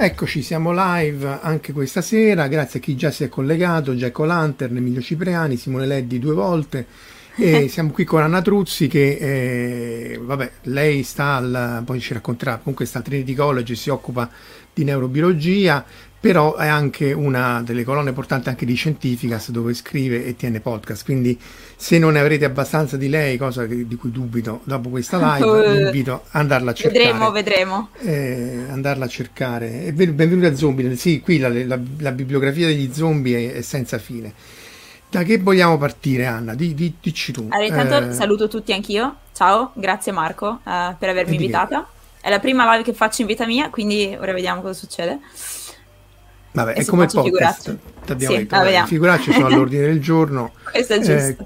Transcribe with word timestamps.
Eccoci, 0.00 0.42
siamo 0.42 0.70
live 0.72 1.40
anche 1.42 1.72
questa 1.72 2.02
sera, 2.02 2.46
grazie 2.46 2.78
a 2.78 2.82
chi 2.82 2.94
già 2.94 3.10
si 3.10 3.24
è 3.24 3.28
collegato, 3.28 3.96
Giacomo 3.96 4.28
Lantern, 4.28 4.76
Emilio 4.76 5.00
Cipriani, 5.00 5.56
Simone 5.56 5.86
Leddi 5.86 6.20
due 6.20 6.34
volte. 6.34 6.86
E 7.34 7.66
siamo 7.66 7.90
qui 7.90 8.04
con 8.04 8.22
Anna 8.22 8.40
Truzzi 8.40 8.86
che, 8.86 9.16
eh, 10.12 10.20
vabbè, 10.22 10.50
lei 10.62 11.02
sta 11.02 11.34
al, 11.34 11.82
poi 11.84 11.98
ci 11.98 12.12
racconterà, 12.12 12.58
comunque 12.58 12.86
sta 12.86 12.98
al 12.98 13.04
Trinity 13.04 13.34
College 13.34 13.72
e 13.72 13.76
si 13.76 13.90
occupa 13.90 14.30
di 14.72 14.84
neurobiologia, 14.84 15.84
però 16.20 16.56
è 16.56 16.66
anche 16.66 17.12
una 17.12 17.62
delle 17.62 17.84
colonne 17.84 18.12
portanti 18.12 18.48
anche 18.48 18.66
di 18.66 18.74
Scientificas 18.74 19.50
dove 19.50 19.72
scrive 19.72 20.24
e 20.24 20.34
tiene 20.34 20.60
podcast, 20.60 21.04
quindi 21.04 21.38
se 21.76 21.98
non 21.98 22.14
ne 22.14 22.20
avrete 22.20 22.44
abbastanza 22.44 22.96
di 22.96 23.08
lei, 23.08 23.36
cosa 23.36 23.66
che, 23.66 23.86
di 23.86 23.96
cui 23.96 24.10
dubito 24.10 24.60
dopo 24.64 24.88
questa 24.88 25.18
live, 25.38 25.72
vi 25.72 25.80
invito 25.84 26.24
ad 26.30 26.40
andarla 26.40 26.72
a 26.72 26.74
cercare. 26.74 27.04
Vedremo, 27.04 27.30
vedremo. 27.30 27.88
Eh, 28.00 28.64
andarla 28.68 29.04
a 29.04 29.08
cercare. 29.08 29.84
E 29.84 29.92
benvenuti 29.92 30.46
a 30.46 30.56
Zombie, 30.56 30.96
sì, 30.96 31.20
qui 31.20 31.38
la, 31.38 31.48
la, 31.48 31.78
la 31.98 32.12
bibliografia 32.12 32.66
degli 32.66 32.92
zombie 32.92 33.52
è, 33.52 33.54
è, 33.58 33.62
senza 33.62 33.98
fine. 33.98 34.32
Da 35.10 35.22
che 35.22 35.38
vogliamo 35.38 35.78
partire, 35.78 36.26
Anna? 36.26 36.54
Di, 36.54 36.74
di, 36.74 36.94
dici 37.00 37.32
tu. 37.32 37.46
Allora, 37.48 37.64
intanto 37.64 38.10
eh... 38.10 38.12
saluto 38.12 38.48
tutti 38.48 38.72
anch'io. 38.72 39.18
Ciao, 39.32 39.70
grazie 39.74 40.10
Marco 40.10 40.60
uh, 40.64 40.96
per 40.98 41.08
avermi 41.10 41.36
invitata. 41.36 41.86
Che... 42.20 42.26
È 42.26 42.28
la 42.28 42.40
prima 42.40 42.70
live 42.72 42.82
che 42.82 42.92
faccio 42.92 43.22
in 43.22 43.28
vita 43.28 43.46
mia, 43.46 43.70
quindi 43.70 44.16
ora 44.18 44.32
vediamo 44.32 44.60
cosa 44.60 44.74
succede. 44.74 45.20
Vabbè, 46.52 46.74
è 46.74 46.84
come 46.84 47.04
il 47.04 47.10
podcast. 47.12 47.76
T'abbiamo 48.04 48.34
sì, 48.34 48.40
detto, 48.40 48.56
vabbè, 48.56 48.84
figuracci 48.86 49.32
sono 49.32 49.46
all'ordine 49.46 49.86
del 49.86 50.00
giorno. 50.00 50.52
Questo 50.70 50.94
è 50.94 50.96
giusto. 50.98 51.12
Eh, 51.12 51.36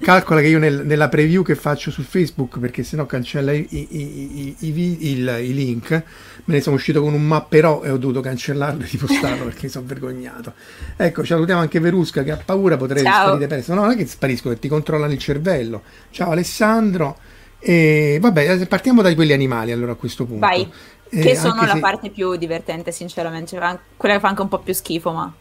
calcola 0.00 0.40
che 0.40 0.46
io 0.46 0.58
nel, 0.58 0.86
nella 0.86 1.08
preview 1.08 1.42
che 1.42 1.54
faccio 1.54 1.90
su 1.90 2.02
Facebook, 2.02 2.58
perché 2.58 2.82
sennò 2.84 3.04
cancella 3.04 3.52
i, 3.52 3.66
i, 3.68 4.56
i, 4.58 5.08
il, 5.10 5.38
i, 5.40 5.54
link, 5.54 5.90
me 5.90 6.54
ne 6.54 6.60
sono 6.60 6.76
uscito 6.76 7.02
con 7.02 7.14
un 7.14 7.26
mapperò 7.26 7.82
e 7.82 7.90
ho 7.90 7.96
dovuto 7.96 8.20
cancellarlo 8.20 8.84
e 8.84 8.88
ripostarlo 8.88 9.44
perché 9.44 9.64
mi 9.64 9.70
sono 9.70 9.86
vergognato. 9.86 10.52
Ecco, 10.96 11.24
salutiamo 11.24 11.60
anche 11.60 11.80
Verusca 11.80 12.22
che 12.22 12.30
ha 12.30 12.40
paura, 12.42 12.76
potrei 12.76 13.02
sparire 13.02 13.46
presto. 13.48 13.74
No, 13.74 13.82
non 13.82 13.90
è 13.90 13.96
che 13.96 14.06
sparisco, 14.06 14.48
che 14.50 14.58
ti 14.58 14.68
controllano 14.68 15.12
il 15.12 15.18
cervello. 15.18 15.82
Ciao 16.10 16.30
Alessandro. 16.30 17.18
E 17.60 18.18
vabbè, 18.20 18.66
partiamo 18.68 19.02
dai 19.02 19.16
quelli 19.16 19.32
animali 19.32 19.72
allora 19.72 19.92
a 19.92 19.96
questo 19.96 20.24
punto. 20.24 20.46
Vai. 20.46 20.70
Eh, 21.10 21.20
che 21.20 21.36
sono 21.36 21.64
la 21.64 21.74
se... 21.74 21.80
parte 21.80 22.10
più 22.10 22.36
divertente, 22.36 22.92
sinceramente. 22.92 23.56
Quella 23.96 24.14
che 24.14 24.20
fa 24.20 24.28
anche 24.28 24.42
un 24.42 24.48
po' 24.48 24.58
più 24.58 24.74
schifo, 24.74 25.12
ma. 25.12 25.32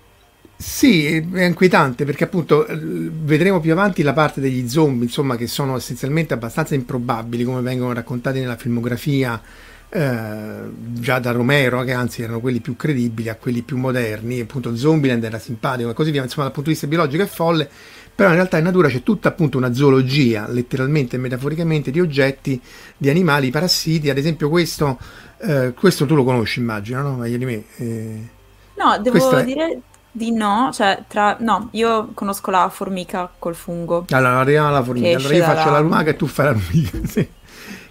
Sì, 0.60 1.06
è 1.06 1.44
inquietante 1.44 2.04
perché 2.04 2.24
appunto 2.24 2.66
vedremo 2.68 3.60
più 3.60 3.72
avanti 3.72 4.02
la 4.02 4.14
parte 4.14 4.42
degli 4.42 4.68
zombie, 4.68 5.06
insomma, 5.06 5.36
che 5.36 5.46
sono 5.46 5.76
essenzialmente 5.76 6.34
abbastanza 6.34 6.74
improbabili 6.74 7.44
come 7.44 7.62
vengono 7.62 7.94
raccontati 7.94 8.40
nella 8.40 8.56
filmografia 8.56 9.40
eh, 9.90 10.60
già 10.94 11.20
da 11.20 11.32
Romero, 11.32 11.84
che 11.84 11.94
anzi 11.94 12.24
erano 12.24 12.40
quelli 12.40 12.60
più 12.60 12.76
credibili 12.76 13.30
a 13.30 13.36
quelli 13.36 13.62
più 13.62 13.78
moderni, 13.78 14.40
appunto 14.40 14.76
Zombieland 14.76 15.24
era 15.24 15.40
simpatico 15.40 15.92
e 15.92 15.94
così 15.94 16.12
via, 16.12 16.24
insomma 16.24 16.46
dal 16.46 16.54
punto 16.54 16.70
di 16.70 16.76
vista 16.76 16.88
biologico 16.88 17.24
è 17.24 17.28
folle, 17.28 17.70
però 18.18 18.30
in 18.30 18.36
realtà 18.36 18.58
in 18.58 18.64
natura 18.64 18.88
c'è 18.88 19.04
tutta 19.04 19.28
appunto 19.30 19.60
una 19.60 19.76
zoologia, 19.76 20.48
letteralmente 20.48 21.18
e 21.18 21.20
metaforicamente, 21.20 21.92
di 21.92 22.00
oggetti, 22.00 22.60
di 22.98 23.12
animali, 23.12 23.52
parassiti, 23.52 24.10
ad 24.10 24.18
esempio 24.18 24.50
questo, 24.50 24.98
eh, 25.38 25.76
questo 25.78 26.08
tu 26.08 26.16
lo 26.16 26.24
conosci 26.24 26.60
immagino, 26.60 27.04
no? 27.04 27.16
Meglio 27.18 27.38
di 27.38 27.46
me. 27.46 27.64
Eh, 27.76 28.28
no, 28.74 28.98
devo 29.04 29.40
dire 29.44 29.82
di 30.12 30.32
no, 30.32 30.72
cioè 30.74 31.04
tra... 31.08 31.38
No, 31.42 31.68
io 31.74 32.10
conosco 32.16 32.50
la 32.50 32.68
formica 32.70 33.30
col 33.38 33.54
fungo. 33.54 34.06
Allora, 34.10 34.40
arriviamo 34.40 34.68
alla 34.70 34.82
formica. 34.82 35.16
Allora 35.16 35.36
io 35.36 35.44
faccio 35.44 35.70
la 35.70 35.80
lumaca 35.80 36.10
e 36.10 36.16
tu 36.16 36.26
fai 36.26 36.46
la 36.46 36.56
formica, 36.56 36.98
sì. 37.06 37.30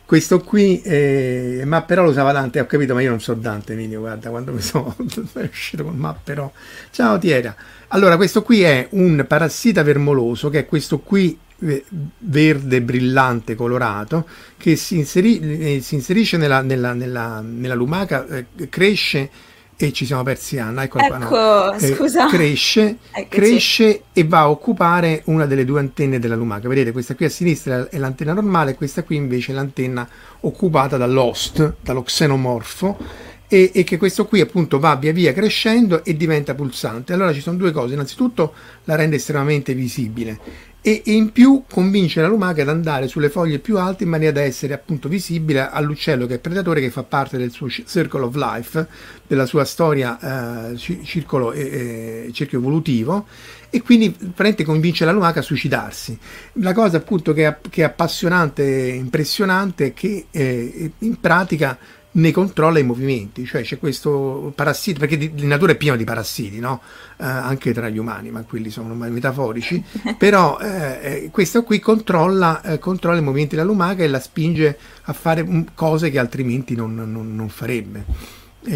Questo 0.06 0.38
qui, 0.38 0.80
eh, 0.82 1.62
ma 1.64 1.82
però 1.82 2.04
lo 2.04 2.10
usava 2.10 2.30
Dante, 2.30 2.60
ho 2.60 2.66
capito, 2.66 2.94
ma 2.94 3.02
io 3.02 3.10
non 3.10 3.20
so 3.20 3.34
Dante, 3.34 3.72
Emilio, 3.72 3.98
guarda, 3.98 4.30
quando 4.30 4.52
mi 4.52 4.60
sono 4.60 4.94
uscito 5.50 5.82
con 5.82 5.96
ma 5.96 6.14
però. 6.14 6.50
Ciao 6.92 7.18
Tiera. 7.18 7.52
Allora, 7.88 8.14
questo 8.14 8.44
qui 8.44 8.62
è 8.62 8.86
un 8.92 9.24
parassita 9.26 9.82
vermoloso, 9.82 10.48
che 10.48 10.60
è 10.60 10.66
questo 10.66 11.00
qui 11.00 11.36
eh, 11.58 11.84
verde 12.18 12.82
brillante 12.82 13.56
colorato 13.56 14.28
che 14.56 14.76
si, 14.76 14.96
inseri, 14.98 15.40
eh, 15.76 15.80
si 15.80 15.96
inserisce 15.96 16.36
nella, 16.36 16.60
nella, 16.60 16.92
nella, 16.92 17.40
nella 17.40 17.74
lumaca, 17.74 18.26
eh, 18.28 18.68
cresce 18.68 19.28
e 19.78 19.92
ci 19.92 20.06
siamo 20.06 20.22
persi 20.22 20.58
Anna, 20.58 20.84
ecco, 20.84 20.98
ecco 20.98 21.18
no. 21.18 21.72
Eh, 21.74 21.94
scusa. 21.94 22.26
cresce, 22.28 22.96
cresce 23.28 24.04
e 24.12 24.24
va 24.24 24.40
a 24.40 24.50
occupare 24.50 25.20
una 25.26 25.44
delle 25.44 25.66
due 25.66 25.80
antenne 25.80 26.18
della 26.18 26.34
lumaca. 26.34 26.66
Vedete, 26.66 26.92
questa 26.92 27.14
qui 27.14 27.26
a 27.26 27.28
sinistra 27.30 27.86
è 27.90 27.98
l'antenna 27.98 28.32
normale, 28.32 28.74
questa 28.74 29.02
qui 29.02 29.16
invece 29.16 29.52
è 29.52 29.54
l'antenna 29.54 30.08
occupata 30.40 30.96
dall'host, 30.96 31.74
dallo 31.82 32.02
xenomorfo, 32.02 32.96
e, 33.48 33.70
e, 33.74 33.84
che 33.84 33.96
questo 33.96 34.26
qui 34.26 34.40
appunto 34.40 34.78
va 34.78 34.96
via 34.96 35.12
via 35.12 35.32
crescendo 35.32 36.04
e 36.04 36.16
diventa 36.16 36.54
pulsante. 36.54 37.12
Allora 37.12 37.32
ci 37.32 37.40
sono 37.40 37.56
due 37.56 37.72
cose, 37.72 37.94
innanzitutto 37.94 38.54
la 38.84 38.94
rende 38.94 39.16
estremamente 39.16 39.74
visibile 39.74 40.74
e, 40.86 41.02
in 41.06 41.32
più 41.32 41.64
convince 41.68 42.20
la 42.20 42.28
lumaca 42.28 42.62
ad 42.62 42.68
andare 42.68 43.08
sulle 43.08 43.28
foglie 43.28 43.58
più 43.58 43.76
alte 43.76 44.04
in 44.04 44.10
maniera 44.10 44.34
da 44.34 44.42
essere 44.42 44.72
appunto 44.72 45.08
visibile 45.08 45.68
all'uccello 45.68 46.26
che 46.26 46.34
è 46.34 46.38
predatore 46.38 46.80
che 46.80 46.90
fa 46.90 47.02
parte 47.02 47.36
del 47.38 47.50
suo 47.50 47.68
circle 47.68 48.22
of 48.22 48.36
life, 48.36 48.86
della 49.26 49.46
sua 49.46 49.64
storia 49.64 50.70
eh, 50.70 50.76
circolo, 50.76 51.50
eh, 51.50 52.30
cerchio 52.32 52.58
evolutivo 52.58 53.26
e 53.68 53.82
quindi 53.82 54.10
praticamente 54.10 54.62
convince 54.62 55.04
la 55.04 55.10
lumaca 55.10 55.40
a 55.40 55.42
suicidarsi. 55.42 56.16
La 56.52 56.72
cosa 56.72 56.98
appunto 56.98 57.32
che 57.32 57.48
è, 57.48 57.56
che 57.68 57.82
è 57.82 57.84
appassionante 57.84 58.62
e 58.62 58.94
impressionante 58.94 59.86
è 59.86 59.92
che 59.92 60.26
eh, 60.30 60.92
in 60.98 61.18
pratica 61.18 61.76
ne 62.16 62.30
controlla 62.30 62.78
i 62.78 62.82
movimenti, 62.82 63.44
cioè 63.44 63.62
c'è 63.62 63.78
questo 63.78 64.52
parassita, 64.54 64.98
perché 64.98 65.16
di, 65.16 65.34
di 65.34 65.46
natura 65.46 65.72
è 65.72 65.76
pieno 65.76 65.96
di 65.96 66.04
parassiti, 66.04 66.58
no? 66.58 66.80
eh, 67.18 67.24
anche 67.24 67.72
tra 67.72 67.88
gli 67.88 67.98
umani, 67.98 68.30
ma 68.30 68.42
quelli 68.42 68.70
sono 68.70 68.94
metaforici, 68.94 69.82
però 70.16 70.58
eh, 70.58 70.98
eh, 71.02 71.30
questo 71.30 71.62
qui 71.62 71.78
controlla, 71.78 72.62
eh, 72.62 72.78
controlla, 72.78 73.18
i 73.18 73.22
movimenti 73.22 73.54
della 73.54 73.66
lumaca 73.66 74.02
e 74.02 74.08
la 74.08 74.20
spinge 74.20 74.78
a 75.02 75.12
fare 75.12 75.46
cose 75.74 76.10
che 76.10 76.18
altrimenti 76.18 76.74
non, 76.74 76.94
non, 76.94 77.34
non 77.34 77.48
farebbe. 77.48 78.04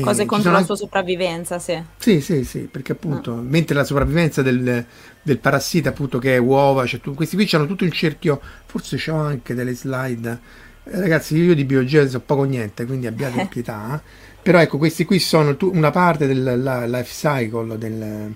Cose 0.03 0.25
contro 0.25 0.53
la 0.53 0.63
sua 0.63 0.77
sopravvivenza, 0.77 1.59
sì. 1.59 1.83
Sì, 1.97 2.21
sì, 2.21 2.45
sì, 2.45 2.61
perché 2.71 2.93
appunto, 2.93 3.33
ah. 3.33 3.41
mentre 3.41 3.75
la 3.75 3.83
sopravvivenza 3.83 4.41
del, 4.41 4.85
del, 5.21 5.39
parassita, 5.39 5.89
appunto, 5.89 6.21
che 6.21 6.37
è 6.37 6.39
uova, 6.39 6.87
cioè, 6.87 7.01
tu, 7.01 7.13
questi 7.15 7.35
qui 7.35 7.49
hanno 7.53 7.67
tutto 7.67 7.85
il 7.85 7.91
cerchio, 7.91 8.41
forse 8.67 8.99
c'ho 8.99 9.17
anche 9.17 9.53
delle 9.53 9.75
slide 9.75 10.69
ragazzi 10.93 11.37
io 11.37 11.55
di 11.55 11.65
biologia 11.65 12.07
so 12.09 12.21
poco 12.21 12.45
niente 12.45 12.85
quindi 12.85 13.07
abbiate 13.07 13.47
pietà 13.49 14.03
però 14.43 14.59
ecco 14.59 14.79
questi 14.79 15.05
qui 15.05 15.19
sono 15.19 15.57
tu, 15.57 15.71
una 15.73 15.91
parte 15.91 16.27
del 16.27 16.63
la, 16.63 16.87
life 16.87 17.13
cycle 17.13 17.79
del, 17.79 18.35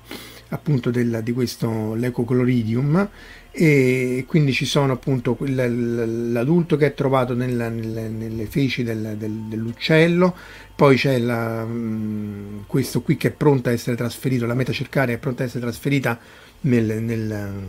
appunto 0.48 0.90
del, 0.90 1.20
di 1.22 1.32
questo 1.32 1.94
l'ecocloridium 1.94 3.08
e 3.56 4.24
quindi 4.26 4.52
ci 4.52 4.64
sono 4.64 4.94
appunto 4.94 5.36
l'adulto 5.40 6.76
che 6.76 6.86
è 6.86 6.94
trovato 6.94 7.34
nella, 7.34 7.68
nelle, 7.68 8.08
nelle, 8.08 8.46
feci 8.46 8.82
del, 8.82 9.14
del, 9.16 9.44
dell'uccello, 9.48 10.34
poi 10.74 10.96
c'è 10.96 11.18
la, 11.18 11.64
mm, 11.64 12.62
questo 12.66 13.02
qui 13.02 13.16
che 13.16 13.28
è 13.28 13.30
pronto 13.30 13.68
a 13.68 13.72
essere 13.72 13.94
trasferito, 13.94 14.44
la 14.44 14.54
metacercaria 14.54 15.14
è 15.14 15.18
pronta 15.18 15.44
a 15.44 15.46
essere 15.46 15.62
trasferita 15.62 16.18
nel, 16.62 17.00
nel, 17.00 17.62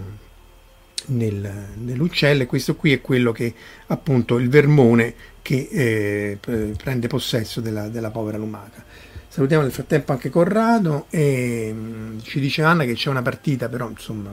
nel, 1.07 1.51
nell'uccello 1.75 2.43
e 2.43 2.45
questo 2.45 2.75
qui 2.75 2.93
è 2.93 3.01
quello 3.01 3.31
che 3.31 3.53
appunto 3.87 4.37
il 4.37 4.49
vermone 4.49 5.13
che 5.41 5.67
eh, 5.71 6.37
prende 6.75 7.07
possesso 7.07 7.61
della, 7.61 7.87
della 7.87 8.11
povera 8.11 8.37
lumaca. 8.37 8.83
Salutiamo 9.27 9.63
nel 9.63 9.73
frattempo 9.73 10.13
anche 10.13 10.29
Corrado 10.29 11.07
e 11.09 11.73
mh, 11.73 12.21
ci 12.21 12.39
dice 12.39 12.63
Anna 12.63 12.85
che 12.85 12.93
c'è 12.93 13.09
una 13.09 13.21
partita, 13.21 13.67
però 13.67 13.89
insomma 13.89 14.31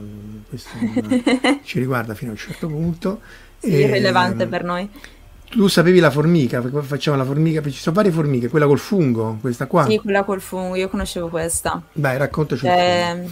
questo 0.48 0.70
non 0.80 1.22
ci 1.64 1.80
riguarda 1.80 2.14
fino 2.14 2.30
a 2.30 2.34
un 2.34 2.38
certo 2.38 2.68
punto. 2.68 3.20
Sì, 3.58 3.74
e, 3.74 3.80
irrilevante 3.80 4.46
mh, 4.46 4.48
per 4.48 4.64
noi. 4.64 4.88
Tu 5.50 5.66
sapevi 5.66 5.98
la 5.98 6.10
formica, 6.10 6.62
facciamo 6.82 7.16
la 7.16 7.24
formica, 7.24 7.60
ci 7.62 7.72
sono 7.72 7.96
varie 7.96 8.10
formiche, 8.10 8.48
quella 8.48 8.66
col 8.66 8.78
fungo, 8.78 9.38
questa 9.40 9.66
qua. 9.66 9.84
Sì, 9.86 9.98
quella 9.98 10.22
col 10.22 10.40
fungo, 10.40 10.76
io 10.76 10.88
conoscevo 10.88 11.28
questa. 11.28 11.82
Dai, 11.92 12.16
raccontaci 12.16 12.64
eh, 12.64 13.28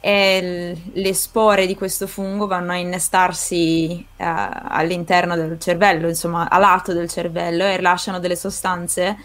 e 0.00 0.76
le 0.92 1.14
spore 1.14 1.66
di 1.66 1.74
questo 1.74 2.06
fungo 2.06 2.46
vanno 2.46 2.72
a 2.72 2.76
innestarsi 2.76 4.06
eh, 4.16 4.24
all'interno 4.24 5.36
del 5.36 5.58
cervello, 5.60 6.08
insomma 6.08 6.48
a 6.48 6.58
lato 6.58 6.94
del 6.94 7.08
cervello 7.08 7.64
e 7.64 7.76
rilasciano 7.76 8.18
delle 8.18 8.36
sostanze 8.36 9.16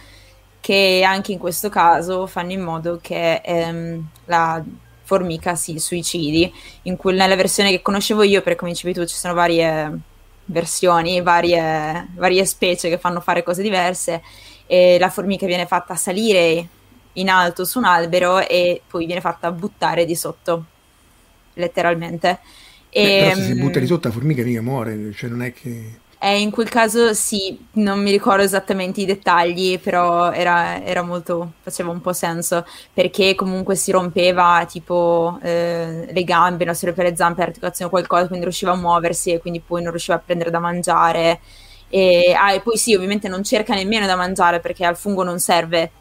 che 0.60 1.04
anche 1.07 1.31
in 1.31 1.38
questo 1.38 1.69
caso 1.69 2.27
fanno 2.27 2.51
in 2.51 2.62
modo 2.62 3.00
che 3.01 3.36
ehm, 3.36 4.07
la 4.25 4.63
formica 5.04 5.56
si 5.56 5.80
suicidi. 5.80 6.51
In 6.83 6.98
cui, 6.98 7.13
nella 7.13 7.36
versione 7.36 7.69
che 7.69 7.81
conoscevo 7.81 8.24
io, 8.24 8.42
perché 8.42 8.57
come 8.60 8.72
dicevi 8.72 8.94
tu, 8.94 9.06
ci 9.06 9.16
sono 9.16 9.36
varie 9.36 10.00
versioni, 10.45 11.22
varie, 11.22 12.10
varie 12.16 12.45
specie 12.45 12.89
che 12.89 12.98
fanno 12.98 13.22
fare 13.22 13.44
cose 13.44 13.62
diverse 13.62 14.22
e 14.66 14.98
la 15.00 15.10
formica 15.10 15.45
viene 15.45 15.68
fatta 15.68 15.95
salire 15.95 16.68
in 17.15 17.29
alto 17.29 17.65
su 17.65 17.79
un 17.79 17.85
albero 17.85 18.39
e 18.39 18.81
poi 18.88 19.06
viene 19.06 19.21
fatta 19.21 19.51
buttare 19.51 20.06
di 20.06 20.15
sotto, 20.15 20.65
letteralmente. 21.53 22.39
E, 22.89 23.01
Beh, 23.03 23.19
però 23.19 23.35
se 23.35 23.44
si 23.44 23.56
butta 23.56 23.79
di 23.79 23.88
sotto 23.88 24.07
la 24.07 24.13
formica 24.13 24.44
mica 24.44 24.62
muore, 24.62 25.12
cioè 25.13 25.29
non 25.29 25.41
è 25.44 25.51
che... 25.53 26.00
Eh, 26.17 26.39
in 26.39 26.50
quel 26.50 26.69
caso 26.69 27.13
sì, 27.13 27.67
non 27.73 28.01
mi 28.01 28.09
ricordo 28.09 28.41
esattamente 28.41 29.01
i 29.01 29.06
dettagli, 29.06 29.79
però 29.79 30.31
era, 30.31 30.81
era 30.83 31.03
molto, 31.03 31.53
faceva 31.62 31.91
un 31.91 32.01
po' 32.01 32.13
senso, 32.13 32.65
perché 32.94 33.35
comunque 33.35 33.75
si 33.75 33.91
rompeva 33.91 34.65
tipo 34.67 35.38
eh, 35.44 36.07
le 36.12 36.23
gambe, 36.23 36.65
non 36.65 36.73
si 36.73 36.85
rompeva 36.85 37.09
le 37.09 37.15
zampe, 37.15 37.41
l'articolazione 37.41 37.91
o 37.91 37.94
qualcosa, 37.94 38.27
quindi 38.27 38.45
riusciva 38.45 38.71
a 38.71 38.75
muoversi 38.75 39.31
e 39.33 39.39
quindi 39.39 39.59
poi 39.59 39.81
non 39.81 39.91
riusciva 39.91 40.15
a 40.15 40.21
prendere 40.23 40.50
da 40.50 40.59
mangiare. 40.59 41.41
E, 41.89 42.33
ah, 42.35 42.53
e 42.53 42.62
poi 42.62 42.77
sì, 42.77 42.95
ovviamente 42.95 43.27
non 43.27 43.44
cerca 43.44 43.75
nemmeno 43.75 44.07
da 44.07 44.15
mangiare 44.15 44.59
perché 44.59 44.85
al 44.85 44.97
fungo 44.97 45.23
non 45.23 45.39
serve. 45.39 45.91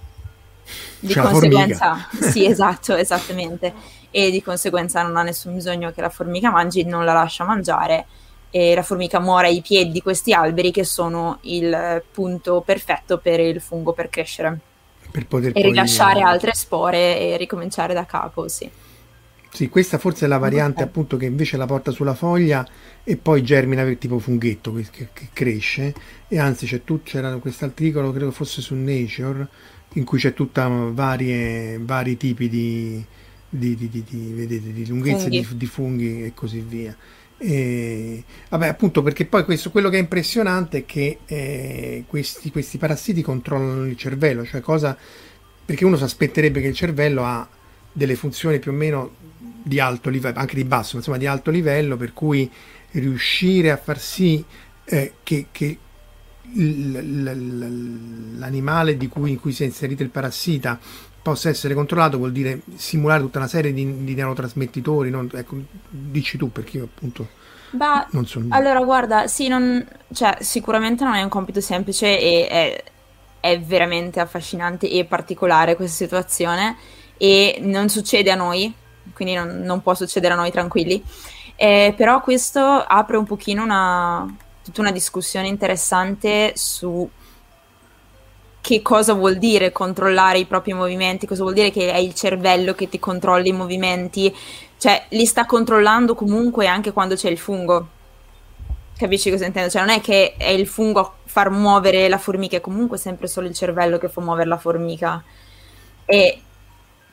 Di 1.04 1.12
C'è 1.12 1.20
conseguenza, 1.20 2.08
sì, 2.18 2.46
esatto, 2.46 2.94
esattamente. 2.96 3.72
E 4.10 4.30
di 4.30 4.42
conseguenza 4.42 5.02
non 5.02 5.16
ha 5.16 5.22
nessun 5.22 5.54
bisogno 5.54 5.92
che 5.92 6.00
la 6.00 6.08
formica 6.08 6.50
mangi, 6.50 6.84
non 6.84 7.04
la 7.04 7.12
lascia 7.12 7.44
mangiare 7.44 8.06
e 8.50 8.74
la 8.74 8.82
formica 8.82 9.18
muore 9.18 9.48
ai 9.48 9.60
piedi 9.60 9.90
di 9.90 10.00
questi 10.00 10.32
alberi 10.32 10.70
che 10.70 10.84
sono 10.84 11.38
il 11.42 12.02
punto 12.12 12.62
perfetto 12.64 13.18
per 13.18 13.40
il 13.40 13.60
fungo 13.60 13.92
per 13.92 14.08
crescere. 14.08 14.58
Per 15.10 15.26
poter 15.26 15.52
e 15.54 15.62
rilasciare 15.62 16.20
poi... 16.20 16.22
altre 16.22 16.54
spore 16.54 17.18
e 17.18 17.36
ricominciare 17.36 17.92
da 17.92 18.06
capo, 18.06 18.48
sì. 18.48 18.70
Sì, 19.50 19.68
questa 19.68 19.98
forse 19.98 20.24
è 20.24 20.28
la 20.28 20.38
variante 20.38 20.78
okay. 20.78 20.86
appunto 20.86 21.16
che 21.16 21.26
invece 21.26 21.56
la 21.56 21.66
porta 21.66 21.92
sulla 21.92 22.14
foglia 22.14 22.66
e 23.04 23.16
poi 23.16 23.42
germina 23.44 23.84
tipo 23.92 24.18
funghetto 24.18 24.72
che, 24.72 24.86
che, 24.90 25.08
che 25.12 25.28
cresce 25.32 25.94
e 26.26 26.38
anzi 26.40 26.66
c'è 26.66 26.82
tutto, 26.82 27.10
c'era 27.10 27.32
questo 27.36 27.64
articolo, 27.64 28.10
credo 28.10 28.32
fosse 28.32 28.60
su 28.60 28.74
Nature, 28.74 29.46
in 29.94 30.04
cui 30.04 30.18
c'è 30.18 30.34
tutta 30.34 30.68
varie, 30.68 31.78
vari 31.78 32.16
tipi 32.16 32.48
di, 32.48 33.04
di, 33.48 33.76
di, 33.76 33.88
di, 33.90 34.32
vedete, 34.32 34.72
di 34.72 34.86
lunghezze 34.86 35.24
funghi. 35.24 35.56
di 35.56 35.66
funghi 35.66 36.24
e 36.24 36.32
così 36.34 36.60
via. 36.60 36.96
E, 37.36 38.22
vabbè, 38.48 38.68
appunto 38.68 39.02
perché 39.02 39.26
poi 39.26 39.44
questo, 39.44 39.70
quello 39.70 39.88
che 39.88 39.96
è 39.96 40.00
impressionante 40.00 40.78
è 40.78 40.84
che 40.86 41.18
eh, 41.26 42.04
questi, 42.06 42.50
questi, 42.50 42.78
parassiti 42.78 43.22
controllano 43.22 43.84
il 43.86 43.96
cervello, 43.96 44.44
cioè 44.44 44.60
cosa 44.60 44.96
perché 45.64 45.84
uno 45.84 45.96
si 45.96 46.04
aspetterebbe 46.04 46.60
che 46.60 46.68
il 46.68 46.74
cervello 46.74 47.24
ha 47.24 47.48
delle 47.92 48.16
funzioni 48.16 48.58
più 48.58 48.70
o 48.70 48.74
meno 48.74 49.14
di 49.38 49.80
alto 49.80 50.10
livello, 50.10 50.38
anche 50.38 50.56
di 50.56 50.64
basso, 50.64 50.96
insomma 50.96 51.16
di 51.16 51.26
alto 51.26 51.50
livello, 51.50 51.96
per 51.96 52.12
cui 52.12 52.50
riuscire 52.92 53.70
a 53.70 53.76
far 53.76 53.98
sì 53.98 54.44
eh, 54.84 55.14
che, 55.22 55.46
che 55.50 55.78
l'animale 58.38 58.96
di 58.96 59.08
cui, 59.08 59.30
in 59.30 59.40
cui 59.40 59.52
si 59.52 59.62
è 59.62 59.66
inserito 59.66 60.02
il 60.02 60.10
parassita 60.10 60.78
possa 61.24 61.48
essere 61.48 61.72
controllato 61.72 62.18
vuol 62.18 62.32
dire 62.32 62.60
simulare 62.76 63.22
tutta 63.22 63.38
una 63.38 63.48
serie 63.48 63.72
di, 63.72 64.04
di 64.04 64.14
neurotrasmettitori. 64.14 65.08
Non, 65.08 65.30
ecco, 65.32 65.56
dici 65.88 66.36
tu 66.36 66.52
perché 66.52 66.76
io 66.76 66.84
appunto 66.84 67.26
bah, 67.70 68.06
non 68.10 68.26
so. 68.26 68.42
Allora, 68.50 68.80
guarda, 68.80 69.26
sì, 69.26 69.48
non, 69.48 69.84
cioè, 70.12 70.36
sicuramente 70.40 71.02
non 71.02 71.14
è 71.14 71.22
un 71.22 71.28
compito 71.28 71.60
semplice 71.60 72.18
e 72.18 72.46
è, 72.46 72.84
è 73.40 73.60
veramente 73.60 74.20
affascinante 74.20 74.88
e 74.90 75.04
particolare 75.04 75.76
questa 75.76 76.04
situazione 76.04 76.76
e 77.16 77.58
non 77.62 77.88
succede 77.88 78.30
a 78.30 78.34
noi, 78.34 78.72
quindi 79.12 79.34
non, 79.34 79.60
non 79.60 79.82
può 79.82 79.94
succedere 79.94 80.34
a 80.34 80.36
noi 80.36 80.50
tranquilli. 80.50 81.02
Eh, 81.56 81.94
però 81.96 82.20
questo 82.20 82.60
apre 82.60 83.16
un 83.16 83.24
pochino 83.24 83.62
una, 83.62 84.26
tutta 84.64 84.80
una 84.80 84.92
discussione 84.92 85.46
interessante 85.46 86.52
su 86.56 87.08
che 88.60 88.80
cosa 88.80 89.12
vuol 89.12 89.36
dire 89.36 89.72
controllare 89.72 90.38
i 90.38 90.46
propri 90.46 90.72
movimenti, 90.72 91.26
cosa 91.26 91.42
vuol 91.42 91.54
dire 91.54 91.70
che 91.70 91.92
è 91.92 91.98
il 91.98 92.14
cervello 92.14 92.72
che 92.72 92.88
ti 92.88 92.98
controlla 92.98 93.46
i 93.46 93.52
movimenti, 93.52 94.34
cioè 94.78 95.04
li 95.10 95.26
sta 95.26 95.44
controllando 95.44 96.14
comunque 96.14 96.66
anche 96.66 96.92
quando 96.92 97.14
c'è 97.14 97.28
il 97.28 97.36
fungo. 97.36 97.88
Capisci 98.96 99.30
cosa 99.30 99.44
intendo? 99.44 99.68
Cioè 99.68 99.82
non 99.82 99.90
è 99.90 100.00
che 100.00 100.36
è 100.38 100.48
il 100.48 100.66
fungo 100.66 101.00
a 101.00 101.12
far 101.24 101.50
muovere 101.50 102.08
la 102.08 102.16
formica, 102.16 102.56
è 102.56 102.62
comunque 102.62 102.96
sempre 102.96 103.26
solo 103.26 103.48
il 103.48 103.54
cervello 103.54 103.98
che 103.98 104.08
fa 104.08 104.22
muovere 104.22 104.48
la 104.48 104.56
formica. 104.56 105.22
E 106.06 106.40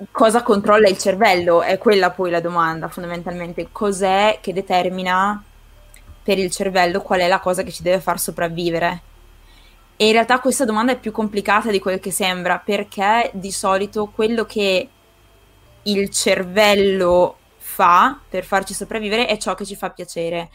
cosa 0.10 0.44
controlla 0.44 0.88
il 0.88 0.98
cervello? 0.98 1.62
È 1.62 1.78
quella 1.78 2.12
poi 2.12 2.30
la 2.30 2.40
domanda, 2.40 2.88
fondamentalmente. 2.88 3.68
Cos'è 3.74 4.38
che 4.40 4.54
determina 4.54 5.44
per 6.24 6.38
il 6.38 6.52
cervello 6.52 7.02
qual 7.02 7.20
è 7.20 7.28
la 7.28 7.40
cosa 7.40 7.64
che 7.64 7.72
ci 7.72 7.84
deve 7.84 8.00
far 8.00 8.20
sopravvivere? 8.20 9.02
E 9.96 10.08
in 10.08 10.14
realtà 10.14 10.40
questa 10.40 10.66
domanda 10.66 10.94
è 10.94 11.00
più 11.00 11.12
complicata 11.12 11.70
di 11.70 11.80
quel 11.80 12.00
che 12.00 12.12
sembra, 12.12 12.58
perché 12.58 13.30
di 13.34 13.52
solito 13.52 14.08
quello 14.08 14.46
che 14.46 14.90
il 15.84 16.10
cervello 16.10 17.38
fa 17.58 18.20
per 18.28 18.44
farci 18.44 18.74
sopravvivere 18.74 19.28
è 19.28 19.38
ciò 19.38 19.56
che 19.56 19.66
ci 19.66 19.76
fa 19.76 19.92
piacere. 19.92 20.50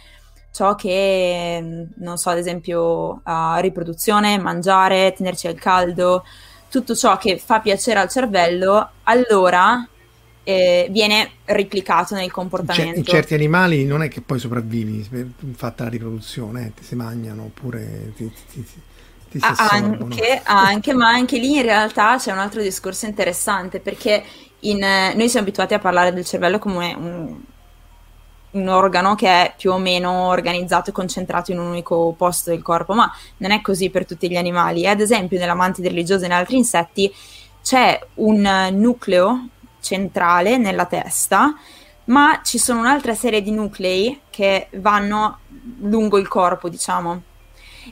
Ciò 0.52 0.74
che, 0.74 1.86
non 1.96 2.16
so, 2.16 2.30
ad 2.30 2.38
esempio, 2.38 3.20
uh, 3.24 3.60
riproduzione, 3.60 4.38
mangiare, 4.38 5.12
tenerci 5.12 5.46
al 5.46 5.54
caldo, 5.54 6.24
tutto 6.68 6.96
ciò 6.96 7.16
che 7.16 7.38
fa 7.38 7.60
piacere 7.60 8.00
al 8.00 8.08
cervello, 8.08 8.90
allora 9.04 9.86
eh, 10.48 10.86
viene 10.90 11.30
replicato 11.44 12.14
nel 12.14 12.30
comportamento. 12.30 13.00
in 13.00 13.04
certi 13.04 13.34
animali 13.34 13.84
non 13.84 14.04
è 14.04 14.08
che 14.08 14.20
poi 14.20 14.38
sopravvivi 14.38 15.34
fatta 15.56 15.82
la 15.82 15.90
riproduzione, 15.90 16.66
eh, 16.66 16.82
si 16.84 16.94
mangiano 16.94 17.42
oppure 17.42 18.12
ti, 18.14 18.30
ti, 18.52 18.64
ti, 19.28 19.38
anche, 19.40 20.40
anche, 20.44 20.94
ma 20.94 21.08
anche 21.08 21.38
lì 21.38 21.56
in 21.56 21.62
realtà 21.62 22.16
c'è 22.16 22.30
un 22.30 22.38
altro 22.38 22.62
discorso 22.62 23.06
interessante 23.06 23.80
perché 23.80 24.22
in, 24.60 24.78
noi 24.78 25.28
siamo 25.28 25.44
abituati 25.44 25.74
a 25.74 25.80
parlare 25.80 26.12
del 26.12 26.24
cervello 26.24 26.60
come 26.60 26.94
un, 26.94 27.40
un, 28.52 28.68
organo 28.68 29.16
che 29.16 29.26
è 29.26 29.54
più 29.56 29.72
o 29.72 29.78
meno 29.78 30.28
organizzato 30.28 30.90
e 30.90 30.92
concentrato 30.92 31.50
in 31.50 31.58
un 31.58 31.66
unico 31.66 32.14
posto 32.16 32.50
del 32.50 32.62
corpo, 32.62 32.94
ma 32.94 33.12
non 33.38 33.50
è 33.50 33.60
così 33.62 33.90
per 33.90 34.06
tutti 34.06 34.30
gli 34.30 34.36
animali. 34.36 34.86
Ad 34.86 35.00
esempio, 35.00 35.40
nella 35.40 35.54
mantide 35.54 35.88
religiosa 35.88 36.22
e 36.22 36.26
in 36.26 36.32
altri 36.34 36.56
insetti 36.56 37.12
c'è 37.62 37.98
un 38.14 38.68
nucleo 38.74 39.48
centrale 39.86 40.56
nella 40.58 40.86
testa, 40.86 41.54
ma 42.06 42.40
ci 42.42 42.58
sono 42.58 42.80
un'altra 42.80 43.14
serie 43.14 43.42
di 43.42 43.52
nuclei 43.52 44.20
che 44.30 44.68
vanno 44.74 45.38
lungo 45.80 46.18
il 46.18 46.28
corpo, 46.28 46.68
diciamo 46.68 47.22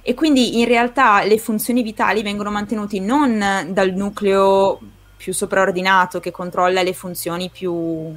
e 0.03 0.15
quindi 0.15 0.59
in 0.59 0.67
realtà 0.67 1.23
le 1.23 1.39
funzioni 1.39 1.83
vitali 1.83 2.23
vengono 2.23 2.51
mantenute 2.51 2.99
non 2.99 3.69
dal 3.69 3.93
nucleo 3.93 4.81
più 5.17 5.33
sopraordinato 5.33 6.21
che 6.21 6.31
controlla 6.31 6.83
le 6.83 6.93
funzioni 6.93 7.49
più 7.49 8.13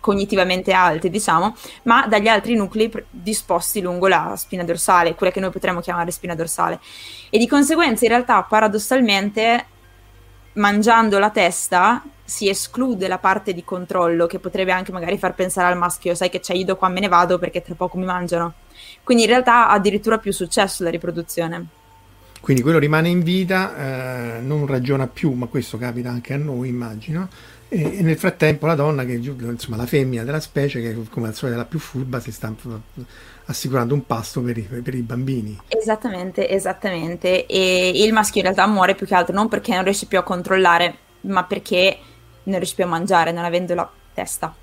cognitivamente 0.00 0.72
alte, 0.72 1.10
diciamo, 1.10 1.54
ma 1.82 2.06
dagli 2.06 2.26
altri 2.26 2.54
nuclei 2.56 2.88
pr- 2.88 3.04
disposti 3.10 3.82
lungo 3.82 4.08
la 4.08 4.32
spina 4.36 4.64
dorsale, 4.64 5.14
quella 5.14 5.30
che 5.30 5.40
noi 5.40 5.50
potremmo 5.50 5.80
chiamare 5.80 6.10
spina 6.10 6.34
dorsale. 6.34 6.80
E 7.28 7.38
di 7.38 7.46
conseguenza, 7.46 8.06
in 8.06 8.10
realtà, 8.10 8.42
paradossalmente, 8.42 9.66
mangiando 10.54 11.18
la 11.18 11.30
testa 11.30 12.02
si 12.24 12.48
esclude 12.48 13.08
la 13.08 13.18
parte 13.18 13.52
di 13.52 13.64
controllo 13.64 14.26
che 14.26 14.38
potrebbe 14.38 14.72
anche 14.72 14.92
magari 14.92 15.18
far 15.18 15.34
pensare 15.34 15.72
al 15.72 15.78
maschio, 15.78 16.14
sai 16.14 16.30
che 16.30 16.40
c'è 16.40 16.54
io 16.54 16.76
qua 16.76 16.88
me 16.88 17.00
ne 17.00 17.08
vado 17.08 17.38
perché 17.38 17.62
tra 17.62 17.74
poco 17.74 17.98
mi 17.98 18.04
mangiano. 18.04 18.54
Quindi 19.02 19.24
in 19.24 19.30
realtà 19.30 19.68
ha 19.68 19.72
addirittura 19.72 20.18
più 20.18 20.32
successo 20.32 20.84
la 20.84 20.90
riproduzione. 20.90 21.66
Quindi 22.40 22.62
quello 22.62 22.78
rimane 22.78 23.08
in 23.08 23.22
vita, 23.22 24.38
eh, 24.38 24.40
non 24.40 24.66
ragiona 24.66 25.06
più, 25.06 25.32
ma 25.32 25.46
questo 25.46 25.76
capita 25.76 26.08
anche 26.08 26.32
a 26.32 26.38
noi, 26.38 26.68
immagino. 26.68 27.28
E, 27.68 27.98
e 27.98 28.02
nel 28.02 28.16
frattempo 28.16 28.66
la 28.66 28.74
donna, 28.74 29.04
che, 29.04 29.12
insomma 29.12 29.76
la 29.76 29.86
femmina 29.86 30.24
della 30.24 30.40
specie, 30.40 30.80
che 30.80 30.96
come 31.10 31.28
al 31.28 31.34
solito 31.34 31.56
è 31.58 31.60
la 31.60 31.66
più 31.66 31.78
furba, 31.78 32.18
si 32.18 32.32
sta 32.32 32.52
assicurando 33.44 33.94
un 33.94 34.06
pasto 34.06 34.40
per 34.40 34.58
i, 34.58 34.62
per 34.62 34.94
i, 34.94 35.02
bambini. 35.02 35.60
Esattamente, 35.68 36.48
esattamente. 36.48 37.46
E 37.46 37.92
il 37.94 38.12
maschio 38.12 38.40
in 38.40 38.46
realtà 38.46 38.66
muore 38.66 38.94
più 38.94 39.06
che 39.06 39.14
altro 39.14 39.34
non 39.34 39.48
perché 39.48 39.74
non 39.74 39.84
riesce 39.84 40.06
più 40.06 40.18
a 40.18 40.22
controllare, 40.22 40.96
ma 41.22 41.44
perché 41.44 41.98
non 42.44 42.56
riesce 42.56 42.74
più 42.74 42.84
a 42.84 42.88
mangiare, 42.88 43.32
non 43.32 43.44
avendo 43.44 43.74
la 43.74 43.88
testa 44.14 44.54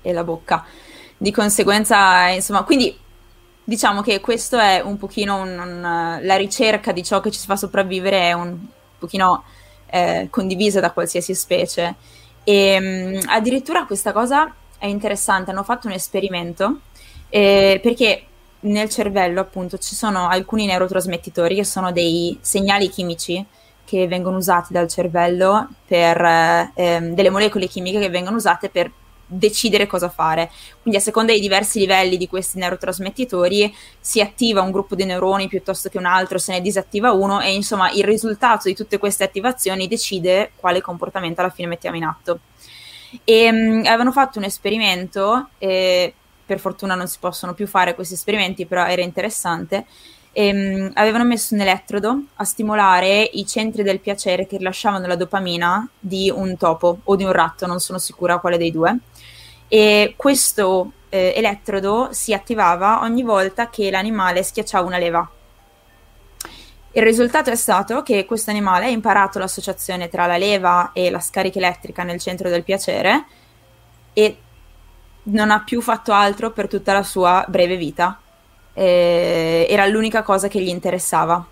e 0.00 0.12
la 0.12 0.22
bocca. 0.22 0.64
Di 1.16 1.32
conseguenza, 1.32 2.28
insomma, 2.28 2.62
quindi 2.62 2.96
diciamo 3.64 4.02
che 4.02 4.20
questo 4.20 4.58
è 4.58 4.80
un 4.80 4.96
pochino 4.96 5.40
un, 5.40 5.58
un, 5.58 6.18
la 6.22 6.36
ricerca 6.36 6.92
di 6.92 7.02
ciò 7.02 7.20
che 7.20 7.30
ci 7.30 7.44
fa 7.44 7.56
sopravvivere 7.56 8.28
è 8.28 8.32
un 8.32 8.58
pochino 8.98 9.44
eh, 9.86 10.28
condivisa 10.30 10.80
da 10.80 10.92
qualsiasi 10.92 11.34
specie. 11.34 11.94
E 12.44 12.80
mh, 12.80 12.84
mm, 12.84 13.20
addirittura 13.26 13.84
questa 13.84 14.12
cosa 14.12 14.52
è 14.78 14.86
interessante, 14.86 15.50
hanno 15.50 15.62
fatto 15.62 15.86
un 15.86 15.92
esperimento 15.92 16.80
eh, 17.28 17.78
perché 17.82 18.24
nel 18.60 18.88
cervello 18.88 19.40
appunto 19.40 19.78
ci 19.78 19.94
sono 19.94 20.28
alcuni 20.28 20.66
neurotrasmettitori 20.66 21.54
che 21.54 21.64
sono 21.64 21.92
dei 21.92 22.36
segnali 22.40 22.88
chimici 22.88 23.44
che 23.84 24.06
vengono 24.06 24.36
usati 24.36 24.72
dal 24.72 24.88
cervello 24.88 25.68
per 25.86 26.20
eh, 26.74 27.10
delle 27.12 27.30
molecole 27.30 27.66
chimiche 27.66 27.98
che 27.98 28.08
vengono 28.08 28.36
usate 28.36 28.68
per 28.68 28.90
decidere 29.32 29.86
cosa 29.86 30.08
fare. 30.08 30.50
Quindi 30.80 30.98
a 30.98 31.02
seconda 31.02 31.32
dei 31.32 31.40
diversi 31.40 31.78
livelli 31.78 32.16
di 32.16 32.28
questi 32.28 32.58
neurotrasmettitori 32.58 33.74
si 33.98 34.20
attiva 34.20 34.60
un 34.62 34.70
gruppo 34.70 34.94
di 34.94 35.04
neuroni 35.04 35.48
piuttosto 35.48 35.88
che 35.88 35.98
un 35.98 36.06
altro, 36.06 36.38
se 36.38 36.52
ne 36.52 36.60
disattiva 36.60 37.12
uno 37.12 37.40
e 37.40 37.54
insomma 37.54 37.90
il 37.90 38.04
risultato 38.04 38.68
di 38.68 38.74
tutte 38.74 38.98
queste 38.98 39.24
attivazioni 39.24 39.88
decide 39.88 40.52
quale 40.56 40.80
comportamento 40.80 41.40
alla 41.40 41.50
fine 41.50 41.68
mettiamo 41.68 41.96
in 41.96 42.04
atto. 42.04 42.40
E 43.24 43.48
um, 43.50 43.82
avevano 43.84 44.12
fatto 44.12 44.38
un 44.38 44.44
esperimento, 44.44 45.48
e 45.58 46.14
per 46.44 46.58
fortuna 46.58 46.94
non 46.94 47.08
si 47.08 47.18
possono 47.20 47.54
più 47.54 47.66
fare 47.66 47.94
questi 47.94 48.14
esperimenti, 48.14 48.66
però 48.66 48.86
era 48.86 49.02
interessante. 49.02 49.86
E, 50.32 50.50
um, 50.50 50.90
avevano 50.94 51.24
messo 51.24 51.54
un 51.54 51.60
elettrodo 51.60 52.22
a 52.36 52.44
stimolare 52.44 53.22
i 53.22 53.46
centri 53.46 53.82
del 53.82 54.00
piacere 54.00 54.46
che 54.46 54.56
rilasciavano 54.56 55.06
la 55.06 55.16
dopamina 55.16 55.86
di 55.98 56.30
un 56.34 56.56
topo 56.56 57.00
o 57.04 57.16
di 57.16 57.24
un 57.24 57.32
ratto, 57.32 57.66
non 57.66 57.80
sono 57.80 57.98
sicura 57.98 58.38
quale 58.38 58.56
dei 58.56 58.70
due 58.70 58.98
e 59.74 60.12
questo 60.18 60.92
eh, 61.08 61.32
elettrodo 61.34 62.08
si 62.10 62.34
attivava 62.34 63.00
ogni 63.00 63.22
volta 63.22 63.70
che 63.70 63.90
l'animale 63.90 64.42
schiacciava 64.42 64.86
una 64.86 64.98
leva. 64.98 65.26
Il 66.90 67.02
risultato 67.02 67.48
è 67.48 67.56
stato 67.56 68.02
che 68.02 68.26
questo 68.26 68.50
animale 68.50 68.84
ha 68.84 68.90
imparato 68.90 69.38
l'associazione 69.38 70.10
tra 70.10 70.26
la 70.26 70.36
leva 70.36 70.90
e 70.92 71.08
la 71.08 71.20
scarica 71.20 71.58
elettrica 71.58 72.02
nel 72.02 72.20
centro 72.20 72.50
del 72.50 72.64
piacere 72.64 73.24
e 74.12 74.36
non 75.22 75.50
ha 75.50 75.62
più 75.64 75.80
fatto 75.80 76.12
altro 76.12 76.50
per 76.50 76.68
tutta 76.68 76.92
la 76.92 77.02
sua 77.02 77.42
breve 77.48 77.78
vita. 77.78 78.20
Eh, 78.74 79.66
era 79.70 79.86
l'unica 79.86 80.22
cosa 80.22 80.48
che 80.48 80.60
gli 80.60 80.68
interessava. 80.68 81.42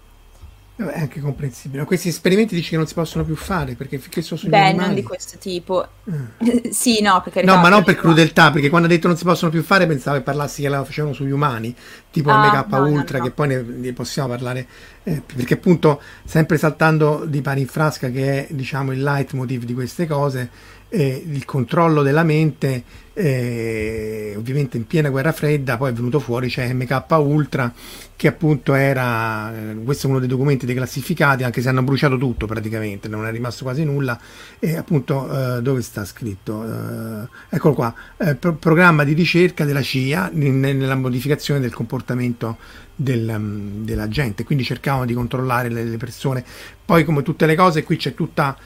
È 0.88 0.98
anche 0.98 1.20
comprensibile. 1.20 1.84
Questi 1.84 2.08
esperimenti 2.08 2.54
dici 2.54 2.70
che 2.70 2.76
non 2.76 2.86
si 2.86 2.94
possono 2.94 3.22
più 3.22 3.36
fare 3.36 3.74
perché 3.74 3.98
finché 3.98 4.22
sono 4.22 4.40
sugli 4.40 4.48
Beh, 4.48 4.58
animali... 4.58 4.86
non 4.86 4.94
di 4.94 5.02
questo 5.02 5.36
tipo. 5.36 5.86
Mm. 6.10 6.70
sì, 6.70 7.02
no, 7.02 7.20
perché... 7.22 7.42
No, 7.42 7.56
ma 7.58 7.68
non 7.68 7.84
per 7.84 7.96
crudeltà, 7.96 8.50
perché 8.50 8.70
quando 8.70 8.86
ha 8.86 8.90
detto 8.90 9.06
non 9.06 9.16
si 9.16 9.24
possono 9.24 9.50
più 9.50 9.62
fare 9.62 9.86
pensavo 9.86 10.16
che 10.16 10.22
parlassi 10.22 10.62
che 10.62 10.68
la 10.68 10.82
facevano 10.82 11.12
sugli 11.12 11.32
umani, 11.32 11.74
tipo 12.10 12.30
ah, 12.30 12.46
MK 12.46 12.66
no, 12.68 12.88
Ultra, 12.88 13.18
no, 13.18 13.24
no. 13.24 13.28
che 13.28 13.34
poi 13.34 13.48
ne, 13.48 13.62
ne, 13.62 13.92
possiamo 13.92 14.28
parlare, 14.28 14.66
eh, 15.02 15.22
perché 15.34 15.54
appunto, 15.54 16.00
sempre 16.24 16.56
saltando 16.56 17.24
di 17.26 17.42
pani 17.42 17.60
in 17.60 17.66
frasca, 17.66 18.08
che 18.08 18.48
è 18.48 18.52
diciamo 18.54 18.92
il 18.92 19.02
leitmotiv 19.02 19.64
di 19.64 19.74
queste 19.74 20.06
cose, 20.06 20.48
eh, 20.90 21.24
il 21.26 21.44
controllo 21.44 22.02
della 22.02 22.24
mente, 22.24 22.82
eh, 23.12 24.34
ovviamente 24.36 24.76
in 24.76 24.86
piena 24.86 25.08
guerra 25.08 25.32
fredda, 25.32 25.76
poi 25.76 25.90
è 25.90 25.92
venuto 25.92 26.18
fuori, 26.18 26.48
c'è 26.48 26.72
MK 26.72 27.04
Ultra, 27.10 27.72
che 28.16 28.26
appunto 28.26 28.74
era, 28.74 29.54
eh, 29.54 29.76
questo 29.84 30.06
è 30.06 30.10
uno 30.10 30.18
dei 30.18 30.28
documenti 30.28 30.66
declassificati, 30.66 31.44
anche 31.44 31.62
se 31.62 31.68
hanno 31.68 31.82
bruciato 31.82 32.18
tutto 32.18 32.46
praticamente, 32.46 33.08
non 33.08 33.24
è 33.24 33.30
rimasto 33.30 33.64
quasi 33.64 33.84
nulla, 33.84 34.18
e 34.58 34.76
appunto 34.76 35.56
eh, 35.56 35.62
dove 35.62 35.80
sta 35.80 36.04
scritto? 36.04 36.64
Eh, 36.64 37.28
eccolo 37.50 37.74
qua, 37.74 37.94
eh, 38.18 38.34
pro- 38.34 38.54
programma 38.54 39.04
di 39.04 39.12
ricerca 39.12 39.64
della 39.64 39.82
CIA 39.82 40.30
in, 40.34 40.58
nella 40.58 40.96
modificazione 40.96 41.60
del 41.60 41.72
comportamento 41.72 42.58
del, 42.96 43.32
um, 43.34 43.84
della 43.84 44.08
gente, 44.08 44.44
quindi 44.44 44.64
cercavano 44.64 45.06
di 45.06 45.14
controllare 45.14 45.68
le, 45.68 45.84
le 45.84 45.96
persone. 45.96 46.44
Poi 46.84 47.04
come 47.04 47.22
tutte 47.22 47.46
le 47.46 47.54
cose 47.54 47.84
qui 47.84 47.96
c'è 47.96 48.14
tutta 48.14 48.56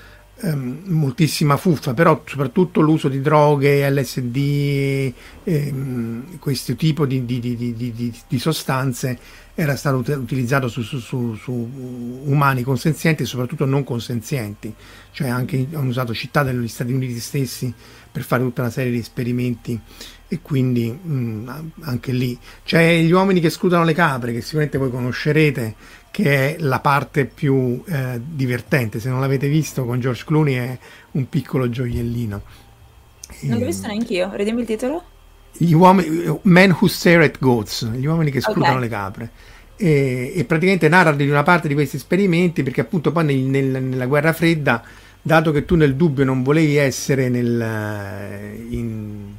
ehm, 0.41 0.83
moltissima 0.87 1.57
fuffa, 1.57 1.95
però 1.95 2.23
soprattutto 2.27 2.81
l'uso 2.81 3.09
di 3.09 3.21
droghe, 3.21 3.89
LSD, 3.91 5.13
ehm, 5.45 6.39
questo 6.39 6.75
tipo 6.75 7.07
di, 7.07 7.25
di, 7.25 7.41
di, 7.41 7.75
di, 8.29 8.39
sostanze 8.39 9.19
era 9.55 9.77
stato 9.77 9.99
utilizzato 9.99 10.69
su, 10.69 10.83
su, 10.83 10.99
su, 10.99 11.37
su, 11.41 11.53
umani 12.25 12.63
consenzienti 12.63 13.23
e 13.23 13.27
soprattutto 13.27 13.65
non 13.65 13.85
consenzienti, 13.85 14.75
cioè 15.13 15.29
anche 15.29 15.69
hanno 15.73 15.89
usato 15.89 16.13
città 16.13 16.43
degli 16.43 16.67
Stati 16.67 16.93
Uniti 16.93 17.21
stessi 17.21 17.73
per 18.11 18.23
fare 18.23 18.43
tutta 18.43 18.63
una 18.63 18.71
serie 18.71 18.91
di 18.91 18.99
esperimenti 18.99 19.81
e 20.27 20.41
quindi 20.43 20.91
mh, 20.91 21.73
anche 21.81 22.13
lì. 22.13 22.37
C'è 22.65 23.01
gli 23.01 23.13
uomini 23.13 23.41
che 23.41 23.51
scrutano 23.51 23.85
le 23.85 23.93
capre 23.93 24.33
che 24.33 24.41
sicuramente 24.41 24.79
voi 24.79 24.91
conoscerete 24.91 25.75
che 26.15 26.55
è 26.55 26.57
la 26.61 26.79
parte 26.79 27.25
più 27.25 27.83
eh, 27.89 28.21
divertente. 28.25 29.01
Se 29.01 29.09
non 29.09 29.19
l'avete 29.19 29.49
visto 29.49 29.85
con 29.85 29.99
George 29.99 30.23
Clooney 30.25 30.55
è 30.55 30.79
un 31.11 31.29
piccolo 31.29 31.69
gioiellino. 31.69 32.43
Non 33.41 33.59
l'ho 33.59 33.67
visto 33.67 33.89
neanche 33.89 34.15
io, 34.15 34.31
ridimi 34.33 34.61
il 34.61 34.67
titolo? 34.69 35.03
Gli 35.51 35.73
uomini, 35.73 36.39
Men 36.43 36.77
Who 36.79 36.87
Stare 36.87 37.25
at 37.25 37.41
Goats, 37.41 37.91
gli 37.91 38.05
uomini 38.05 38.31
che 38.31 38.41
scrutano 38.41 38.77
okay. 38.77 38.81
le 38.83 38.89
capre. 38.89 39.31
E, 39.75 40.33
e, 40.37 40.45
praticamente 40.45 40.89
narra 40.89 41.11
di 41.11 41.29
una 41.29 41.43
parte 41.43 41.67
di 41.67 41.75
questi 41.75 41.97
esperimenti 41.97 42.63
perché 42.63 42.83
appunto 42.83 43.11
poi 43.11 43.25
nel, 43.25 43.39
nel, 43.39 43.83
nella 43.83 44.07
guerra 44.07 44.33
fredda, 44.33 44.85
dato 45.21 45.51
che 45.51 45.65
tu 45.65 45.75
nel 45.75 45.97
dubbio 45.97 46.25
non 46.25 46.45
volevi 46.45 46.77
essere 46.77 47.29
nel, 47.29 48.57
in, 48.69 49.33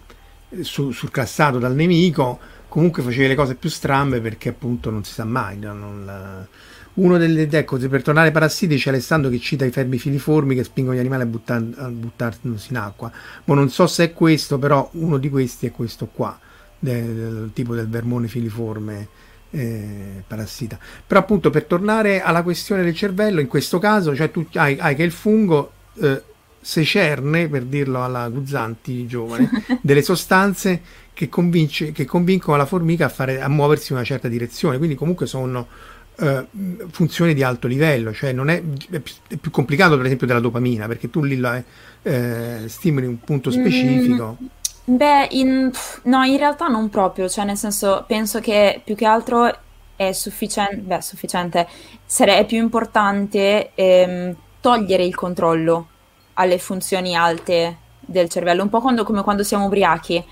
su, 0.60 0.92
surclassato 0.92 1.58
dal 1.58 1.74
nemico, 1.74 2.38
comunque 2.68 3.02
facevi 3.02 3.28
le 3.30 3.36
cose 3.36 3.56
più 3.56 3.70
strambe 3.70 4.20
perché 4.20 4.50
appunto 4.50 4.90
non 4.90 5.06
si 5.06 5.14
sa 5.14 5.24
mai. 5.24 5.58
Non, 5.58 6.48
uno 6.96 7.18
delle 7.18 7.48
ecco, 7.50 7.78
per 7.78 8.02
tornare 8.02 8.28
ai 8.28 8.34
parassiti 8.34 8.78
c'è 8.78 8.90
Alessandro 8.90 9.30
che 9.30 9.40
cita 9.40 9.66
i 9.66 9.72
fermi 9.72 9.98
filiformi 9.98 10.56
che 10.56 10.64
spingono 10.64 10.96
gli 10.96 11.00
animali 11.00 11.24
a, 11.24 11.26
buttar, 11.26 11.66
a 11.78 11.90
buttarsi 11.90 12.48
in 12.70 12.78
acqua. 12.78 13.12
Ma 13.46 13.56
non 13.56 13.70
so 13.70 13.88
se 13.88 14.06
è 14.06 14.14
questo, 14.14 14.58
però 14.58 14.90
uno 14.94 15.18
di 15.18 15.30
questi 15.30 15.66
è 15.68 15.72
questo 15.72 16.08
qua, 16.08 16.38
del, 16.80 17.04
del 17.04 17.50
tipo 17.54 17.76
del 17.76 17.90
vermone 17.90 18.28
filiforme. 18.28 19.08
Eh, 19.52 20.24
parassita. 20.28 20.78
Però 21.08 21.20
appunto 21.20 21.50
per 21.50 21.64
tornare 21.64 22.22
alla 22.22 22.44
questione 22.44 22.84
del 22.84 22.94
cervello, 22.94 23.40
in 23.40 23.48
questo 23.48 23.80
caso 23.80 24.14
cioè 24.14 24.30
tu 24.30 24.46
hai, 24.56 24.78
hai 24.78 24.96
che 24.96 25.04
il 25.04 25.12
fungo 25.12 25.72
eh, 26.02 26.22
secerne, 26.60 27.48
per 27.48 27.64
dirlo 27.64 28.04
alla 28.04 28.28
Guzzanti 28.28 29.06
giovane, 29.06 29.50
delle 29.82 30.02
sostanze 30.02 30.82
che, 31.14 31.30
convince, 31.30 31.92
che 31.92 32.06
convincono 32.06 32.58
la 32.58 32.66
formica 32.66 33.06
a, 33.06 33.10
fare, 33.10 33.40
a 33.40 33.48
muoversi 33.48 33.92
in 33.92 34.00
una 34.00 34.06
certa 34.06 34.28
direzione, 34.28 34.78
quindi 34.78 34.96
comunque 34.96 35.26
sono 35.28 35.68
eh, 36.18 36.46
funzioni 36.92 37.34
di 37.34 37.44
alto 37.44 37.68
livello, 37.68 38.14
cioè 38.14 38.32
non 38.32 38.50
è, 38.50 38.62
è, 38.90 39.00
più, 39.00 39.14
è, 39.28 39.36
più, 39.38 39.52
complicato 39.52 39.98
per 39.98 40.06
esempio 40.06 40.28
della 40.28 40.40
dopamina, 40.40 40.88
perché 40.88 41.10
tu 41.10 41.24
lì 41.24 41.38
la, 41.38 41.62
eh, 42.02 42.64
stimoli 42.68 43.06
un 43.06 43.20
punto 43.20 43.50
mm, 43.50 43.54
specifico. 43.54 44.38
Mm, 44.42 44.96
beh, 44.96 45.28
in, 45.32 45.72
no, 46.04 46.24
in 46.24 46.38
realtà 46.38 46.68
non 46.68 46.90
proprio, 46.90 47.28
cioè 47.28 47.46
nel 47.46 47.58
senso 47.58 48.04
penso 48.08 48.40
che 48.40 48.82
più 48.84 48.96
che 48.96 49.06
altro 49.06 49.54
è 49.96 50.12
sufficiente, 50.12 50.78
beh, 50.78 51.02
sufficiente, 51.02 51.68
sarebbe 52.06 52.46
più 52.46 52.58
importante 52.58 53.72
ehm, 53.76 54.36
togliere 54.62 55.04
il 55.04 55.16
controllo 55.16 55.88
alle 56.34 56.58
funzioni 56.58 57.16
alte 57.16 57.78
del 58.00 58.30
cervello, 58.30 58.64
un 58.64 58.70
po' 58.70 58.82
quando, 58.82 59.04
come 59.04 59.24
quando 59.24 59.44
siamo 59.44 59.66
ubriachi 59.66 60.24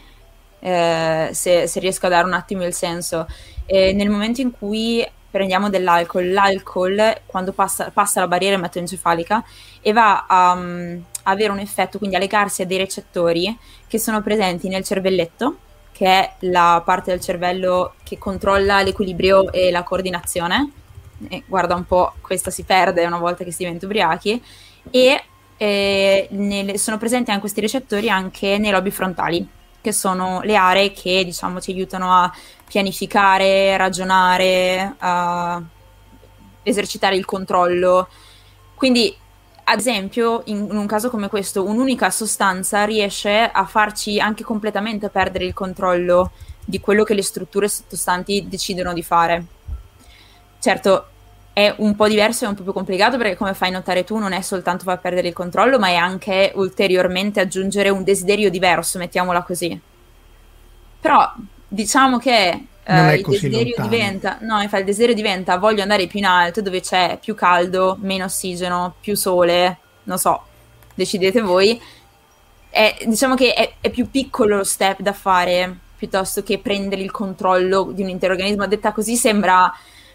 eh, 0.59 1.29
se, 1.33 1.67
se, 1.67 1.79
riesco 1.79 2.05
a 2.05 2.09
dare 2.09 2.25
un 2.25 2.33
attimo 2.33 2.63
il 2.63 2.73
senso. 2.73 3.27
E 3.65 3.93
nel 3.93 4.09
momento 4.09 4.41
in 4.41 4.51
cui 4.51 5.05
prendiamo 5.33 5.67
dell'alcol, 5.67 6.31
l'alcol 6.31 7.21
quando 7.25 7.53
passa, 7.53 7.89
passa 7.89 8.19
la 8.19 8.27
barriera 8.27 8.53
ematoencefalica 8.53 9.43
e 9.81 9.91
va 9.91 10.27
a, 10.27 10.51
um, 10.51 11.03
avere 11.23 11.51
un 11.51 11.57
effetto, 11.57 11.97
quindi 11.97 12.15
a 12.15 12.19
legarsi 12.19 12.61
a 12.61 12.67
dei 12.67 12.77
recettori 12.77 13.57
che 13.87 13.97
sono 13.97 14.21
presenti 14.21 14.67
nel 14.67 14.83
cervelletto, 14.83 15.57
che 15.91 16.05
è 16.05 16.33
la 16.41 16.83
parte 16.85 17.09
del 17.09 17.19
cervello 17.19 17.95
che 18.03 18.19
controlla 18.19 18.83
l'equilibrio 18.83 19.51
e 19.51 19.71
la 19.71 19.81
coordinazione. 19.81 20.71
E 21.27 21.41
guarda 21.47 21.73
un 21.73 21.85
po', 21.87 22.13
questa 22.21 22.51
si 22.51 22.61
perde 22.61 23.03
una 23.03 23.17
volta 23.17 23.43
che 23.43 23.51
si 23.51 23.63
diventa 23.63 23.87
ubriachi, 23.87 24.39
e 24.91 25.23
eh, 25.57 26.27
nelle, 26.29 26.77
sono 26.77 26.99
presenti 26.99 27.29
anche 27.31 27.41
questi 27.41 27.61
recettori 27.61 28.07
anche 28.07 28.59
nei 28.59 28.69
lobi 28.69 28.91
frontali, 28.91 29.47
che 29.83 29.91
sono 29.91 30.39
le 30.43 30.55
aree 30.55 30.93
che 30.93 31.25
diciamo 31.25 31.59
ci 31.59 31.71
aiutano 31.71 32.09
a 32.13 32.33
pianificare, 32.65 33.75
ragionare, 33.75 34.95
a 34.97 35.61
esercitare 36.63 37.17
il 37.17 37.25
controllo. 37.25 38.07
Quindi, 38.75 39.13
ad 39.65 39.77
esempio, 39.77 40.41
in, 40.45 40.69
un 40.71 40.87
caso 40.87 41.09
come 41.09 41.27
questo, 41.27 41.65
un'unica 41.65 42.09
sostanza 42.09 42.85
riesce 42.85 43.43
a 43.43 43.65
farci 43.65 44.21
anche 44.21 44.43
completamente 44.43 45.09
perdere 45.09 45.43
il 45.43 45.53
controllo 45.53 46.31
di 46.63 46.79
quello 46.79 47.03
che 47.03 47.13
le 47.13 47.21
strutture 47.21 47.67
sottostanti 47.67 48.47
decidono 48.47 48.93
di 48.93 49.03
fare. 49.03 49.45
Certo, 50.59 51.07
è 51.53 51.71
un 51.77 51.95
po' 51.95 52.07
diverso 52.07 52.45
e 52.45 52.47
un 52.47 52.55
po' 52.55 52.63
più 52.63 52.73
complicato 52.73 53.17
perché 53.17 53.35
come 53.35 53.53
fai 53.53 53.69
notare 53.69 54.03
tu 54.03 54.17
non 54.17 54.33
è 54.33 54.41
soltanto 54.41 54.83
far 54.83 54.99
perdere 54.99 55.27
il 55.27 55.33
controllo, 55.33 55.77
ma 55.77 55.89
è 55.89 55.95
anche 55.95 56.51
ulteriormente 56.55 57.39
aggiungere 57.39 57.89
un 57.89 58.03
desiderio 58.03 58.49
diverso, 58.49 58.97
mettiamola 58.97 59.43
così. 59.43 59.79
Però 60.99 61.31
diciamo 61.67 62.17
che 62.17 62.65
eh, 62.83 63.15
il 63.15 63.23
desiderio 63.23 63.75
lontano. 63.77 63.87
diventa, 63.87 64.37
no, 64.41 64.61
infatti 64.61 64.81
il 64.81 64.87
desiderio 64.87 65.15
diventa 65.15 65.57
voglio 65.57 65.83
andare 65.83 66.07
più 66.07 66.19
in 66.19 66.25
alto 66.25 66.61
dove 66.61 66.81
c'è 66.81 67.19
più 67.21 67.35
caldo, 67.35 67.97
meno 68.01 68.25
ossigeno, 68.25 68.95
più 68.99 69.15
sole, 69.15 69.77
non 70.03 70.17
so, 70.17 70.43
decidete 70.95 71.39
voi. 71.41 71.79
È, 72.67 72.97
diciamo 73.05 73.35
che 73.35 73.53
è, 73.53 73.75
è 73.79 73.91
più 73.91 74.09
piccolo 74.09 74.57
lo 74.57 74.63
step 74.63 75.01
da 75.01 75.13
fare 75.13 75.77
piuttosto 75.95 76.41
che 76.41 76.57
prendere 76.57 77.01
il 77.01 77.11
controllo 77.11 77.91
di 77.93 78.01
un 78.01 78.09
intero 78.09 78.33
organismo. 78.33 78.65
Detta 78.65 78.91
così 78.91 79.15
sembra 79.15 79.71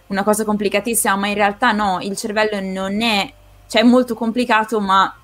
una 0.09 0.23
cosa 0.23 0.45
complicatissima, 0.45 1.17
ma 1.17 1.29
in 1.29 1.35
realtà 1.35 1.73
no, 1.73 1.99
il 2.01 2.17
cervello 2.17 2.61
non 2.61 3.01
è, 3.03 3.33
cioè 3.67 3.83
è 3.83 3.85
molto 3.85 4.15
complicato, 4.15 4.81
ma 4.81 5.15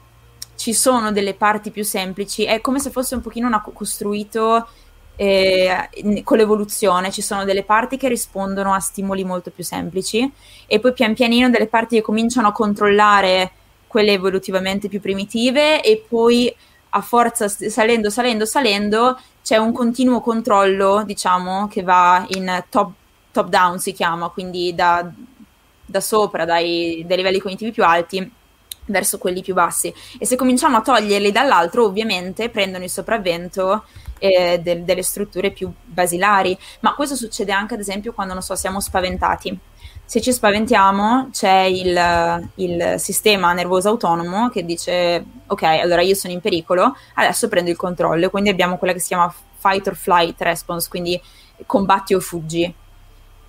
ci 0.57 0.73
sono 0.73 1.13
delle 1.13 1.35
parti 1.35 1.71
più 1.71 1.85
semplici, 1.85 2.45
è 2.45 2.61
come 2.61 2.79
se 2.79 2.91
fosse 2.91 3.15
un 3.15 3.21
pochino 3.21 3.47
una, 3.47 3.61
costruito 3.61 4.69
eh, 5.17 5.89
con 6.23 6.37
l'evoluzione, 6.37 7.11
ci 7.11 7.23
sono 7.23 7.45
delle 7.45 7.65
parti 7.65 7.97
che 7.97 8.09
rispondono 8.09 8.73
a 8.73 8.81
stimoli 8.81 9.25
molto 9.25 9.51
più 9.51 9.65
semplici 9.65 10.31
e 10.67 10.81
poi 10.81 10.93
pian 10.93 11.15
pianino 11.15 11.51
delle 11.51 11.67
parti 11.67 11.97
che 11.97 12.03
cominciano 12.03 12.49
a 12.49 12.53
controllare 12.53 13.53
quelle 13.87 14.13
evolutivamente 14.13 14.89
più 14.89 15.01
primitive 15.01 15.83
e 15.83 16.05
poi 16.09 16.55
a 16.91 17.01
forza 17.01 17.49
salendo, 17.49 18.11
salendo, 18.11 18.45
salendo 18.45 19.19
c'è 19.43 19.57
un 19.57 19.73
continuo 19.73 20.21
controllo, 20.21 21.03
diciamo, 21.05 21.69
che 21.69 21.83
va 21.83 22.25
in 22.31 22.65
top 22.69 22.93
top 23.35 23.49
down 23.49 23.81
si 23.81 23.93
chiama, 23.93 24.29
quindi 24.29 24.73
da, 24.75 25.11
da 25.85 26.01
sopra, 26.01 26.45
dai, 26.45 27.05
dai 27.05 27.17
livelli 27.17 27.41
cognitivi 27.41 27.73
più 27.73 27.85
alti 27.85 28.31
verso 28.87 29.19
quelli 29.19 29.43
più 29.43 29.55
bassi. 29.55 29.93
E 30.19 30.25
se 30.25 30.37
cominciamo 30.37 30.77
a 30.77 30.83
toglierli 30.83 31.33
dall'altro, 31.33 31.85
ovviamente 31.85 32.49
prendono 32.49 32.85
il 32.85 32.91
sopravvento 32.91 33.85
eh, 34.19 34.61
de- 34.63 34.85
delle 34.85 35.03
strutture 35.03 35.51
più 35.51 35.73
basilari. 35.85 36.57
Ma 36.81 36.95
questo 36.95 37.17
succede 37.17 37.51
anche, 37.51 37.75
ad 37.75 37.81
esempio, 37.81 38.13
quando, 38.13 38.35
non 38.35 38.43
so, 38.43 38.55
siamo 38.55 38.81
spaventati. 38.81 39.59
Se 40.05 40.21
ci 40.21 40.33
spaventiamo, 40.33 41.31
c'è 41.33 41.63
il, 41.63 42.49
il 42.57 42.95
sistema 42.99 43.53
nervoso 43.53 43.89
autonomo 43.89 44.49
che 44.49 44.65
dice: 44.65 45.25
Ok, 45.47 45.63
allora 45.63 46.03
io 46.03 46.15
sono 46.15 46.33
in 46.33 46.41
pericolo, 46.41 46.95
adesso 47.15 47.49
prendo 47.49 47.71
il 47.71 47.77
controllo. 47.77 48.31
Quindi 48.31 48.51
abbiamo 48.51 48.77
quella 48.77 48.93
che 48.93 49.01
si 49.01 49.09
chiama 49.09 49.35
fight 49.57 49.87
or 49.89 49.97
flight 49.97 50.41
response, 50.43 50.89
quindi 50.89 51.21
combatti 51.67 52.15
o 52.15 52.21
fuggi 52.21 52.73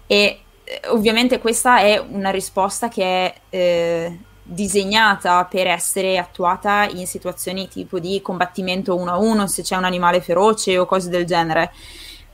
e 0.07 0.39
eh, 0.63 0.81
ovviamente 0.87 1.39
questa 1.39 1.79
è 1.79 1.97
una 1.97 2.31
risposta 2.31 2.87
che 2.87 3.03
è 3.03 3.35
eh, 3.49 4.19
disegnata 4.41 5.45
per 5.45 5.67
essere 5.67 6.17
attuata 6.17 6.87
in 6.87 7.07
situazioni 7.07 7.67
tipo 7.67 7.99
di 7.99 8.21
combattimento 8.21 8.95
uno 8.95 9.11
a 9.11 9.17
uno, 9.17 9.47
se 9.47 9.63
c'è 9.63 9.75
un 9.75 9.85
animale 9.85 10.21
feroce 10.21 10.77
o 10.77 10.85
cose 10.85 11.09
del 11.09 11.25
genere, 11.25 11.71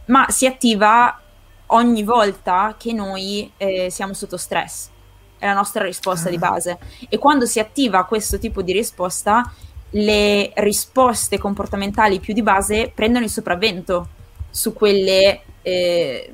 ma 0.06 0.30
si 0.30 0.46
attiva 0.46 1.20
ogni 1.68 2.04
volta 2.04 2.76
che 2.78 2.92
noi 2.92 3.50
eh, 3.58 3.90
siamo 3.90 4.14
sotto 4.14 4.38
stress. 4.38 4.90
È 5.38 5.46
la 5.46 5.54
nostra 5.54 5.84
risposta 5.84 6.30
di 6.30 6.36
ah. 6.36 6.40
base. 6.40 6.78
E 7.10 7.18
quando 7.18 7.46
si 7.46 7.60
attiva 7.60 8.06
questo 8.06 8.38
tipo 8.38 8.62
di 8.62 8.74
risposta, 8.74 9.52
le 9.92 10.52
risposte 10.56 11.38
comportamentali 11.38 12.20
più 12.20 12.34
di 12.34 12.44
base 12.44 12.92
prendono 12.94 13.26
il 13.26 13.32
sopravvento 13.32 14.08
su 14.50 14.74
quelle 14.74 15.42
eh, 15.62 16.34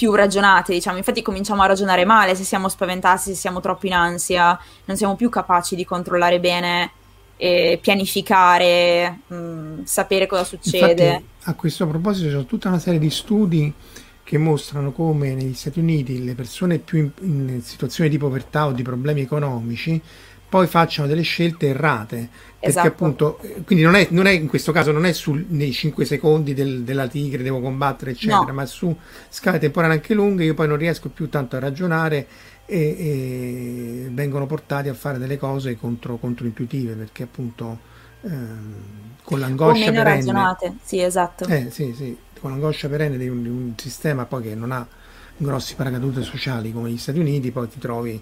più 0.00 0.14
ragionate, 0.14 0.72
diciamo. 0.72 0.96
Infatti 0.96 1.20
cominciamo 1.20 1.60
a 1.60 1.66
ragionare 1.66 2.06
male 2.06 2.34
se 2.34 2.42
siamo 2.42 2.70
spaventati, 2.70 3.20
se 3.20 3.34
siamo 3.34 3.60
troppo 3.60 3.86
in 3.86 3.92
ansia, 3.92 4.58
non 4.86 4.96
siamo 4.96 5.14
più 5.14 5.28
capaci 5.28 5.76
di 5.76 5.84
controllare 5.84 6.40
bene, 6.40 6.92
e 7.36 7.78
pianificare, 7.82 9.18
mh, 9.26 9.34
mm, 9.34 9.82
sapere 9.84 10.26
cosa 10.26 10.44
succede. 10.44 11.04
Infatti, 11.04 11.24
a 11.42 11.54
questo 11.54 11.86
proposito 11.86 12.34
c'è 12.34 12.46
tutta 12.46 12.68
una 12.68 12.78
serie 12.78 12.98
di 12.98 13.10
studi 13.10 13.70
che 14.24 14.38
mostrano 14.38 14.90
come 14.92 15.34
negli 15.34 15.52
Stati 15.52 15.80
Uniti 15.80 16.24
le 16.24 16.34
persone 16.34 16.78
più 16.78 16.98
in, 16.98 17.10
in 17.50 17.60
situazioni 17.62 18.08
di 18.08 18.16
povertà 18.16 18.68
o 18.68 18.72
di 18.72 18.82
problemi 18.82 19.20
economici 19.20 20.00
poi 20.50 20.66
facciano 20.66 21.08
delle 21.08 21.22
scelte 21.22 21.68
errate. 21.68 22.28
Perché 22.60 22.76
esatto. 22.76 22.88
appunto, 22.88 23.38
eh, 23.40 23.62
quindi 23.64 23.82
non 23.82 23.94
è, 23.94 24.08
non 24.10 24.26
è, 24.26 24.32
in 24.32 24.46
questo 24.46 24.70
caso 24.70 24.92
non 24.92 25.06
è 25.06 25.12
su, 25.12 25.46
nei 25.48 25.72
5 25.72 26.04
secondi 26.04 26.52
del, 26.52 26.82
della 26.82 27.06
tigre 27.06 27.42
devo 27.42 27.60
combattere, 27.60 28.10
eccetera, 28.10 28.40
no. 28.40 28.52
ma 28.52 28.66
su 28.66 28.94
scale 29.30 29.58
temporali 29.58 29.94
anche 29.94 30.12
lunghe, 30.12 30.44
io 30.44 30.52
poi 30.52 30.68
non 30.68 30.76
riesco 30.76 31.08
più 31.08 31.30
tanto 31.30 31.56
a 31.56 31.58
ragionare 31.58 32.26
e, 32.66 32.78
e 32.78 34.08
vengono 34.10 34.44
portati 34.44 34.90
a 34.90 34.94
fare 34.94 35.16
delle 35.16 35.38
cose 35.38 35.78
contro, 35.78 36.18
controintuitive, 36.18 36.92
perché 36.94 37.22
appunto 37.22 37.78
ehm, 38.22 38.74
con 39.22 39.38
l'angoscia 39.38 39.84
o 39.88 39.90
meno 39.90 40.02
perenne, 40.02 40.16
ragionate, 40.16 40.74
sì, 40.82 41.00
esatto. 41.00 41.46
Eh, 41.46 41.68
sì, 41.70 41.94
sì, 41.96 42.14
con 42.38 42.50
l'angoscia 42.50 42.90
perenne 42.90 43.16
di 43.16 43.28
un, 43.28 43.42
di 43.42 43.48
un 43.48 43.72
sistema 43.76 44.26
poi 44.26 44.42
che 44.42 44.54
non 44.54 44.72
ha 44.72 44.86
grossi 45.38 45.76
paracadute 45.76 46.20
sociali 46.22 46.72
come 46.72 46.90
gli 46.90 46.98
Stati 46.98 47.18
Uniti, 47.18 47.50
poi 47.50 47.68
ti 47.68 47.78
trovi 47.78 48.20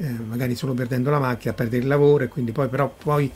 eh, 0.00 0.08
magari 0.26 0.54
solo 0.54 0.72
perdendo 0.72 1.10
la 1.10 1.18
macchina, 1.18 1.52
perdere 1.52 1.82
il 1.82 1.88
lavoro 1.88 2.24
e 2.24 2.28
quindi 2.28 2.52
poi 2.52 2.68
però 2.68 2.92
poi, 3.02 3.30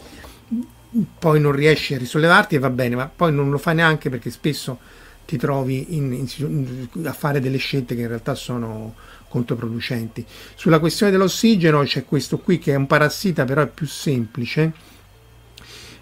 poi, 1.19 1.41
non 1.41 1.53
riesci 1.53 1.95
a 1.95 1.99
risollevarti 1.99 2.55
e 2.55 2.59
va 2.59 2.71
bene, 2.71 2.97
ma 2.97 3.11
poi 3.15 3.33
non 3.33 3.51
lo 3.51 3.59
fai 3.59 3.75
neanche 3.75 4.09
perché 4.09 4.31
spesso 4.31 4.79
ti 5.27 5.37
trovi 5.37 5.97
in, 5.97 6.13
in, 6.13 7.07
a 7.07 7.13
fare 7.13 7.41
delle 7.41 7.59
scelte 7.59 7.95
che 7.95 8.03
in 8.03 8.09
realtà 8.09 8.35
sono 8.35 8.95
controproducenti. 9.29 10.25
Sulla 10.55 10.79
questione 10.79 11.13
dell'ossigeno 11.13 11.83
c'è 11.83 12.07
questo 12.07 12.39
qui 12.39 12.59
che 12.59 12.73
è 12.73 12.77
un 12.77 12.87
parassita 12.87 13.45
però 13.45 13.61
è 13.61 13.69
più 13.69 13.87
semplice, 13.87 14.73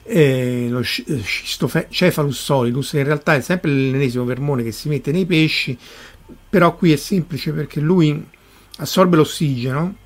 eh, 0.04 0.66
lo 0.68 0.82
Schistocephalus 0.82 2.40
solidus 2.40 2.92
in 2.92 3.04
realtà 3.04 3.34
è 3.34 3.40
sempre 3.40 3.70
l'ennesimo 3.70 4.24
vermone 4.24 4.64
che 4.64 4.72
si 4.72 4.88
mette 4.88 5.12
nei 5.12 5.24
pesci 5.26 5.78
però 6.50 6.74
qui 6.74 6.92
è 6.92 6.96
semplice 6.96 7.52
perché 7.52 7.78
lui 7.78 8.26
assorbe 8.78 9.14
l'ossigeno 9.14 10.00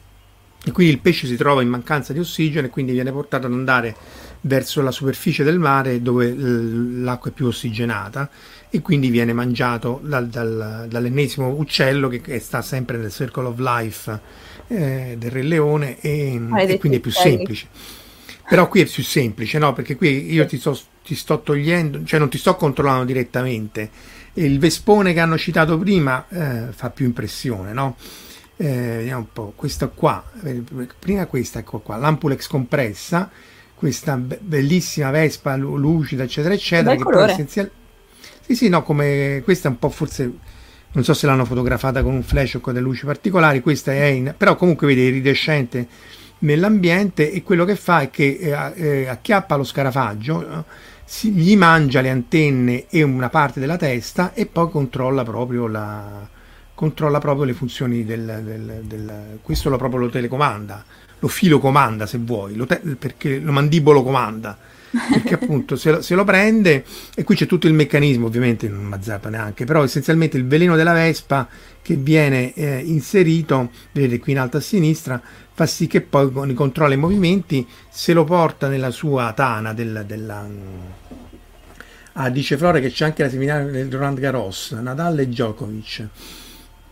quindi 0.72 0.94
il 0.94 1.00
pesce 1.00 1.26
si 1.26 1.36
trova 1.36 1.62
in 1.62 1.68
mancanza 1.68 2.12
di 2.12 2.18
ossigeno 2.18 2.66
e 2.66 2.70
quindi 2.70 2.92
viene 2.92 3.12
portato 3.12 3.46
ad 3.46 3.52
andare 3.52 3.94
verso 4.42 4.82
la 4.82 4.90
superficie 4.90 5.44
del 5.44 5.58
mare 5.58 6.02
dove 6.02 6.34
l'acqua 6.34 7.30
è 7.30 7.32
più 7.32 7.46
ossigenata 7.46 8.28
e 8.70 8.80
quindi 8.80 9.10
viene 9.10 9.32
mangiato 9.32 10.00
dal, 10.02 10.28
dal, 10.28 10.86
dall'ennesimo 10.88 11.48
uccello 11.48 12.08
che, 12.08 12.20
che, 12.20 12.38
sta 12.40 12.62
sempre 12.62 12.96
nel 12.96 13.10
circle 13.10 13.46
of 13.46 13.58
life 13.58 14.20
eh, 14.68 15.14
del 15.18 15.30
Re 15.30 15.42
Leone 15.42 16.00
e, 16.00 16.40
e 16.66 16.78
quindi 16.78 16.98
è 16.98 17.00
più 17.00 17.10
semplice. 17.10 17.68
Però 18.48 18.68
qui 18.68 18.80
è 18.80 18.86
più 18.86 19.02
semplice, 19.02 19.58
no? 19.58 19.72
Perché 19.72 19.96
qui 19.96 20.32
io 20.32 20.46
ti 20.46 20.58
sto, 20.58 20.78
ti 21.04 21.16
sto 21.16 21.40
togliendo, 21.40 22.04
cioè 22.04 22.18
non 22.18 22.28
ti 22.28 22.38
sto 22.38 22.54
controllando 22.54 23.04
direttamente. 23.04 23.90
Il 24.34 24.58
Vespone 24.58 25.12
che 25.12 25.20
hanno 25.20 25.38
citato 25.38 25.78
prima 25.78 26.26
eh, 26.28 26.66
fa 26.70 26.90
più 26.90 27.06
impressione, 27.06 27.72
no? 27.72 27.96
Eh, 28.58 28.96
vediamo 28.96 29.20
un 29.20 29.32
po', 29.32 29.52
questa 29.54 29.88
qua, 29.88 30.24
prima 30.98 31.26
questa, 31.26 31.58
ecco 31.58 31.80
qua, 31.80 31.96
l'ampulex 31.96 32.46
compressa, 32.46 33.30
questa 33.74 34.16
be- 34.16 34.38
bellissima 34.40 35.10
vespa 35.10 35.56
lucida, 35.56 36.22
eccetera, 36.22 36.54
eccetera, 36.54 36.96
che 36.96 37.02
poi 37.02 37.30
essenzialmente... 37.30 37.84
Sì, 38.40 38.54
sì, 38.54 38.68
no, 38.68 38.82
come 38.82 39.42
questa 39.44 39.68
è 39.68 39.70
un 39.70 39.78
po' 39.78 39.90
forse, 39.90 40.32
non 40.92 41.04
so 41.04 41.12
se 41.12 41.26
l'hanno 41.26 41.44
fotografata 41.44 42.02
con 42.02 42.14
un 42.14 42.22
flash 42.22 42.54
o 42.54 42.60
con 42.60 42.72
delle 42.72 42.86
luci 42.86 43.04
particolari, 43.04 43.60
questa 43.60 43.92
è 43.92 44.04
in... 44.04 44.34
però 44.36 44.56
comunque 44.56 44.86
vede 44.86 45.02
iridescente 45.02 45.86
nell'ambiente 46.38 47.32
e 47.32 47.42
quello 47.42 47.64
che 47.64 47.76
fa 47.76 48.00
è 48.02 48.10
che 48.10 48.38
eh, 48.40 48.72
eh, 48.74 49.08
acchiappa 49.08 49.56
lo 49.56 49.64
scarafaggio, 49.64 50.64
si, 51.04 51.30
gli 51.32 51.56
mangia 51.56 52.00
le 52.00 52.10
antenne 52.10 52.86
e 52.88 53.02
una 53.02 53.28
parte 53.28 53.60
della 53.60 53.76
testa 53.76 54.32
e 54.32 54.46
poi 54.46 54.70
controlla 54.70 55.24
proprio 55.24 55.66
la, 55.66 56.28
controlla 56.76 57.18
proprio 57.18 57.46
le 57.46 57.54
funzioni 57.54 58.04
del, 58.04 58.42
del, 58.44 58.82
del 58.84 59.38
questo 59.40 59.70
lo 59.70 59.78
proprio 59.78 60.00
lo 60.00 60.10
telecomanda, 60.10 60.84
lo 61.18 61.26
filo 61.26 61.58
comanda 61.58 62.04
se 62.04 62.18
vuoi, 62.18 62.54
lo 62.54 62.66
te, 62.66 62.76
perché 62.76 63.38
lo 63.38 63.50
mandibolo 63.50 64.02
comanda, 64.02 64.56
perché 65.10 65.34
appunto 65.40 65.74
se 65.74 65.90
lo, 65.90 66.02
se 66.02 66.14
lo, 66.14 66.24
prende, 66.24 66.84
e 67.14 67.24
qui 67.24 67.34
c'è 67.34 67.46
tutto 67.46 67.66
il 67.66 67.72
meccanismo, 67.72 68.26
ovviamente 68.26 68.68
non 68.68 68.84
mazzappa 68.84 69.30
neanche, 69.30 69.64
però 69.64 69.82
essenzialmente 69.82 70.36
il 70.36 70.46
veleno 70.46 70.76
della 70.76 70.92
Vespa 70.92 71.48
che 71.80 71.94
viene 71.94 72.52
eh, 72.52 72.80
inserito, 72.84 73.70
vedete 73.92 74.18
qui 74.18 74.32
in 74.32 74.38
alto 74.38 74.58
a 74.58 74.60
sinistra, 74.60 75.18
fa 75.54 75.64
sì 75.64 75.86
che 75.86 76.02
poi 76.02 76.30
con 76.30 76.52
controlla 76.52 76.92
i 76.92 76.98
movimenti, 76.98 77.66
se 77.88 78.12
lo 78.12 78.24
porta 78.24 78.68
nella 78.68 78.90
sua 78.90 79.32
tana 79.32 79.72
del, 79.72 80.04
della... 80.06 80.46
Ah, 82.18 82.28
dice 82.28 82.58
Flore 82.58 82.82
che 82.82 82.90
c'è 82.90 83.06
anche 83.06 83.22
la 83.22 83.30
seminaria 83.30 83.70
del 83.70 83.90
Roland 83.90 84.18
Garros, 84.18 84.72
Nadal 84.72 85.20
e 85.20 85.28
Djokovic 85.28 86.08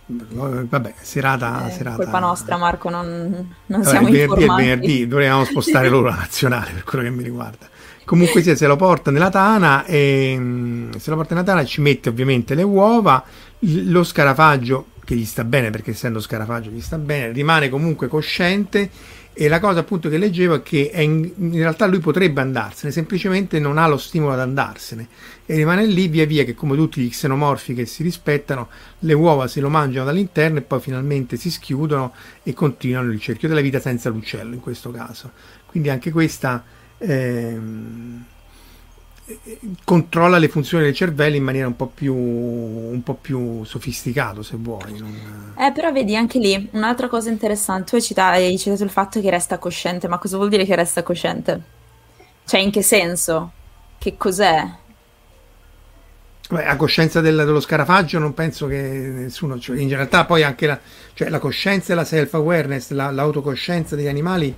vabbè, 0.07 0.95
serata, 1.01 1.69
eh, 1.69 1.71
serata. 1.71 1.97
colpa 1.97 2.19
nostra 2.19 2.57
Marco, 2.57 2.91
non, 2.91 3.55
non 3.67 3.81
vabbè, 3.81 3.91
siamo 3.91 4.09
venerdì 4.09 4.33
informati. 4.33 4.63
il 4.63 4.69
venerdì, 4.69 5.09
dovremmo 5.09 5.45
spostare 5.47 5.89
loro 5.89 6.09
la 6.09 6.17
nazionale 6.17 6.73
per 6.73 6.85
quello 6.85 7.05
che 7.05 7.11
mi 7.11 7.23
riguarda. 7.23 7.69
Comunque 8.05 8.43
sia, 8.43 8.55
se 8.55 8.67
lo 8.67 8.77
porta 8.77 9.11
nella 9.11 9.31
tana 9.31 9.85
e 9.87 10.37
mm, 10.39 10.93
se 10.97 11.11
lo 11.11 11.17
porta 11.17 11.35
nella 11.35 11.47
tana 11.47 11.65
ci 11.65 11.81
mette 11.81 12.11
ovviamente 12.11 12.55
le 12.55 12.63
uova, 12.63 13.25
lo 13.59 14.05
scarafaggio 14.05 14.87
che 15.05 15.15
gli 15.15 15.25
sta 15.25 15.45
bene 15.45 15.71
perché 15.71 15.91
essendo 15.91 16.21
scarafaggio 16.21 16.71
gli 16.71 16.81
sta 16.81 16.99
bene, 16.99 17.33
rimane 17.33 17.69
comunque 17.69 18.09
cosciente 18.09 18.91
e 19.37 19.49
la 19.49 19.59
cosa 19.59 19.81
appunto 19.81 20.09
che 20.09 20.17
leggevo 20.17 20.55
è 20.55 20.63
che 20.63 20.91
è 20.91 21.01
in, 21.01 21.29
in, 21.37 21.55
realtà 21.55 21.87
lui 21.87 21.99
potrebbe 21.99 22.41
andarsene, 22.41 22.93
semplicemente 22.93 23.59
non 23.59 23.79
ha 23.79 23.89
lo 23.89 23.97
stimolo 23.97 24.33
ad 24.33 24.41
andarsene 24.41 25.09
e 25.45 25.57
rimane 25.57 25.87
lì 25.87 26.07
via 26.07 26.25
via 26.25 26.45
che 26.45 26.55
come 26.55 26.77
tutti 26.77 27.01
gli 27.01 27.11
xenomorfi 27.11 27.75
che 27.75 27.85
si 27.85 28.03
rispettano, 28.05 28.69
le 29.01 29.13
uova 29.13 29.49
se 29.49 29.61
lo 29.61 29.69
mangiano 29.69 30.05
dall'interno 30.05 30.59
e 30.59 30.63
poi 30.63 30.81
finalmente 30.81 31.37
si 31.37 31.51
schiudono 31.51 32.15
e 32.43 32.55
continuano 32.55 33.11
il 33.11 33.21
cerchio 33.21 33.49
della 33.49 33.61
vita 33.61 33.81
senza 33.81 34.09
l'uccello 34.09 34.55
in 34.55 34.61
questo 34.61 34.91
caso. 34.91 35.31
Quindi 35.67 35.91
anche 35.91 36.11
questa... 36.13 36.65
Ehm, 36.99 38.25
controlla 39.85 40.37
le 40.37 40.49
funzioni 40.49 40.85
del 40.85 40.95
cervello 40.95 41.37
in 41.37 41.43
maniera 41.43 41.67
un 41.67 41.77
po' 41.77 41.87
più, 41.87 42.15
un 42.15 43.03
po 43.03 43.15
più 43.15 43.65
sofisticato 43.65 44.43
se 44.43 44.57
vuoi 44.59 44.99
non... 44.99 45.55
eh 45.59 45.73
però 45.73 45.91
vedi 45.93 46.15
anche 46.15 46.39
lì 46.39 46.69
un'altra 46.73 47.09
cosa 47.09 47.31
interessante 47.31 47.91
tu 47.91 47.95
hai 47.95 48.03
citato, 48.03 48.37
hai 48.37 48.59
citato 48.59 48.85
il 48.85 48.91
fatto 48.91 49.21
che 49.23 49.31
resta 49.31 49.57
cosciente 49.57 50.09
ma 50.09 50.19
cosa 50.19 50.37
vuol 50.37 50.51
dire 50.51 50.67
che 50.67 50.77
resta 50.77 51.03
cosciente? 51.03 51.63
cioè 52.45 52.61
in 52.61 52.71
che 52.71 52.83
senso? 52.83 53.53
che 53.99 54.17
cos'è? 54.19 54.69
Beh, 56.51 56.67
a 56.67 56.77
coscienza 56.77 57.23
del, 57.23 57.37
dello 57.37 57.61
scarafaggio 57.61 58.19
non 58.19 58.35
penso 58.35 58.67
che 58.67 58.77
nessuno 58.77 59.59
cioè 59.59 59.79
in 59.79 59.89
realtà 59.89 60.27
poi 60.27 60.43
anche 60.43 60.67
la, 60.67 60.79
cioè 61.15 61.31
la 61.31 61.39
coscienza 61.39 61.95
e 61.95 61.97
la 61.97 62.05
self 62.05 62.35
awareness 62.35 62.91
la, 62.91 63.11
l'autocoscienza 63.11 63.97
degli 63.97 64.07
animali 64.07 64.55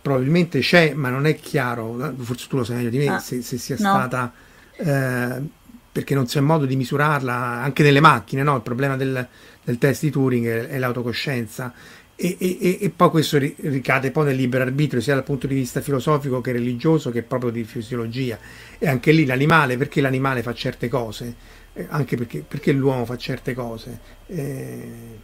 probabilmente 0.00 0.60
c'è, 0.60 0.94
ma 0.94 1.10
non 1.10 1.26
è 1.26 1.34
chiaro, 1.36 2.14
forse 2.18 2.46
tu 2.48 2.56
lo 2.56 2.64
sai 2.64 2.76
meglio 2.76 2.90
di 2.90 2.98
me, 2.98 3.08
ah, 3.08 3.18
se, 3.18 3.42
se, 3.42 3.58
sia 3.58 3.76
no. 3.78 3.90
stata... 3.90 4.32
Eh, 4.76 5.58
perché 5.92 6.14
non 6.14 6.24
c'è 6.24 6.38
modo 6.38 6.66
di 6.66 6.76
misurarla 6.76 7.34
anche 7.34 7.82
nelle 7.82 7.98
macchine, 7.98 8.44
no? 8.44 8.54
il 8.54 8.62
problema 8.62 8.96
del, 8.96 9.26
del 9.64 9.76
test 9.76 10.02
di 10.02 10.10
Turing 10.10 10.46
è, 10.46 10.66
è 10.68 10.78
l'autocoscienza 10.78 11.74
e, 12.22 12.36
e, 12.38 12.78
e, 12.82 12.90
poi 12.90 13.08
questo 13.08 13.38
ricade 13.38 14.10
poi 14.10 14.26
nel 14.26 14.36
libero 14.36 14.62
arbitrio 14.62 15.00
sia 15.00 15.14
dal 15.14 15.24
punto 15.24 15.46
di 15.46 15.54
vista 15.54 15.80
filosofico 15.80 16.42
che 16.42 16.52
religioso 16.52 17.10
che 17.10 17.22
proprio 17.22 17.50
di 17.50 17.64
fisiologia 17.64 18.38
e 18.78 18.86
anche 18.86 19.10
lì 19.10 19.24
l'animale, 19.24 19.78
perché 19.78 20.02
l'animale 20.02 20.42
fa 20.42 20.52
certe 20.52 20.90
cose, 20.90 21.34
eh, 21.72 21.86
anche 21.88 22.18
perché, 22.18 22.44
perché, 22.46 22.72
l'uomo 22.72 23.06
fa 23.06 23.16
certe 23.16 23.54
cose. 23.54 23.98
Eh, 24.26 25.18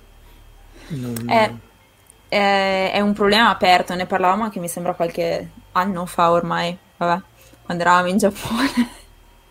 non... 0.88 1.28
eh 1.28 1.74
è, 2.28 2.90
è 2.92 3.00
un 3.00 3.12
problema 3.12 3.50
aperto, 3.50 3.94
ne 3.94 4.06
parlavamo 4.06 4.44
anche 4.44 4.60
mi 4.60 4.68
sembra 4.68 4.94
qualche 4.94 5.50
anno 5.72 6.06
fa 6.06 6.30
ormai, 6.30 6.76
vabbè, 6.96 7.22
quando 7.62 7.82
eravamo 7.82 8.08
in 8.08 8.18
Giappone. 8.18 8.88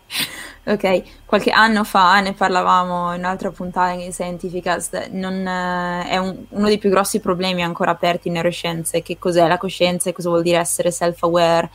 ok, 0.64 1.02
qualche 1.24 1.50
anno 1.50 1.84
fa 1.84 2.20
ne 2.20 2.32
parlavamo 2.32 3.12
in 3.14 3.20
un'altra 3.20 3.50
puntata 3.50 3.90
in 3.92 4.12
Scientificast, 4.12 5.08
non, 5.12 5.46
eh, 5.46 6.08
è 6.08 6.16
un, 6.18 6.44
uno 6.48 6.66
dei 6.66 6.78
più 6.78 6.90
grossi 6.90 7.20
problemi 7.20 7.62
ancora 7.62 7.92
aperti 7.92 8.28
in 8.28 8.34
neuroscienze, 8.34 9.02
che 9.02 9.18
cos'è 9.18 9.46
la 9.46 9.58
coscienza 9.58 10.10
e 10.10 10.12
cosa 10.12 10.28
vuol 10.28 10.42
dire 10.42 10.58
essere 10.58 10.90
self-aware. 10.90 11.70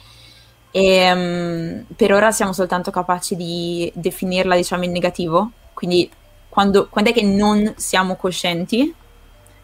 E 0.73 1.11
um, 1.11 1.85
per 1.95 2.13
ora 2.13 2.31
siamo 2.31 2.53
soltanto 2.53 2.91
capaci 2.91 3.35
di 3.35 3.91
definirla, 3.93 4.55
diciamo, 4.55 4.85
in 4.85 4.91
negativo, 4.91 5.51
quindi 5.73 6.09
quando, 6.47 6.87
quando 6.89 7.09
è 7.11 7.13
che 7.13 7.23
non 7.23 7.73
siamo 7.77 8.15
coscienti 8.15 8.93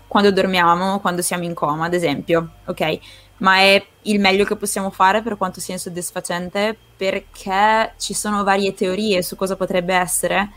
quando 0.08 0.32
dormiamo, 0.32 1.00
quando 1.00 1.22
siamo 1.22 1.44
in 1.44 1.54
coma, 1.54 1.86
ad 1.86 1.94
esempio, 1.94 2.52
ok? 2.66 3.00
Ma 3.38 3.58
è 3.58 3.86
il 4.04 4.20
meglio 4.20 4.46
che 4.46 4.56
possiamo 4.56 4.90
fare 4.90 5.22
per 5.22 5.38
quanto 5.38 5.60
sia 5.60 5.74
insoddisfacente 5.74 6.76
perché 6.96 7.94
ci 7.98 8.14
sono 8.14 8.44
varie 8.44 8.74
teorie 8.74 9.22
su 9.22 9.36
cosa 9.36 9.56
potrebbe 9.56 9.94
essere, 9.94 10.50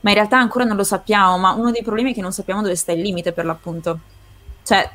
ma 0.00 0.10
in 0.10 0.16
realtà 0.16 0.38
ancora 0.38 0.64
non 0.64 0.76
lo 0.76 0.84
sappiamo, 0.84 1.38
ma 1.38 1.52
uno 1.52 1.70
dei 1.70 1.82
problemi 1.82 2.12
è 2.12 2.14
che 2.14 2.20
non 2.20 2.32
sappiamo 2.32 2.62
dove 2.62 2.76
sta 2.76 2.92
il 2.92 3.00
limite 3.00 3.32
per 3.32 3.46
l'appunto. 3.46 3.98
Cioè, 4.62 4.88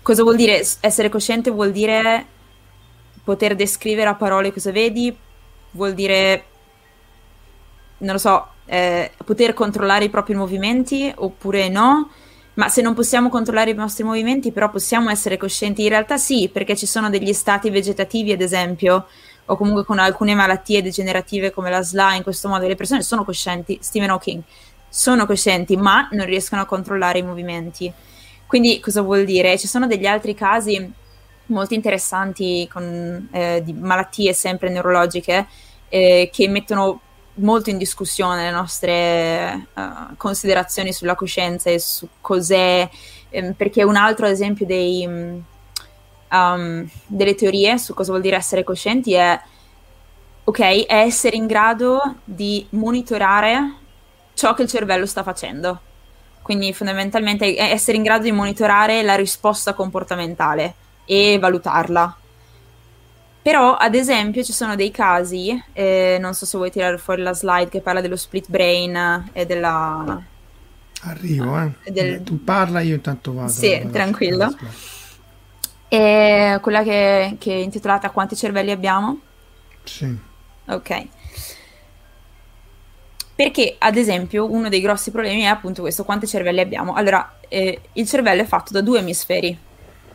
cosa 0.00 0.22
vuol 0.22 0.36
dire 0.36 0.64
essere 0.80 1.08
cosciente? 1.08 1.50
Vuol 1.50 1.72
dire 1.72 2.24
poter 3.22 3.54
descrivere 3.54 4.08
a 4.08 4.14
parole 4.14 4.52
cosa 4.52 4.72
vedi, 4.72 5.14
vuol 5.72 5.92
dire, 5.92 6.44
non 7.98 8.12
lo 8.12 8.18
so, 8.18 8.48
eh, 8.64 9.10
poter 9.24 9.52
controllare 9.52 10.04
i 10.04 10.10
propri 10.10 10.34
movimenti 10.34 11.12
oppure 11.14 11.68
no 11.68 12.10
ma 12.58 12.68
se 12.68 12.82
non 12.82 12.92
possiamo 12.92 13.28
controllare 13.28 13.70
i 13.70 13.74
nostri 13.74 14.02
movimenti, 14.02 14.50
però 14.50 14.68
possiamo 14.68 15.10
essere 15.10 15.36
coscienti? 15.36 15.84
In 15.84 15.90
realtà 15.90 16.16
sì, 16.16 16.50
perché 16.52 16.76
ci 16.76 16.86
sono 16.86 17.08
degli 17.08 17.32
stati 17.32 17.70
vegetativi, 17.70 18.32
ad 18.32 18.40
esempio, 18.40 19.06
o 19.44 19.56
comunque 19.56 19.84
con 19.84 20.00
alcune 20.00 20.34
malattie 20.34 20.82
degenerative 20.82 21.52
come 21.52 21.70
la 21.70 21.82
SLA, 21.82 22.14
in 22.14 22.24
questo 22.24 22.48
modo 22.48 22.66
le 22.66 22.74
persone 22.74 23.02
sono 23.02 23.24
coscienti, 23.24 23.78
Stephen 23.80 24.10
Hawking, 24.10 24.42
sono 24.88 25.24
coscienti, 25.24 25.76
ma 25.76 26.08
non 26.10 26.26
riescono 26.26 26.60
a 26.60 26.66
controllare 26.66 27.20
i 27.20 27.22
movimenti. 27.22 27.92
Quindi 28.44 28.80
cosa 28.80 29.02
vuol 29.02 29.24
dire? 29.24 29.56
Ci 29.56 29.68
sono 29.68 29.86
degli 29.86 30.06
altri 30.06 30.34
casi 30.34 30.92
molto 31.46 31.74
interessanti 31.74 32.68
con 32.70 33.28
eh, 33.30 33.62
di 33.64 33.72
malattie 33.72 34.32
sempre 34.32 34.68
neurologiche 34.68 35.46
eh, 35.88 36.28
che 36.32 36.48
mettono 36.48 37.02
molto 37.38 37.70
in 37.70 37.78
discussione 37.78 38.44
le 38.44 38.50
nostre 38.50 39.66
uh, 39.74 40.16
considerazioni 40.16 40.92
sulla 40.92 41.14
coscienza 41.14 41.70
e 41.70 41.78
su 41.78 42.08
cos'è, 42.20 42.88
ehm, 43.30 43.52
perché 43.52 43.82
un 43.82 43.96
altro 43.96 44.26
esempio 44.26 44.66
dei, 44.66 45.06
um, 46.30 46.88
delle 47.06 47.34
teorie 47.34 47.78
su 47.78 47.94
cosa 47.94 48.10
vuol 48.10 48.22
dire 48.22 48.36
essere 48.36 48.64
coscienti 48.64 49.14
è, 49.14 49.40
ok, 50.44 50.60
è 50.86 51.00
essere 51.00 51.36
in 51.36 51.46
grado 51.46 52.16
di 52.24 52.66
monitorare 52.70 53.74
ciò 54.34 54.54
che 54.54 54.62
il 54.62 54.68
cervello 54.68 55.06
sta 55.06 55.22
facendo. 55.22 55.80
Quindi 56.42 56.72
fondamentalmente 56.72 57.54
è 57.54 57.72
essere 57.72 57.96
in 57.96 58.02
grado 58.02 58.24
di 58.24 58.32
monitorare 58.32 59.02
la 59.02 59.16
risposta 59.16 59.74
comportamentale 59.74 60.74
e 61.04 61.38
valutarla. 61.38 62.16
Però, 63.48 63.76
ad 63.76 63.94
esempio, 63.94 64.44
ci 64.44 64.52
sono 64.52 64.76
dei 64.76 64.90
casi, 64.90 65.58
eh, 65.72 66.18
non 66.20 66.34
so 66.34 66.44
se 66.44 66.58
vuoi 66.58 66.70
tirare 66.70 66.98
fuori 66.98 67.22
la 67.22 67.32
slide 67.32 67.70
che 67.70 67.80
parla 67.80 68.02
dello 68.02 68.14
split 68.14 68.50
brain 68.50 69.30
e 69.32 69.46
della... 69.46 70.22
Arrivo, 71.04 71.58
eh. 71.58 71.90
Del... 71.90 72.22
Tu 72.22 72.44
parla, 72.44 72.80
io 72.80 72.96
intanto 72.96 73.32
vado. 73.32 73.48
Sì, 73.48 73.74
vado 73.78 73.88
tranquillo. 73.88 74.54
E 75.88 76.58
quella 76.60 76.82
che, 76.82 77.36
che, 77.38 77.52
è 77.54 77.56
intitolata 77.56 78.10
Quanti 78.10 78.36
cervelli 78.36 78.70
abbiamo? 78.70 79.18
Sì. 79.82 80.14
Ok. 80.66 81.06
Perché, 83.34 83.76
ad 83.78 83.96
esempio, 83.96 84.52
uno 84.52 84.68
dei 84.68 84.82
grossi 84.82 85.10
problemi 85.10 85.40
è 85.40 85.46
appunto 85.46 85.80
questo, 85.80 86.04
quanti 86.04 86.26
cervelli 86.26 86.60
abbiamo? 86.60 86.92
Allora, 86.92 87.38
eh, 87.48 87.80
il 87.94 88.06
cervello 88.06 88.42
è 88.42 88.46
fatto 88.46 88.74
da 88.74 88.82
due 88.82 88.98
emisferi, 88.98 89.58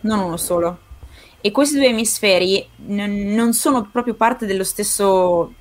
non 0.02 0.20
uno 0.20 0.38
solo 0.38 0.92
e 1.46 1.52
questi 1.52 1.76
due 1.76 1.88
emisferi 1.88 2.66
n- 2.86 3.34
non 3.34 3.52
sono 3.52 3.84
proprio 3.92 4.14
parte 4.14 4.46
dello 4.46 4.64
stesso, 4.64 5.52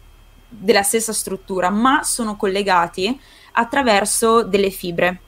della 0.49 0.85
stessa 0.85 1.13
struttura, 1.13 1.71
ma 1.71 2.05
sono 2.05 2.37
collegati 2.37 3.21
attraverso 3.55 4.45
delle 4.45 4.71
fibre. 4.71 5.21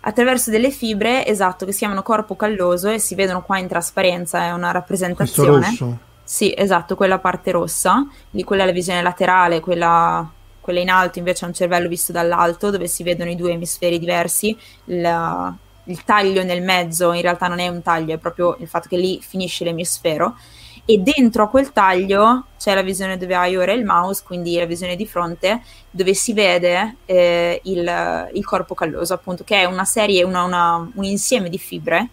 Attraverso 0.00 0.50
delle 0.50 0.70
fibre, 0.70 1.26
esatto, 1.26 1.64
che 1.64 1.72
si 1.72 1.78
chiamano 1.78 2.02
corpo 2.02 2.36
calloso 2.36 2.90
e 2.90 2.98
si 2.98 3.14
vedono 3.14 3.40
qua 3.40 3.56
in 3.56 3.66
trasparenza, 3.66 4.42
è 4.42 4.52
una 4.52 4.72
rappresentazione. 4.72 5.58
Questo 5.58 5.84
rosso? 5.86 5.98
Sì, 6.22 6.52
esatto, 6.54 6.94
quella 6.94 7.18
parte 7.18 7.50
rossa, 7.50 8.06
lì 8.32 8.44
quella 8.44 8.64
è 8.64 8.66
la 8.66 8.72
visione 8.72 9.00
laterale, 9.00 9.60
quella, 9.60 10.30
quella 10.60 10.80
in 10.80 10.90
alto 10.90 11.18
invece 11.18 11.46
è 11.46 11.48
un 11.48 11.54
cervello 11.54 11.88
visto 11.88 12.12
dall'alto 12.12 12.68
dove 12.68 12.88
si 12.88 13.02
vedono 13.02 13.30
i 13.30 13.36
due 13.36 13.52
emisferi 13.52 13.98
diversi, 13.98 14.54
la, 14.84 15.56
il 15.84 16.04
taglio 16.04 16.42
nel 16.44 16.62
mezzo 16.62 17.12
in 17.12 17.22
realtà 17.22 17.48
non 17.48 17.58
è 17.58 17.68
un 17.68 17.82
taglio, 17.82 18.14
è 18.14 18.18
proprio 18.18 18.56
il 18.60 18.68
fatto 18.68 18.88
che 18.88 18.96
lì 18.96 19.20
finisce 19.20 19.64
l'emisfero 19.64 20.36
e 20.84 20.98
dentro 20.98 21.44
a 21.44 21.48
quel 21.48 21.72
taglio 21.72 22.46
c'è 22.58 22.74
la 22.74 22.82
visione 22.82 23.16
dove 23.16 23.34
hai 23.36 23.56
ora 23.56 23.72
il 23.72 23.84
mouse, 23.84 24.22
quindi 24.24 24.56
la 24.56 24.64
visione 24.64 24.96
di 24.96 25.06
fronte, 25.06 25.62
dove 25.88 26.14
si 26.14 26.32
vede 26.32 26.96
eh, 27.04 27.60
il, 27.64 28.30
il, 28.32 28.44
corpo 28.44 28.74
calloso, 28.74 29.14
appunto, 29.14 29.44
che 29.44 29.60
è 29.60 29.64
una 29.66 29.84
serie, 29.84 30.24
una, 30.24 30.42
una, 30.42 30.90
un 30.92 31.04
insieme 31.04 31.48
di 31.48 31.58
fibre 31.58 32.08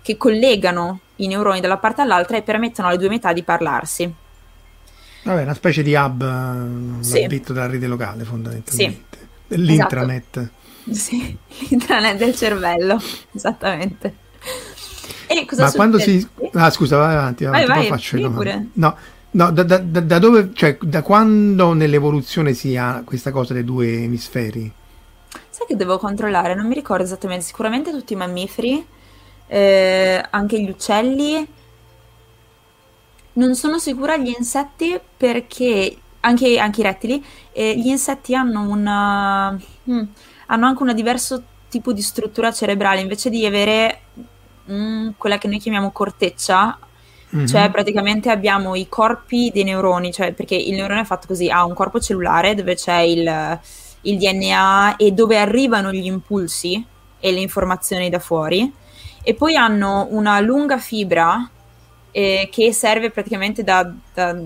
che 0.00 0.16
collegano 0.16 1.00
i 1.16 1.26
neuroni 1.26 1.60
da 1.60 1.66
una 1.66 1.78
parte 1.78 2.02
all'altra 2.02 2.36
e 2.36 2.42
permettono 2.42 2.86
alle 2.86 2.98
due 2.98 3.08
metà 3.08 3.32
di 3.32 3.42
parlarsi. 3.42 4.14
Vabbè, 5.24 5.42
una 5.42 5.54
specie 5.54 5.82
di 5.82 5.94
hub 5.94 7.00
sì. 7.00 7.26
detto 7.26 7.52
dalla 7.52 7.68
rete 7.70 7.86
locale 7.86 8.24
fondamentalmente. 8.24 9.18
Sì. 9.48 9.56
L'intranet. 9.56 10.36
Esatto. 10.36 10.62
Sì, 10.90 11.36
l'intranet 11.68 12.16
del 12.16 12.34
cervello, 12.34 13.00
esattamente. 13.32 14.22
E 15.26 15.46
cosa 15.46 15.62
Ma 15.62 15.68
succede? 15.68 15.76
quando 15.76 15.98
si... 15.98 16.28
Ah, 16.52 16.70
scusa, 16.70 16.96
vai 16.98 17.14
avanti, 17.14 17.44
avanti 17.44 17.66
vai, 17.66 17.78
vai, 17.78 17.88
faccio 17.88 18.16
io. 18.16 18.30
No, 18.74 18.96
no 19.30 19.50
da, 19.50 19.62
da, 19.62 19.78
da, 19.78 20.18
dove, 20.18 20.50
cioè, 20.54 20.76
da 20.80 21.02
quando 21.02 21.72
nell'evoluzione 21.72 22.54
si 22.54 22.76
ha 22.76 23.02
questa 23.04 23.30
cosa 23.30 23.54
dei 23.54 23.64
due 23.64 24.02
emisferi? 24.02 24.70
Sai 25.48 25.66
che 25.66 25.76
devo 25.76 25.98
controllare, 25.98 26.54
non 26.54 26.66
mi 26.66 26.74
ricordo 26.74 27.04
esattamente, 27.04 27.44
sicuramente 27.44 27.90
tutti 27.90 28.12
i 28.12 28.16
mammiferi, 28.16 28.84
eh, 29.46 30.24
anche 30.30 30.60
gli 30.60 30.68
uccelli. 30.68 31.46
Non 33.36 33.56
sono 33.56 33.78
sicura 33.78 34.16
gli 34.16 34.32
insetti 34.36 35.00
perché, 35.16 35.96
anche, 36.20 36.58
anche 36.58 36.80
i 36.80 36.84
rettili, 36.84 37.24
eh, 37.52 37.76
gli 37.76 37.88
insetti 37.88 38.34
hanno 38.34 38.68
una... 38.68 39.58
Hmm, 39.88 40.02
hanno 40.54 40.66
anche 40.66 40.82
un 40.82 40.94
diverso 40.94 41.42
tipo 41.68 41.92
di 41.92 42.02
struttura 42.02 42.52
cerebrale, 42.52 43.00
invece 43.00 43.30
di 43.30 43.44
avere 43.44 44.00
mm, 44.70 45.10
quella 45.16 45.38
che 45.38 45.48
noi 45.48 45.58
chiamiamo 45.58 45.90
corteccia, 45.90 46.78
mm-hmm. 47.34 47.46
cioè 47.46 47.70
praticamente 47.70 48.30
abbiamo 48.30 48.74
i 48.74 48.88
corpi 48.88 49.50
dei 49.52 49.64
neuroni, 49.64 50.12
cioè 50.12 50.32
perché 50.32 50.54
il 50.54 50.74
neurone 50.74 51.00
è 51.00 51.04
fatto 51.04 51.26
così, 51.26 51.50
ha 51.50 51.64
un 51.64 51.74
corpo 51.74 52.00
cellulare 52.00 52.54
dove 52.54 52.74
c'è 52.76 53.00
il, 53.00 53.60
il 54.02 54.18
DNA 54.18 54.96
e 54.96 55.12
dove 55.12 55.38
arrivano 55.38 55.92
gli 55.92 56.06
impulsi 56.06 56.84
e 57.18 57.32
le 57.32 57.40
informazioni 57.40 58.08
da 58.08 58.18
fuori, 58.18 58.72
e 59.22 59.34
poi 59.34 59.56
hanno 59.56 60.06
una 60.10 60.38
lunga 60.40 60.78
fibra 60.78 61.48
eh, 62.12 62.48
che 62.52 62.72
serve 62.72 63.10
praticamente 63.10 63.64
da, 63.64 63.90
da 64.14 64.36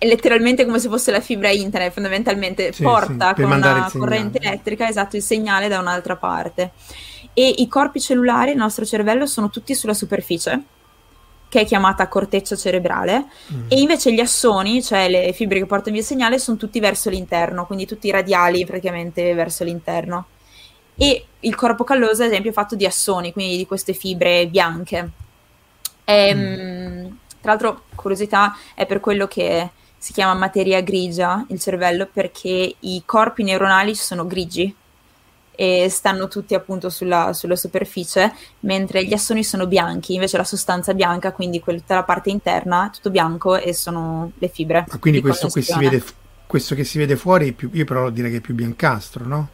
è 0.00 0.06
letteralmente 0.06 0.64
come 0.64 0.78
se 0.78 0.88
fosse 0.88 1.10
la 1.10 1.20
fibra 1.20 1.50
internet, 1.50 1.92
fondamentalmente 1.92 2.72
sì, 2.72 2.82
porta 2.82 3.34
sì, 3.36 3.42
con 3.42 3.52
una 3.52 3.90
corrente 3.92 4.38
elettrica, 4.38 4.88
esatto, 4.88 5.16
il 5.16 5.22
segnale 5.22 5.68
da 5.68 5.78
un'altra 5.78 6.16
parte. 6.16 6.70
E 7.34 7.46
i 7.58 7.68
corpi 7.68 8.00
cellulari, 8.00 8.52
il 8.52 8.56
nostro 8.56 8.86
cervello, 8.86 9.26
sono 9.26 9.50
tutti 9.50 9.74
sulla 9.74 9.92
superficie, 9.92 10.62
che 11.50 11.60
è 11.60 11.66
chiamata 11.66 12.08
corteccia 12.08 12.56
cerebrale, 12.56 13.26
mm. 13.52 13.64
e 13.68 13.78
invece 13.78 14.14
gli 14.14 14.20
assoni, 14.20 14.82
cioè 14.82 15.06
le 15.10 15.34
fibre 15.34 15.58
che 15.58 15.66
portano 15.66 15.92
via 15.92 16.00
il 16.00 16.06
segnale, 16.06 16.38
sono 16.38 16.56
tutti 16.56 16.80
verso 16.80 17.10
l'interno, 17.10 17.66
quindi 17.66 17.84
tutti 17.84 18.10
radiali 18.10 18.64
praticamente 18.64 19.34
verso 19.34 19.64
l'interno. 19.64 20.28
E 20.96 21.26
il 21.40 21.54
corpo 21.54 21.84
calloso, 21.84 22.22
ad 22.22 22.30
esempio, 22.30 22.52
è 22.52 22.54
fatto 22.54 22.74
di 22.74 22.86
assoni, 22.86 23.34
quindi 23.34 23.58
di 23.58 23.66
queste 23.66 23.92
fibre 23.92 24.46
bianche. 24.46 25.10
E, 26.04 26.28
ehm, 26.28 26.38
mm. 26.38 27.16
Tra 27.42 27.52
l'altro, 27.52 27.82
curiosità, 27.94 28.56
è 28.74 28.86
per 28.86 29.00
quello 29.00 29.26
che 29.26 29.70
si 30.02 30.14
chiama 30.14 30.32
materia 30.32 30.80
grigia 30.80 31.44
il 31.48 31.60
cervello 31.60 32.08
perché 32.10 32.74
i 32.78 33.02
corpi 33.04 33.42
neuronali 33.42 33.94
sono 33.94 34.26
grigi 34.26 34.74
e 35.50 35.88
stanno 35.90 36.26
tutti 36.26 36.54
appunto 36.54 36.88
sulla, 36.88 37.34
sulla 37.34 37.54
superficie, 37.54 38.32
mentre 38.60 39.04
gli 39.04 39.12
assoni 39.12 39.44
sono 39.44 39.66
bianchi, 39.66 40.14
invece 40.14 40.38
la 40.38 40.44
sostanza 40.44 40.94
bianca, 40.94 41.32
quindi 41.32 41.62
tutta 41.62 41.96
la 41.96 42.02
parte 42.02 42.30
interna, 42.30 42.86
è 42.86 42.90
tutto 42.94 43.10
bianco 43.10 43.56
e 43.56 43.74
sono 43.74 44.32
le 44.38 44.48
fibre. 44.48 44.86
Ma 44.88 44.96
quindi 44.96 45.20
questo, 45.20 45.48
che 45.48 45.60
si 45.60 45.78
vede, 45.78 46.02
questo 46.46 46.74
che 46.74 46.84
si 46.84 46.96
vede 46.96 47.14
fuori, 47.14 47.52
più, 47.52 47.68
io 47.74 47.84
però 47.84 48.08
direi 48.08 48.30
che 48.30 48.36
è 48.38 48.40
più 48.40 48.54
biancastro, 48.54 49.26
no? 49.26 49.48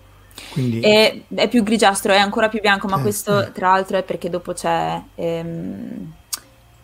Quindi... 0.53 0.79
È, 0.79 1.23
è, 1.35 1.49
più 1.49 1.65
grigiastro, 1.65 2.13
è 2.13 2.19
ancora 2.19 2.49
più 2.49 2.61
bianco, 2.61 2.87
ma 2.87 2.99
eh, 2.99 3.03
questo 3.03 3.45
eh. 3.45 3.51
tra 3.51 3.71
l'altro 3.73 3.97
è 3.97 4.05
perché 4.05 4.31
dopo 4.31 4.53
c'è... 4.53 5.03
Ehm, 5.17 6.13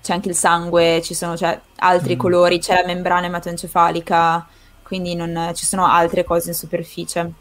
c'è 0.02 0.12
anche 0.12 0.28
il 0.28 0.34
sangue, 0.34 1.00
ci 1.02 1.14
sono 1.14 1.36
cioè, 1.36 1.58
altri 1.76 2.16
mm. 2.16 2.18
colori, 2.18 2.58
c'è 2.58 2.74
la 2.74 2.86
membrana 2.86 3.26
ematoencefalica, 3.26 4.46
quindi 4.82 5.14
non, 5.14 5.52
ci 5.54 5.64
sono 5.64 5.86
altre 5.86 6.24
cose 6.24 6.48
in 6.48 6.54
superficie. 6.54 7.32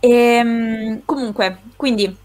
E, 0.00 0.10
ehm, 0.10 1.02
comunque, 1.04 1.60
quindi, 1.76 2.16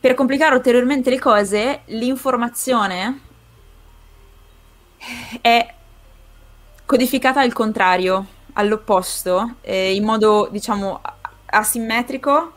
per 0.00 0.14
complicare 0.14 0.54
ulteriormente 0.54 1.10
le 1.10 1.18
cose, 1.18 1.82
l'informazione 1.86 3.20
è 5.40 5.74
codificata 6.86 7.40
al 7.40 7.52
contrario, 7.52 8.26
all'opposto, 8.52 9.56
eh, 9.62 9.94
in 9.94 10.04
modo, 10.04 10.48
diciamo, 10.50 11.00
asimmetrico 11.46 12.52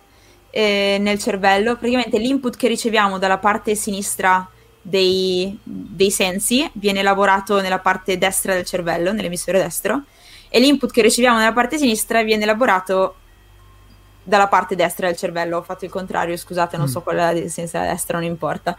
eh, 0.52 0.98
nel 1.00 1.18
cervello. 1.18 1.76
Praticamente 1.76 2.20
l'input 2.20 2.56
che 2.56 2.68
riceviamo 2.68 3.18
dalla 3.18 3.40
parte 3.40 3.74
sinistra 3.74 4.48
dei, 4.88 5.58
dei, 5.64 6.12
sensi 6.12 6.70
viene 6.74 7.00
elaborato 7.00 7.60
nella 7.60 7.80
parte 7.80 8.20
destra 8.20 8.54
del 8.54 8.66
cervello, 8.66 9.12
nell'emisfero 9.12 9.58
destro, 9.58 10.04
e 10.48 10.60
l'input 10.60 10.92
che 10.92 11.02
riceviamo 11.02 11.40
nella 11.40 11.54
parte 11.54 11.80
sinistra 11.80 12.22
viene 12.22 12.44
elaborato 12.44 13.16
dalla 14.22 14.48
parte 14.48 14.76
destra 14.76 15.08
del 15.08 15.18
cervello. 15.18 15.58
Ho 15.58 15.64
fatto 15.64 15.86
il 15.86 15.92
contrario, 15.92 16.38
scusate, 16.38 16.78
non 16.78 16.86
mm. 16.86 16.90
so 16.90 17.02
qual 17.02 17.16
è 17.18 17.42
la 17.42 17.50
sinistra 17.50 17.84
e 17.84 17.88
destra, 17.88 18.20
non 18.20 18.28
importa. 18.28 18.78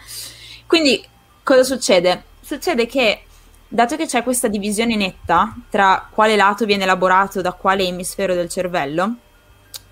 Quindi, 0.66 1.04
cosa 1.42 1.64
succede? 1.64 2.22
Succede 2.40 2.86
che, 2.86 3.24
dato 3.66 3.96
che 3.96 4.06
c'è 4.06 4.22
questa 4.22 4.46
divisione 4.46 4.94
netta 4.94 5.56
tra 5.68 6.08
quale 6.08 6.36
lato 6.36 6.64
viene 6.66 6.84
elaborato 6.84 7.40
da 7.40 7.52
quale 7.52 7.82
emisfero 7.82 8.34
del 8.34 8.48
cervello, 8.48 9.16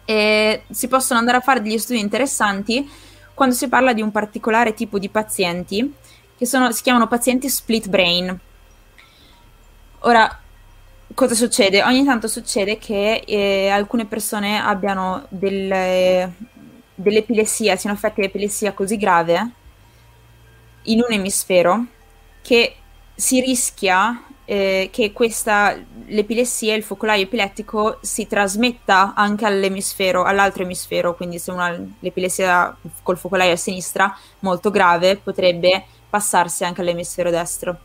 eh, 0.04 0.62
si 0.70 0.86
possono 0.86 1.18
andare 1.18 1.38
a 1.38 1.40
fare 1.40 1.60
degli 1.60 1.78
studi 1.78 1.98
interessanti 1.98 2.88
quando 3.34 3.56
si 3.56 3.68
parla 3.68 3.92
di 3.92 4.00
un 4.00 4.12
particolare 4.12 4.74
tipo 4.74 5.00
di 5.00 5.08
pazienti 5.08 5.92
che 6.36 6.46
sono, 6.46 6.72
si 6.72 6.82
chiamano 6.82 7.06
pazienti 7.06 7.48
split 7.48 7.88
brain. 7.88 8.38
Ora, 10.00 10.40
cosa 11.14 11.34
succede? 11.34 11.82
Ogni 11.82 12.04
tanto 12.04 12.28
succede 12.28 12.78
che 12.78 13.22
eh, 13.26 13.68
alcune 13.68 14.06
persone 14.06 14.60
abbiano 14.60 15.26
delle, 15.28 16.32
dell'epilessia, 16.94 17.76
siano 17.76 17.96
affette 17.96 18.20
di 18.20 18.26
epilessia 18.26 18.72
così 18.72 18.96
grave 18.96 19.50
in 20.84 21.00
un 21.00 21.12
emisfero 21.12 21.86
che 22.42 22.76
si 23.14 23.40
rischia 23.40 24.22
eh, 24.44 24.90
che 24.92 25.12
questa, 25.12 25.74
l'epilessia, 26.06 26.74
il 26.74 26.82
focolaio 26.82 27.22
epilettico 27.22 27.98
si 28.02 28.26
trasmetta 28.26 29.14
anche 29.14 29.46
all'emisfero, 29.46 30.24
all'altro 30.24 30.64
emisfero, 30.64 31.14
quindi 31.14 31.38
se 31.38 31.50
una, 31.50 31.74
l'epilessia 32.00 32.76
col 33.02 33.16
focolaio 33.16 33.52
a 33.52 33.56
sinistra 33.56 34.14
molto 34.40 34.70
grave 34.70 35.16
potrebbe 35.16 35.86
passarsi 36.14 36.62
anche 36.62 36.80
all'emisfero 36.80 37.28
destro. 37.28 37.76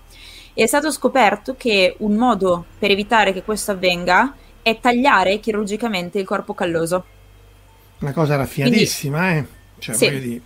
E 0.53 0.63
è 0.63 0.67
stato 0.67 0.91
scoperto 0.91 1.55
che 1.57 1.95
un 1.99 2.13
modo 2.13 2.65
per 2.77 2.91
evitare 2.91 3.33
che 3.33 3.41
questo 3.41 3.71
avvenga 3.71 4.35
è 4.61 4.79
tagliare 4.79 5.39
chirurgicamente 5.39 6.19
il 6.19 6.25
corpo 6.25 6.53
calloso. 6.53 7.05
Una 8.01 8.13
cosa 8.13 8.35
raffinatissima, 8.35 9.19
Quindi, 9.19 9.39
eh? 9.39 9.79
Cioè, 9.79 9.95
sì, 9.95 10.05
voglio 10.05 10.19
dire... 10.19 10.41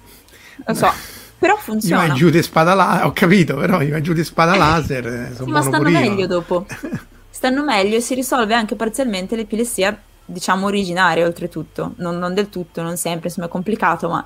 Lo 0.65 0.73
so, 0.73 0.93
però 1.37 1.57
funziona. 1.57 2.03
Io 2.03 2.07
vai 2.07 2.17
giù 2.17 2.29
di 2.29 2.41
spada 2.41 2.73
laser, 2.73 3.05
ho 3.05 3.11
capito, 3.11 3.57
però 3.57 3.81
io 3.81 3.91
vai 3.91 4.01
giù 4.01 4.13
di 4.13 4.23
spada 4.23 4.55
laser. 4.55 5.33
Sì, 5.35 5.43
ma 5.43 5.61
stanno 5.61 5.89
meglio 5.89 6.25
dopo. 6.25 6.65
stanno 7.29 7.65
meglio 7.65 7.97
e 7.97 8.01
si 8.01 8.13
risolve 8.13 8.53
anche 8.53 8.75
parzialmente 8.75 9.35
l'epilessia, 9.35 9.99
diciamo, 10.23 10.67
originaria 10.67 11.25
oltretutto. 11.25 11.95
Non, 11.97 12.17
non 12.17 12.33
del 12.33 12.47
tutto, 12.47 12.81
non 12.81 12.95
sempre, 12.95 13.27
insomma 13.27 13.47
è 13.47 13.49
complicato, 13.49 14.07
ma 14.07 14.25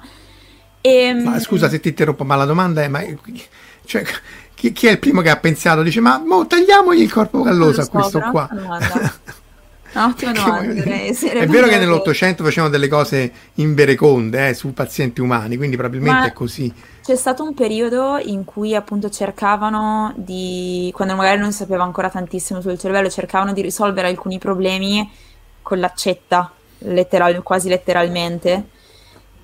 e, 0.87 1.01
ehm, 1.07 1.23
ma 1.23 1.39
scusa 1.39 1.67
se 1.67 1.79
ti 1.81 1.89
interrompo, 1.89 2.23
ma 2.23 2.35
la 2.35 2.45
domanda 2.45 2.81
è: 2.81 2.87
ma, 2.87 3.03
cioè, 3.85 4.05
chi, 4.53 4.71
chi, 4.71 4.87
è 4.87 4.91
il 4.91 4.99
primo 4.99 5.21
che 5.21 5.29
ha 5.29 5.37
pensato? 5.37 5.83
Dice, 5.83 5.99
ma 5.99 6.17
mo, 6.17 6.47
tagliamogli 6.47 7.01
il 7.01 7.11
corpo 7.11 7.41
calloso 7.41 7.81
a 7.81 7.87
questo 7.87 8.19
qua. 8.31 8.49
Ottima 9.93 10.31
domanda. 10.31 10.73
Direi, 10.73 11.09
è 11.09 11.47
vero 11.47 11.67
che 11.67 11.77
nell'Ottocento 11.77 12.43
facevano 12.43 12.71
delle 12.71 12.87
cose 12.87 13.31
in 13.55 13.73
bereconde 13.73 14.49
eh, 14.49 14.53
su 14.53 14.73
pazienti 14.73 15.21
umani, 15.21 15.57
quindi 15.57 15.75
probabilmente 15.75 16.19
ma 16.19 16.27
è 16.27 16.33
così. 16.33 16.71
C'è 17.03 17.15
stato 17.15 17.43
un 17.43 17.53
periodo 17.53 18.17
in 18.17 18.43
cui 18.45 18.75
appunto 18.75 19.09
cercavano 19.09 20.13
di, 20.15 20.91
quando 20.93 21.15
magari 21.15 21.39
non 21.39 21.51
sapeva 21.51 21.83
ancora 21.83 22.09
tantissimo 22.09 22.61
sul 22.61 22.77
cervello, 22.77 23.09
cercavano 23.09 23.53
di 23.53 23.61
risolvere 23.61 24.07
alcuni 24.07 24.39
problemi 24.39 25.09
con 25.61 25.79
l'accetta, 25.79 26.51
letteral, 26.79 27.41
quasi 27.43 27.69
letteralmente 27.69 28.75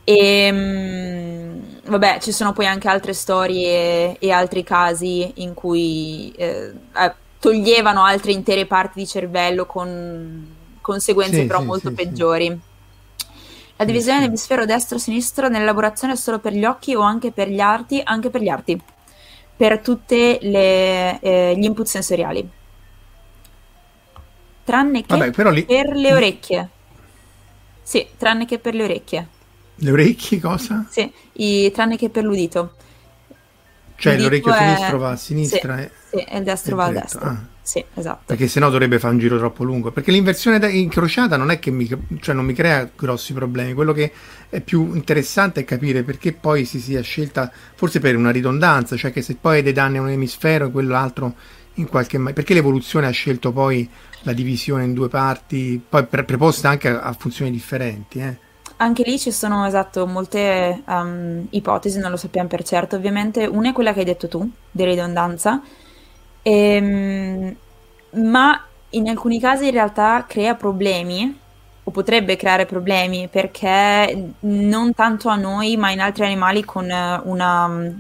e 0.04 0.18
ehm, 0.18 1.62
vabbè, 1.86 2.20
ci 2.20 2.32
sono 2.32 2.54
poi 2.54 2.68
anche 2.68 2.88
altre 2.88 3.13
storie 3.13 4.18
e 4.18 4.32
altri 4.32 4.63
casi 4.63 5.32
in 5.36 5.54
cui 5.54 6.34
eh, 6.36 6.74
eh, 6.96 7.13
toglievano 7.39 8.04
altre 8.04 8.32
intere 8.32 8.66
parti 8.66 9.00
di 9.00 9.08
cervello 9.08 9.66
con 9.66 10.62
conseguenze 10.82 11.42
sì, 11.42 11.46
però 11.46 11.60
sì, 11.60 11.66
molto 11.66 11.89
sì, 11.89 11.96
peggiori. 11.96 12.60
La 13.76 13.86
divisione 13.86 14.20
dell'emisfero 14.20 14.66
destro-sinistro 14.66 15.48
nell'elaborazione 15.48 16.13
è 16.13 16.16
solo 16.16 16.39
per 16.39 16.54
gli 16.54 16.63
occhi 16.63 16.94
o 16.94 17.02
anche 17.02 17.32
per 17.32 17.50
gli 17.50 17.60
arti, 17.60 18.02
anche 18.04 18.30
per 18.30 18.42
gli 18.42 18.50
arti, 18.50 18.80
per 19.56 19.80
tutti 19.80 20.38
eh, 20.38 21.54
gli 21.58 21.63
input 21.63 21.86
sensoriali. 21.86 22.48
Tranne 24.63 25.02
che 25.02 25.18
Vabbè, 25.18 25.50
lì... 25.52 25.66
per 25.66 25.96
le 25.96 26.13
orecchie. 26.13 26.70
Sì, 27.82 28.08
tranne 28.18 28.46
che 28.46 28.60
per 28.60 28.76
le 28.76 28.84
orecchie. 28.84 29.28
Le 29.76 29.92
orecchie 29.92 30.40
cosa? 30.40 30.86
Sì, 30.90 31.12
i, 31.34 31.72
tranne 31.72 31.98
che 31.98 32.10
per 32.10 32.24
l'udito. 32.24 32.76
Cioè 33.96 34.20
l'orecchio 34.20 34.54
è... 34.54 34.58
sinistro 34.58 34.98
va 34.98 35.10
a 35.12 35.16
sinistra? 35.16 35.78
Sì. 35.78 35.84
E... 35.84 35.92
Sì, 36.10 36.36
il 36.36 36.44
destro 36.44 36.76
va 36.76 36.86
a 36.86 36.92
destra. 36.92 37.22
Ah. 37.22 37.52
Sì, 37.64 37.84
esatto. 37.94 38.24
Perché 38.26 38.50
sennò 38.50 38.70
dovrebbe 38.70 39.00
fare 39.00 39.14
un 39.14 39.20
giro 39.20 39.38
troppo 39.38 39.64
lungo. 39.64 39.92
Perché 39.92 40.12
l'inversione 40.12 40.70
incrociata 40.70 41.38
non 41.38 41.50
è 41.50 41.60
che 41.60 41.72
mi, 41.72 41.88
cioè 42.20 42.36
non 42.36 42.46
mi 42.46 42.54
crea 42.54 42.90
grossi 42.94 43.32
problemi. 43.32 43.74
Quello 43.74 43.94
che 43.94 44.12
è 44.50 44.60
più 44.60 44.94
interessante 44.94 45.62
è 45.62 45.64
capire 45.64 46.04
perché 46.04 46.34
poi 46.34 46.66
si 46.66 46.82
sia 46.82 47.02
scelta, 47.02 47.50
forse 47.76 48.02
per 48.02 48.18
una 48.18 48.32
ridondanza, 48.32 48.98
cioè 48.98 49.14
che 49.14 49.22
se 49.22 49.38
poi 49.40 49.58
hai 49.58 49.64
dei 49.64 49.72
danni 49.72 49.98
a 49.98 50.02
un 50.02 50.10
emisfero 50.10 50.68
e 50.68 50.72
quell'altro 50.72 51.36
in 51.76 51.88
qualche 51.88 52.18
modo. 52.18 52.34
Perché 52.34 52.54
l'evoluzione 52.54 53.08
ha 53.08 53.12
scelto 53.12 53.54
poi 53.54 53.90
la 54.24 54.34
divisione 54.34 54.84
in 54.84 54.94
due 54.94 55.08
parti, 55.08 55.82
poi 55.88 56.06
pre- 56.06 56.26
preposta 56.26 56.68
anche 56.68 56.90
a, 56.90 57.00
a 57.00 57.14
funzioni 57.14 57.50
differenti. 57.50 58.20
Eh? 58.20 58.38
Anche 58.78 59.04
lì 59.04 59.18
ci 59.18 59.32
sono 59.32 59.66
esatto 59.66 60.06
molte 60.08 60.82
um, 60.88 61.46
ipotesi, 61.52 62.00
non 62.00 62.12
lo 62.12 62.18
sappiamo 62.18 62.48
per 62.48 62.64
certo. 62.64 62.96
Ovviamente 62.96 63.46
una 63.46 63.70
è 63.70 63.74
quella 63.74 63.94
che 63.94 64.00
hai 64.00 64.06
detto 64.06 64.28
tu, 64.28 64.50
di 64.72 64.84
ridondanza 64.84 65.62
Ehm, 66.44 67.56
ma 68.16 68.66
in 68.92 69.10
alcuni 69.10 69.40
casi 69.40 69.66
in 69.66 69.72
realtà 69.72 70.26
crea 70.28 70.56
problemi 70.56 71.40
o 71.86 71.92
potrebbe 71.92 72.36
creare 72.36 72.66
problemi 72.66 73.28
perché 73.30 74.34
non 74.42 74.94
tanto 74.94 75.30
a 75.30 75.36
noi 75.36 75.78
ma 75.78 75.92
in 75.92 76.02
altri 76.02 76.26
animali 76.26 76.64
con 76.64 76.86
una, 76.86 77.94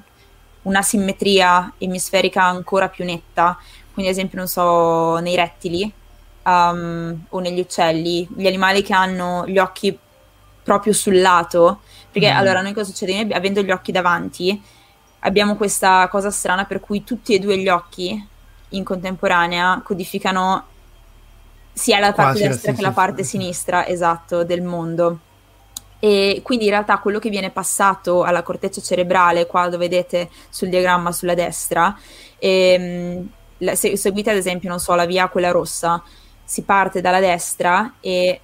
una 0.63 0.81
simmetria 0.81 1.73
emisferica 1.77 2.43
ancora 2.43 2.89
più 2.89 3.05
netta 3.05 3.57
quindi 3.93 4.11
ad 4.11 4.17
esempio 4.17 4.37
non 4.39 4.47
so 4.47 5.17
nei 5.17 5.35
rettili 5.35 5.91
um, 6.43 7.25
o 7.29 7.39
negli 7.39 7.59
uccelli 7.59 8.27
gli 8.35 8.45
animali 8.47 8.81
che 8.83 8.93
hanno 8.93 9.45
gli 9.47 9.57
occhi 9.57 9.97
proprio 10.63 10.93
sul 10.93 11.19
lato 11.19 11.81
perché 12.11 12.31
mm. 12.31 12.35
allora 12.35 12.61
noi 12.61 12.73
cosa 12.73 12.91
succede? 12.91 13.33
avendo 13.33 13.61
gli 13.61 13.71
occhi 13.71 13.91
davanti 13.91 14.61
abbiamo 15.19 15.55
questa 15.55 16.07
cosa 16.09 16.31
strana 16.31 16.65
per 16.65 16.79
cui 16.79 17.03
tutti 17.03 17.33
e 17.33 17.39
due 17.39 17.57
gli 17.57 17.69
occhi 17.69 18.27
in 18.69 18.83
contemporanea 18.83 19.81
codificano 19.83 20.65
sia 21.73 21.99
la 21.99 22.13
parte 22.13 22.39
Quasi 22.39 22.47
destra 22.47 22.71
la 22.71 22.77
che 22.77 22.83
la 22.83 22.91
parte 22.91 23.23
sinistra, 23.23 23.87
esatto, 23.87 24.43
del 24.43 24.61
mondo. 24.61 25.19
E 25.99 26.41
quindi 26.43 26.65
in 26.65 26.71
realtà 26.71 26.99
quello 26.99 27.17
che 27.17 27.29
viene 27.29 27.49
passato 27.49 28.23
alla 28.23 28.43
corteccia 28.43 28.81
cerebrale, 28.81 29.47
qua 29.47 29.67
lo 29.67 29.77
vedete 29.77 30.29
sul 30.49 30.69
diagramma 30.69 31.11
sulla 31.11 31.33
destra, 31.33 31.97
ehm, 32.37 33.27
se 33.73 33.95
seguite 33.95 34.29
ad 34.29 34.37
esempio, 34.37 34.69
non 34.69 34.79
so, 34.79 34.93
la 34.95 35.05
via 35.05 35.29
quella 35.29 35.51
rossa, 35.51 36.03
si 36.43 36.63
parte 36.63 36.99
dalla 36.99 37.21
destra 37.21 37.93
e 38.01 38.39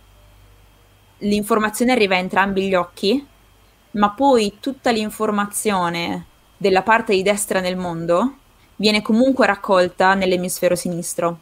l'informazione 1.20 1.92
arriva 1.92 2.16
a 2.16 2.20
entrambi 2.20 2.68
gli 2.68 2.76
occhi, 2.76 3.26
ma 3.92 4.10
poi 4.12 4.58
tutta 4.60 4.92
l'informazione 4.92 6.26
della 6.58 6.84
parte 6.84 7.14
di 7.14 7.24
destra 7.24 7.60
nel 7.60 7.78
mondo 7.78 8.36
viene 8.76 9.02
comunque 9.02 9.46
raccolta 9.46 10.14
nell'emisfero 10.14 10.76
sinistro, 10.76 11.40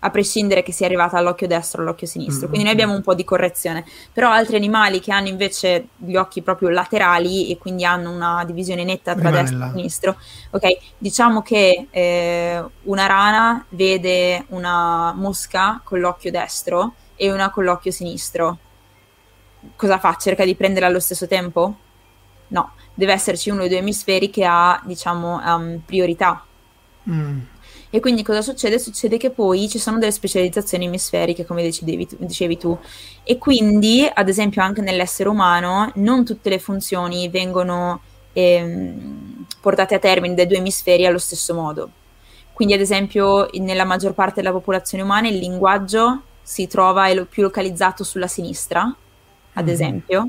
a 0.00 0.10
prescindere 0.10 0.62
che 0.62 0.72
sia 0.72 0.86
arrivata 0.86 1.16
all'occhio 1.16 1.46
destro 1.46 1.80
o 1.80 1.84
all'occhio 1.84 2.06
sinistro. 2.06 2.46
Quindi 2.46 2.64
noi 2.64 2.72
abbiamo 2.72 2.94
un 2.94 3.02
po' 3.02 3.14
di 3.14 3.24
correzione. 3.24 3.84
Però 4.12 4.30
altri 4.30 4.56
animali 4.56 5.00
che 5.00 5.12
hanno 5.12 5.28
invece 5.28 5.88
gli 5.96 6.14
occhi 6.16 6.42
proprio 6.42 6.68
laterali 6.68 7.50
e 7.50 7.58
quindi 7.58 7.84
hanno 7.84 8.12
una 8.12 8.44
divisione 8.44 8.84
netta 8.84 9.14
tra 9.14 9.30
Rimane 9.30 9.42
destro 9.42 9.66
e 9.66 9.70
sinistro, 9.70 10.16
ok, 10.50 10.78
diciamo 10.96 11.42
che 11.42 11.86
eh, 11.90 12.64
una 12.82 13.06
rana 13.06 13.64
vede 13.70 14.44
una 14.48 15.12
mosca 15.12 15.80
con 15.82 15.98
l'occhio 15.98 16.30
destro 16.30 16.94
e 17.16 17.32
una 17.32 17.50
con 17.50 17.64
l'occhio 17.64 17.90
sinistro. 17.90 18.58
Cosa 19.76 19.98
fa? 19.98 20.16
Cerca 20.16 20.44
di 20.44 20.54
prenderla 20.54 20.88
allo 20.88 21.00
stesso 21.00 21.26
tempo? 21.26 21.74
No, 22.48 22.72
deve 22.94 23.12
esserci 23.12 23.50
uno 23.50 23.60
dei 23.60 23.68
due 23.68 23.78
emisferi 23.78 24.30
che 24.30 24.44
ha, 24.44 24.80
diciamo, 24.84 25.40
um, 25.44 25.80
priorità 25.84 26.44
Mm. 27.08 27.40
E 27.92 27.98
quindi 28.00 28.22
cosa 28.22 28.40
succede? 28.40 28.78
Succede 28.78 29.16
che 29.16 29.30
poi 29.30 29.68
ci 29.68 29.78
sono 29.78 29.98
delle 29.98 30.12
specializzazioni 30.12 30.84
emisferiche, 30.84 31.44
come 31.44 31.62
dicevi, 31.62 32.06
dicevi 32.18 32.56
tu, 32.56 32.76
e 33.24 33.38
quindi, 33.38 34.08
ad 34.12 34.28
esempio, 34.28 34.62
anche 34.62 34.80
nell'essere 34.80 35.28
umano, 35.28 35.90
non 35.96 36.24
tutte 36.24 36.50
le 36.50 36.60
funzioni 36.60 37.28
vengono 37.28 38.00
ehm, 38.32 39.44
portate 39.60 39.96
a 39.96 39.98
termine 39.98 40.34
dai 40.34 40.46
due 40.46 40.58
emisferi 40.58 41.04
allo 41.04 41.18
stesso 41.18 41.52
modo. 41.54 41.90
Quindi, 42.52 42.74
ad 42.74 42.80
esempio, 42.80 43.48
nella 43.54 43.84
maggior 43.84 44.12
parte 44.12 44.40
della 44.40 44.52
popolazione 44.52 45.02
umana 45.02 45.28
il 45.28 45.38
linguaggio 45.38 46.22
si 46.42 46.68
trova 46.68 47.08
più 47.24 47.42
localizzato 47.42 48.04
sulla 48.04 48.28
sinistra, 48.28 48.94
ad 49.52 49.64
mm-hmm. 49.64 49.72
esempio, 49.72 50.28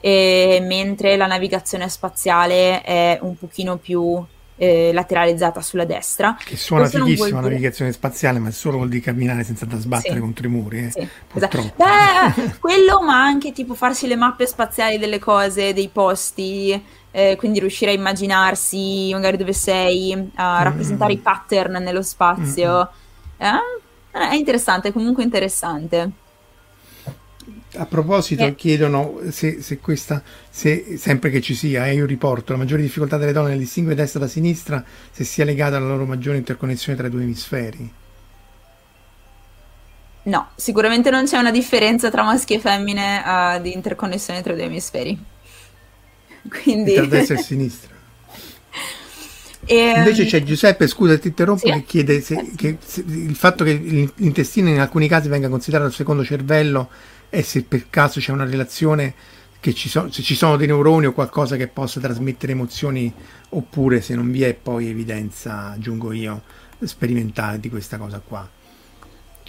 mentre 0.00 1.16
la 1.16 1.26
navigazione 1.26 1.88
spaziale 1.88 2.82
è 2.82 3.18
un 3.22 3.36
pochino 3.36 3.76
più 3.78 4.24
eh, 4.56 4.92
lateralizzata 4.92 5.60
sulla 5.60 5.84
destra. 5.84 6.36
Che 6.42 6.56
suona 6.56 6.82
Questo 6.82 7.04
fighissima 7.04 7.40
la 7.40 7.48
navigazione 7.48 7.92
spaziale, 7.92 8.38
ma 8.38 8.50
solo 8.50 8.76
vuol 8.76 8.88
dire 8.88 9.02
camminare 9.02 9.44
senza 9.44 9.64
da 9.66 9.78
sbattere 9.78 10.14
sì. 10.14 10.20
contro 10.20 10.46
i 10.46 10.50
muri. 10.50 10.78
Eh? 10.78 10.90
Sì, 10.90 11.08
esatto. 11.34 11.72
Beh, 11.76 12.58
quello, 12.60 13.02
ma 13.02 13.22
anche 13.22 13.52
tipo 13.52 13.74
farsi 13.74 14.06
le 14.06 14.16
mappe 14.16 14.46
spaziali 14.46 14.98
delle 14.98 15.18
cose, 15.18 15.72
dei 15.72 15.88
posti, 15.88 16.80
eh, 17.10 17.36
quindi 17.36 17.60
riuscire 17.60 17.90
a 17.90 17.94
immaginarsi 17.94 19.10
magari 19.12 19.36
dove 19.36 19.52
sei, 19.52 20.12
a 20.34 20.60
mm. 20.60 20.62
rappresentare 20.62 21.12
i 21.12 21.18
pattern 21.18 21.82
nello 21.82 22.02
spazio. 22.02 22.90
Mm. 23.42 24.20
è 24.30 24.34
interessante, 24.34 24.88
è 24.88 24.92
comunque 24.92 25.22
interessante. 25.22 26.22
A 27.76 27.86
proposito, 27.86 28.44
eh. 28.44 28.54
chiedono 28.54 29.20
se, 29.30 29.60
se, 29.60 29.78
questa, 29.78 30.22
se 30.48 30.96
sempre 30.96 31.30
che 31.30 31.40
ci 31.40 31.54
sia, 31.54 31.86
eh, 31.86 31.94
io 31.94 32.06
riporto 32.06 32.52
la 32.52 32.58
maggiore 32.58 32.82
difficoltà 32.82 33.16
delle 33.16 33.32
donne 33.32 33.50
nel 33.50 33.58
distinguere 33.58 34.00
destra 34.00 34.20
da 34.20 34.28
sinistra, 34.28 34.84
se 35.10 35.24
sia 35.24 35.44
legata 35.44 35.76
alla 35.76 35.88
loro 35.88 36.04
maggiore 36.04 36.36
interconnessione 36.36 36.96
tra 36.96 37.08
i 37.08 37.10
due 37.10 37.22
emisferi. 37.22 37.92
No, 40.24 40.48
sicuramente 40.54 41.10
non 41.10 41.24
c'è 41.24 41.36
una 41.38 41.50
differenza 41.50 42.10
tra 42.10 42.22
maschi 42.22 42.54
e 42.54 42.60
femmine 42.60 43.22
uh, 43.24 43.60
di 43.60 43.72
interconnessione 43.72 44.40
tra 44.42 44.52
i 44.52 44.56
due 44.56 44.64
emisferi. 44.66 45.18
Quindi... 46.48 46.94
tra 46.94 47.06
destra 47.06 47.34
e 47.34 47.42
sinistra. 47.42 47.90
E, 49.64 49.74
ehm, 49.76 49.96
Invece 49.98 50.24
c'è 50.24 50.42
Giuseppe, 50.42 50.86
scusa 50.86 51.18
ti 51.18 51.28
interrompo, 51.28 51.66
sì? 51.66 51.72
che 51.72 51.84
chiede 51.84 52.20
se, 52.20 52.52
che, 52.56 52.78
se, 52.82 53.04
il 53.06 53.34
fatto 53.34 53.64
che 53.64 53.72
l'intestino 53.74 54.68
in 54.68 54.80
alcuni 54.80 55.08
casi 55.08 55.28
venga 55.28 55.48
considerato 55.48 55.88
il 55.88 55.94
secondo 55.94 56.24
cervello 56.24 56.88
e 57.34 57.42
se 57.42 57.64
per 57.64 57.90
caso 57.90 58.20
c'è 58.20 58.30
una 58.30 58.44
relazione 58.44 59.12
che 59.58 59.74
ci 59.74 59.88
sono, 59.88 60.10
se 60.12 60.22
ci 60.22 60.36
sono 60.36 60.56
dei 60.56 60.68
neuroni 60.68 61.06
o 61.06 61.12
qualcosa 61.12 61.56
che 61.56 61.66
possa 61.66 61.98
trasmettere 61.98 62.52
emozioni 62.52 63.12
oppure 63.50 64.00
se 64.00 64.14
non 64.14 64.30
vi 64.30 64.42
è 64.44 64.54
poi 64.54 64.88
evidenza, 64.88 65.70
aggiungo 65.70 66.12
io, 66.12 66.42
sperimentale 66.84 67.58
di 67.58 67.68
questa 67.68 67.98
cosa 67.98 68.20
qua. 68.24 68.48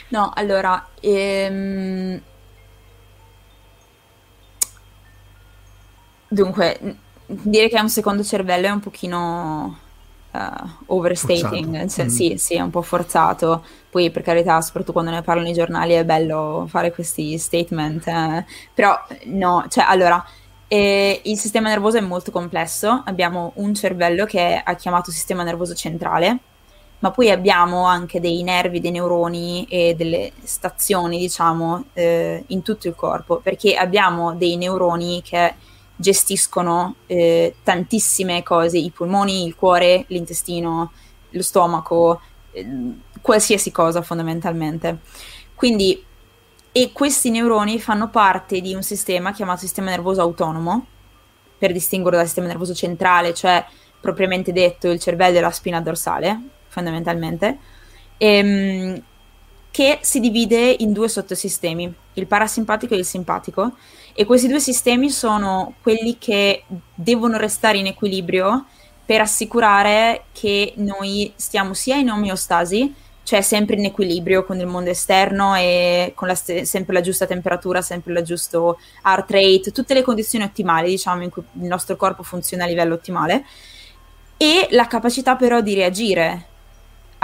No, 0.08 0.32
allora, 0.34 0.88
ehm... 1.00 2.21
dunque, 6.28 6.98
dire 7.28 7.69
che 7.69 7.78
è 7.78 7.82
un 7.82 7.89
secondo 7.89 8.24
cervello 8.24 8.65
è 8.65 8.71
un 8.71 8.80
pochino 8.80 9.80
uh, 10.36 10.69
overstating, 10.88 11.88
cioè, 11.88 12.06
mm. 12.06 12.08
sì, 12.08 12.36
sì, 12.38 12.56
è 12.56 12.62
un 12.62 12.69
po' 12.69 12.82
forzato. 12.82 13.63
Poi, 13.89 14.12
per 14.12 14.21
carità, 14.21 14.60
soprattutto 14.62 14.93
quando 14.93 15.12
ne 15.12 15.21
parlano 15.21 15.48
i 15.48 15.54
giornali, 15.54 15.93
è 15.93 16.04
bello 16.04 16.65
fare 16.69 16.91
questi 16.91 17.38
statement. 17.38 18.08
Eh. 18.08 18.45
Però, 18.74 18.93
no, 19.26 19.65
cioè, 19.69 19.86
allora, 19.88 20.24
eh, 20.67 21.21
il 21.24 21.38
sistema 21.38 21.69
nervoso 21.69 21.98
è 21.98 22.02
molto 22.02 22.32
complesso. 22.32 23.04
Abbiamo 23.06 23.54
un 23.56 23.74
cervello 23.74 24.26
che 24.26 24.63
è 24.63 24.76
chiamato 24.76 25.12
sistema 25.12 25.43
nervoso 25.43 25.74
centrale, 25.74 26.39
ma 27.00 27.12
poi 27.12 27.30
abbiamo 27.30 27.86
anche 27.86 28.19
dei 28.19 28.43
nervi, 28.43 28.80
dei 28.80 28.91
neuroni 28.91 29.65
e 29.69 29.95
delle 29.95 30.32
stazioni, 30.43 31.19
diciamo, 31.19 31.86
eh, 31.93 32.43
in 32.48 32.62
tutto 32.62 32.88
il 32.88 32.95
corpo, 32.95 33.39
perché 33.41 33.76
abbiamo 33.76 34.34
dei 34.34 34.58
neuroni 34.58 35.21
che 35.21 35.54
gestiscono 35.95 36.95
eh, 37.05 37.55
tantissime 37.63 38.43
cose, 38.43 38.77
i 38.77 38.91
polmoni, 38.91 39.45
il 39.45 39.55
cuore, 39.55 40.05
l'intestino, 40.08 40.91
lo 41.29 41.41
stomaco, 41.41 42.21
eh, 42.51 42.67
qualsiasi 43.21 43.71
cosa 43.71 44.01
fondamentalmente. 44.01 44.99
Quindi, 45.53 46.03
e 46.71 46.91
questi 46.91 47.29
neuroni 47.29 47.79
fanno 47.79 48.10
parte 48.10 48.60
di 48.60 48.73
un 48.73 48.84
sistema 48.84 49.31
chiamato 49.31 49.60
sistema 49.60 49.89
nervoso 49.89 50.21
autonomo, 50.21 50.88
per 51.58 51.71
distinguerlo 51.71 52.17
dal 52.17 52.27
sistema 52.27 52.47
nervoso 52.47 52.73
centrale, 52.73 53.34
cioè 53.34 53.65
propriamente 53.99 54.51
detto 54.51 54.89
il 54.89 54.99
cervello 54.99 55.38
e 55.38 55.41
la 55.41 55.51
spina 55.51 55.81
dorsale, 55.81 56.39
fondamentalmente, 56.67 57.58
ehm, 58.17 59.01
che 59.72 59.99
si 60.01 60.20
divide 60.20 60.76
in 60.80 60.91
due 60.91 61.07
sottosistemi, 61.07 61.93
il 62.16 62.28
parasimpatico 62.28 62.93
e 62.93 62.97
il 62.97 63.05
simpatico, 63.05 63.74
e 64.13 64.26
questi 64.26 64.47
due 64.47 64.59
sistemi 64.59 65.09
sono 65.09 65.76
quelli 65.82 66.18
che 66.18 66.63
devono 66.93 67.38
restare 67.38 67.78
in 67.78 67.88
equilibrio 67.88 68.66
per 69.05 69.22
assicurare 69.22 70.26
che 70.32 70.74
noi 70.78 71.32
stiamo 71.36 71.74
sia 71.74 71.95
in 71.95 72.09
omeostasi, 72.09 72.93
cioè 73.24 73.41
sempre 73.41 73.76
in 73.76 73.86
equilibrio 73.86 74.45
con 74.45 74.59
il 74.59 74.68
mondo 74.68 74.89
esterno 74.89 75.55
e 75.55 76.13
con 76.16 76.28
la 76.28 76.36
st- 76.36 76.61
sempre 76.61 76.93
la 76.93 77.01
giusta 77.01 77.26
temperatura, 77.26 77.82
sempre 77.82 78.13
il 78.13 78.24
giusto 78.24 78.80
heart 79.03 79.32
rate, 79.32 79.72
tutte 79.72 79.93
le 79.93 80.03
condizioni 80.03 80.45
ottimali, 80.45 80.89
diciamo, 80.89 81.24
in 81.24 81.30
cui 81.30 81.43
il 81.61 81.68
nostro 81.68 81.95
corpo 81.95 82.24
funziona 82.24 82.63
a 82.63 82.68
livello 82.68 82.93
ottimale, 82.93 83.45
e 84.38 84.68
la 84.72 84.88
capacità 84.88 85.36
però 85.36 85.61
di 85.61 85.74
reagire 85.74 86.47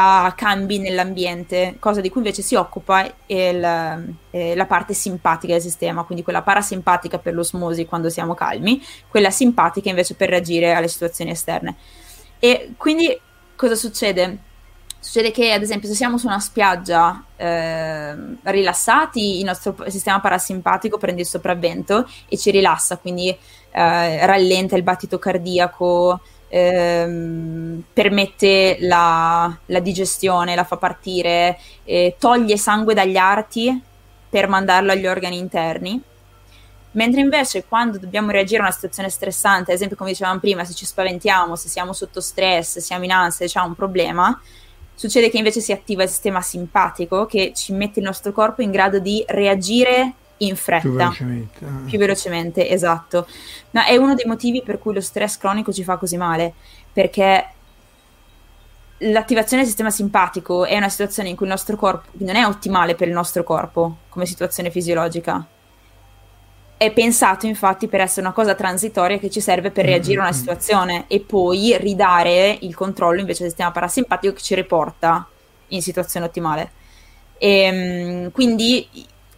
a 0.02 0.34
cambi 0.34 0.80
nell'ambiente, 0.80 1.76
cosa 1.80 2.02
di 2.02 2.10
cui 2.10 2.22
invece 2.22 2.42
si 2.42 2.56
occupa 2.56 3.06
il, 3.28 4.16
eh, 4.32 4.56
la 4.56 4.66
parte 4.66 4.94
simpatica 4.94 5.54
del 5.54 5.62
sistema, 5.62 6.04
quindi 6.04 6.24
quella 6.24 6.42
parasimpatica 6.42 7.20
per 7.20 7.34
l'osmosi 7.34 7.86
quando 7.86 8.10
siamo 8.10 8.34
calmi, 8.34 8.82
quella 9.08 9.30
simpatica 9.30 9.90
invece 9.90 10.16
per 10.16 10.30
reagire 10.30 10.74
alle 10.74 10.88
situazioni 10.88 11.32
esterne. 11.32 11.76
E 12.40 12.74
quindi 12.78 13.20
cosa 13.56 13.76
succede? 13.76 14.38
Succede 15.00 15.32
che, 15.32 15.52
ad 15.52 15.64
esempio, 15.64 15.90
se 15.90 15.96
siamo 15.96 16.20
su 16.20 16.28
una 16.28 16.40
spiaggia 16.40 17.24
eh, 17.36 18.16
rilassati, 18.44 19.40
il 19.40 19.46
nostro 19.46 19.76
sistema 19.88 20.20
parasimpatico 20.20 21.00
prende 21.00 21.22
il 21.22 21.28
sopravvento 21.28 22.08
e 22.30 22.38
ci 22.38 22.52
rilassa, 22.52 22.98
quindi 22.98 23.30
eh, 23.30 24.26
rallenta 24.26 24.76
il 24.76 24.84
battito 24.84 25.18
cardiaco, 25.18 26.20
ehm, 26.52 27.84
permette 27.94 28.78
la, 28.82 29.58
la, 29.68 29.80
digestione, 29.80 30.54
la 30.54 30.66
fa 30.66 30.76
partire, 30.76 31.58
eh, 31.86 32.16
toglie 32.20 32.58
sangue 32.58 32.94
dagli 32.94 33.16
arti 33.16 33.82
per 34.30 34.50
mandarlo 34.50 34.92
agli 34.92 35.08
organi 35.08 35.38
interni. 35.38 36.02
Mentre 36.94 37.22
invece 37.22 37.64
quando 37.64 37.98
dobbiamo 37.98 38.32
reagire 38.32 38.60
a 38.60 38.64
una 38.64 38.74
situazione 38.74 39.10
stressante, 39.10 39.72
ad 39.72 39.78
esempio 39.78 39.96
come 39.96 40.10
dicevamo 40.10 40.40
prima, 40.40 40.66
se 40.66 40.74
ci 40.74 40.86
spaventiamo, 40.86 41.56
se 41.56 41.70
siamo 41.70 41.94
sotto 41.94 42.20
stress, 42.20 42.80
siamo 42.80 43.06
in 43.06 43.12
ansia, 43.12 43.48
c'è 43.48 43.62
un 43.62 43.76
problema, 43.76 44.38
succede 44.94 45.30
che 45.30 45.38
invece 45.38 45.62
si 45.62 45.72
attiva 45.72 46.04
il 46.04 46.10
sistema 46.10 46.42
simpatico 46.42 47.26
che 47.26 47.54
ci 47.56 47.72
mette 47.72 48.00
il 48.00 48.06
nostro 48.06 48.34
corpo 48.34 48.62
in 48.62 48.72
grado 48.72 49.00
di 49.00 49.24
reagire 49.26 50.16
in 50.42 50.56
fretta. 50.56 50.82
Più 50.82 50.92
velocemente. 50.94 51.66
Ah. 51.66 51.86
Più 51.86 51.98
velocemente, 51.98 52.70
esatto. 52.70 53.28
Ma 53.72 53.86
è 53.86 53.96
uno 53.96 54.14
dei 54.14 54.26
motivi 54.26 54.62
per 54.62 54.80
cui 54.80 54.94
lo 54.94 55.02
stress 55.02 55.38
cronico 55.38 55.72
ci 55.72 55.84
fa 55.84 55.98
così 55.98 56.18
male, 56.18 56.54
perché 56.92 57.46
l'attivazione 59.04 59.64
del 59.64 59.72
sistema 59.72 59.90
simpatico 59.90 60.66
è 60.66 60.78
una 60.78 60.90
situazione 60.90 61.30
in 61.30 61.36
cui 61.36 61.46
il 61.46 61.52
nostro 61.52 61.76
corpo 61.76 62.10
non 62.14 62.36
è 62.36 62.46
ottimale 62.46 62.96
per 62.96 63.08
il 63.08 63.14
nostro 63.14 63.44
corpo 63.44 63.98
come 64.10 64.26
situazione 64.26 64.70
fisiologica. 64.70 65.46
È 66.78 66.92
pensato 66.92 67.46
infatti 67.46 67.88
per 67.88 68.02
essere 68.02 68.22
una 68.22 68.34
cosa 68.34 68.56
transitoria 68.56 69.20
che 69.20 69.30
ci 69.30 69.40
serve 69.40 69.70
per 69.70 69.86
reagire 69.86 70.20
a 70.20 70.24
una 70.24 70.32
situazione 70.32 71.06
e 71.08 71.20
poi 71.20 71.78
ridare 71.78 72.58
il 72.62 72.74
controllo 72.74 73.20
invece 73.20 73.42
del 73.42 73.50
sistema 73.50 73.72
parasimpatico 73.72 74.34
che 74.34 74.42
ci 74.42 74.56
riporta 74.56 75.28
in 75.68 75.82
situazione 75.84 76.26
ottimale. 76.26 76.72
E, 77.38 77.50
ehm, 77.50 78.32
quindi 78.32 78.88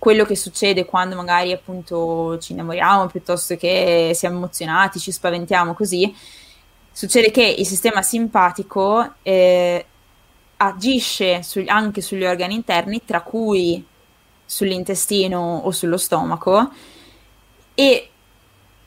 quello 0.04 0.26
che 0.26 0.36
succede 0.36 0.84
quando 0.84 1.16
magari 1.16 1.54
appunto 1.54 2.38
ci 2.40 2.52
innamoriamo 2.52 3.08
piuttosto 3.08 3.56
che 3.56 4.12
siamo 4.14 4.36
emozionati, 4.36 5.00
ci 5.00 5.14
spaventiamo 5.14 5.74
così, 5.74 6.14
succede 6.92 7.32
che 7.32 7.56
il 7.58 7.66
sistema 7.66 8.02
simpatico 8.02 9.14
eh, 9.22 9.86
agisce 10.58 11.42
su, 11.42 11.64
anche 11.68 12.02
sugli 12.02 12.26
organi 12.26 12.54
interni, 12.54 13.06
tra 13.06 13.22
cui 13.22 13.82
sull'intestino 14.46 15.62
o 15.64 15.72
sullo 15.72 15.96
stomaco 15.96 16.70
e 17.74 18.10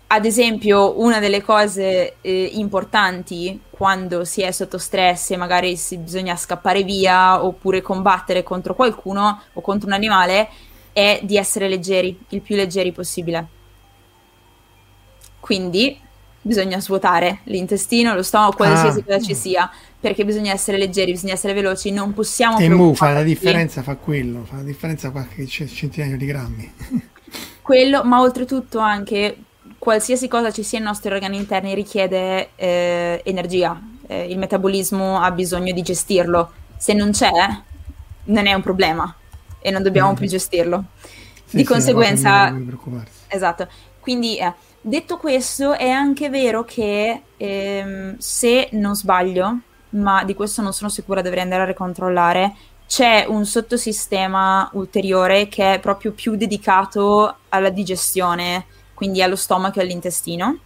ad 0.08 0.24
esempio, 0.26 1.00
una 1.00 1.18
delle 1.18 1.40
cose 1.40 2.16
eh, 2.20 2.50
importanti 2.52 3.58
quando 3.70 4.24
si 4.26 4.42
è 4.42 4.52
sotto 4.52 4.76
stress 4.76 5.30
e 5.30 5.36
magari 5.38 5.76
si, 5.76 5.96
bisogna 5.96 6.36
scappare 6.36 6.82
via 6.82 7.42
oppure 7.42 7.80
combattere 7.80 8.42
contro 8.42 8.74
qualcuno 8.74 9.40
o 9.54 9.60
contro 9.62 9.88
un 9.88 9.94
animale 9.94 10.48
è 10.96 11.20
di 11.22 11.36
essere 11.36 11.68
leggeri, 11.68 12.18
il 12.30 12.40
più 12.40 12.56
leggeri 12.56 12.90
possibile. 12.90 13.46
Quindi 15.38 16.00
bisogna 16.40 16.80
svuotare 16.80 17.40
l'intestino, 17.44 18.14
lo 18.14 18.22
stomaco, 18.22 18.56
qualsiasi 18.56 19.00
ah. 19.00 19.04
cosa 19.04 19.20
ci 19.20 19.34
sia, 19.34 19.70
perché 20.00 20.24
bisogna 20.24 20.54
essere 20.54 20.78
leggeri, 20.78 21.10
bisogna 21.10 21.34
essere 21.34 21.52
veloci, 21.52 21.90
non 21.90 22.14
possiamo... 22.14 22.56
E 22.56 22.70
mu 22.70 22.94
fa 22.94 23.10
la 23.10 23.22
differenza, 23.22 23.82
fa 23.82 23.96
quello, 23.96 24.44
fa 24.44 24.56
la 24.56 24.62
differenza 24.62 25.10
qualche 25.10 25.46
centinaio 25.46 26.16
di 26.16 26.24
grammi. 26.24 26.72
quello, 27.60 28.02
ma 28.02 28.22
oltretutto 28.22 28.78
anche 28.78 29.36
qualsiasi 29.78 30.28
cosa 30.28 30.50
ci 30.50 30.62
sia 30.62 30.78
nei 30.78 30.88
nostri 30.88 31.12
organi 31.12 31.36
interni 31.36 31.74
richiede 31.74 32.52
eh, 32.56 33.20
energia, 33.22 33.78
eh, 34.06 34.30
il 34.30 34.38
metabolismo 34.38 35.20
ha 35.20 35.30
bisogno 35.30 35.74
di 35.74 35.82
gestirlo, 35.82 36.52
se 36.78 36.94
non 36.94 37.10
c'è 37.10 37.30
non 38.24 38.46
è 38.46 38.54
un 38.54 38.62
problema, 38.62 39.14
e 39.60 39.70
non 39.70 39.82
dobbiamo 39.82 40.12
mm. 40.12 40.14
più 40.14 40.26
gestirlo. 40.26 40.84
Sì, 41.44 41.56
di 41.56 41.62
sì, 41.62 41.68
conseguenza... 41.68 42.48
Esatto. 43.28 43.68
Quindi, 44.00 44.38
eh, 44.38 44.52
detto 44.80 45.16
questo, 45.16 45.74
è 45.74 45.88
anche 45.88 46.28
vero 46.28 46.64
che 46.64 47.22
ehm, 47.36 48.16
se 48.18 48.68
non 48.72 48.94
sbaglio, 48.94 49.58
ma 49.90 50.24
di 50.24 50.34
questo 50.34 50.62
non 50.62 50.72
sono 50.72 50.90
sicura, 50.90 51.22
dovrei 51.22 51.42
andare 51.42 51.62
a 51.62 51.66
ricontrollare, 51.66 52.54
c'è 52.86 53.24
un 53.28 53.44
sottosistema 53.44 54.70
ulteriore 54.74 55.48
che 55.48 55.74
è 55.74 55.80
proprio 55.80 56.12
più 56.12 56.36
dedicato 56.36 57.36
alla 57.48 57.70
digestione, 57.70 58.66
quindi 58.94 59.22
allo 59.22 59.36
stomaco 59.36 59.80
e 59.80 59.82
all'intestino 59.82 60.58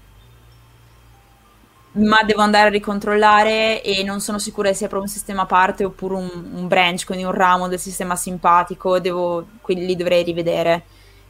ma 1.93 2.23
devo 2.23 2.43
andare 2.43 2.69
a 2.69 2.71
ricontrollare 2.71 3.83
e 3.83 4.03
non 4.05 4.21
sono 4.21 4.39
sicura 4.39 4.69
se 4.69 4.75
sia 4.75 4.89
proprio 4.89 5.09
un 5.09 5.15
sistema 5.15 5.43
a 5.43 5.47
parte 5.47 5.85
oppure 5.85 6.15
un, 6.15 6.51
un 6.53 6.69
branch, 6.69 7.05
quindi 7.05 7.25
un 7.25 7.33
ramo 7.33 7.69
del 7.69 7.81
sistema 7.81 8.15
simpatico, 8.15 9.01
devo, 9.01 9.47
quindi 9.61 9.87
li 9.87 9.97
dovrei 9.97 10.23
rivedere. 10.23 10.85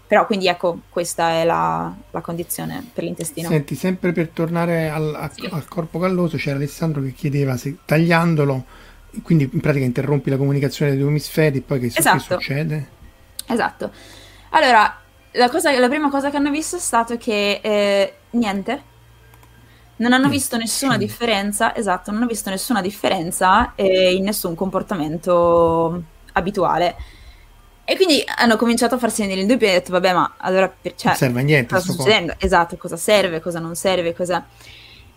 Però 0.06 0.26
quindi 0.26 0.48
ecco, 0.48 0.80
questa 0.88 1.30
è 1.30 1.44
la, 1.44 1.94
la 2.10 2.20
condizione 2.20 2.84
per 2.92 3.04
l'intestino. 3.04 3.48
Senti, 3.48 3.76
sempre 3.76 4.10
per 4.12 4.28
tornare 4.28 4.90
al, 4.90 5.14
a, 5.14 5.30
sì. 5.32 5.48
al 5.48 5.68
corpo 5.68 6.00
calloso, 6.00 6.36
c'era 6.36 6.56
Alessandro 6.56 7.00
che 7.00 7.12
chiedeva 7.12 7.56
se 7.56 7.76
tagliandolo, 7.84 8.64
quindi 9.22 9.48
in 9.52 9.60
pratica 9.60 9.84
interrompi 9.84 10.30
la 10.30 10.36
comunicazione 10.36 10.90
dei 10.90 11.00
due 11.00 11.10
emisferi, 11.10 11.60
poi 11.60 11.78
che, 11.78 11.86
esatto. 11.86 12.16
che 12.16 12.22
succede? 12.24 12.88
Esatto. 13.46 13.92
Allora, 14.50 15.00
la, 15.30 15.48
cosa, 15.48 15.78
la, 15.78 15.88
prima 15.88 16.10
cosa 16.10 16.28
che 16.28 16.36
hanno 16.36 16.50
visto 16.50 16.74
è 16.74 16.80
stato 16.80 17.16
che 17.16 17.60
eh, 17.62 18.14
niente, 18.30 18.82
non 20.00 20.12
hanno 20.12 20.28
visto 20.28 20.56
nessuna 20.56 20.96
differenza, 20.96 21.76
esatto, 21.76 22.10
non 22.10 22.20
hanno 22.20 22.28
visto 22.28 22.48
nessuna 22.50 22.80
differenza 22.80 23.74
eh, 23.74 24.14
in 24.14 24.24
nessun 24.24 24.54
comportamento 24.54 26.02
abituale. 26.32 26.96
E 27.84 27.96
quindi 27.96 28.22
hanno 28.36 28.56
cominciato 28.56 28.94
a 28.94 28.98
farsi 28.98 29.22
venire 29.22 29.40
il 29.40 29.46
dubbio 29.46 29.66
e 29.66 29.70
hanno 29.70 29.78
detto, 29.78 29.92
vabbè, 29.92 30.12
ma 30.12 30.34
allora 30.38 30.72
cioè, 30.82 30.94
non 31.04 31.14
serve 31.16 31.40
a 31.40 31.42
niente. 31.42 31.74
Cosa 31.74 31.92
sta 31.92 31.92
succedendo? 31.92 32.34
Esatto, 32.38 32.76
cosa 32.76 32.96
serve, 32.96 33.40
cosa 33.40 33.58
non 33.58 33.74
serve, 33.74 34.14
cosa... 34.14 34.46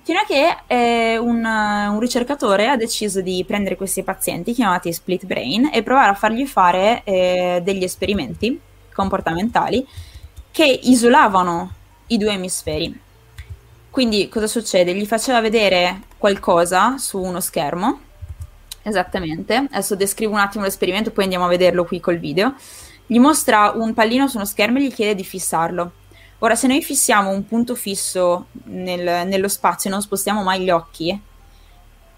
Fino 0.05 0.19
a 0.19 0.25
che 0.25 0.57
eh, 0.67 1.17
un, 1.17 1.45
un, 1.45 1.99
ricercatore 1.99 2.67
ha 2.67 2.75
deciso 2.75 3.21
di 3.21 3.41
prendere 3.47 3.77
questi 3.77 4.03
pazienti 4.03 4.51
chiamati 4.51 4.91
split 4.91 5.25
brain 5.25 5.69
e 5.71 5.81
provare 5.81 6.09
a 6.09 6.13
fargli 6.13 6.45
fare 6.45 7.03
eh, 7.05 7.61
degli 7.63 7.85
esperimenti 7.85 8.59
comportamentali 8.93 9.87
che 10.51 10.65
isolavano 10.65 11.73
i 12.07 12.17
due 12.17 12.33
emisferi. 12.33 12.99
Quindi 13.93 14.27
cosa 14.27 14.47
succede? 14.47 14.95
Gli 14.95 15.05
faceva 15.05 15.39
vedere 15.39 16.05
qualcosa 16.17 16.97
su 16.97 17.21
uno 17.21 17.39
schermo. 17.39 17.99
Esattamente. 18.81 19.67
Adesso 19.69 19.95
descrivo 19.95 20.33
un 20.33 20.39
attimo 20.39 20.63
l'esperimento, 20.63 21.11
poi 21.11 21.25
andiamo 21.25 21.45
a 21.45 21.47
vederlo 21.47 21.83
qui 21.83 21.99
col 21.99 22.17
video. 22.17 22.55
Gli 23.05 23.19
mostra 23.19 23.71
un 23.75 23.93
pallino 23.93 24.27
su 24.27 24.37
uno 24.37 24.47
schermo 24.47 24.79
e 24.79 24.85
gli 24.85 24.91
chiede 24.91 25.13
di 25.13 25.23
fissarlo. 25.23 25.91
Ora, 26.39 26.55
se 26.55 26.65
noi 26.65 26.81
fissiamo 26.81 27.29
un 27.29 27.45
punto 27.45 27.75
fisso 27.75 28.47
nel, 28.63 29.27
nello 29.27 29.47
spazio 29.47 29.91
e 29.91 29.93
non 29.93 30.01
spostiamo 30.01 30.41
mai 30.41 30.61
gli 30.61 30.71
occhi, 30.71 31.21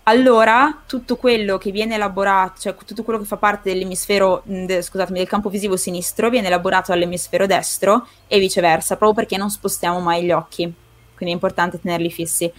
allora 0.03 0.81
tutto 0.87 1.17
quello 1.17 1.57
che 1.57 1.71
viene 1.71 1.95
elaborato, 1.95 2.61
cioè 2.61 2.75
tutto 2.85 3.03
quello 3.03 3.19
che 3.19 3.25
fa 3.25 3.35
parte 3.35 3.73
dell'emisfero, 3.73 4.43
de, 4.45 4.81
scusatemi, 4.81 5.17
del 5.17 5.27
campo 5.27 5.49
visivo 5.49 5.75
sinistro 5.75 6.29
viene 6.29 6.47
elaborato 6.47 6.93
dall'emisfero 6.93 7.45
destro 7.45 8.07
e 8.27 8.39
viceversa, 8.39 8.95
proprio 8.95 9.25
perché 9.25 9.35
non 9.35 9.49
spostiamo 9.49 9.99
mai 9.99 10.23
gli 10.23 10.31
occhi 10.31 10.73
quindi 11.15 11.31
è 11.31 11.37
importante 11.37 11.79
tenerli 11.79 12.11
fissi. 12.11 12.51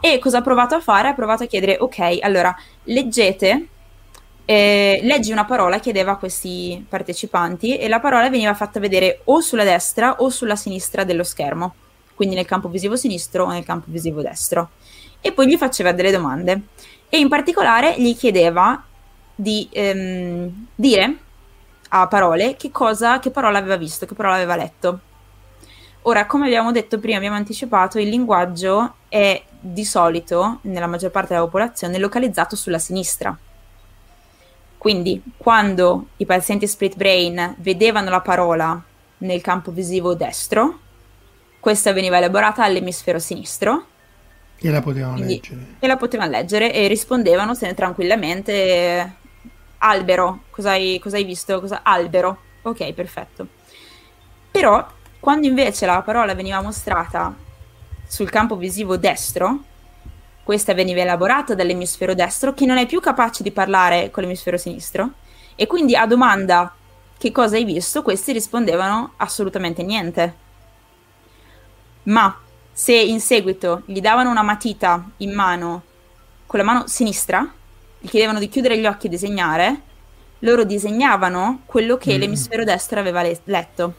E 0.00 0.18
cosa 0.18 0.38
ha 0.38 0.42
provato 0.42 0.74
a 0.74 0.80
fare? 0.80 1.08
Ha 1.08 1.14
provato 1.14 1.44
a 1.44 1.46
chiedere, 1.46 1.76
ok, 1.78 2.18
allora, 2.20 2.54
leggete, 2.84 3.66
eh, 4.44 5.00
leggi 5.02 5.32
una 5.32 5.44
parola, 5.44 5.78
chiedeva 5.80 6.12
a 6.12 6.16
questi 6.16 6.84
partecipanti, 6.88 7.76
e 7.76 7.88
la 7.88 8.00
parola 8.00 8.28
veniva 8.30 8.54
fatta 8.54 8.78
vedere 8.78 9.20
o 9.24 9.40
sulla 9.40 9.64
destra 9.64 10.16
o 10.18 10.28
sulla 10.28 10.56
sinistra 10.56 11.04
dello 11.04 11.24
schermo, 11.24 11.74
quindi 12.14 12.34
nel 12.34 12.46
campo 12.46 12.68
visivo 12.68 12.96
sinistro 12.96 13.44
o 13.44 13.50
nel 13.50 13.64
campo 13.64 13.86
visivo 13.88 14.22
destro. 14.22 14.70
E 15.20 15.32
poi 15.32 15.48
gli 15.48 15.56
faceva 15.56 15.92
delle 15.92 16.12
domande. 16.12 16.60
E 17.08 17.18
in 17.18 17.28
particolare 17.28 17.94
gli 17.98 18.14
chiedeva 18.16 18.84
di 19.34 19.68
ehm, 19.70 20.66
dire 20.74 21.16
a 21.88 22.06
parole 22.06 22.56
che 22.56 22.70
cosa, 22.70 23.18
che 23.18 23.30
parola 23.30 23.58
aveva 23.58 23.76
visto, 23.76 24.06
che 24.06 24.14
parola 24.14 24.36
aveva 24.36 24.56
letto. 24.56 25.00
Ora, 26.08 26.26
come 26.26 26.46
abbiamo 26.46 26.70
detto 26.70 27.00
prima, 27.00 27.16
abbiamo 27.16 27.34
anticipato, 27.34 27.98
il 27.98 28.08
linguaggio 28.08 28.94
è 29.08 29.42
di 29.58 29.84
solito, 29.84 30.60
nella 30.62 30.86
maggior 30.86 31.10
parte 31.10 31.34
della 31.34 31.44
popolazione, 31.44 31.98
localizzato 31.98 32.54
sulla 32.54 32.78
sinistra. 32.78 33.36
Quindi, 34.78 35.20
quando 35.36 36.10
i 36.18 36.24
pazienti 36.24 36.68
split 36.68 36.94
brain 36.94 37.56
vedevano 37.58 38.08
la 38.08 38.20
parola 38.20 38.80
nel 39.18 39.40
campo 39.40 39.72
visivo 39.72 40.14
destro, 40.14 40.78
questa 41.58 41.92
veniva 41.92 42.18
elaborata 42.18 42.62
all'emisfero 42.62 43.18
sinistro. 43.18 43.86
E 44.58 44.70
la 44.70 44.80
potevano 44.80 45.14
Quindi, 45.14 45.40
leggere. 45.42 45.66
E 45.80 45.86
la 45.88 45.96
potevano 45.96 46.30
leggere 46.30 46.72
e 46.72 46.86
rispondevano 46.86 47.56
tranquillamente 47.56 49.14
albero, 49.78 50.44
cosa 50.50 50.70
hai, 50.70 51.00
cosa 51.00 51.16
hai 51.16 51.24
visto? 51.24 51.58
Cosa... 51.58 51.80
Albero, 51.82 52.38
ok, 52.62 52.92
perfetto. 52.92 53.48
Però 54.52 54.94
quando 55.20 55.46
invece 55.46 55.86
la 55.86 56.02
parola 56.02 56.34
veniva 56.34 56.60
mostrata 56.60 57.34
sul 58.06 58.30
campo 58.30 58.56
visivo 58.56 58.96
destro, 58.96 59.58
questa 60.42 60.74
veniva 60.74 61.00
elaborata 61.00 61.54
dall'emisfero 61.54 62.14
destro 62.14 62.54
che 62.54 62.66
non 62.66 62.78
è 62.78 62.86
più 62.86 63.00
capace 63.00 63.42
di 63.42 63.50
parlare 63.50 64.10
con 64.12 64.22
l'emisfero 64.22 64.56
sinistro 64.56 65.10
e 65.56 65.66
quindi 65.66 65.96
a 65.96 66.06
domanda 66.06 66.72
che 67.18 67.32
cosa 67.32 67.56
hai 67.56 67.64
visto, 67.64 68.02
questi 68.02 68.32
rispondevano 68.32 69.14
assolutamente 69.16 69.82
niente. 69.82 70.34
Ma 72.04 72.38
se 72.70 72.94
in 72.94 73.20
seguito 73.20 73.82
gli 73.86 74.00
davano 74.00 74.30
una 74.30 74.42
matita 74.42 75.10
in 75.18 75.32
mano 75.32 75.82
con 76.46 76.60
la 76.60 76.64
mano 76.64 76.86
sinistra, 76.86 77.50
gli 77.98 78.08
chiedevano 78.08 78.38
di 78.38 78.48
chiudere 78.48 78.78
gli 78.78 78.86
occhi 78.86 79.06
e 79.06 79.10
disegnare, 79.10 79.80
loro 80.40 80.64
disegnavano 80.64 81.62
quello 81.66 81.96
che 81.96 82.16
mm. 82.16 82.20
l'emisfero 82.20 82.64
destro 82.64 83.00
aveva 83.00 83.22
le- 83.22 83.40
letto, 83.44 83.94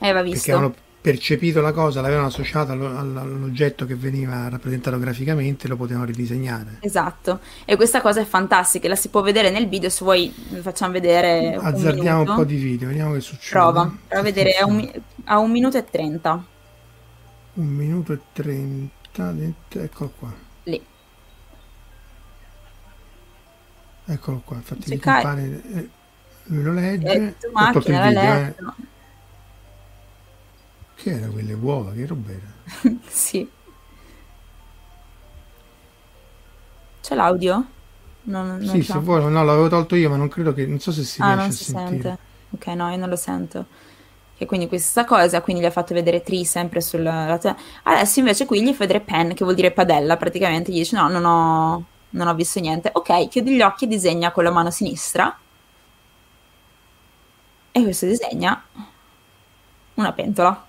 aveva 0.00 0.22
visto. 0.22 0.38
Perché 0.38 0.52
avevano 0.52 0.74
percepito 1.00 1.60
la 1.60 1.70
cosa, 1.70 2.00
l'avevano 2.00 2.26
associata 2.26 2.72
all'oggetto 2.72 3.86
che 3.86 3.94
veniva 3.94 4.48
rappresentato 4.48 4.98
graficamente 4.98 5.66
e 5.66 5.68
lo 5.68 5.76
potevano 5.76 6.04
ridisegnare. 6.04 6.78
Esatto, 6.80 7.38
e 7.64 7.76
questa 7.76 8.00
cosa 8.00 8.20
è 8.20 8.24
fantastica, 8.24 8.88
la 8.88 8.96
si 8.96 9.08
può 9.08 9.22
vedere 9.22 9.50
nel 9.50 9.68
video, 9.68 9.88
se 9.88 10.02
vuoi 10.02 10.34
facciamo 10.60 10.92
vedere. 10.92 11.54
Azzardiamo 11.54 12.22
un, 12.22 12.28
un 12.28 12.34
po' 12.34 12.44
di 12.44 12.56
video, 12.56 12.88
vediamo 12.88 13.12
che 13.12 13.20
succede. 13.20 13.50
Prova, 13.50 13.82
prova 13.84 14.20
a 14.20 14.24
vedere 14.24 14.54
a 14.54 14.66
un, 14.66 15.02
a 15.24 15.38
un 15.38 15.50
minuto 15.52 15.78
e 15.78 15.84
trenta. 15.84 16.44
Un 17.54 17.66
minuto 17.66 18.12
e 18.12 18.18
trenta, 18.32 19.32
eccolo 19.74 20.12
qua. 20.18 20.34
Lì. 20.64 20.84
Eccolo 24.06 24.42
qua, 24.44 24.56
infatti 24.56 24.90
mi 24.90 24.98
compare, 24.98 25.62
eh, 25.72 25.88
lui 26.44 26.62
lo 26.64 26.72
legge, 26.72 27.12
eh, 27.12 27.34
tolto 27.38 27.78
il 27.78 27.84
video. 27.84 28.20
Eh. 28.20 28.54
Che 30.96 31.10
era 31.10 31.28
quelle 31.28 31.52
uova? 31.52 31.92
Che 31.92 32.06
roba 32.06 32.30
era? 32.30 32.96
sì. 33.06 33.48
C'è 37.00 37.14
l'audio? 37.14 37.66
Non, 38.22 38.56
non 38.58 38.66
sì, 38.66 38.82
se 38.82 38.98
vuoi, 38.98 39.30
no, 39.30 39.44
l'avevo 39.44 39.68
tolto 39.68 39.94
io, 39.94 40.10
ma 40.10 40.16
non 40.16 40.28
credo 40.28 40.52
che, 40.52 40.66
non 40.66 40.80
so 40.80 40.90
se 40.90 41.04
si 41.04 41.20
ah, 41.20 41.34
riesce 41.34 41.42
non 41.42 41.52
si 41.52 41.64
sentire. 41.64 42.02
Sente. 42.02 42.18
Ok, 42.50 42.66
no, 42.74 42.90
io 42.90 42.96
non 42.96 43.08
lo 43.08 43.16
sento. 43.16 43.66
E 44.38 44.44
quindi 44.46 44.66
questa 44.66 45.04
cosa, 45.04 45.40
quindi 45.40 45.62
gli 45.62 45.66
ha 45.66 45.70
fatto 45.70 45.94
vedere 45.94 46.22
Tree 46.22 46.44
sempre 46.44 46.80
sulla... 46.80 47.38
Adesso 47.84 48.18
invece 48.18 48.44
qui 48.44 48.62
gli 48.62 48.72
fa 48.72 48.78
vedere 48.78 49.00
Pen, 49.00 49.32
che 49.34 49.44
vuol 49.44 49.54
dire 49.54 49.70
padella, 49.70 50.16
praticamente, 50.16 50.72
gli 50.72 50.78
dice 50.78 50.96
no, 50.96 51.08
non 51.08 51.24
ho, 51.24 51.84
non 52.10 52.26
ho 52.26 52.34
visto 52.34 52.58
niente. 52.60 52.90
Ok, 52.92 53.28
chiudi 53.28 53.54
gli 53.54 53.62
occhi 53.62 53.84
e 53.84 53.88
disegna 53.88 54.32
con 54.32 54.44
la 54.44 54.50
mano 54.50 54.70
sinistra. 54.70 55.38
E 57.70 57.82
questo 57.82 58.06
disegna 58.06 58.62
una 59.94 60.12
pentola. 60.12 60.65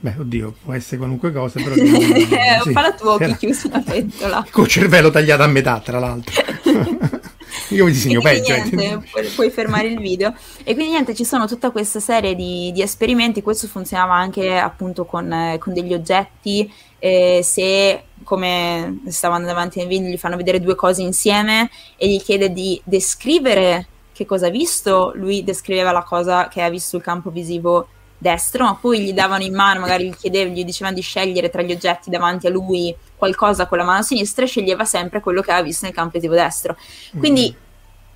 Beh, 0.00 0.14
oddio, 0.18 0.54
può 0.62 0.74
essere 0.74 0.98
qualunque 0.98 1.32
cosa, 1.32 1.60
però... 1.60 1.74
sì, 2.62 2.72
Fa 2.72 2.80
la 2.80 2.92
tua 2.92 3.14
occhi 3.14 3.36
chiusi 3.36 3.66
una 3.72 3.82
pentola. 3.82 4.46
Col 4.50 4.68
cervello 4.68 5.10
tagliato 5.10 5.42
a 5.42 5.48
metà, 5.48 5.80
tra 5.80 5.98
l'altro. 5.98 6.32
Io 7.70 7.84
vi 7.84 7.92
disegno 7.92 8.20
peggio. 8.20 8.54
Eh. 8.54 8.62
Niente, 8.70 9.08
puoi, 9.10 9.26
puoi, 9.26 9.50
fermare 9.50 9.88
il 9.88 9.98
video. 9.98 10.32
E 10.62 10.74
quindi 10.74 10.92
niente, 10.92 11.14
ci 11.14 11.24
sono 11.24 11.46
tutta 11.46 11.70
questa 11.70 11.98
serie 11.98 12.36
di, 12.36 12.70
di 12.72 12.80
esperimenti, 12.80 13.42
questo 13.42 13.66
funzionava 13.66 14.14
anche 14.14 14.56
appunto 14.56 15.04
con, 15.04 15.56
con 15.58 15.74
degli 15.74 15.92
oggetti, 15.92 16.72
eh, 16.98 17.40
se 17.42 18.04
come 18.22 19.00
stavo 19.08 19.34
andando 19.34 19.54
avanti 19.54 19.78
nel 19.78 19.88
video 19.88 20.10
gli 20.10 20.16
fanno 20.18 20.36
vedere 20.36 20.60
due 20.60 20.74
cose 20.74 21.02
insieme 21.02 21.70
e 21.96 22.08
gli 22.08 22.20
chiede 22.20 22.52
di 22.52 22.80
descrivere 22.84 23.86
che 24.12 24.26
cosa 24.26 24.46
ha 24.46 24.50
visto, 24.50 25.12
lui 25.14 25.44
descriveva 25.44 25.92
la 25.92 26.02
cosa 26.02 26.48
che 26.48 26.62
ha 26.62 26.68
visto 26.70 26.90
sul 26.90 27.02
campo 27.02 27.30
visivo 27.30 27.88
destro, 28.18 28.64
ma 28.64 28.74
poi 28.74 29.00
gli 29.00 29.12
davano 29.12 29.44
in 29.44 29.54
mano, 29.54 29.80
magari 29.80 30.08
gli 30.08 30.14
chiedevano, 30.16 30.56
gli 30.56 30.64
dicevano 30.64 30.96
di 30.96 31.02
scegliere 31.02 31.48
tra 31.48 31.62
gli 31.62 31.70
oggetti 31.70 32.10
davanti 32.10 32.48
a 32.48 32.50
lui 32.50 32.94
qualcosa 33.16 33.66
con 33.66 33.78
la 33.78 33.84
mano 33.84 34.02
sinistra 34.02 34.44
e 34.44 34.48
sceglieva 34.48 34.84
sempre 34.84 35.20
quello 35.20 35.40
che 35.40 35.50
aveva 35.50 35.66
visto 35.66 35.86
nel 35.86 35.94
campo 35.94 36.18
visivo 36.18 36.34
destro. 36.34 36.76
Quindi 37.16 37.54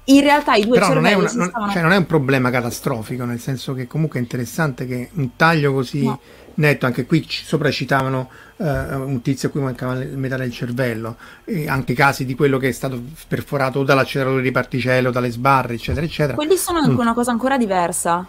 in 0.05 0.20
realtà 0.20 0.55
i 0.55 0.64
due 0.64 0.78
Però 0.78 0.86
cervelli 0.88 1.14
non 1.14 1.26
è, 1.26 1.34
una, 1.34 1.44
stavano... 1.46 1.72
cioè 1.72 1.82
non 1.82 1.92
è 1.92 1.96
un 1.96 2.07
problema 2.07 2.50
catastrofico, 2.50 3.24
nel 3.24 3.40
senso 3.40 3.72
che 3.72 3.86
comunque 3.86 4.18
è 4.18 4.22
interessante 4.22 4.86
che 4.86 5.11
un 5.14 5.36
taglio 5.36 5.72
così 5.72 6.05
no. 6.05 6.20
netto, 6.55 6.86
anche 6.86 7.07
qui 7.07 7.24
sopra 7.28 7.70
citavano 7.70 8.28
uh, 8.57 8.64
un 8.64 9.20
tizio 9.22 9.48
a 9.48 9.50
cui 9.53 9.61
mancava 9.61 9.94
metà 9.94 10.36
del 10.36 10.50
cervello, 10.50 11.16
e 11.44 11.68
anche 11.68 11.94
casi 11.94 12.24
di 12.24 12.34
quello 12.34 12.59
che 12.59 12.68
è 12.68 12.72
stato 12.72 13.00
perforato 13.28 13.84
dall'acceleratore 13.84 14.42
di 14.42 14.50
particelle 14.50 15.07
o 15.07 15.12
dalle 15.12 15.30
sbarre, 15.30 15.74
eccetera, 15.74 16.05
eccetera. 16.05 16.34
Quelli 16.34 16.57
sono 16.57 16.84
mm. 16.84 16.98
una 16.98 17.14
cosa 17.14 17.30
ancora 17.30 17.57
diversa, 17.57 18.26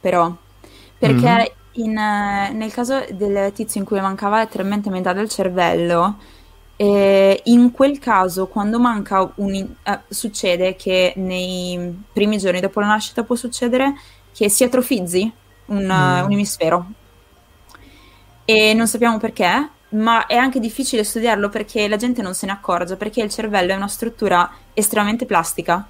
però 0.00 0.34
perché 0.98 1.54
mm-hmm. 1.76 1.84
in, 1.84 1.92
nel 1.92 2.72
caso 2.72 3.04
del 3.12 3.52
tizio 3.52 3.80
in 3.80 3.86
cui 3.86 4.00
mancava 4.00 4.38
letteralmente 4.38 4.90
metà 4.90 5.12
del 5.12 5.28
cervello, 5.28 6.16
eh, 6.76 7.40
in 7.46 7.72
quel 7.72 7.98
caso, 7.98 8.46
quando 8.46 8.78
manca 8.78 9.30
un. 9.36 9.54
Eh, 9.54 10.00
succede 10.08 10.76
che 10.76 11.12
nei 11.16 12.04
primi 12.12 12.38
giorni 12.38 12.60
dopo 12.60 12.80
la 12.80 12.86
nascita 12.86 13.24
può 13.24 13.34
succedere 13.34 13.94
che 14.32 14.48
si 14.48 14.64
atrofizzi 14.64 15.32
un, 15.66 15.84
mm. 15.84 16.24
un 16.24 16.32
emisfero. 16.32 16.86
E 18.44 18.74
non 18.74 18.86
sappiamo 18.86 19.18
perché, 19.18 19.70
ma 19.90 20.26
è 20.26 20.36
anche 20.36 20.60
difficile 20.60 21.04
studiarlo 21.04 21.48
perché 21.48 21.88
la 21.88 21.96
gente 21.96 22.22
non 22.22 22.34
se 22.34 22.46
ne 22.46 22.52
accorge, 22.52 22.96
perché 22.96 23.22
il 23.22 23.30
cervello 23.30 23.72
è 23.72 23.76
una 23.76 23.88
struttura 23.88 24.50
estremamente 24.72 25.26
plastica 25.26 25.86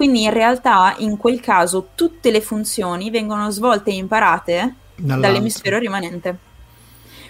quindi 0.00 0.22
in 0.22 0.32
realtà 0.32 0.94
in 1.00 1.18
quel 1.18 1.40
caso 1.40 1.90
tutte 1.94 2.30
le 2.30 2.40
funzioni 2.40 3.10
vengono 3.10 3.50
svolte 3.50 3.90
e 3.90 3.96
imparate 3.96 4.74
Dall'altro. 4.94 5.20
dall'emisfero 5.20 5.76
rimanente. 5.76 6.38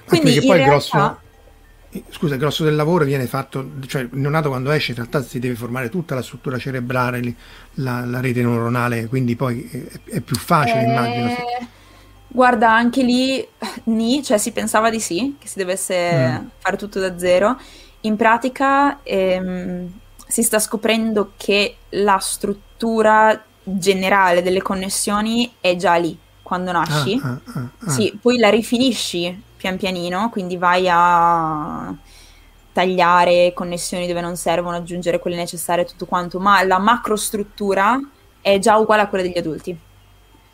Quindi 0.07 0.37
ah, 0.37 0.41
poi 0.41 0.57
realtà... 0.59 0.63
il 0.63 0.69
grosso 0.69 1.19
scusa, 2.11 2.35
il 2.35 2.39
grosso 2.39 2.63
del 2.63 2.77
lavoro 2.77 3.05
viene 3.05 3.27
fatto, 3.27 3.71
cioè 3.89 4.03
il 4.03 4.11
neonato 4.13 4.51
quando 4.51 4.71
esce 4.71 4.93
in 4.93 4.99
realtà 4.99 5.21
si 5.21 5.41
deve 5.41 5.57
formare 5.57 5.89
tutta 5.89 6.15
la 6.15 6.23
struttura 6.23 6.59
cerebrale, 6.59 7.35
la, 7.75 8.05
la 8.05 8.21
rete 8.21 8.41
neuronale, 8.41 9.09
quindi 9.09 9.35
poi 9.35 9.69
è, 9.69 10.15
è 10.19 10.21
più 10.21 10.37
facile, 10.37 10.83
eh... 10.83 10.85
immagino. 10.85 11.35
Guarda, 12.29 12.73
anche 12.73 13.03
lì, 13.03 13.45
ni, 13.85 14.23
cioè 14.23 14.39
si 14.39 14.53
pensava 14.53 14.91
di 14.91 15.01
sì, 15.01 15.35
che 15.41 15.49
si 15.49 15.59
dovesse 15.59 16.39
mm. 16.41 16.47
fare 16.59 16.77
tutto 16.77 17.01
da 17.01 17.19
zero. 17.19 17.59
In 18.03 18.15
pratica 18.15 19.03
ehm, 19.03 19.93
si 20.31 20.43
sta 20.43 20.59
scoprendo 20.59 21.33
che 21.37 21.77
la 21.91 22.19
struttura 22.19 23.43
generale 23.63 24.43
delle 24.43 24.63
connessioni 24.63 25.53
è 25.61 25.77
già 25.77 25.97
lì 25.97 26.17
quando 26.43 26.73
nasci. 26.73 27.21
Ah, 27.23 27.39
ah, 27.45 27.69
ah, 27.79 27.91
sì, 27.91 28.17
poi 28.21 28.39
la 28.39 28.49
rifinisci 28.49 29.43
pian 29.57 29.77
pianino, 29.77 30.31
quindi 30.31 30.57
vai 30.57 30.87
a 30.89 31.95
tagliare 32.73 33.53
connessioni 33.53 34.07
dove 34.07 34.21
non 34.21 34.37
servono, 34.37 34.77
aggiungere 34.77 35.19
quelle 35.19 35.37
necessarie, 35.37 35.85
tutto 35.85 36.07
quanto, 36.07 36.39
ma 36.39 36.63
la 36.65 36.79
macrostruttura 36.79 38.01
è 38.41 38.59
già 38.59 38.77
uguale 38.77 39.03
a 39.03 39.09
quella 39.09 39.25
degli 39.25 39.39
adulti. 39.39 39.79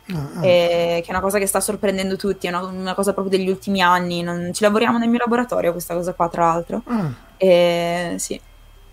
Ah, 0.09 0.45
eh, 0.45 1.01
che 1.03 1.07
è 1.07 1.11
una 1.11 1.19
cosa 1.19 1.37
che 1.37 1.47
sta 1.47 1.59
sorprendendo 1.59 2.15
tutti, 2.15 2.47
è 2.47 2.49
una, 2.49 2.63
una 2.65 2.93
cosa 2.93 3.13
proprio 3.13 3.37
degli 3.37 3.49
ultimi 3.49 3.81
anni. 3.81 4.23
Non, 4.23 4.51
ci 4.53 4.63
lavoriamo 4.63 4.97
nel 4.97 5.09
mio 5.09 5.19
laboratorio, 5.19 5.71
questa 5.71 5.93
cosa 5.93 6.13
qua, 6.13 6.29
tra 6.29 6.45
l'altro. 6.45 6.81
Ah. 6.85 7.11
Eh, 7.37 8.15
sì. 8.17 8.39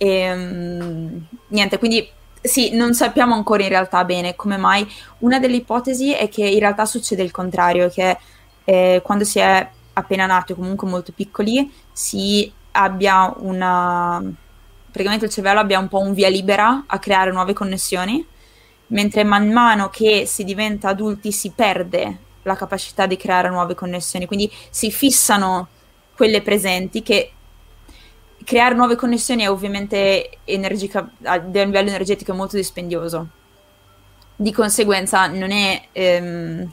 E, 0.05 0.33
um, 0.33 1.27
niente, 1.49 1.79
quindi 1.79 2.07
sì, 2.43 2.75
non 2.75 2.93
sappiamo 2.93 3.35
ancora 3.35 3.63
in 3.63 3.71
realtà 3.71 4.05
bene 4.05 4.37
come 4.37 4.59
mai. 4.59 4.87
Una 5.21 5.39
delle 5.39 5.57
ipotesi 5.57 6.13
è 6.13 6.29
che 6.29 6.47
in 6.47 6.59
realtà 6.59 6.85
succede 6.85 7.23
il 7.23 7.31
contrario, 7.31 7.89
che 7.89 8.19
eh, 8.65 9.01
quando 9.03 9.25
si 9.25 9.39
è 9.39 9.67
appena 9.95 10.27
nati 10.27 10.53
o 10.53 10.57
comunque 10.57 10.89
molto 10.89 11.13
piccoli 11.13 11.73
si 11.91 12.53
abbia 12.73 13.33
una... 13.39 14.23
praticamente 14.91 15.27
il 15.27 15.31
cervello 15.31 15.61
abbia 15.61 15.79
un 15.79 15.89
po' 15.89 16.01
un 16.01 16.13
via 16.13 16.29
libera 16.29 16.85
a 16.87 16.99
creare 16.99 17.33
nuove 17.33 17.55
connessioni, 17.55 18.27
mentre 18.89 19.25
man 19.25 19.51
mano 19.51 19.89
che 19.89 20.27
si 20.27 20.45
diventa 20.45 20.89
adulti 20.89 21.33
si 21.33 21.51
perde 21.51 22.19
la 22.43 22.57
capacità 22.57 23.07
di 23.07 23.17
creare 23.17 23.49
nuove 23.49 23.75
connessioni, 23.75 24.27
quindi 24.27 24.53
si 24.69 24.91
fissano 24.91 25.69
quelle 26.15 26.43
presenti 26.43 27.03
che 27.03 27.33
creare 28.45 28.75
nuove 28.75 28.97
connessioni 28.97 29.43
è 29.43 29.51
ovviamente 29.51 30.39
energica, 30.45 31.09
a 31.23 31.37
livello 31.37 31.89
energetico 31.89 32.33
è 32.33 32.37
molto 32.37 32.57
dispendioso. 32.57 33.29
Di 34.37 34.53
conseguenza 34.53 35.27
non 35.27 35.51
è 35.51 35.89
ehm, 35.93 36.73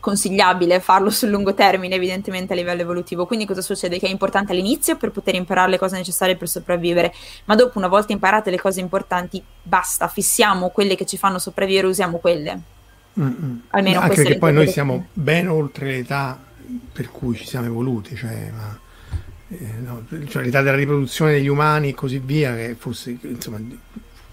consigliabile 0.00 0.80
farlo 0.80 1.10
sul 1.10 1.30
lungo 1.30 1.52
termine, 1.52 1.94
evidentemente 1.96 2.52
a 2.52 2.56
livello 2.56 2.82
evolutivo. 2.82 3.26
Quindi 3.26 3.44
cosa 3.44 3.60
succede? 3.60 3.98
Che 3.98 4.06
è 4.06 4.10
importante 4.10 4.52
all'inizio 4.52 4.96
per 4.96 5.10
poter 5.10 5.34
imparare 5.34 5.70
le 5.70 5.78
cose 5.78 5.96
necessarie 5.96 6.36
per 6.36 6.48
sopravvivere, 6.48 7.12
ma 7.46 7.54
dopo 7.56 7.78
una 7.78 7.88
volta 7.88 8.12
imparate 8.12 8.50
le 8.50 8.60
cose 8.60 8.80
importanti, 8.80 9.42
basta, 9.62 10.08
fissiamo 10.08 10.68
quelle 10.68 10.94
che 10.94 11.06
ci 11.06 11.16
fanno 11.16 11.38
sopravvivere, 11.38 11.88
usiamo 11.88 12.18
quelle. 12.18 12.60
Mm-mm. 13.18 13.62
Almeno 13.70 14.00
Anche 14.00 14.14
perché 14.14 14.38
poi 14.38 14.52
noi 14.52 14.68
siamo 14.68 15.06
ben 15.12 15.48
oltre 15.48 15.90
l'età 15.90 16.38
per 16.92 17.10
cui 17.10 17.36
ci 17.36 17.46
siamo 17.46 17.66
evoluti, 17.66 18.14
cioè, 18.14 18.50
ma 18.54 18.78
eh, 19.48 19.72
no, 19.80 20.04
cioè 20.28 20.44
l'età 20.44 20.60
della 20.62 20.76
riproduzione 20.76 21.32
degli 21.32 21.48
umani 21.48 21.90
e 21.90 21.94
così 21.94 22.18
via, 22.18 22.54
che 22.54 22.74
fosse 22.78 23.16
insomma 23.20 23.60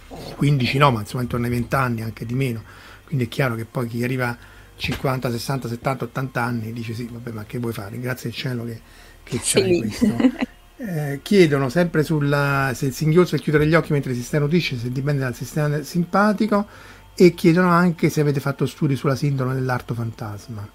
15 0.07 0.77
no, 0.77 0.91
ma 0.91 1.01
insomma 1.01 1.23
intorno 1.23 1.45
ai 1.45 1.51
20 1.51 1.75
anni, 1.75 2.01
anche 2.01 2.25
di 2.25 2.33
meno. 2.33 2.63
Quindi 3.05 3.25
è 3.25 3.27
chiaro 3.27 3.55
che 3.55 3.65
poi 3.65 3.87
chi 3.87 4.03
arriva 4.03 4.29
a 4.29 4.37
50, 4.75 5.29
60, 5.29 5.67
70, 5.67 6.05
80 6.05 6.41
anni 6.41 6.73
dice 6.73 6.93
sì, 6.93 7.07
vabbè, 7.11 7.31
ma 7.31 7.43
che 7.45 7.59
vuoi 7.59 7.73
fare? 7.73 7.99
Grazie 7.99 8.29
al 8.29 8.35
cielo 8.35 8.65
che, 8.65 8.81
che 9.23 9.39
c'hai 9.41 9.79
questo. 9.79 10.51
Eh, 10.75 11.19
chiedono 11.21 11.69
sempre 11.69 12.03
sulla, 12.03 12.71
se 12.75 12.87
il 12.87 12.93
singhiozzo 12.93 13.35
è 13.35 13.39
chiudere 13.39 13.67
gli 13.67 13.75
occhi 13.75 13.93
mentre 13.93 14.13
si 14.13 14.21
starnutisce, 14.21 14.77
se 14.77 14.91
dipende 14.91 15.21
dal 15.21 15.33
sistema 15.33 15.81
simpatico 15.81 16.67
e 17.15 17.33
chiedono 17.33 17.69
anche 17.69 18.09
se 18.09 18.19
avete 18.19 18.41
fatto 18.41 18.65
studi 18.65 18.97
sulla 18.97 19.15
sindrome 19.15 19.53
dell'arto 19.53 19.93
fantasma. 19.93 20.67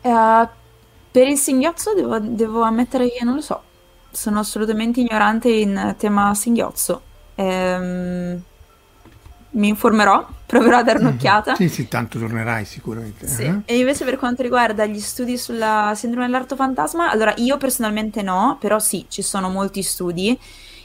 Uh, 0.00 0.48
per 1.18 1.26
il 1.26 1.36
singhiozzo 1.36 1.94
devo, 1.94 2.20
devo, 2.20 2.62
ammettere 2.62 3.10
che 3.10 3.24
non 3.24 3.34
lo 3.34 3.40
so, 3.40 3.60
sono 4.12 4.38
assolutamente 4.38 5.00
ignorante 5.00 5.48
in 5.48 5.96
tema 5.98 6.32
singhiozzo. 6.32 7.02
Ehm, 7.34 8.40
mi 9.50 9.66
informerò, 9.66 10.24
proverò 10.46 10.76
a 10.78 10.82
dare 10.84 11.00
mm-hmm. 11.00 11.08
un'occhiata. 11.08 11.56
Sì, 11.56 11.68
sì, 11.68 11.88
tanto 11.88 12.20
tornerai 12.20 12.64
sicuramente. 12.64 13.26
Sì. 13.26 13.42
Eh? 13.42 13.62
E 13.64 13.78
invece 13.78 14.04
per 14.04 14.16
quanto 14.16 14.42
riguarda 14.42 14.86
gli 14.86 15.00
studi 15.00 15.36
sulla 15.36 15.92
sindrome 15.96 16.26
dell'arto 16.26 16.54
fantasma, 16.54 17.10
allora 17.10 17.34
io 17.38 17.56
personalmente 17.56 18.22
no, 18.22 18.56
però 18.60 18.78
sì, 18.78 19.06
ci 19.08 19.22
sono 19.22 19.48
molti 19.48 19.82
studi 19.82 20.38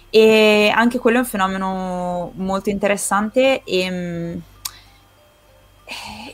e 0.10 0.72
anche 0.74 0.98
quello 0.98 1.18
è 1.18 1.20
un 1.20 1.28
fenomeno 1.28 2.32
molto 2.38 2.72
interessante 2.72 3.62
e 3.64 3.90
mh, 3.92 4.42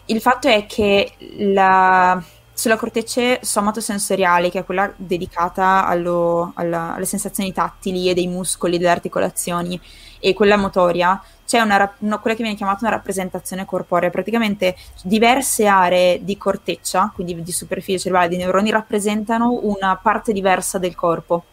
il 0.06 0.22
fatto 0.22 0.48
è 0.48 0.66
che 0.68 1.12
la, 1.40 2.24
sulla 2.60 2.76
corteccia 2.76 3.38
somatosensoriale, 3.40 4.50
che 4.50 4.60
è 4.60 4.66
quella 4.66 4.92
dedicata 4.98 5.88
allo, 5.88 6.52
alla, 6.56 6.94
alle 6.94 7.06
sensazioni 7.06 7.54
tattili 7.54 8.10
e 8.10 8.14
dei 8.14 8.28
muscoli, 8.28 8.78
delle 8.78 8.90
articolazioni, 8.90 9.80
e 10.20 10.34
quella 10.34 10.58
motoria, 10.58 11.24
c'è 11.48 11.62
una, 11.62 11.96
una, 12.00 12.18
quella 12.18 12.36
che 12.36 12.44
viene 12.44 12.58
chiamata 12.58 12.80
una 12.86 12.96
rappresentazione 12.96 13.64
corporea. 13.64 14.10
Praticamente 14.10 14.76
diverse 15.04 15.68
aree 15.68 16.22
di 16.26 16.36
corteccia, 16.36 17.10
quindi 17.16 17.42
di 17.42 17.52
superficie 17.54 17.98
cerebrale, 17.98 18.28
di 18.28 18.36
neuroni, 18.36 18.72
rappresentano 18.72 19.60
una 19.64 19.96
parte 19.96 20.34
diversa 20.34 20.78
del 20.78 20.96
corpo. 20.96 21.46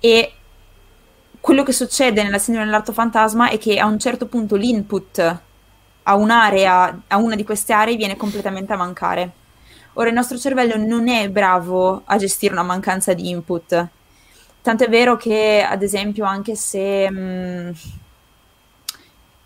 E 0.00 0.32
quello 1.38 1.62
che 1.62 1.72
succede 1.72 2.22
nella 2.22 2.38
sindrome 2.38 2.66
dell'arto 2.66 2.94
fantasma 2.94 3.50
è 3.50 3.58
che 3.58 3.78
a 3.78 3.84
un 3.84 3.98
certo 3.98 4.24
punto 4.24 4.56
l'input 4.56 5.40
a 6.04 6.14
un'area, 6.14 7.02
a 7.08 7.16
una 7.18 7.34
di 7.34 7.44
queste 7.44 7.74
aree 7.74 7.96
viene 7.96 8.16
completamente 8.16 8.72
a 8.72 8.76
mancare. 8.76 9.44
Ora 9.98 10.08
il 10.08 10.14
nostro 10.14 10.36
cervello 10.36 10.76
non 10.76 11.08
è 11.08 11.30
bravo 11.30 12.02
a 12.04 12.16
gestire 12.18 12.52
una 12.52 12.62
mancanza 12.62 13.14
di 13.14 13.30
input. 13.30 13.88
Tant'è 14.60 14.88
vero 14.90 15.16
che, 15.16 15.66
ad 15.66 15.82
esempio, 15.82 16.26
anche 16.26 16.54
se, 16.54 17.10
mh, 17.10 17.18
mm, 17.18 17.70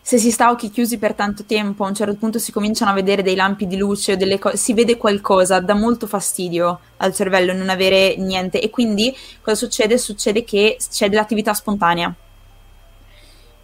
se 0.01 0.19
si 0.19 0.33
sta 0.33 0.47
a 0.47 0.51
occhi 0.51 0.71
chiusi 0.71 0.99
per 0.99 1.15
tanto 1.15 1.45
tempo, 1.45 1.85
a 1.85 1.89
un 1.89 1.95
certo 1.95 2.17
punto 2.17 2.41
si 2.41 2.51
cominciano 2.51 2.91
a 2.91 2.95
vedere 2.95 3.23
dei 3.23 3.37
lampi 3.37 3.69
di 3.69 3.77
luce 3.77 4.15
o 4.15 4.39
cose, 4.39 4.57
si 4.57 4.75
vede 4.75 4.97
qualcosa, 4.97 5.61
dà 5.61 5.75
molto 5.75 6.09
fastidio 6.09 6.81
al 6.97 7.15
cervello 7.15 7.53
non 7.53 7.69
avere 7.69 8.17
niente. 8.17 8.61
E 8.61 8.71
quindi 8.71 9.17
cosa 9.43 9.55
succede? 9.55 9.99
Succede 9.99 10.43
che 10.43 10.79
c'è 10.91 11.09
dell'attività 11.09 11.55
spontanea. 11.55 12.13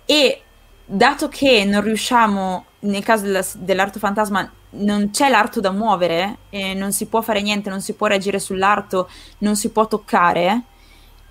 E 0.05 0.41
dato 0.84 1.28
che 1.28 1.64
non 1.64 1.82
riusciamo, 1.82 2.66
nel 2.87 3.05
caso 3.05 3.24
della, 3.24 3.45
dell'arto 3.57 3.99
fantasma, 3.99 4.51
non 4.70 5.11
c'è 5.11 5.28
l'arto 5.28 5.61
da 5.61 5.70
muovere, 5.70 6.39
e 6.51 6.74
non 6.74 6.93
si 6.93 7.07
può 7.07 7.20
fare 7.20 7.43
niente, 7.43 7.70
non 7.70 7.80
si 7.80 7.95
può 7.95 8.07
reagire 8.07 8.39
sull'arto, 8.39 9.09
non 9.39 9.57
si 9.57 9.70
può 9.70 9.87
toccare 9.87 10.64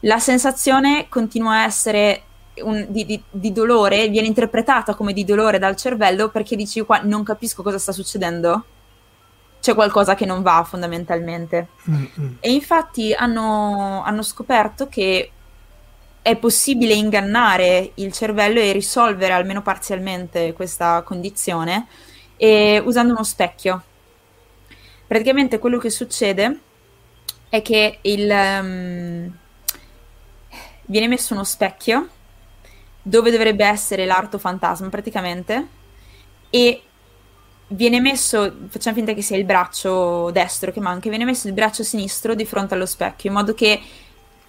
la 0.05 0.19
sensazione 0.19 1.07
continua 1.09 1.53
a 1.53 1.63
essere 1.65 2.23
un, 2.63 2.85
di, 2.89 3.05
di, 3.05 3.21
di, 3.29 3.51
dolore, 3.51 4.07
viene 4.07 4.27
interpretata 4.27 4.95
come 4.95 5.13
di 5.13 5.25
dolore 5.25 5.59
dal 5.59 5.75
cervello 5.75 6.29
perché 6.29 6.55
dici 6.55 6.81
qua 6.81 7.01
non 7.03 7.23
capisco 7.23 7.63
cosa 7.63 7.77
sta 7.77 7.91
succedendo. 7.91 8.65
C'è 9.59 9.73
qualcosa 9.73 10.13
che 10.13 10.25
non 10.25 10.43
va 10.43 10.63
fondamentalmente. 10.63 11.69
Mm-hmm. 11.89 12.33
E 12.39 12.53
infatti 12.53 13.13
hanno, 13.13 14.03
hanno 14.03 14.21
scoperto 14.21 14.87
che 14.87 15.31
è 16.25 16.35
possibile 16.37 16.95
ingannare 16.95 17.91
il 17.93 18.11
cervello 18.11 18.59
e 18.59 18.71
risolvere 18.71 19.31
almeno 19.31 19.61
parzialmente 19.61 20.53
questa 20.53 21.03
condizione 21.03 21.85
e, 22.35 22.81
usando 22.83 23.13
uno 23.13 23.23
specchio. 23.23 23.83
Praticamente 25.05 25.59
quello 25.59 25.77
che 25.77 25.91
succede 25.91 26.61
è 27.47 27.61
che 27.61 27.99
il, 28.01 28.27
um, 28.27 29.37
viene 30.85 31.07
messo 31.07 31.35
uno 31.35 31.43
specchio 31.43 32.09
dove 33.03 33.29
dovrebbe 33.29 33.63
essere 33.63 34.07
l'arto 34.07 34.39
fantasma 34.39 34.89
praticamente 34.89 35.67
e 36.49 36.81
viene 37.67 37.99
messo, 37.99 38.51
facciamo 38.67 38.95
finta 38.95 39.13
che 39.13 39.21
sia 39.21 39.37
il 39.37 39.45
braccio 39.45 40.31
destro 40.31 40.71
che 40.71 40.79
manca, 40.79 41.07
viene 41.07 41.23
messo 41.23 41.45
il 41.45 41.53
braccio 41.53 41.83
sinistro 41.83 42.33
di 42.33 42.45
fronte 42.45 42.73
allo 42.73 42.87
specchio 42.87 43.29
in 43.29 43.35
modo 43.35 43.53
che 43.53 43.79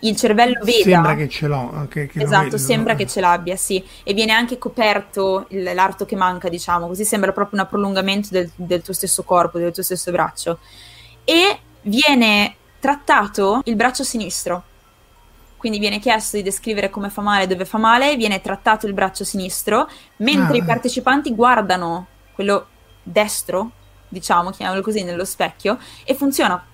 il 0.01 0.17
cervello 0.17 0.61
veda. 0.63 0.83
Sembra 0.83 1.15
che 1.15 1.29
ce 1.29 1.47
l'ho. 1.47 1.87
Che, 1.89 2.07
che 2.07 2.23
esatto, 2.23 2.45
vedo, 2.45 2.59
sembra 2.59 2.93
no? 2.93 2.99
che 2.99 3.07
ce 3.07 3.21
l'abbia, 3.21 3.57
sì. 3.57 3.85
E 4.03 4.13
viene 4.15 4.33
anche 4.33 4.59
coperto 4.59 5.47
il, 5.51 5.63
l'arto 5.63 6.05
che 6.05 6.17
manca, 6.17 6.49
diciamo, 6.49 6.87
così 6.87 7.05
sembra 7.05 7.33
proprio 7.33 7.61
un 7.61 7.67
prolungamento 7.69 8.29
del, 8.31 8.51
del 8.55 8.83
tuo 8.83 8.95
stesso 8.95 9.23
corpo, 9.23 9.59
del 9.59 9.73
tuo 9.73 9.83
stesso 9.83 10.11
braccio. 10.11 10.59
E 11.25 11.59
viene 11.83 12.57
trattato 12.79 13.63
il 13.65 13.77
braccio 13.77 14.05
sinistro 14.05 14.65
quindi 15.57 15.81
viene 15.81 15.99
chiesto 15.99 16.37
di 16.37 16.45
descrivere 16.45 16.91
come 16.91 17.11
fa 17.11 17.23
male, 17.23 17.49
dove 17.49 17.65
fa 17.65 17.79
male, 17.79 18.15
viene 18.15 18.41
trattato 18.41 18.87
il 18.87 18.93
braccio 18.93 19.25
sinistro, 19.25 19.89
mentre 20.19 20.59
ah. 20.59 20.63
i 20.63 20.65
partecipanti 20.65 21.35
guardano 21.35 22.07
quello 22.35 22.67
destro, 23.03 23.71
diciamo, 24.07 24.51
chiamiamolo 24.51 24.81
così, 24.81 25.03
nello 25.03 25.25
specchio, 25.25 25.79
e 26.05 26.15
funziona. 26.15 26.65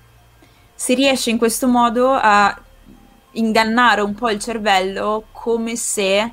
Si 0.75 0.93
riesce 0.93 1.31
in 1.31 1.39
questo 1.39 1.69
modo 1.69 2.11
a 2.13 2.55
ingannare 3.33 4.01
un 4.01 4.15
po' 4.15 4.31
il 4.31 4.39
cervello 4.39 5.25
come 5.33 5.77
se 5.77 6.33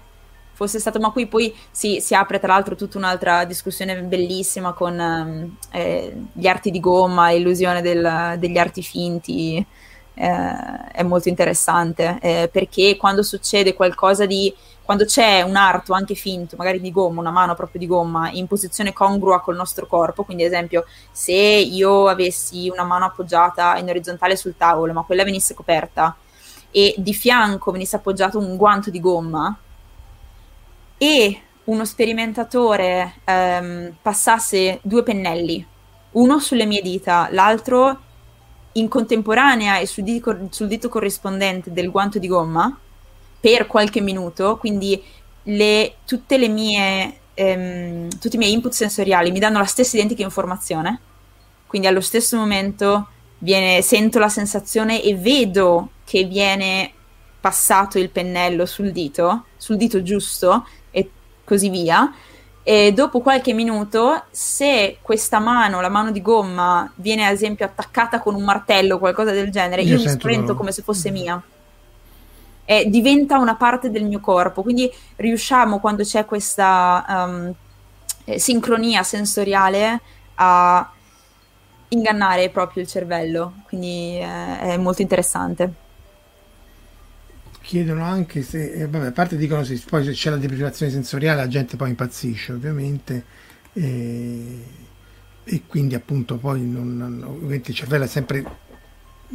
fosse 0.59 0.79
stato, 0.79 0.99
ma 0.99 1.11
qui 1.11 1.25
poi 1.27 1.55
si, 1.71 2.01
si 2.01 2.13
apre 2.13 2.37
tra 2.37 2.53
l'altro 2.53 2.75
tutta 2.75 2.97
un'altra 2.97 3.45
discussione 3.45 4.01
bellissima 4.01 4.73
con 4.73 4.99
ehm, 4.99 5.55
eh, 5.71 6.13
gli 6.33 6.47
arti 6.47 6.69
di 6.69 6.81
gomma, 6.81 7.31
illusione 7.31 7.81
del, 7.81 8.35
degli 8.37 8.57
arti 8.57 8.81
finti, 8.81 9.65
eh, 10.13 10.87
è 10.91 11.03
molto 11.03 11.29
interessante 11.29 12.17
eh, 12.21 12.49
perché 12.51 12.97
quando 12.97 13.23
succede 13.23 13.73
qualcosa 13.73 14.25
di 14.25 14.53
quando 14.83 15.05
c'è 15.05 15.43
un 15.43 15.55
arto 15.55 15.93
anche 15.93 16.15
finto, 16.15 16.55
magari 16.57 16.81
di 16.81 16.91
gomma, 16.91 17.21
una 17.21 17.29
mano 17.29 17.53
proprio 17.53 17.79
di 17.79 17.85
gomma 17.85 18.31
in 18.31 18.47
posizione 18.47 18.91
congrua 18.91 19.39
col 19.39 19.55
nostro 19.55 19.85
corpo, 19.85 20.23
quindi 20.23 20.43
ad 20.43 20.51
esempio 20.51 20.85
se 21.11 21.31
io 21.31 22.07
avessi 22.07 22.67
una 22.69 22.83
mano 22.83 23.05
appoggiata 23.05 23.77
in 23.77 23.87
orizzontale 23.87 24.35
sul 24.35 24.57
tavolo, 24.57 24.91
ma 24.91 25.03
quella 25.03 25.23
venisse 25.23 25.53
coperta 25.53 26.17
e 26.71 26.95
di 26.97 27.13
fianco 27.13 27.71
venisse 27.71 27.95
appoggiato 27.95 28.37
un 28.37 28.55
guanto 28.55 28.89
di 28.89 28.99
gomma 28.99 29.57
e 30.97 31.41
uno 31.65 31.85
sperimentatore 31.85 33.15
ehm, 33.23 33.95
passasse 34.01 34.79
due 34.81 35.03
pennelli, 35.03 35.65
uno 36.11 36.39
sulle 36.39 36.65
mie 36.65 36.81
dita, 36.81 37.29
l'altro 37.31 37.99
in 38.73 38.87
contemporanea 38.87 39.77
e 39.79 39.85
sul 39.85 40.03
dito, 40.03 40.47
sul 40.49 40.67
dito 40.67 40.89
corrispondente 40.89 41.71
del 41.71 41.91
guanto 41.91 42.19
di 42.19 42.27
gomma 42.27 42.77
per 43.39 43.67
qualche 43.67 44.01
minuto, 44.01 44.57
quindi 44.57 45.01
le, 45.43 45.95
tutte 46.05 46.37
le 46.37 46.47
mie, 46.47 47.19
ehm, 47.33 48.09
tutti 48.19 48.35
i 48.35 48.39
miei 48.39 48.51
input 48.51 48.71
sensoriali 48.71 49.31
mi 49.31 49.39
danno 49.39 49.59
la 49.59 49.65
stessa 49.65 49.95
identica 49.95 50.23
informazione, 50.23 50.99
quindi 51.67 51.87
allo 51.87 52.01
stesso 52.01 52.35
momento 52.35 53.07
viene, 53.39 53.81
sento 53.81 54.19
la 54.19 54.29
sensazione 54.29 55.01
e 55.01 55.15
vedo 55.15 55.89
che 56.05 56.23
viene 56.23 56.91
passato 57.39 57.97
il 57.97 58.09
pennello 58.09 58.65
sul 58.65 58.91
dito, 58.91 59.45
sul 59.57 59.77
dito 59.77 60.01
giusto 60.01 60.67
e 60.91 61.09
così 61.43 61.69
via, 61.69 62.13
e 62.61 62.91
dopo 62.91 63.21
qualche 63.21 63.53
minuto, 63.53 64.25
se 64.29 64.99
questa 65.01 65.39
mano, 65.39 65.81
la 65.81 65.89
mano 65.89 66.11
di 66.11 66.21
gomma, 66.21 66.91
viene 66.95 67.25
ad 67.25 67.33
esempio 67.33 67.65
attaccata 67.65 68.19
con 68.19 68.35
un 68.35 68.43
martello 68.43 68.95
o 68.95 68.99
qualcosa 68.99 69.31
del 69.31 69.49
genere, 69.49 69.81
io, 69.81 69.97
io 69.97 70.03
mi 70.03 70.09
spavento 70.09 70.53
come 70.55 70.71
se 70.71 70.83
fosse 70.83 71.09
mia. 71.09 71.41
E 72.65 72.87
diventa 72.87 73.39
una 73.39 73.55
parte 73.55 73.89
del 73.89 74.03
mio 74.05 74.19
corpo. 74.19 74.61
Quindi 74.61 74.91
riusciamo, 75.15 75.79
quando 75.79 76.03
c'è 76.03 76.25
questa 76.25 77.03
um, 77.07 77.53
sincronia 78.35 79.01
sensoriale, 79.01 80.01
a 80.35 80.91
ingannare 81.89 82.49
proprio 82.49 82.83
il 82.83 82.89
cervello. 82.89 83.53
Quindi 83.67 84.17
eh, 84.17 84.59
è 84.59 84.77
molto 84.77 85.01
interessante 85.01 85.87
chiedono 87.69 88.03
anche 88.03 88.41
se, 88.41 88.71
eh, 88.71 88.87
vabbè, 88.87 89.05
a 89.05 89.11
parte 89.11 89.37
dicono 89.37 89.63
se 89.63 89.79
poi 89.87 90.03
se 90.03 90.13
c'è 90.13 90.31
la 90.31 90.37
deprivazione 90.37 90.91
sensoriale 90.91 91.41
la 91.41 91.47
gente 91.47 91.75
poi 91.75 91.89
impazzisce 91.89 92.53
ovviamente 92.53 93.23
eh, 93.73 94.65
e 95.43 95.61
quindi 95.67 95.93
appunto 95.93 96.37
poi 96.37 96.65
non, 96.65 97.23
ovviamente 97.27 97.69
il 97.69 97.77
cervello 97.77 98.05
è 98.05 98.07
sempre 98.07 98.43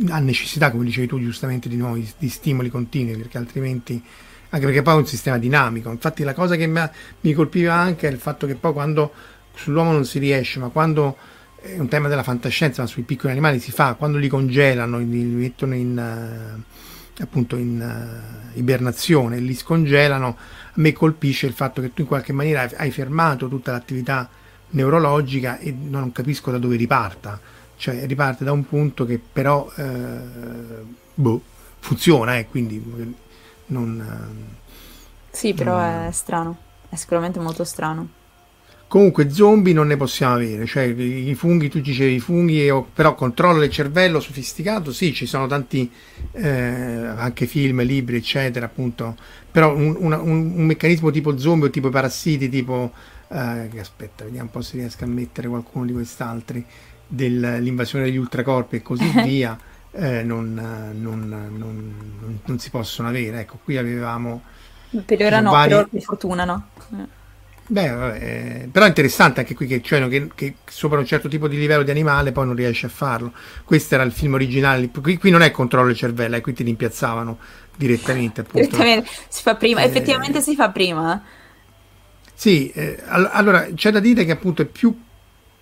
ha 0.09 0.19
necessità 0.19 0.73
come 0.73 0.85
dicevi 0.85 1.07
tu 1.07 1.21
giustamente 1.21 1.69
di 1.69 1.77
nuovi 1.77 2.13
di 2.19 2.29
stimoli 2.29 2.71
continui 2.71 3.17
perché 3.17 3.39
altrimenti 3.39 4.03
anche 4.51 4.67
perché 4.67 4.83
poi 4.83 4.95
è 4.95 4.99
un 4.99 5.07
sistema 5.07 5.39
dinamico. 5.39 5.91
Infatti 5.91 6.23
la 6.23 6.33
cosa 6.33 6.55
che 6.55 6.67
mi 6.67 7.33
colpiva 7.33 7.75
anche 7.75 8.09
è 8.09 8.11
il 8.11 8.19
fatto 8.19 8.47
che 8.47 8.55
poi 8.55 8.73
quando 8.73 9.13
sull'uomo 9.55 9.91
non 9.91 10.05
si 10.05 10.21
riesce, 10.21 10.61
ma 10.61 10.69
quando 10.69 11.17
è 11.65 11.79
un 11.79 11.89
tema 11.89 12.09
della 12.09 12.23
fantascienza, 12.23 12.83
ma 12.83 12.89
sui 12.89 13.03
piccoli 13.03 13.33
animali 13.33 13.59
si 13.59 13.73
fa, 13.73 13.95
quando 13.95 14.19
li 14.19 14.29
congelano, 14.29 14.99
li 14.99 15.23
mettono 15.23 15.75
in 15.75 15.97
uh, 15.97 17.23
appunto 17.23 17.57
in 17.57 17.81
uh, 17.81 18.59
ibernazione, 18.59 19.39
li 19.39 19.55
scongelano, 19.55 20.37
a 20.37 20.73
me 20.75 20.93
colpisce 20.93 21.47
il 21.47 21.55
fatto 21.55 21.81
che 21.81 21.95
tu 21.95 22.03
in 22.03 22.07
qualche 22.07 22.35
maniera 22.35 22.69
hai 22.77 22.91
fermato 22.91 23.49
tutta 23.49 23.73
l'attività 23.73 24.29
neurologica 24.71 25.59
e 25.59 25.73
non 25.73 26.12
capisco 26.12 26.51
da 26.51 26.59
dove 26.59 26.77
riparta, 26.77 27.41
cioè 27.77 28.05
riparte 28.07 28.45
da 28.45 28.53
un 28.53 28.67
punto 28.69 29.07
che 29.07 29.19
però 29.19 29.71
eh, 29.77 30.21
boh, 31.15 31.43
funziona, 31.79 32.37
eh, 32.37 32.47
quindi 32.47 33.15
non... 33.67 34.37
Sì, 35.31 35.55
però 35.55 35.79
non... 35.79 36.07
è 36.07 36.11
strano, 36.12 36.57
è 36.91 36.95
sicuramente 36.97 37.41
molto 37.41 37.65
strano. 37.65 38.23
Comunque 38.95 39.28
zombie 39.28 39.72
non 39.72 39.88
ne 39.88 39.97
possiamo 39.97 40.34
avere, 40.34 40.66
cioè 40.66 40.84
i 40.84 41.34
funghi, 41.34 41.68
tu 41.68 41.80
dicevi 41.80 42.14
i 42.14 42.20
funghi, 42.20 42.72
però 42.92 43.16
controllo 43.16 43.59
del 43.59 43.68
cervello 43.68 44.20
sofisticato, 44.20 44.92
sì, 44.92 45.12
ci 45.12 45.26
sono 45.26 45.49
tanti 45.49 45.90
eh, 46.30 46.49
anche 46.49 47.47
film, 47.47 47.82
libri, 47.82 48.18
eccetera, 48.18 48.66
appunto, 48.66 49.16
però 49.51 49.74
un, 49.74 49.97
una, 49.99 50.18
un, 50.18 50.53
un, 50.55 50.64
meccanismo 50.64 51.11
tipo 51.11 51.36
zombie 51.36 51.66
o 51.66 51.70
tipo 51.70 51.88
parassiti, 51.88 52.49
tipo, 52.49 52.92
eh, 53.30 53.80
aspetta, 53.80 54.22
vediamo 54.22 54.45
un 54.45 54.51
po' 54.53 54.62
se 54.62 54.76
riesco 54.76 55.03
a 55.03 55.09
mettere 55.09 55.49
qualcuno 55.49 55.86
di 55.86 55.92
quest'altri, 55.92 56.64
dell'invasione 57.05 58.05
degli 58.05 58.16
ultracorpi 58.16 58.76
e 58.76 58.82
così 58.82 59.11
via, 59.26 59.59
eh, 59.90 60.22
non, 60.22 60.55
non, 60.95 61.28
non, 61.28 62.40
non, 62.45 62.59
si 62.61 62.70
possono 62.70 63.09
avere. 63.09 63.40
Ecco, 63.40 63.59
qui 63.64 63.76
avevamo... 63.76 64.40
Per 65.05 65.20
ora 65.20 65.40
no, 65.40 65.51
vari... 65.51 65.68
però 65.70 65.84
per 65.84 66.01
fortuna 66.01 66.45
no. 66.45 66.68
Beh, 67.67 67.89
vabbè, 67.89 68.69
però 68.71 68.85
è 68.85 68.89
interessante 68.89 69.41
anche 69.41 69.55
qui 69.55 69.67
che, 69.67 69.81
cioè, 69.81 70.07
che, 70.09 70.29
che, 70.35 70.55
sopra 70.67 70.99
un 70.99 71.07
certo 71.07 71.29
tipo 71.29 71.49
di 71.49 71.57
livello 71.57 71.83
di 71.83 71.91
animale 71.91 72.31
poi 72.31 72.45
non 72.47 72.55
riesce 72.55 72.87
a 72.87 72.91
farlo. 72.91 73.33
Questo 73.65 73.95
era 73.95 74.03
il 74.03 74.12
film 74.12 74.35
originale, 74.35 74.91
qui, 74.91 75.17
qui 75.17 75.31
non 75.31 75.41
è 75.41 75.51
controllo 75.51 75.87
del 75.87 75.97
cervello, 75.97 76.37
eh, 76.37 76.43
qui 76.43 76.53
ti 76.53 76.62
rimpiazzavano 76.62 77.39
direttamente. 77.75 78.43
Appunto. 78.43 78.67
Direttamente 78.67 79.09
si 79.29 79.43
fa 79.43 79.55
prima, 79.55 79.81
eh, 79.81 79.87
effettivamente 79.87 80.43
si 80.43 80.55
fa 80.55 80.71
prima. 80.71 81.23
Sì, 82.35 82.71
eh, 82.71 83.03
allora 83.07 83.69
c'è 83.75 83.91
da 83.91 84.01
dire 84.01 84.27
che 84.27 84.33
appunto 84.33 84.61
è 84.61 84.67
più 84.67 84.95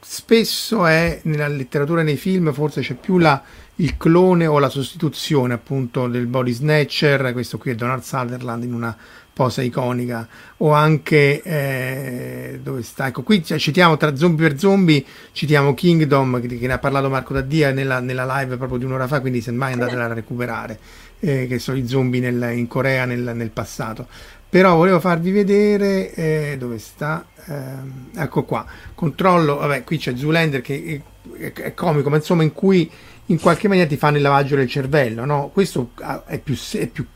spesso 0.05 0.85
è 0.85 1.21
nella 1.25 1.47
letteratura 1.47 2.01
e 2.01 2.05
nei 2.05 2.17
film, 2.17 2.53
forse 2.53 2.81
c'è 2.81 2.95
più 2.95 3.19
la, 3.19 3.41
il 3.77 3.97
clone 3.97 4.47
o 4.47 4.59
la 4.59 4.69
sostituzione 4.69 5.55
appunto 5.55 6.09
del 6.09 6.27
body 6.27 6.51
snatcher, 6.51 7.33
questo 7.33 7.59
qui 7.59 7.71
è 7.71 7.75
Donald 7.77 8.03
Sutherland 8.03 8.65
in 8.65 8.75
una 8.75 8.97
posa 9.33 9.63
iconica. 9.63 10.27
O 10.59 10.73
anche 10.73 11.43
eh, 11.43 12.61
dove 12.63 12.83
sta? 12.83 13.07
Ecco 13.07 13.23
qui 13.23 13.43
citiamo 13.43 13.97
tra 13.97 14.15
zombie 14.15 14.49
per 14.49 14.59
zombie 14.59 15.05
citiamo 15.33 15.75
Kingdom 15.75 16.41
che, 16.41 16.59
che 16.59 16.67
ne 16.67 16.73
ha 16.75 16.79
parlato 16.79 17.09
Marco 17.09 17.33
Daddia 17.33 17.73
nella, 17.73 18.01
nella, 18.01 18.27
live 18.39 18.57
proprio 18.57 18.79
di 18.79 18.85
un'ora 18.85 19.07
fa 19.07 19.21
quindi 19.21 19.41
semmai 19.41 19.73
andatela 19.73 20.05
a 20.05 20.13
recuperare 20.13 20.79
eh, 21.21 21.47
che 21.49 21.59
sono 21.59 21.79
i 21.79 21.87
zombie 21.87 22.21
nel, 22.21 22.57
in 22.57 22.69
Corea 22.69 23.05
nel, 23.05 23.33
nel, 23.35 23.51
passato. 23.51 24.07
Però 24.49 24.77
volevo 24.77 25.01
farvi 25.01 25.31
vedere 25.31 26.13
eh, 26.13 26.57
dove 26.59 26.79
sta? 26.79 27.25
Ehm, 27.47 28.11
ecco 28.15 28.45
qua. 28.45 28.67
Controllo 28.95 29.57
vabbè 29.57 29.83
qui 29.83 29.99
c'è 29.99 30.15
Zoolander 30.15 30.61
che 30.61 31.03
è, 31.39 31.53
è, 31.53 31.75
comico 31.75 32.11
ma 32.11 32.17
insomma 32.17 32.43
in 32.43 32.53
cui 32.53 32.91
in 33.27 33.41
qualche 33.41 33.67
maniera 33.67 33.89
ti 33.89 33.97
fanno 33.97 34.17
il 34.17 34.23
lavaggio 34.23 34.57
del 34.57 34.69
cervello 34.69 35.25
no? 35.25 35.51
questo 35.53 35.91
ah, 36.01 36.25
è 36.27 36.39
più, 36.39 36.57
è 36.73 36.87
più 36.89 37.07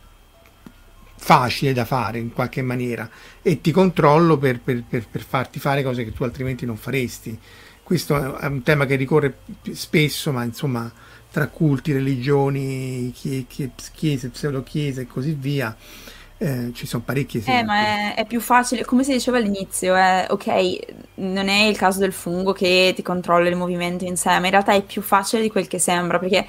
facile 1.27 1.73
da 1.73 1.85
fare 1.85 2.21
in 2.21 2.33
qualche 2.33 2.63
maniera 2.63 3.11
e 3.43 3.61
ti 3.61 3.73
controllo 3.73 4.39
per, 4.39 4.61
per, 4.61 4.85
per, 4.89 5.09
per, 5.11 5.23
farti 5.23 5.59
fare 5.59 5.83
cose 5.83 6.05
che 6.05 6.13
tu 6.13 6.23
altrimenti 6.23 6.65
non 6.65 6.77
faresti. 6.77 7.37
Questo 7.83 8.39
è 8.39 8.47
un 8.47 8.63
tema 8.63 8.87
che 8.87 8.95
ricorre 8.95 9.39
spesso, 9.73 10.31
ma 10.31 10.45
insomma 10.45 10.89
tra 11.33 11.49
culti, 11.49 11.93
religioni, 11.93 13.13
chiese, 13.13 14.29
pseudo-chiese 14.29 15.01
e 15.01 15.07
così 15.09 15.37
via. 15.37 15.77
Eh, 16.39 16.71
ci 16.75 16.87
sono 16.87 17.03
parecchi 17.05 17.39
esempi. 17.39 17.61
Eh, 17.61 17.65
ma 17.65 18.15
è, 18.15 18.15
è, 18.15 18.27
più 18.27 18.41
facile, 18.41 18.85
come 18.85 19.03
si 19.03 19.11
diceva 19.11 19.39
all'inizio, 19.39 19.97
è, 19.97 20.27
ok, 20.31 20.79
non 21.17 21.49
è 21.49 21.65
il 21.65 21.77
caso 21.77 21.99
del 21.99 22.13
fungo 22.13 22.53
che 22.53 22.93
ti 22.95 23.03
controlla 23.03 23.49
il 23.49 23.57
movimento 23.57 24.05
in 24.05 24.17
sé, 24.17 24.39
ma 24.39 24.45
in 24.45 24.51
realtà 24.51 24.75
è 24.75 24.83
più 24.83 25.03
facile 25.03 25.43
di 25.43 25.51
quel 25.51 25.67
che 25.67 25.81
sembra, 25.81 26.21
perché 26.21 26.47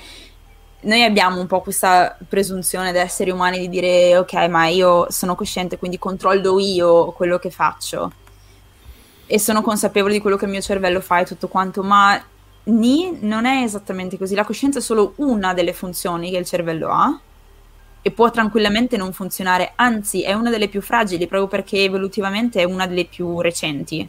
noi 0.79 1.03
abbiamo 1.03 1.39
un 1.39 1.47
po' 1.47 1.61
questa 1.61 2.15
presunzione 2.27 2.91
da 2.91 3.01
esseri 3.01 3.31
umani 3.31 3.59
di 3.59 3.69
dire 3.69 4.17
ok, 4.17 4.33
ma 4.47 4.67
io 4.67 5.07
sono 5.09 5.35
cosciente, 5.35 5.77
quindi 5.77 5.97
controllo 5.97 6.59
io 6.59 7.11
quello 7.13 7.39
che 7.39 7.49
faccio 7.49 8.11
e 9.25 9.39
sono 9.39 9.61
consapevole 9.61 10.13
di 10.13 10.21
quello 10.21 10.37
che 10.37 10.45
il 10.45 10.51
mio 10.51 10.61
cervello 10.61 11.01
fa 11.01 11.19
e 11.19 11.25
tutto 11.25 11.47
quanto, 11.49 11.83
ma 11.83 12.21
ni 12.65 13.17
non 13.21 13.45
è 13.45 13.63
esattamente 13.63 14.17
così. 14.17 14.35
La 14.35 14.45
coscienza 14.45 14.79
è 14.79 14.81
solo 14.81 15.13
una 15.17 15.53
delle 15.53 15.73
funzioni 15.73 16.31
che 16.31 16.37
il 16.37 16.45
cervello 16.45 16.89
ha 16.89 17.19
e 18.01 18.11
può 18.11 18.31
tranquillamente 18.31 18.95
non 18.95 19.11
funzionare, 19.11 19.73
anzi 19.75 20.23
è 20.23 20.31
una 20.33 20.49
delle 20.49 20.69
più 20.69 20.81
fragili 20.81 21.27
proprio 21.27 21.49
perché 21.49 21.83
evolutivamente 21.83 22.61
è 22.61 22.63
una 22.63 22.87
delle 22.87 23.05
più 23.05 23.41
recenti, 23.41 24.07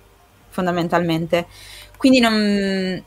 fondamentalmente. 0.50 1.46
Quindi 1.96 2.20
non, 2.20 3.02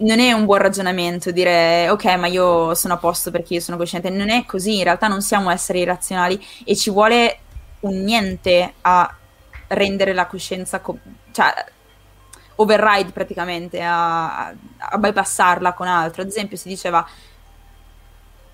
non 0.00 0.18
è 0.18 0.32
un 0.32 0.44
buon 0.44 0.58
ragionamento 0.58 1.30
dire 1.30 1.88
ok, 1.90 2.04
ma 2.16 2.26
io 2.26 2.74
sono 2.74 2.94
a 2.94 2.96
posto 2.98 3.30
perché 3.30 3.54
io 3.54 3.60
sono 3.60 3.76
cosciente. 3.76 4.10
Non 4.10 4.30
è 4.30 4.44
così, 4.46 4.78
in 4.78 4.84
realtà 4.84 5.08
non 5.08 5.22
siamo 5.22 5.50
esseri 5.50 5.80
irrazionali 5.80 6.42
e 6.64 6.76
ci 6.76 6.90
vuole 6.90 7.38
un 7.80 8.02
niente 8.02 8.74
a 8.82 9.14
rendere 9.68 10.12
la 10.12 10.26
coscienza, 10.26 10.80
co- 10.80 10.98
cioè 11.32 11.52
override 12.56 13.10
praticamente, 13.12 13.82
a, 13.82 14.48
a 14.48 14.98
bypassarla 14.98 15.72
con 15.74 15.86
altro. 15.86 16.22
Ad 16.22 16.28
esempio 16.28 16.56
si 16.56 16.68
diceva 16.68 17.06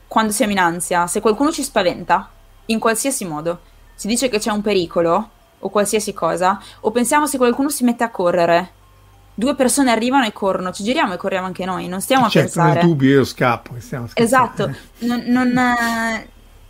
quando 0.08 0.32
siamo 0.32 0.52
in 0.52 0.58
ansia, 0.58 1.06
se 1.06 1.20
qualcuno 1.20 1.50
ci 1.50 1.62
spaventa, 1.62 2.30
in 2.66 2.78
qualsiasi 2.78 3.24
modo, 3.24 3.60
si 3.94 4.06
dice 4.06 4.28
che 4.28 4.38
c'è 4.38 4.50
un 4.50 4.62
pericolo 4.62 5.30
o 5.58 5.68
qualsiasi 5.68 6.12
cosa, 6.12 6.60
o 6.80 6.90
pensiamo 6.90 7.26
se 7.26 7.38
qualcuno 7.38 7.68
si 7.70 7.84
mette 7.84 8.04
a 8.04 8.10
correre 8.10 8.72
due 9.38 9.54
persone 9.54 9.90
arrivano 9.90 10.24
e 10.24 10.32
corrono, 10.32 10.72
ci 10.72 10.82
giriamo 10.82 11.12
e 11.12 11.16
corriamo 11.18 11.46
anche 11.46 11.66
noi, 11.66 11.88
non 11.88 12.00
stiamo 12.00 12.28
certo, 12.28 12.38
a 12.38 12.42
pensare. 12.42 12.72
Certo, 12.72 12.86
nel 12.86 12.96
dubbio 12.96 13.10
io 13.10 13.24
scappo. 13.24 13.74
Esatto, 14.14 14.74
non, 15.00 15.24
non, 15.26 15.52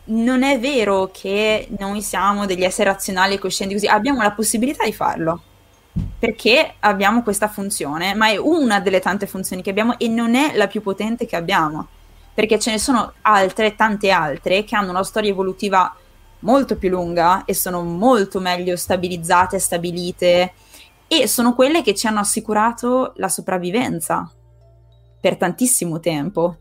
non, 0.04 0.42
è 0.42 0.58
vero 0.58 1.08
che 1.12 1.68
noi 1.78 2.02
siamo 2.02 2.44
degli 2.44 2.64
esseri 2.64 2.90
razionali 2.90 3.34
e 3.34 3.38
coscienti 3.38 3.74
così, 3.74 3.86
abbiamo 3.86 4.20
la 4.20 4.32
possibilità 4.32 4.84
di 4.84 4.92
farlo, 4.92 5.40
perché 6.18 6.74
abbiamo 6.80 7.22
questa 7.22 7.46
funzione, 7.46 8.14
ma 8.14 8.30
è 8.30 8.36
una 8.36 8.80
delle 8.80 8.98
tante 8.98 9.28
funzioni 9.28 9.62
che 9.62 9.70
abbiamo 9.70 9.96
e 9.96 10.08
non 10.08 10.34
è 10.34 10.56
la 10.56 10.66
più 10.66 10.82
potente 10.82 11.24
che 11.24 11.36
abbiamo, 11.36 11.86
perché 12.34 12.58
ce 12.58 12.72
ne 12.72 12.78
sono 12.78 13.12
altre, 13.22 13.76
tante 13.76 14.10
altre, 14.10 14.64
che 14.64 14.74
hanno 14.74 14.90
una 14.90 15.04
storia 15.04 15.30
evolutiva 15.30 15.94
molto 16.40 16.76
più 16.76 16.88
lunga 16.88 17.44
e 17.44 17.54
sono 17.54 17.82
molto 17.82 18.40
meglio 18.40 18.76
stabilizzate, 18.76 19.60
stabilite 19.60 20.52
e 21.08 21.28
sono 21.28 21.54
quelle 21.54 21.82
che 21.82 21.94
ci 21.94 22.06
hanno 22.06 22.20
assicurato 22.20 23.12
la 23.16 23.28
sopravvivenza 23.28 24.30
per 25.20 25.36
tantissimo 25.36 26.00
tempo. 26.00 26.58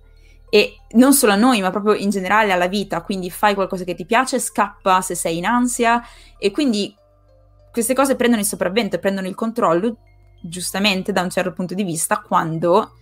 E 0.50 0.78
non 0.92 1.14
solo 1.14 1.34
a 1.34 1.36
noi 1.36 1.62
ma 1.62 1.72
proprio 1.72 1.94
in 1.94 2.10
generale 2.10 2.52
alla 2.52 2.68
vita, 2.68 3.02
quindi 3.02 3.30
fai 3.30 3.56
qualcosa 3.56 3.84
che 3.84 3.96
ti 3.96 4.06
piace, 4.06 4.40
scappa 4.40 5.02
se 5.02 5.16
sei 5.16 5.38
in 5.38 5.46
ansia. 5.46 6.02
E 6.38 6.52
quindi 6.52 6.96
queste 7.72 7.94
cose 7.94 8.16
prendono 8.16 8.42
il 8.42 8.48
sopravvento, 8.48 9.00
prendono 9.00 9.28
il 9.28 9.36
controllo 9.36 9.98
giustamente 10.42 11.12
da 11.12 11.22
un 11.22 11.30
certo 11.30 11.52
punto 11.52 11.74
di 11.74 11.84
vista 11.84 12.20
quando 12.20 12.94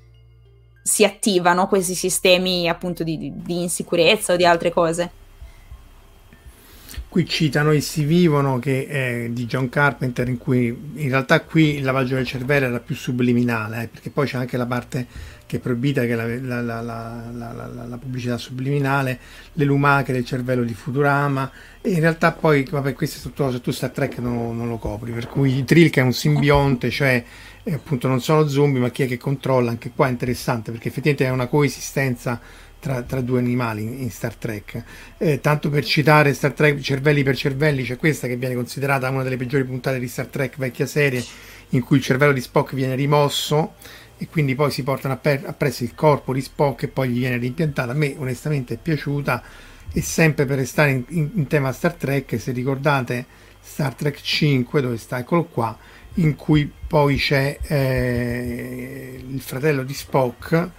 si 0.82 1.06
attivano 1.06 1.68
questi 1.68 1.96
sistemi 1.96 2.68
appunto 2.68 3.04
di, 3.04 3.32
di, 3.36 3.62
insicurezza 3.62 4.34
o 4.34 4.36
di 4.36 4.46
altre 4.46 4.72
cose. 4.72 5.12
Qui 7.14 7.28
citano 7.28 7.80
si 7.80 8.06
vivono 8.06 8.58
che 8.58 8.88
è 8.88 9.28
di 9.30 9.46
John 9.46 9.70
Carpenter 9.70 10.28
in 10.30 10.40
cui 10.40 10.76
in 10.96 11.10
realtà 11.10 11.42
qui 11.42 11.76
il 11.76 11.84
lavaggio 11.84 12.16
del 12.16 12.26
cervello 12.26 12.66
era 12.66 12.80
più 12.80 12.96
subliminale 12.96 13.84
eh, 13.84 13.88
perché 13.88 14.10
poi 14.10 14.26
c'è 14.26 14.38
anche 14.38 14.58
la 14.58 14.66
parte 14.66 15.06
che 15.46 15.58
è 15.58 15.60
proibita 15.60 16.02
che 16.06 16.14
è 16.14 16.16
la, 16.16 16.62
la, 16.62 16.82
la, 16.82 17.86
la, 17.88 17.98
pubblicità 18.00 18.40
subliminale 18.40 19.20
le 19.54 19.64
lumache 19.64 20.12
del 20.12 20.26
cervello 20.26 20.64
di 20.64 20.74
Futurama 20.74 21.52
e 21.82 21.92
in 21.92 22.00
realtà 22.00 22.32
poi 22.32 22.66
vabbè 22.68 22.94
queste 22.94 23.20
sono 23.20 23.36
cose 23.38 23.62
tu 23.62 23.70
Star 23.70 23.92
Trek 23.92 24.18
non, 24.18 24.58
non, 24.58 24.68
lo 24.68 24.80
copri 24.80 25.12
per 25.12 25.28
cui 25.28 25.64
Trill 25.64 25.92
che 25.92 26.02
è 26.02 26.04
un 26.04 26.14
simbionte 26.14 26.90
cioè 26.90 27.24
eh, 27.62 27.74
appunto 27.74 28.08
non 28.08 28.22
sono 28.22 28.48
zombie 28.48 28.82
ma 28.82 28.90
chi 28.90 29.04
è 29.04 29.08
che 29.08 29.18
controlla? 29.18 29.70
Anche 29.70 29.92
qua 29.96 30.08
è 30.08 30.10
interessante 30.10 30.72
perché 30.72 30.88
effettivamente 30.88 31.26
è 31.26 31.30
una 31.30 31.46
coesistenza 31.46 32.42
tra, 32.84 33.02
tra 33.04 33.22
due 33.22 33.40
animali 33.40 33.82
in, 33.82 34.02
in 34.02 34.12
Star 34.12 34.36
Trek. 34.36 34.84
Eh, 35.18 35.40
tanto 35.40 35.70
per 35.70 35.86
citare 35.86 36.34
Star 36.34 36.52
Trek 36.52 36.82
Cervelli 36.82 37.24
per 37.24 37.38
Cervelli, 37.38 37.84
c'è 37.84 37.96
questa 37.96 38.28
che 38.28 38.36
viene 38.36 38.56
considerata 38.56 39.10
una 39.10 39.24
delle 39.24 39.38
peggiori 39.38 39.64
puntate 39.64 40.00
di 40.00 40.08
Star 40.10 40.28
Trek 40.28 40.58
vecchia 40.58 40.86
serie, 40.86 41.24
in 41.70 41.82
cui 41.82 41.96
il 41.96 42.04
cervello 42.04 42.34
di 42.34 42.42
Spock 42.42 42.74
viene 42.74 42.96
rimosso 42.96 43.76
e 44.18 44.28
quindi 44.28 44.54
poi 44.54 44.70
si 44.70 44.84
portano 44.84 45.18
appresso 45.24 45.86
il 45.86 45.96
corpo 45.96 46.34
di 46.34 46.42
Spock 46.42 46.84
e 46.84 46.88
poi 46.90 47.08
gli 47.08 47.20
viene 47.20 47.38
rimpiantata. 47.38 47.94
A 47.94 47.96
me 47.96 48.16
onestamente 48.18 48.74
è 48.74 48.78
piaciuta 48.78 49.42
e 49.94 50.02
sempre 50.02 50.46
per 50.46 50.58
restare 50.58 50.92
in, 50.92 51.06
in, 51.08 51.30
in 51.36 51.48
tema 51.48 51.72
Star 51.72 51.94
Trek, 51.94 52.38
se 52.38 52.52
ricordate 52.52 53.26
Star 53.62 53.96
Trek 53.96 54.20
5, 54.20 54.82
dove 54.82 54.98
sta, 54.98 55.20
eccolo 55.20 55.46
qua, 55.46 55.78
in 56.16 56.36
cui 56.36 56.70
poi 56.86 57.16
c'è 57.16 57.58
eh, 57.62 59.24
il 59.26 59.40
fratello 59.40 59.84
di 59.84 59.94
Spock 59.94 60.72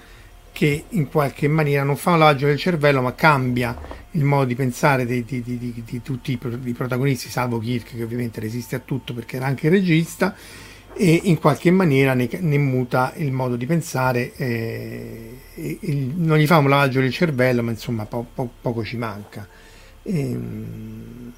che 0.55 0.85
in 0.91 1.09
qualche 1.09 1.49
maniera 1.49 1.83
non 1.83 1.97
fa 1.97 2.13
un 2.13 2.21
lavaggio 2.21 2.47
del 2.47 2.59
cervello 2.59 3.03
ma 3.03 3.13
cambia 3.17 3.77
il 4.13 4.23
modo 4.23 4.45
di 4.45 4.55
pensare 4.55 5.05
di, 5.05 5.25
di, 5.25 5.43
di, 5.43 5.83
di 5.85 6.01
tutti 6.01 6.31
i, 6.31 6.39
i, 6.63 6.73
protagonisti, 6.73 7.29
salvo 7.29 7.59
Kirk 7.59 7.97
che 7.97 8.03
ovviamente 8.05 8.39
resiste 8.39 8.77
a 8.77 8.79
tutto 8.79 9.15
perché 9.15 9.35
era 9.35 9.47
anche 9.47 9.69
regista 9.69 10.33
e 10.95 11.23
in 11.25 11.41
qualche 11.41 11.73
maniera 11.73 12.15
ne, 12.15 12.29
ne 12.39 12.59
muta 12.59 13.15
il 13.17 13.33
modo 13.33 13.57
di 13.57 13.67
pensare 13.67 14.33
eh, 14.37 15.41
il, 15.57 15.97
non 16.15 16.39
gli 16.39 16.47
fa 16.47 16.59
un 16.59 16.69
lavaggio 16.69 17.01
del 17.01 17.11
cervello 17.11 17.65
ma 17.65 17.73
insomma 17.73 18.07
po, 18.07 18.25
po, 18.33 18.49
poco 18.61 18.85
ci 18.85 18.97
manca. 18.97 19.49
E, 20.05 20.21
ehm, 20.21 21.33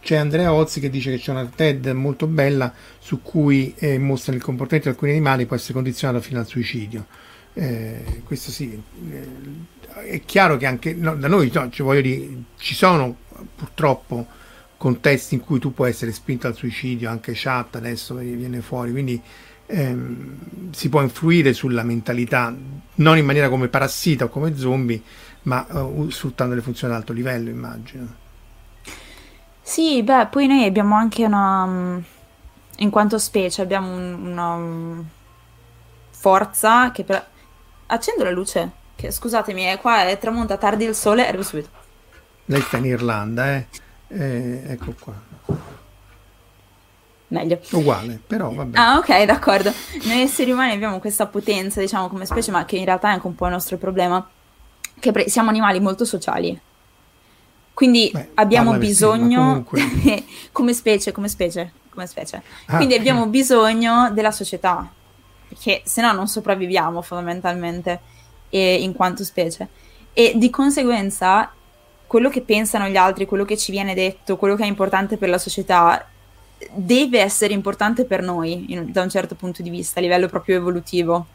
c'è 0.00 0.16
Andrea 0.16 0.54
Ozzi 0.54 0.80
che 0.80 0.88
dice 0.88 1.10
che 1.10 1.18
c'è 1.18 1.32
una 1.32 1.44
TED 1.44 1.88
molto 1.88 2.26
bella 2.26 2.72
su 3.00 3.20
cui 3.20 3.74
eh, 3.76 3.98
mostra 3.98 4.32
il 4.32 4.40
comportamento 4.40 4.88
di 4.88 4.94
alcuni 4.94 5.10
animali 5.10 5.44
può 5.44 5.56
essere 5.56 5.74
condizionato 5.74 6.22
fino 6.22 6.38
al 6.38 6.46
suicidio 6.46 7.04
eh, 7.58 8.22
questo 8.24 8.50
sì 8.50 8.78
eh, 9.10 10.10
è 10.10 10.20
chiaro 10.26 10.58
che 10.58 10.66
anche 10.66 10.92
no, 10.92 11.14
da 11.14 11.26
noi 11.26 11.50
no, 11.54 11.70
cioè, 11.70 12.02
dire, 12.02 12.28
ci 12.58 12.74
sono 12.74 13.16
purtroppo 13.54 14.26
contesti 14.76 15.34
in 15.34 15.40
cui 15.40 15.58
tu 15.58 15.72
puoi 15.72 15.88
essere 15.88 16.12
spinto 16.12 16.46
al 16.46 16.54
suicidio, 16.54 17.08
anche 17.08 17.32
chat 17.34 17.76
adesso 17.76 18.14
viene 18.16 18.60
fuori, 18.60 18.90
quindi 18.90 19.18
ehm, 19.66 20.70
si 20.70 20.90
può 20.90 21.00
influire 21.00 21.54
sulla 21.54 21.82
mentalità, 21.82 22.54
non 22.96 23.16
in 23.16 23.24
maniera 23.24 23.48
come 23.48 23.68
parassita 23.68 24.26
o 24.26 24.28
come 24.28 24.54
zombie, 24.56 25.00
ma 25.42 25.66
uh, 25.70 26.10
sfruttando 26.10 26.54
le 26.54 26.60
funzioni 26.60 26.92
ad 26.92 27.00
alto 27.00 27.14
livello, 27.14 27.48
immagino. 27.48 28.24
Sì, 29.62 30.02
beh, 30.02 30.26
poi 30.26 30.46
noi 30.46 30.64
abbiamo 30.64 30.94
anche 30.94 31.24
una, 31.24 31.98
in 32.76 32.90
quanto 32.90 33.18
specie, 33.18 33.62
abbiamo 33.62 33.94
un, 33.96 34.26
una 34.26 35.04
forza 36.10 36.90
che 36.90 37.02
per... 37.02 37.34
Accendo 37.86 38.24
la 38.24 38.30
luce, 38.30 38.70
che 38.96 39.10
scusatemi, 39.10 39.62
è 39.62 39.78
qua 39.78 40.06
è 40.06 40.18
tramonta 40.18 40.56
tardi 40.56 40.84
il 40.84 40.94
sole, 40.94 41.26
arrivo 41.26 41.42
subito. 41.42 41.68
Lei 42.46 42.60
sta 42.60 42.76
in 42.78 42.86
Irlanda, 42.86 43.54
eh? 43.54 43.66
Eh, 44.08 44.62
ecco 44.68 44.94
qua. 44.98 45.14
Meglio. 47.28 47.60
Uguale, 47.72 48.20
però 48.24 48.52
vabbè. 48.52 48.78
Ah, 48.78 48.98
ok, 48.98 49.24
d'accordo. 49.24 49.72
Noi 50.04 50.20
esseri 50.20 50.52
umani 50.52 50.72
abbiamo 50.72 51.00
questa 51.00 51.26
potenza, 51.26 51.80
diciamo, 51.80 52.08
come 52.08 52.24
specie, 52.24 52.52
ma 52.52 52.64
che 52.64 52.76
in 52.76 52.84
realtà 52.84 53.08
è 53.08 53.12
anche 53.12 53.26
un 53.26 53.34
po' 53.34 53.46
il 53.46 53.52
nostro 53.52 53.76
problema, 53.78 54.26
che 54.98 55.12
pre- 55.12 55.28
siamo 55.28 55.50
animali 55.50 55.80
molto 55.80 56.04
sociali. 56.04 56.58
Quindi 57.74 58.10
Beh, 58.12 58.30
abbiamo 58.34 58.74
bisogno, 58.78 59.64
come 60.52 60.72
specie, 60.72 61.12
come 61.12 61.28
specie, 61.28 61.72
come 61.90 62.06
specie. 62.06 62.42
Ah, 62.66 62.76
Quindi 62.76 62.94
abbiamo 62.94 63.26
bisogno 63.26 64.10
della 64.12 64.30
società, 64.30 64.88
perché 65.48 65.82
se 65.84 66.00
no 66.02 66.12
non 66.12 66.28
sopravviviamo 66.28 67.02
fondamentalmente 67.02 68.00
eh, 68.50 68.82
in 68.82 68.92
quanto 68.92 69.24
specie. 69.24 69.68
E 70.12 70.32
di 70.36 70.50
conseguenza 70.50 71.52
quello 72.06 72.28
che 72.28 72.42
pensano 72.42 72.88
gli 72.88 72.96
altri, 72.96 73.26
quello 73.26 73.44
che 73.44 73.56
ci 73.56 73.70
viene 73.70 73.94
detto, 73.94 74.36
quello 74.36 74.54
che 74.54 74.62
è 74.62 74.66
importante 74.66 75.16
per 75.16 75.28
la 75.28 75.38
società, 75.38 76.08
deve 76.72 77.20
essere 77.20 77.52
importante 77.52 78.04
per 78.04 78.22
noi 78.22 78.72
in, 78.72 78.90
da 78.92 79.02
un 79.02 79.10
certo 79.10 79.34
punto 79.34 79.62
di 79.62 79.70
vista, 79.70 79.98
a 79.98 80.02
livello 80.02 80.28
proprio 80.28 80.56
evolutivo. 80.56 81.26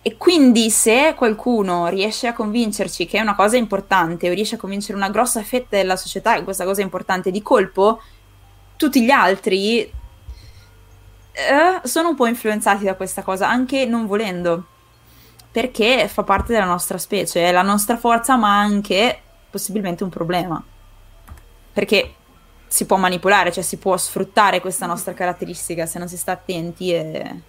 E 0.00 0.16
quindi 0.16 0.70
se 0.70 1.14
qualcuno 1.16 1.88
riesce 1.88 2.28
a 2.28 2.32
convincerci 2.32 3.04
che 3.04 3.18
è 3.18 3.20
una 3.20 3.34
cosa 3.34 3.56
importante 3.56 4.30
o 4.30 4.32
riesce 4.32 4.54
a 4.54 4.58
convincere 4.58 4.96
una 4.96 5.10
grossa 5.10 5.42
fetta 5.42 5.76
della 5.76 5.96
società 5.96 6.36
che 6.36 6.44
questa 6.44 6.64
cosa 6.64 6.80
è 6.80 6.84
importante 6.84 7.30
di 7.30 7.42
colpo, 7.42 8.00
tutti 8.76 9.02
gli 9.02 9.10
altri 9.10 9.90
eh, 11.38 11.86
sono 11.86 12.08
un 12.08 12.16
po' 12.16 12.26
influenzati 12.26 12.84
da 12.84 12.94
questa 12.94 13.22
cosa, 13.22 13.48
anche 13.48 13.86
non 13.86 14.06
volendo, 14.06 14.66
perché 15.50 16.08
fa 16.08 16.24
parte 16.24 16.52
della 16.52 16.64
nostra 16.64 16.98
specie, 16.98 17.46
è 17.46 17.52
la 17.52 17.62
nostra 17.62 17.96
forza, 17.96 18.36
ma 18.36 18.58
anche 18.58 19.20
possibilmente 19.50 20.02
un 20.02 20.10
problema. 20.10 20.62
Perché 21.72 22.14
si 22.66 22.86
può 22.86 22.96
manipolare, 22.96 23.52
cioè 23.52 23.62
si 23.62 23.76
può 23.76 23.96
sfruttare 23.96 24.60
questa 24.60 24.86
nostra 24.86 25.14
caratteristica 25.14 25.86
se 25.86 25.98
non 25.98 26.08
si 26.08 26.16
sta 26.16 26.32
attenti 26.32 26.92
e... 26.92 27.42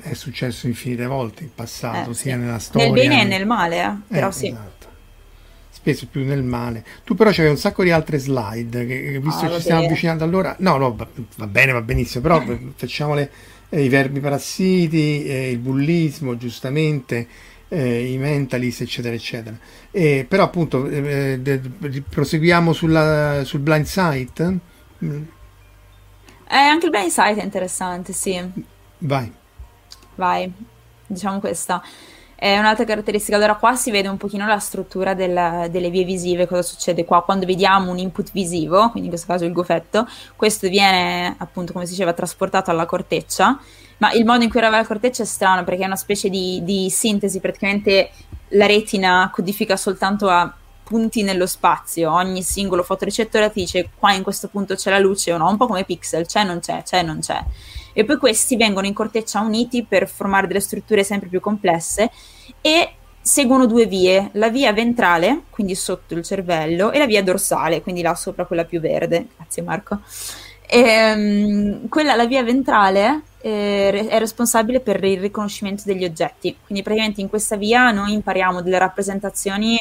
È 0.00 0.14
successo 0.14 0.66
infinite 0.66 1.06
volte 1.06 1.42
in 1.42 1.54
passato, 1.54 2.10
eh, 2.10 2.14
sia 2.14 2.34
sì. 2.34 2.38
nella 2.38 2.58
storia... 2.58 2.86
Nel 2.86 2.94
bene 2.94 3.22
e 3.22 3.24
nel 3.24 3.46
male, 3.46 3.82
eh? 3.82 4.14
però 4.14 4.28
eh, 4.28 4.32
sì. 4.32 4.46
Esatto. 4.48 4.77
Spesso 5.88 6.06
più 6.10 6.22
nel 6.26 6.42
male. 6.42 6.84
Tu 7.02 7.14
però 7.14 7.30
c'avevi 7.30 7.48
un 7.48 7.56
sacco 7.56 7.82
di 7.82 7.90
altre 7.90 8.18
slide, 8.18 8.86
che, 8.86 9.20
visto 9.22 9.46
ah, 9.46 9.48
che 9.48 9.54
ci 9.54 9.60
stiamo 9.62 9.84
avvicinando 9.84 10.22
allora... 10.22 10.54
No, 10.58 10.76
no, 10.76 10.94
va, 10.94 11.08
va 11.36 11.46
bene, 11.46 11.72
va 11.72 11.80
benissimo, 11.80 12.22
però 12.22 12.44
facciamole 12.76 13.30
eh, 13.70 13.84
i 13.84 13.88
verbi 13.88 14.20
parassiti, 14.20 15.24
eh, 15.24 15.50
il 15.50 15.56
bullismo, 15.56 16.36
giustamente 16.36 17.26
eh, 17.68 18.12
i 18.12 18.18
mentalist, 18.18 18.82
eccetera, 18.82 19.14
eccetera. 19.14 19.56
Eh, 19.90 20.26
però 20.28 20.44
appunto 20.44 20.86
eh, 20.86 21.38
de, 21.40 21.60
de, 21.60 22.02
proseguiamo 22.02 22.74
sulla, 22.74 23.42
sul 23.44 23.60
blind 23.60 23.86
site. 23.86 24.58
Mm. 25.02 25.22
Eh, 26.50 26.56
anche 26.56 26.84
il 26.84 26.90
blind 26.90 27.08
site 27.08 27.40
è 27.40 27.44
interessante, 27.44 28.12
sì. 28.12 28.38
Vai. 28.98 29.32
Vai, 30.16 30.52
diciamo 31.06 31.40
questa. 31.40 31.82
È 32.40 32.56
un'altra 32.56 32.84
caratteristica. 32.84 33.36
Allora, 33.36 33.56
qua 33.56 33.74
si 33.74 33.90
vede 33.90 34.06
un 34.06 34.16
pochino 34.16 34.46
la 34.46 34.60
struttura 34.60 35.14
del, 35.14 35.68
delle 35.70 35.90
vie 35.90 36.04
visive. 36.04 36.46
Cosa 36.46 36.62
succede 36.62 37.04
qua? 37.04 37.22
Quando 37.22 37.46
vediamo 37.46 37.90
un 37.90 37.98
input 37.98 38.30
visivo, 38.30 38.90
quindi 38.90 39.04
in 39.04 39.08
questo 39.08 39.26
caso 39.26 39.44
il 39.44 39.52
goffetto, 39.52 40.06
questo 40.36 40.68
viene 40.68 41.34
appunto, 41.38 41.72
come 41.72 41.84
si 41.84 41.92
diceva, 41.92 42.12
trasportato 42.12 42.70
alla 42.70 42.86
corteccia 42.86 43.58
ma 43.98 44.12
il 44.12 44.24
modo 44.24 44.44
in 44.44 44.50
cui 44.50 44.60
rivela 44.60 44.78
la 44.78 44.86
corteccia 44.86 45.22
è 45.22 45.26
strano 45.26 45.64
perché 45.64 45.82
è 45.82 45.86
una 45.86 45.96
specie 45.96 46.28
di, 46.28 46.60
di 46.62 46.88
sintesi, 46.88 47.40
praticamente 47.40 48.10
la 48.50 48.66
retina 48.66 49.28
codifica 49.32 49.76
soltanto 49.76 50.28
a 50.28 50.52
punti 50.84 51.22
nello 51.22 51.46
spazio, 51.46 52.12
ogni 52.12 52.42
singolo 52.42 52.82
fotoricettore 52.82 53.52
ti 53.52 53.60
dice 53.60 53.90
qua 53.98 54.12
in 54.12 54.22
questo 54.22 54.48
punto 54.48 54.74
c'è 54.74 54.90
la 54.90 54.98
luce 54.98 55.32
o 55.32 55.36
no, 55.36 55.48
un 55.50 55.56
po' 55.56 55.66
come 55.66 55.84
pixel, 55.84 56.26
c'è, 56.26 56.44
non 56.44 56.60
c'è, 56.60 56.82
c'è, 56.82 57.02
non 57.02 57.18
c'è. 57.20 57.44
E 57.98 58.04
poi 58.04 58.16
questi 58.16 58.54
vengono 58.54 58.86
in 58.86 58.94
corteccia 58.94 59.40
uniti 59.40 59.82
per 59.82 60.08
formare 60.08 60.46
delle 60.46 60.60
strutture 60.60 61.02
sempre 61.02 61.28
più 61.28 61.40
complesse 61.40 62.12
e 62.60 62.92
seguono 63.20 63.66
due 63.66 63.86
vie, 63.86 64.30
la 64.34 64.50
via 64.50 64.72
ventrale, 64.72 65.42
quindi 65.50 65.74
sotto 65.74 66.14
il 66.14 66.22
cervello, 66.22 66.92
e 66.92 66.98
la 66.98 67.06
via 67.06 67.24
dorsale, 67.24 67.82
quindi 67.82 68.00
là 68.00 68.14
sopra 68.14 68.44
quella 68.44 68.64
più 68.64 68.78
verde. 68.78 69.26
Grazie 69.34 69.62
Marco. 69.64 70.00
E, 70.64 71.12
um, 71.12 71.88
quella, 71.88 72.14
la 72.14 72.26
via 72.26 72.44
ventrale, 72.44 73.22
eh, 73.40 74.06
è 74.06 74.18
responsabile 74.20 74.78
per 74.78 75.02
il 75.02 75.18
riconoscimento 75.18 75.82
degli 75.84 76.04
oggetti. 76.04 76.56
Quindi 76.64 76.84
praticamente 76.84 77.20
in 77.20 77.28
questa 77.28 77.56
via 77.56 77.90
noi 77.90 78.12
impariamo 78.12 78.62
delle 78.62 78.78
rappresentazioni 78.78 79.76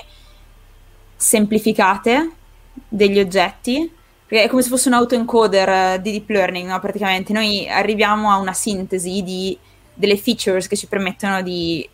semplificate 1.16 2.32
degli 2.74 3.20
oggetti, 3.20 3.92
perché 4.28 4.44
è 4.44 4.48
come 4.50 4.62
se 4.62 4.70
fosse 4.70 4.90
un 4.90 4.96
autoencoder 4.96 5.70
eh, 5.70 6.02
di 6.02 6.12
deep 6.12 6.30
learning, 6.30 6.70
no? 6.70 6.80
praticamente 6.80 7.34
noi 7.34 7.68
arriviamo 7.70 8.30
a 8.30 8.38
una 8.38 8.54
sintesi 8.54 9.24
di, 9.24 9.58
delle 9.94 10.18
features 10.18 10.68
che 10.68 10.76
ci 10.76 10.88
permettono 10.88 11.42
di 11.42 11.88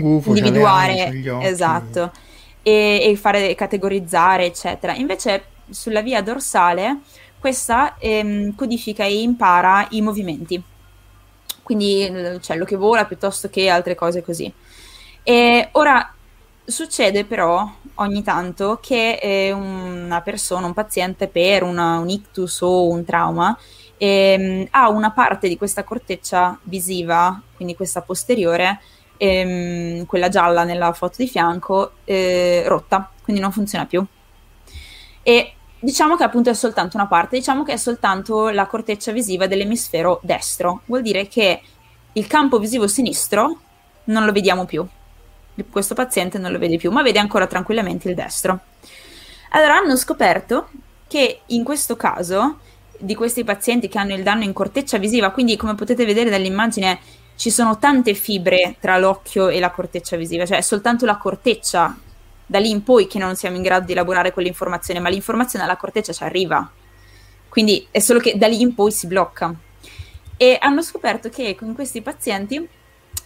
gufo, 0.00 0.28
individuare, 0.28 1.10
esatto, 1.42 2.12
e, 2.62 3.00
e 3.02 3.16
fare 3.16 3.54
categorizzare, 3.54 4.44
eccetera. 4.44 4.94
Invece 4.94 5.44
sulla 5.70 6.02
via 6.02 6.20
dorsale 6.20 6.98
questa 7.38 7.96
ehm, 7.98 8.54
codifica 8.54 9.04
e 9.04 9.22
impara 9.22 9.86
i 9.90 10.02
movimenti 10.02 10.62
quindi 11.64 12.08
l'uccello 12.10 12.64
che 12.64 12.76
vola 12.76 13.06
piuttosto 13.06 13.48
che 13.48 13.68
altre 13.68 13.96
cose 13.96 14.22
così. 14.22 14.52
E 15.24 15.68
ora 15.72 16.13
succede 16.64 17.24
però 17.24 17.70
ogni 17.96 18.22
tanto 18.22 18.78
che 18.80 19.18
eh, 19.20 19.52
una 19.52 20.20
persona, 20.22 20.66
un 20.66 20.74
paziente 20.74 21.28
per 21.28 21.62
una, 21.62 21.98
un 21.98 22.08
ictus 22.08 22.60
o 22.62 22.88
un 22.88 23.04
trauma 23.04 23.56
ehm, 23.98 24.66
ha 24.70 24.88
una 24.88 25.10
parte 25.12 25.48
di 25.48 25.56
questa 25.56 25.84
corteccia 25.84 26.58
visiva, 26.64 27.40
quindi 27.56 27.74
questa 27.76 28.02
posteriore, 28.02 28.80
ehm, 29.16 30.06
quella 30.06 30.28
gialla 30.28 30.64
nella 30.64 30.92
foto 30.92 31.16
di 31.18 31.28
fianco, 31.28 31.92
eh, 32.04 32.64
rotta, 32.66 33.10
quindi 33.22 33.40
non 33.40 33.52
funziona 33.52 33.86
più. 33.86 34.04
E 35.22 35.54
diciamo 35.78 36.16
che 36.16 36.24
appunto 36.24 36.50
è 36.50 36.54
soltanto 36.54 36.96
una 36.96 37.06
parte, 37.06 37.36
diciamo 37.36 37.62
che 37.62 37.72
è 37.74 37.76
soltanto 37.76 38.48
la 38.50 38.66
corteccia 38.66 39.12
visiva 39.12 39.46
dell'emisfero 39.46 40.20
destro. 40.22 40.82
Vuol 40.86 41.02
dire 41.02 41.28
che 41.28 41.62
il 42.12 42.26
campo 42.26 42.58
visivo 42.58 42.86
sinistro 42.86 43.60
non 44.04 44.24
lo 44.24 44.32
vediamo 44.32 44.64
più. 44.64 44.86
Questo 45.70 45.94
paziente 45.94 46.38
non 46.38 46.52
lo 46.52 46.58
vede 46.58 46.76
più, 46.76 46.90
ma 46.90 47.02
vede 47.02 47.18
ancora 47.18 47.46
tranquillamente 47.46 48.08
il 48.08 48.14
destro. 48.14 48.60
Allora 49.50 49.76
hanno 49.76 49.96
scoperto 49.96 50.68
che 51.06 51.40
in 51.46 51.62
questo 51.62 51.96
caso 51.96 52.58
di 52.98 53.14
questi 53.14 53.44
pazienti 53.44 53.88
che 53.88 53.98
hanno 53.98 54.14
il 54.14 54.22
danno 54.22 54.44
in 54.44 54.52
corteccia 54.52 54.98
visiva, 54.98 55.30
quindi 55.30 55.56
come 55.56 55.74
potete 55.74 56.04
vedere 56.04 56.30
dall'immagine 56.30 56.98
ci 57.36 57.50
sono 57.50 57.78
tante 57.78 58.14
fibre 58.14 58.76
tra 58.80 58.98
l'occhio 58.98 59.48
e 59.48 59.58
la 59.60 59.70
corteccia 59.70 60.16
visiva, 60.16 60.46
cioè 60.46 60.58
è 60.58 60.62
soltanto 60.62 61.04
la 61.04 61.16
corteccia 61.16 61.96
da 62.46 62.58
lì 62.58 62.70
in 62.70 62.82
poi 62.82 63.06
che 63.06 63.18
non 63.18 63.36
siamo 63.36 63.56
in 63.56 63.62
grado 63.62 63.86
di 63.86 63.92
elaborare 63.92 64.32
quell'informazione, 64.32 65.00
ma 65.00 65.08
l'informazione 65.08 65.64
alla 65.64 65.76
corteccia 65.76 66.12
ci 66.12 66.22
arriva. 66.22 66.70
Quindi 67.48 67.86
è 67.90 68.00
solo 68.00 68.18
che 68.18 68.36
da 68.36 68.46
lì 68.46 68.60
in 68.60 68.74
poi 68.74 68.90
si 68.90 69.06
blocca. 69.06 69.54
E 70.36 70.58
hanno 70.60 70.82
scoperto 70.82 71.28
che 71.28 71.54
con 71.54 71.74
questi 71.74 72.02
pazienti, 72.02 72.68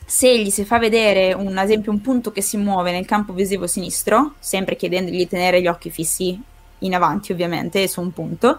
se 0.09 0.39
gli 0.39 0.49
si 0.49 0.65
fa 0.65 0.79
vedere 0.79 1.35
un 1.35 1.55
ad 1.59 1.67
esempio 1.67 1.93
un 1.93 2.01
punto 2.01 2.33
che 2.33 2.41
si 2.41 2.57
muove 2.57 2.93
nel 2.93 3.05
campo 3.05 3.35
visivo 3.35 3.67
sinistro, 3.67 4.37
sempre 4.39 4.75
chiedendogli 4.75 5.19
di 5.19 5.29
tenere 5.29 5.61
gli 5.61 5.67
occhi 5.67 5.91
fissi 5.91 6.41
in 6.79 6.95
avanti 6.95 7.31
ovviamente 7.33 7.87
su 7.89 8.01
un 8.01 8.11
punto, 8.15 8.59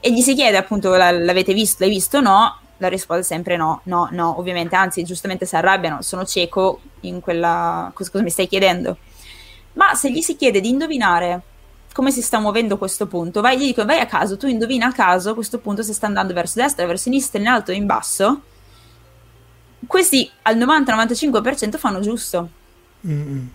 e 0.00 0.10
gli 0.10 0.22
si 0.22 0.34
chiede 0.34 0.56
appunto 0.56 0.94
l'avete 0.96 1.52
visto, 1.52 1.84
l'hai 1.84 1.92
visto 1.92 2.16
o 2.16 2.20
no, 2.22 2.58
la 2.78 2.88
risposta 2.88 3.20
è 3.20 3.22
sempre 3.22 3.58
no, 3.58 3.82
no, 3.84 4.08
no, 4.12 4.38
ovviamente, 4.38 4.76
anzi 4.76 5.02
giustamente 5.04 5.44
si 5.44 5.56
arrabbiano, 5.56 6.00
sono 6.00 6.24
cieco 6.24 6.80
in 7.00 7.20
quella... 7.20 7.90
cosa, 7.92 8.10
cosa 8.10 8.24
mi 8.24 8.30
stai 8.30 8.48
chiedendo? 8.48 8.96
Ma 9.74 9.94
se 9.94 10.10
gli 10.10 10.22
si 10.22 10.36
chiede 10.36 10.60
di 10.60 10.70
indovinare 10.70 11.42
come 11.92 12.10
si 12.10 12.22
sta 12.22 12.38
muovendo 12.38 12.78
questo 12.78 13.06
punto, 13.06 13.42
vai, 13.42 13.58
gli 13.58 13.66
dico, 13.66 13.84
vai 13.84 14.00
a 14.00 14.06
caso, 14.06 14.38
tu 14.38 14.46
indovina 14.46 14.86
a 14.86 14.92
caso 14.92 15.34
questo 15.34 15.58
punto 15.58 15.82
se 15.82 15.92
sta 15.92 16.06
andando 16.06 16.32
verso 16.32 16.58
destra, 16.58 16.86
verso 16.86 17.02
sinistra, 17.02 17.38
in 17.40 17.46
alto 17.46 17.72
o 17.72 17.74
in 17.74 17.84
basso, 17.84 18.40
questi 19.86 20.28
al 20.42 20.56
90-95% 20.56 21.78
fanno 21.78 22.00
giusto. 22.00 22.48
Mm-hmm. 23.06 23.46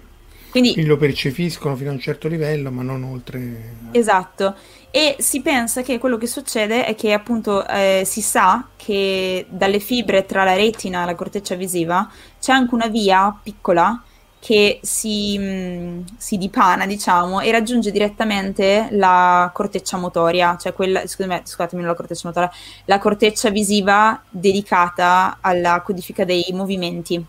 Quindi, 0.53 0.73
Quindi, 0.73 0.89
lo 0.89 0.97
percepiscono 0.97 1.75
fino 1.75 1.89
a 1.89 1.93
un 1.93 1.99
certo 1.99 2.27
livello, 2.27 2.69
ma 2.69 2.83
non 2.83 3.03
oltre. 3.03 3.73
Esatto. 3.91 4.55
E 4.91 5.15
si 5.17 5.41
pensa 5.41 5.81
che 5.81 5.97
quello 5.97 6.17
che 6.17 6.27
succede 6.27 6.85
è 6.85 6.93
che 6.93 7.11
appunto 7.11 7.67
eh, 7.67 8.03
si 8.05 8.21
sa 8.21 8.67
che 8.75 9.47
dalle 9.49 9.79
fibre 9.79 10.27
tra 10.27 10.43
la 10.43 10.53
retina 10.53 11.01
e 11.01 11.05
la 11.07 11.15
corteccia 11.15 11.55
visiva 11.55 12.07
c'è 12.39 12.51
anche 12.51 12.75
una 12.75 12.85
via 12.85 13.35
piccola 13.41 13.99
che 14.43 14.79
si, 14.81 15.37
mm, 15.39 16.01
si, 16.17 16.37
dipana, 16.37 16.85
diciamo, 16.85 17.39
e 17.39 17.49
raggiunge 17.49 17.91
direttamente 17.91 18.89
la 18.91 19.49
corteccia 19.53 19.95
motoria, 19.95 20.57
cioè 20.57 20.73
quella, 20.73 21.07
scusami, 21.07 21.43
scusatemi, 21.45 21.81
la 21.81 21.93
corteccia 21.93 22.27
motoria, 22.27 22.51
la 22.83 22.99
corteccia 22.99 23.49
visiva 23.49 24.21
dedicata 24.29 25.37
alla 25.39 25.81
codifica 25.81 26.25
dei 26.25 26.45
movimenti. 26.51 27.25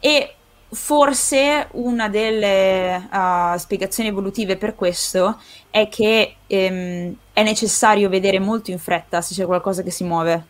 E 0.00 0.34
forse 0.70 1.68
una 1.72 2.08
delle 2.08 2.96
uh, 3.12 3.58
spiegazioni 3.58 4.08
evolutive 4.08 4.56
per 4.56 4.74
questo 4.74 5.38
è 5.68 5.88
che 5.88 6.36
ehm, 6.46 7.14
è 7.34 7.42
necessario 7.42 8.08
vedere 8.08 8.38
molto 8.38 8.70
in 8.70 8.78
fretta 8.78 9.20
se 9.20 9.34
c'è 9.34 9.44
qualcosa 9.44 9.82
che 9.82 9.90
si 9.90 10.04
muove, 10.04 10.46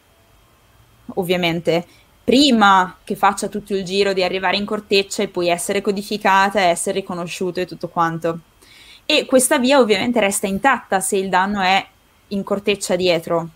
ovviamente 1.15 1.85
prima 2.23 2.97
che 3.03 3.17
faccia 3.17 3.49
tutto 3.49 3.75
il 3.75 3.85
giro 3.85 4.13
di 4.13 4.23
arrivare 4.23 4.57
in 4.57 4.65
corteccia 4.65 5.23
e 5.23 5.29
poi 5.29 5.49
essere 5.49 5.81
codificata, 5.81 6.61
essere 6.61 7.01
riconosciuto 7.01 7.61
e 7.61 7.67
tutto 7.67 7.89
quanto. 7.89 8.41
E 9.05 9.27
questa 9.27 9.59
via 9.59 9.81
ovviamente 9.81 10.21
resta 10.21 10.47
intatta 10.47 11.01
se 11.01 11.17
il 11.17 11.29
danno 11.29 11.61
è 11.61 11.85
in 12.29 12.43
corteccia 12.45 12.95
dietro. 12.97 13.49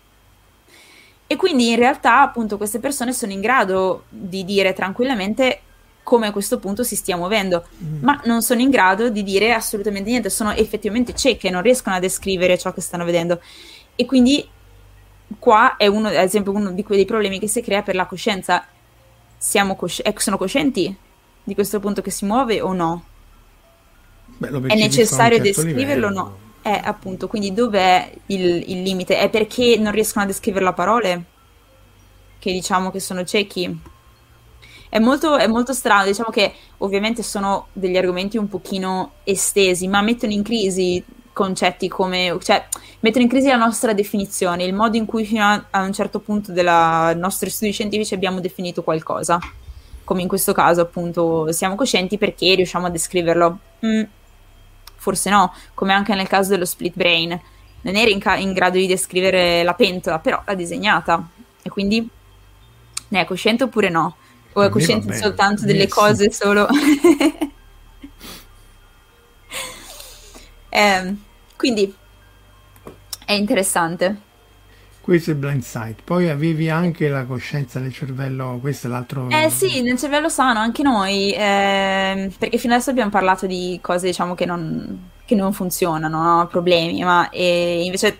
E 1.27 1.35
quindi 1.37 1.69
in 1.69 1.77
realtà 1.77 2.21
appunto 2.21 2.57
queste 2.57 2.79
persone 2.79 3.13
sono 3.13 3.31
in 3.31 3.41
grado 3.41 4.03
di 4.09 4.43
dire 4.43 4.73
tranquillamente 4.73 5.61
come 6.03 6.27
a 6.27 6.31
questo 6.31 6.59
punto 6.59 6.83
si 6.83 6.95
stia 6.95 7.17
muovendo, 7.17 7.65
mm. 7.83 8.03
ma 8.03 8.21
non 8.25 8.43
sono 8.43 8.61
in 8.61 8.69
grado 8.69 9.09
di 9.09 9.23
dire 9.23 9.53
assolutamente 9.53 10.09
niente, 10.09 10.29
sono 10.29 10.51
effettivamente 10.51 11.15
cieche, 11.15 11.49
non 11.49 11.63
riescono 11.63 11.95
a 11.95 11.99
descrivere 11.99 12.59
ciò 12.59 12.71
che 12.73 12.81
stanno 12.81 13.05
vedendo. 13.05 13.41
E 13.95 14.05
quindi 14.05 14.47
qua 15.39 15.77
è 15.77 15.87
uno, 15.87 16.07
ad 16.07 16.15
esempio, 16.15 16.51
uno 16.51 16.71
di 16.71 16.83
quei 16.83 17.05
problemi 17.05 17.39
che 17.39 17.47
si 17.47 17.61
crea 17.61 17.81
per 17.81 17.95
la 17.95 18.05
coscienza. 18.05 18.65
Siamo 19.37 19.75
cosci- 19.75 20.01
ecco, 20.03 20.19
sono 20.19 20.37
coscienti 20.37 20.95
di 21.43 21.53
questo 21.53 21.79
punto 21.79 22.01
che 22.01 22.11
si 22.11 22.25
muove 22.25 22.61
o 22.61 22.73
no? 22.73 23.03
Beh, 24.37 24.49
è 24.67 24.75
necessario 24.75 25.37
certo 25.43 25.61
descriverlo 25.61 26.07
o 26.07 26.09
no? 26.09 26.37
È 26.61 26.69
eh, 26.69 26.81
appunto, 26.83 27.27
quindi 27.27 27.53
dov'è 27.53 28.11
il, 28.27 28.71
il 28.71 28.81
limite? 28.81 29.19
È 29.19 29.29
perché 29.29 29.77
non 29.77 29.91
riescono 29.91 30.23
a 30.25 30.27
descriverlo 30.27 30.69
a 30.69 30.73
parole? 30.73 31.23
Che 32.39 32.51
diciamo 32.51 32.91
che 32.91 32.99
sono 32.99 33.23
ciechi? 33.23 33.79
È 34.89 34.99
molto, 34.99 35.37
è 35.37 35.47
molto, 35.47 35.73
strano, 35.73 36.05
diciamo 36.05 36.29
che 36.29 36.53
ovviamente 36.77 37.21
sono 37.21 37.67
degli 37.73 37.97
argomenti 37.97 38.37
un 38.37 38.47
pochino 38.47 39.13
estesi, 39.23 39.87
ma 39.87 40.01
mettono 40.01 40.31
in 40.31 40.41
crisi 40.41 41.03
concetti 41.35 41.89
come, 41.89 42.37
cioè, 42.41 42.65
mettono 43.01 43.25
in 43.25 43.29
crisi 43.29 43.49
la 43.49 43.57
nostra 43.57 43.91
definizione, 43.91 44.63
il 44.63 44.73
modo 44.73 44.95
in 44.95 45.05
cui 45.05 45.25
fino 45.25 45.43
a, 45.43 45.65
a 45.69 45.81
un 45.81 45.91
certo 45.91 46.21
punto 46.21 46.53
dei 46.53 46.63
nostri 46.63 47.49
studi 47.49 47.73
scientifici 47.73 48.13
abbiamo 48.13 48.39
definito 48.39 48.83
qualcosa. 48.83 49.37
Come 50.05 50.21
in 50.21 50.29
questo 50.29 50.53
caso, 50.53 50.79
appunto, 50.79 51.51
siamo 51.51 51.75
coscienti 51.75 52.17
perché 52.17 52.55
riusciamo 52.55 52.85
a 52.85 52.89
descriverlo. 52.89 53.59
Mm, 53.85 54.03
forse 54.95 55.29
no, 55.29 55.53
come 55.73 55.91
anche 55.91 56.15
nel 56.15 56.27
caso 56.27 56.51
dello 56.51 56.63
split 56.63 56.95
brain. 56.95 57.37
Non 57.81 57.95
eri 57.95 58.13
in, 58.13 58.19
ca- 58.19 58.37
in 58.37 58.53
grado 58.53 58.77
di 58.77 58.87
descrivere 58.87 59.61
la 59.63 59.73
pentola, 59.73 60.19
però 60.19 60.41
l'ha 60.45 60.55
disegnata. 60.55 61.27
E 61.61 61.69
quindi 61.69 62.07
ne 63.09 63.19
è 63.19 63.25
cosciente 63.25 63.65
oppure 63.65 63.89
no? 63.89 64.15
O 64.53 64.61
è 64.61 64.69
cosciente 64.69 65.13
soltanto 65.17 65.65
delle 65.65 65.89
cose 65.89 66.31
solo... 66.31 66.65
eh, 70.75 71.15
quindi 71.55 71.95
è 73.25 73.31
interessante. 73.31 74.23
Questo 74.99 75.29
è 75.29 75.33
il 75.33 75.39
blind 75.39 75.61
sight. 75.61 76.01
Poi 76.03 76.29
avevi 76.29 76.69
anche 76.69 77.07
la 77.07 77.25
coscienza 77.25 77.79
del 77.79 77.93
cervello, 77.93 78.57
questo 78.59 78.87
è 78.87 78.89
l'altro. 78.89 79.29
Eh 79.29 79.49
sì, 79.49 79.81
nel 79.83 79.97
cervello 79.97 80.29
sano, 80.29 80.59
anche 80.59 80.83
noi, 80.83 81.31
eh, 81.31 82.31
perché 82.37 82.57
fino 82.57 82.73
adesso 82.73 82.89
abbiamo 82.89 83.11
parlato 83.11 83.45
di 83.45 83.79
cose 83.81 84.07
diciamo 84.07 84.35
che 84.35 84.45
non, 84.45 85.11
che 85.23 85.35
non 85.35 85.53
funzionano, 85.53 86.21
no? 86.21 86.47
problemi, 86.47 87.03
ma 87.03 87.29
invece 87.31 88.19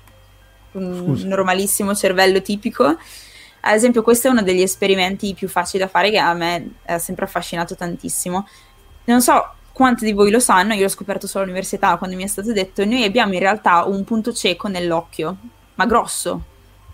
un 0.74 1.03
Scusa. 1.06 1.28
normalissimo 1.28 1.93
cervello 1.93 2.41
tipico. 2.41 2.86
Ad 2.86 3.74
esempio, 3.74 4.01
questo 4.03 4.28
è 4.28 4.32
uno 4.32 4.43
degli 4.43 4.62
esperimenti 4.62 5.34
più 5.34 5.49
facili 5.49 5.84
da 5.84 5.89
fare 5.89 6.12
che 6.12 6.20
a 6.20 6.34
me 6.34 6.76
ha 6.86 6.99
sempre 6.99 7.26
affascinato 7.26 7.76
tantissimo. 7.76 8.47
Non 9.06 9.22
so 9.22 9.56
quanti 9.76 10.06
di 10.06 10.14
voi 10.14 10.32
lo 10.32 10.40
sanno, 10.40 10.74
io 10.74 10.84
l'ho 10.84 10.88
scoperto 10.88 11.28
solo 11.28 11.44
all'università 11.44 11.98
quando 11.98 12.16
mi 12.16 12.24
è 12.24 12.28
stato 12.28 12.54
detto, 12.54 12.86
noi 12.86 13.04
abbiamo 13.04 13.34
in 13.34 13.40
realtà 13.40 13.84
un 13.84 14.06
punto 14.06 14.32
cieco 14.32 14.70
nell'occhio, 14.70 15.36
ma 15.76 15.86
grosso. 15.86 16.44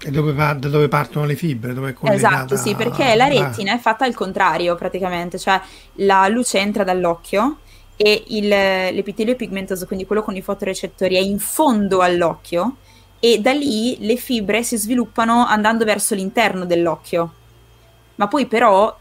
E 0.01 0.09
dove 0.09 0.33
va, 0.33 0.53
da 0.53 0.67
dove 0.67 0.87
partono 0.87 1.27
le 1.27 1.35
fibre? 1.35 1.75
Dove 1.75 1.95
è 2.01 2.09
esatto, 2.09 2.55
sì, 2.55 2.73
perché 2.73 3.13
la 3.13 3.27
retina 3.27 3.75
è 3.75 3.77
fatta 3.77 4.05
al 4.05 4.15
contrario 4.15 4.73
praticamente, 4.73 5.37
cioè 5.37 5.61
la 5.97 6.27
luce 6.27 6.57
entra 6.57 6.83
dall'occhio 6.83 7.57
e 7.95 8.23
il, 8.29 8.47
l'epitelio 8.47 9.35
pigmentoso, 9.35 9.85
quindi 9.85 10.07
quello 10.07 10.23
con 10.23 10.35
i 10.35 10.41
fotorecettori, 10.41 11.17
è 11.17 11.19
in 11.19 11.37
fondo 11.37 11.99
all'occhio 11.99 12.77
e 13.19 13.39
da 13.41 13.51
lì 13.51 13.97
le 13.99 14.15
fibre 14.15 14.63
si 14.63 14.75
sviluppano 14.75 15.45
andando 15.45 15.85
verso 15.85 16.15
l'interno 16.15 16.65
dell'occhio. 16.65 17.33
Ma 18.15 18.27
poi 18.27 18.47
però 18.47 18.97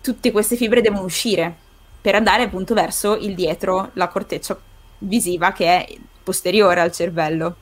tutte 0.00 0.32
queste 0.32 0.56
fibre 0.56 0.80
devono 0.80 1.04
uscire 1.04 1.61
per 2.02 2.16
andare 2.16 2.42
appunto 2.42 2.74
verso 2.74 3.14
il 3.14 3.36
dietro, 3.36 3.90
la 3.92 4.08
corteccia 4.08 4.58
visiva 4.98 5.52
che 5.52 5.66
è 5.66 5.96
posteriore 6.22 6.80
al 6.80 6.90
cervello. 6.90 7.56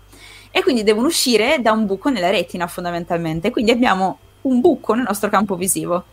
E 0.50 0.62
quindi 0.62 0.82
devono 0.82 1.08
uscire 1.08 1.58
da 1.60 1.72
un 1.72 1.84
buco 1.84 2.08
nella 2.08 2.30
retina 2.30 2.66
fondamentalmente. 2.66 3.50
Quindi 3.50 3.70
abbiamo 3.70 4.18
un 4.42 4.60
buco 4.60 4.94
nel 4.94 5.04
nostro 5.06 5.28
campo 5.28 5.56
visivo, 5.56 6.04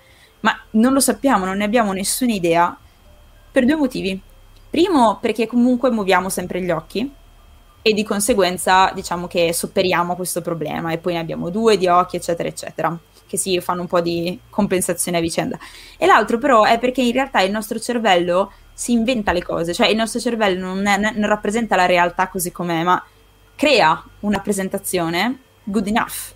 ma 0.42 0.56
non 0.72 0.92
lo 0.92 1.00
sappiamo, 1.00 1.46
non 1.46 1.58
ne 1.58 1.64
abbiamo 1.64 1.94
nessuna 1.94 2.34
idea 2.34 2.78
per 3.50 3.66
due 3.66 3.76
motivi. 3.76 4.22
Primo, 4.70 5.18
perché 5.22 5.48
comunque 5.48 5.90
muoviamo 5.90 6.28
sempre 6.28 6.62
gli 6.62 6.70
occhi 6.70 7.10
e 7.82 7.94
di 7.94 8.04
conseguenza 8.04 8.92
diciamo 8.94 9.28
che 9.28 9.54
sopperiamo 9.54 10.16
questo 10.18 10.42
problema 10.42 10.92
e 10.92 10.98
poi 10.98 11.14
ne 11.14 11.20
abbiamo 11.20 11.50
due 11.50 11.78
di 11.78 11.88
occhi, 11.88 12.18
eccetera, 12.18 12.50
eccetera 12.50 13.00
che 13.28 13.38
si 13.38 13.60
fanno 13.62 13.82
un 13.82 13.88
po' 13.88 14.02
di 14.02 14.40
compensazione 14.50 15.18
a 15.18 15.22
vicenda. 15.22 15.60
E 15.98 16.06
l'altro 16.06 16.38
però 16.38 16.64
è 16.64 16.80
perché 16.80 17.02
in 17.02 17.12
realtà 17.12 17.42
il 17.42 17.52
nostro 17.52 17.80
cervello 17.80 18.52
si 18.74 18.92
inventa 18.92 19.32
le 19.32 19.44
cose, 19.44 19.74
cioè 19.74 19.88
il 19.88 19.96
nostro 19.96 20.20
cervello 20.20 20.74
non, 20.74 20.86
è, 20.86 20.98
non 20.98 21.28
rappresenta 21.28 21.76
la 21.76 21.86
realtà 21.86 22.28
così 22.28 22.52
com'è, 22.52 22.84
ma 22.84 23.04
crea 23.56 24.04
una 24.22 24.40
presentazione 24.40 25.40
good 25.64 25.88
enough, 25.88 26.34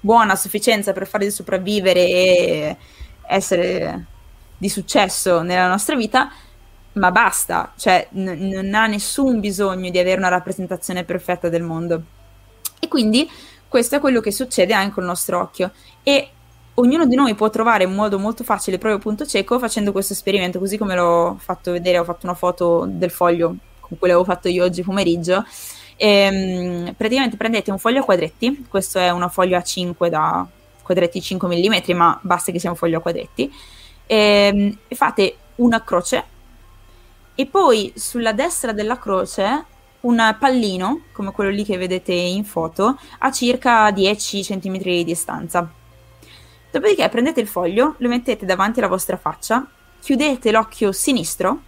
buona 0.00 0.32
a 0.32 0.36
sufficienza 0.36 0.92
per 0.92 1.06
farli 1.06 1.30
sopravvivere 1.30 2.00
e 2.00 2.76
essere 3.26 4.06
di 4.58 4.68
successo 4.68 5.42
nella 5.42 5.68
nostra 5.68 5.96
vita, 5.96 6.30
ma 6.94 7.10
basta, 7.10 7.72
cioè 7.76 8.08
n- 8.12 8.50
non 8.50 8.74
ha 8.74 8.86
nessun 8.86 9.40
bisogno 9.40 9.90
di 9.90 9.98
avere 9.98 10.18
una 10.18 10.28
rappresentazione 10.28 11.04
perfetta 11.04 11.48
del 11.48 11.62
mondo. 11.62 12.02
E 12.80 12.88
quindi 12.88 13.30
questo 13.68 13.96
è 13.96 14.00
quello 14.00 14.20
che 14.20 14.32
succede 14.32 14.74
anche 14.74 14.94
con 14.94 15.04
il 15.04 15.08
nostro 15.08 15.38
occhio 15.38 15.70
e 16.02 16.28
ognuno 16.74 17.06
di 17.06 17.14
noi 17.14 17.34
può 17.34 17.50
trovare 17.50 17.84
un 17.84 17.94
modo 17.94 18.18
molto 18.18 18.44
facile 18.44 18.76
il 18.76 18.80
proprio 18.80 19.00
punto 19.00 19.26
cieco 19.26 19.58
facendo 19.58 19.92
questo 19.92 20.12
esperimento, 20.12 20.58
così 20.58 20.78
come 20.78 20.94
l'ho 20.94 21.36
fatto 21.38 21.72
vedere, 21.72 21.98
ho 21.98 22.04
fatto 22.04 22.26
una 22.26 22.34
foto 22.34 22.86
del 22.88 23.10
foglio 23.10 23.54
con 23.80 23.98
cui 23.98 24.08
l'avevo 24.08 24.24
fatto 24.24 24.48
io 24.48 24.64
oggi 24.64 24.82
pomeriggio. 24.82 25.44
E, 25.96 26.08
ehm, 26.08 26.94
praticamente 26.94 27.36
prendete 27.36 27.70
un 27.70 27.78
foglio 27.78 28.00
a 28.00 28.04
quadretti, 28.04 28.66
questo 28.68 28.98
è 28.98 29.10
una 29.10 29.28
foglio 29.28 29.58
A5 29.58 30.08
da 30.08 30.46
quadretti 30.82 31.20
5 31.20 31.48
mm, 31.48 31.96
ma 31.96 32.18
basta 32.22 32.50
che 32.52 32.58
sia 32.58 32.70
un 32.70 32.76
foglio 32.76 32.98
a 32.98 33.00
quadretti, 33.02 33.52
e, 34.06 34.16
ehm, 34.16 34.78
e 34.88 34.94
fate 34.94 35.36
una 35.56 35.82
croce 35.84 36.24
e 37.40 37.46
poi 37.46 37.90
sulla 37.96 38.32
destra 38.32 38.72
della 38.72 38.98
croce 38.98 39.64
un 40.00 40.36
pallino, 40.38 41.04
come 41.12 41.32
quello 41.32 41.50
lì 41.50 41.64
che 41.64 41.78
vedete 41.78 42.12
in 42.12 42.44
foto, 42.44 42.98
a 43.18 43.30
circa 43.30 43.90
10 43.90 44.42
cm 44.42 44.78
di 44.78 45.04
distanza. 45.04 45.70
Dopodiché 46.70 47.08
prendete 47.08 47.40
il 47.40 47.48
foglio, 47.48 47.94
lo 47.98 48.08
mettete 48.08 48.46
davanti 48.46 48.78
alla 48.78 48.88
vostra 48.88 49.16
faccia, 49.16 49.66
chiudete 50.00 50.52
l'occhio 50.52 50.92
sinistro 50.92 51.62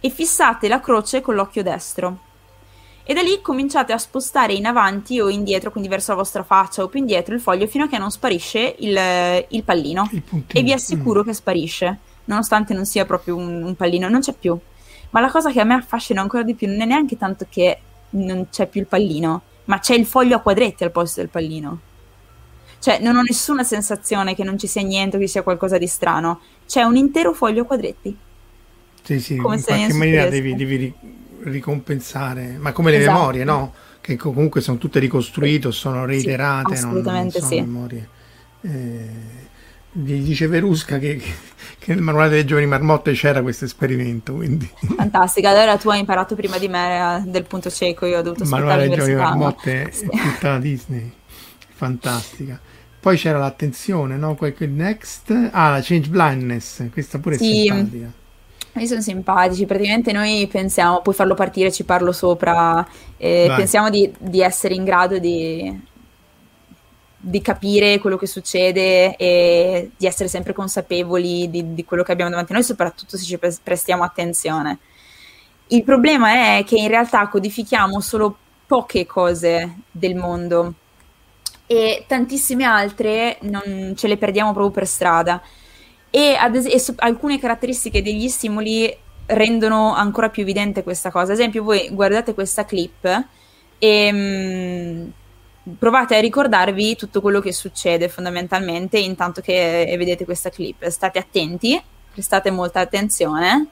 e 0.00 0.08
fissate 0.10 0.68
la 0.68 0.80
croce 0.80 1.20
con 1.20 1.34
l'occhio 1.34 1.62
destro. 1.62 2.26
E 3.04 3.14
da 3.14 3.22
lì 3.22 3.40
cominciate 3.40 3.92
a 3.92 3.98
spostare 3.98 4.52
in 4.52 4.66
avanti 4.66 5.20
o 5.20 5.28
indietro, 5.28 5.70
quindi 5.70 5.88
verso 5.88 6.10
la 6.10 6.18
vostra 6.18 6.42
faccia 6.42 6.82
o 6.82 6.88
più 6.88 7.00
indietro 7.00 7.34
il 7.34 7.40
foglio 7.40 7.66
fino 7.66 7.84
a 7.84 7.88
che 7.88 7.98
non 7.98 8.10
sparisce 8.10 8.76
il, 8.78 9.46
il 9.48 9.64
pallino. 9.64 10.08
Il 10.12 10.44
e 10.46 10.62
vi 10.62 10.72
assicuro 10.72 11.22
mm. 11.22 11.24
che 11.24 11.32
sparisce, 11.32 11.98
nonostante 12.24 12.74
non 12.74 12.84
sia 12.84 13.06
proprio 13.06 13.36
un, 13.36 13.62
un 13.62 13.74
pallino, 13.76 14.08
non 14.08 14.20
c'è 14.20 14.34
più. 14.34 14.58
Ma 15.10 15.20
la 15.20 15.30
cosa 15.30 15.50
che 15.50 15.60
a 15.60 15.64
me 15.64 15.74
affascina 15.74 16.20
ancora 16.20 16.42
di 16.42 16.54
più 16.54 16.68
non 16.68 16.82
è 16.82 16.84
neanche 16.84 17.16
tanto 17.16 17.46
che 17.48 17.78
non 18.10 18.48
c'è 18.50 18.66
più 18.66 18.80
il 18.82 18.86
pallino, 18.86 19.40
ma 19.64 19.78
c'è 19.78 19.94
il 19.94 20.04
foglio 20.04 20.36
a 20.36 20.40
quadretti 20.40 20.84
al 20.84 20.90
posto 20.90 21.20
del 21.20 21.30
pallino. 21.30 21.80
Cioè, 22.80 23.00
non 23.00 23.16
ho 23.16 23.22
nessuna 23.22 23.64
sensazione 23.64 24.34
che 24.34 24.44
non 24.44 24.58
ci 24.58 24.66
sia 24.66 24.82
niente, 24.82 25.18
che 25.18 25.26
sia 25.26 25.42
qualcosa 25.42 25.78
di 25.78 25.86
strano. 25.86 26.40
C'è 26.66 26.82
un 26.82 26.96
intero 26.96 27.32
foglio 27.32 27.62
a 27.62 27.66
quadretti. 27.66 28.16
Sì, 29.02 29.20
sì, 29.20 29.36
come 29.36 29.56
in 29.56 29.62
qualche 29.62 29.94
maniera 29.94 30.28
devi, 30.28 30.54
devi, 30.54 30.94
ricompensare, 31.44 32.56
ma 32.58 32.72
come 32.72 32.90
le 32.90 32.98
esatto. 32.98 33.18
memorie, 33.18 33.44
no? 33.44 33.72
Che 34.00 34.16
comunque 34.16 34.60
sono 34.60 34.78
tutte 34.78 34.98
ricostruite, 34.98 35.72
sono 35.72 36.04
reiterate, 36.04 36.76
sì, 36.76 36.84
assolutamente 36.84 37.40
non, 37.40 37.48
non 37.48 37.58
sì. 37.58 37.64
memorie. 37.64 38.08
Eh, 38.60 39.08
dice 39.90 40.46
Verusca 40.46 40.98
che, 40.98 41.20
che, 41.78 41.94
nel 41.94 42.02
manuale 42.02 42.30
delle 42.30 42.44
giovani 42.44 42.66
marmotte 42.66 43.12
c'era 43.12 43.42
questo 43.42 43.64
esperimento. 43.64 44.34
Quindi. 44.34 44.70
Fantastica, 44.96 45.50
allora 45.50 45.76
tu 45.76 45.88
hai 45.88 46.00
imparato 46.00 46.34
prima 46.34 46.58
di 46.58 46.68
me 46.68 47.16
eh, 47.16 47.22
del 47.30 47.44
punto 47.44 47.70
cieco, 47.70 48.06
io 48.06 48.18
ho 48.18 48.22
dovuto 48.22 48.42
Il 48.42 48.48
manuale 48.48 48.88
delle 48.88 48.94
giovani 48.96 49.14
marmotte 49.14 49.90
sì. 49.92 50.04
è 50.10 50.16
tutta 50.34 50.50
la 50.50 50.58
Disney, 50.58 51.12
fantastica. 51.74 52.60
Poi 53.08 53.16
c'era 53.16 53.38
l'attenzione, 53.38 54.18
no? 54.18 54.34
Quel, 54.34 54.54
next, 54.68 55.30
ah, 55.52 55.70
la 55.70 55.80
change 55.80 56.10
blindness, 56.10 56.90
questa 56.92 57.18
pure 57.18 57.38
sì. 57.38 57.66
è 57.66 57.72
simpatica. 57.72 58.12
Mi 58.72 58.86
sono 58.86 59.00
simpatici, 59.00 59.64
praticamente 59.64 60.12
noi 60.12 60.46
pensiamo, 60.46 61.00
puoi 61.00 61.14
farlo 61.14 61.32
partire, 61.32 61.72
ci 61.72 61.84
parlo 61.84 62.12
sopra, 62.12 62.86
eh, 63.16 63.50
pensiamo 63.56 63.88
di, 63.88 64.12
di 64.18 64.42
essere 64.42 64.74
in 64.74 64.84
grado 64.84 65.18
di, 65.18 65.80
di 67.16 67.40
capire 67.40 67.98
quello 67.98 68.18
che 68.18 68.26
succede 68.26 69.16
e 69.16 69.90
di 69.96 70.06
essere 70.06 70.28
sempre 70.28 70.52
consapevoli 70.52 71.48
di, 71.48 71.72
di, 71.72 71.86
quello 71.86 72.02
che 72.02 72.12
abbiamo 72.12 72.28
davanti 72.30 72.52
a 72.52 72.56
noi, 72.56 72.64
soprattutto 72.64 73.16
se 73.16 73.24
ci 73.24 73.38
prestiamo 73.38 74.04
attenzione. 74.04 74.80
Il 75.68 75.82
problema 75.82 76.58
è 76.58 76.64
che 76.66 76.76
in 76.76 76.88
realtà 76.88 77.26
codifichiamo 77.28 78.00
solo 78.00 78.36
poche 78.66 79.06
cose 79.06 79.76
del 79.90 80.14
mondo 80.14 80.74
e 81.68 82.04
tantissime 82.08 82.64
altre 82.64 83.38
non 83.42 83.92
ce 83.96 84.08
le 84.08 84.16
perdiamo 84.16 84.52
proprio 84.52 84.72
per 84.72 84.86
strada. 84.88 85.40
E, 86.10 86.36
es- 86.54 86.66
e 86.66 86.78
so- 86.80 86.94
alcune 86.98 87.38
caratteristiche 87.38 88.02
degli 88.02 88.28
stimoli 88.28 88.96
rendono 89.26 89.94
ancora 89.94 90.30
più 90.30 90.42
evidente 90.42 90.82
questa 90.82 91.10
cosa. 91.10 91.32
Ad 91.32 91.38
esempio, 91.38 91.62
voi 91.62 91.88
guardate 91.92 92.34
questa 92.34 92.64
clip 92.64 93.24
e. 93.78 94.12
Mh, 94.12 95.12
provate 95.78 96.16
a 96.16 96.20
ricordarvi 96.20 96.96
tutto 96.96 97.20
quello 97.20 97.40
che 97.40 97.52
succede 97.52 98.08
fondamentalmente 98.08 98.98
intanto 98.98 99.42
che 99.42 99.94
vedete 99.98 100.24
questa 100.24 100.50
clip. 100.50 100.86
State 100.88 101.18
attenti, 101.18 101.78
prestate 102.12 102.50
molta 102.50 102.80
attenzione 102.80 103.66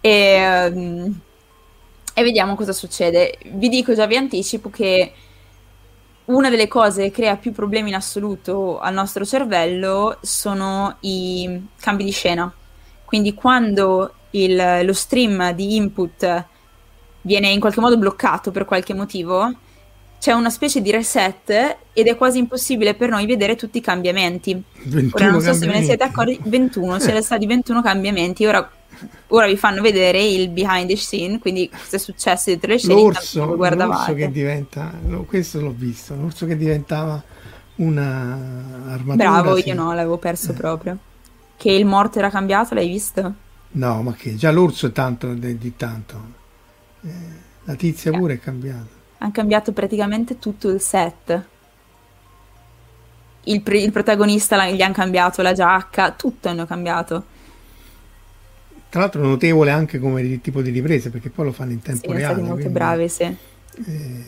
e, 0.00 0.68
um, 0.72 1.20
e 2.14 2.22
vediamo 2.22 2.54
cosa 2.54 2.72
succede. 2.72 3.38
Vi 3.44 3.68
dico 3.68 3.94
già, 3.94 4.06
vi 4.06 4.16
anticipo 4.16 4.70
che 4.70 5.12
una 6.28 6.50
delle 6.50 6.68
cose 6.68 7.04
che 7.04 7.10
crea 7.10 7.36
più 7.36 7.52
problemi 7.52 7.88
in 7.88 7.94
assoluto 7.94 8.78
al 8.78 8.92
nostro 8.92 9.24
cervello 9.24 10.18
sono 10.20 10.96
i 11.00 11.66
cambi 11.80 12.04
di 12.04 12.10
scena. 12.10 12.52
Quindi 13.04 13.34
quando 13.34 14.12
il, 14.30 14.80
lo 14.82 14.92
stream 14.92 15.52
di 15.52 15.76
input 15.76 16.44
viene 17.22 17.48
in 17.48 17.60
qualche 17.60 17.80
modo 17.80 17.96
bloccato 17.96 18.50
per 18.50 18.66
qualche 18.66 18.92
motivo, 18.92 19.50
c'è 20.20 20.32
una 20.32 20.50
specie 20.50 20.82
di 20.82 20.90
reset 20.90 21.76
ed 21.92 22.06
è 22.06 22.16
quasi 22.16 22.38
impossibile 22.38 22.94
per 22.94 23.08
noi 23.08 23.24
vedere 23.24 23.56
tutti 23.56 23.78
i 23.78 23.82
cambiamenti. 23.82 24.62
Ora 25.12 25.30
non 25.30 25.40
so 25.40 25.54
se 25.54 25.66
ve 25.66 25.72
ne 25.72 25.82
siete 25.82 26.04
accorti, 26.04 26.38
21, 26.42 26.96
c'è 26.96 27.00
sono 27.00 27.22
stati 27.22 27.46
21 27.46 27.80
cambiamenti, 27.82 28.44
ora, 28.44 28.68
ora, 29.28 29.46
vi 29.46 29.56
fanno 29.56 29.82
vedere 29.82 30.22
il 30.22 30.48
behind 30.48 30.88
the 30.88 30.96
scene, 30.96 31.38
quindi 31.38 31.68
cosa 31.68 31.96
è 31.96 31.98
successo 31.98 32.44
dietro 32.50 32.70
le 32.70 32.78
scene, 32.78 32.94
l'orso, 32.94 33.54
l'orso 33.54 34.14
che 34.14 34.30
diventa, 34.30 34.92
questo 35.26 35.60
l'ho 35.60 35.74
visto, 35.76 36.14
l'orso 36.14 36.46
che 36.46 36.56
diventava 36.56 37.22
una 37.76 38.84
armatura. 38.88 39.30
Bravo, 39.30 39.56
sì. 39.56 39.68
io 39.68 39.74
no, 39.74 39.92
l'avevo 39.92 40.18
perso 40.18 40.50
eh. 40.52 40.54
proprio. 40.54 40.98
Che 41.56 41.70
il 41.70 41.86
morto 41.86 42.18
era 42.18 42.30
cambiato, 42.30 42.74
l'hai 42.74 42.88
visto? 42.88 43.34
No, 43.70 44.02
ma 44.02 44.12
che 44.12 44.34
già 44.36 44.50
l'orso 44.50 44.86
è 44.86 44.92
tanto 44.92 45.34
di, 45.34 45.58
di 45.58 45.76
tanto. 45.76 46.36
Eh, 47.02 47.10
la 47.64 47.74
tizia 47.74 48.12
pure 48.12 48.34
è 48.34 48.38
cambiata 48.38 48.96
hanno 49.18 49.32
cambiato 49.32 49.72
praticamente 49.72 50.38
tutto 50.38 50.68
il 50.68 50.80
set. 50.80 51.42
Il, 53.44 53.62
pre- 53.62 53.80
il 53.80 53.92
protagonista 53.92 54.68
gli 54.68 54.82
hanno 54.82 54.92
cambiato 54.92 55.42
la 55.42 55.52
giacca, 55.52 56.12
tutto 56.12 56.48
hanno 56.48 56.66
cambiato. 56.66 57.24
Tra 58.90 59.00
l'altro 59.00 59.22
notevole 59.22 59.70
anche 59.70 59.98
come 59.98 60.40
tipo 60.40 60.62
di 60.62 60.70
riprese, 60.70 61.10
perché 61.10 61.30
poi 61.30 61.46
lo 61.46 61.52
fanno 61.52 61.72
in 61.72 61.82
tempo 61.82 62.10
sì, 62.10 62.16
reale. 62.16 62.34
Sono 62.34 62.46
molto 62.46 62.62
quindi, 62.62 62.78
bravi, 62.78 63.08
sì. 63.08 63.22
Eh, 63.22 64.24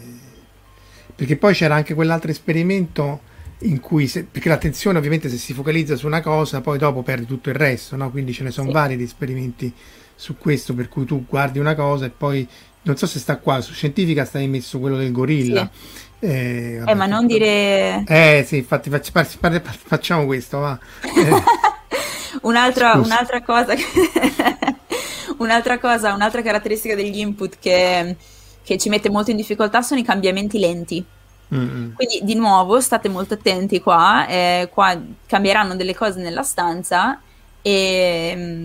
perché 1.14 1.36
poi 1.36 1.54
c'era 1.54 1.74
anche 1.74 1.94
quell'altro 1.94 2.30
esperimento 2.30 3.20
in 3.60 3.80
cui, 3.80 4.06
se, 4.06 4.24
perché 4.24 4.48
l'attenzione 4.48 4.98
ovviamente 4.98 5.28
se 5.28 5.36
si 5.36 5.52
focalizza 5.52 5.96
su 5.96 6.06
una 6.06 6.20
cosa, 6.20 6.60
poi 6.60 6.78
dopo 6.78 7.02
perdi 7.02 7.26
tutto 7.26 7.50
il 7.50 7.56
resto, 7.56 7.96
no? 7.96 8.10
Quindi 8.10 8.32
ce 8.32 8.44
ne 8.44 8.50
sono 8.50 8.68
sì. 8.68 8.72
vari 8.74 8.96
di 8.96 9.04
esperimenti 9.04 9.72
su 10.14 10.36
questo, 10.36 10.74
per 10.74 10.88
cui 10.88 11.04
tu 11.04 11.24
guardi 11.26 11.58
una 11.58 11.74
cosa 11.74 12.06
e 12.06 12.10
poi 12.10 12.46
non 12.82 12.96
so 12.96 13.06
se 13.06 13.18
sta 13.18 13.36
qua, 13.36 13.60
su 13.60 13.72
Scientifica 13.72 14.24
stai 14.24 14.46
messo 14.48 14.78
quello 14.78 14.96
del 14.96 15.12
gorilla. 15.12 15.70
Sì. 15.72 15.88
Eh, 16.20 16.76
vabbè, 16.78 16.90
eh, 16.90 16.94
ma 16.94 17.06
non 17.06 17.26
dire... 17.26 18.04
Eh 18.06 18.44
sì, 18.46 18.58
infatti 18.58 18.90
facci, 18.90 19.10
facci, 19.10 19.38
facciamo 19.84 20.26
questo, 20.26 20.58
va. 20.58 20.78
Eh. 21.02 21.42
un'altra, 22.42 22.92
un'altra, 22.94 23.42
cosa 23.42 23.74
che... 23.74 23.84
un'altra 25.38 25.78
cosa, 25.78 26.12
un'altra 26.12 26.42
caratteristica 26.42 26.94
degli 26.94 27.18
input 27.18 27.56
che, 27.58 28.16
che, 28.62 28.76
ci 28.76 28.90
mette 28.90 29.08
molto 29.08 29.30
in 29.30 29.38
difficoltà 29.38 29.80
sono 29.80 30.00
i 30.00 30.04
cambiamenti 30.04 30.58
lenti. 30.58 31.04
Mm-hmm. 31.52 31.94
Quindi 31.94 32.20
di 32.22 32.34
nuovo 32.34 32.80
state 32.80 33.08
molto 33.08 33.34
attenti 33.34 33.80
qua, 33.80 34.26
eh, 34.28 34.68
qua 34.72 34.96
cambieranno 35.26 35.74
delle 35.74 35.96
cose 35.96 36.20
nella 36.20 36.44
stanza 36.44 37.20
e, 37.62 38.60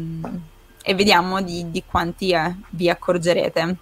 e 0.83 0.93
vediamo 0.93 1.41
di, 1.41 1.71
di 1.71 1.83
quanti 1.89 2.31
eh, 2.31 2.53
vi 2.71 2.89
accorgerete 2.89 3.77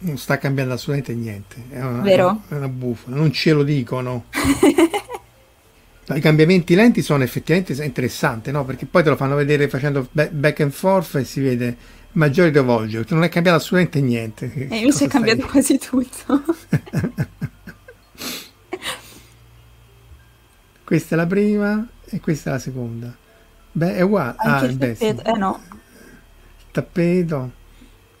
non 0.00 0.18
sta 0.18 0.38
cambiando 0.38 0.74
assolutamente 0.74 1.14
niente. 1.14 1.56
È 1.70 1.82
una, 1.82 2.00
Vero? 2.02 2.42
È 2.48 2.54
una 2.54 2.68
bufala, 2.68 3.16
non 3.16 3.32
ce 3.32 3.52
lo 3.52 3.62
dicono. 3.62 4.26
I 6.12 6.20
cambiamenti 6.20 6.74
lenti 6.74 7.02
sono 7.02 7.22
effettivamente 7.22 7.72
interessanti, 7.84 8.50
no? 8.50 8.64
Perché 8.64 8.86
poi 8.86 9.04
te 9.04 9.10
lo 9.10 9.16
fanno 9.16 9.36
vedere 9.36 9.68
facendo 9.68 10.08
back 10.10 10.60
and 10.60 10.72
forth 10.72 11.14
e 11.16 11.24
si 11.24 11.40
vede 11.40 11.76
maggiore 12.12 12.50
Volgio, 12.60 13.04
che 13.04 13.14
non 13.14 13.22
è 13.22 13.28
cambiato 13.28 13.58
assolutamente 13.58 14.00
niente. 14.00 14.52
E 14.52 14.76
invece 14.78 15.04
è 15.04 15.08
cambiato 15.08 15.46
quasi 15.46 15.78
tutto. 15.78 16.42
questa 20.82 21.14
è 21.14 21.18
la 21.18 21.26
prima 21.26 21.86
e 22.06 22.18
questa 22.18 22.50
è 22.50 22.52
la 22.54 22.58
seconda. 22.58 23.16
Beh, 23.70 23.94
è 23.94 24.00
uguale. 24.00 24.34
Anche 24.38 24.66
ah, 24.66 24.68
il 24.68 24.78
tappeto, 24.78 25.04
beh, 25.04 25.22
sì. 25.22 25.30
eh 25.30 25.38
no. 25.38 25.60
Il 25.68 26.66
tappeto. 26.72 27.52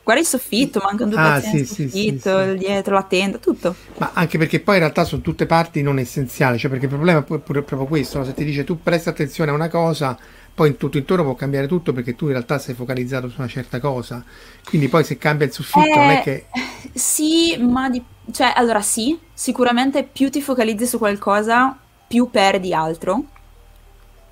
Guarda 0.02 0.22
il 0.22 0.28
soffitto, 0.28 0.80
mancano 0.82 1.10
due 1.10 1.20
ah, 1.20 1.40
sì, 1.40 1.64
sì, 1.64 1.88
soffitto, 1.88 2.42
sì, 2.42 2.54
dietro 2.56 2.94
la 2.94 3.02
tenda, 3.02 3.38
tutto. 3.38 3.74
Ma 3.98 4.10
anche 4.14 4.38
perché 4.38 4.60
poi 4.60 4.76
in 4.76 4.80
realtà 4.80 5.04
sono 5.04 5.20
tutte 5.20 5.46
parti 5.46 5.82
non 5.82 5.98
essenziali, 5.98 6.58
cioè 6.58 6.70
perché 6.70 6.86
il 6.86 6.92
problema 6.92 7.20
è 7.20 7.22
pure, 7.22 7.62
proprio 7.62 7.84
questo, 7.84 8.18
no? 8.18 8.24
se 8.24 8.34
ti 8.34 8.44
dice 8.44 8.64
tu 8.64 8.82
presta 8.82 9.10
attenzione 9.10 9.50
a 9.50 9.54
una 9.54 9.68
cosa, 9.68 10.18
poi 10.54 10.70
in 10.70 10.76
tutto 10.78 10.96
intorno 10.96 11.22
può 11.24 11.34
cambiare 11.34 11.66
tutto 11.66 11.92
perché 11.92 12.16
tu 12.16 12.24
in 12.24 12.32
realtà 12.32 12.58
sei 12.58 12.74
focalizzato 12.74 13.28
su 13.28 13.36
una 13.38 13.48
certa 13.48 13.78
cosa. 13.78 14.24
Quindi 14.64 14.88
poi 14.88 15.04
se 15.04 15.18
cambia 15.18 15.46
il 15.46 15.52
soffitto 15.52 15.86
eh, 15.86 15.94
non 15.94 16.10
è 16.10 16.18
eh, 16.18 16.22
che... 16.22 16.46
Sì, 16.94 17.58
ma 17.58 17.90
di... 17.90 18.02
cioè 18.32 18.52
allora 18.56 18.80
sì, 18.80 19.18
sicuramente 19.34 20.02
più 20.02 20.30
ti 20.30 20.40
focalizzi 20.40 20.86
su 20.86 20.98
qualcosa, 20.98 21.76
più 22.08 22.30
perdi 22.30 22.72
altro. 22.72 23.24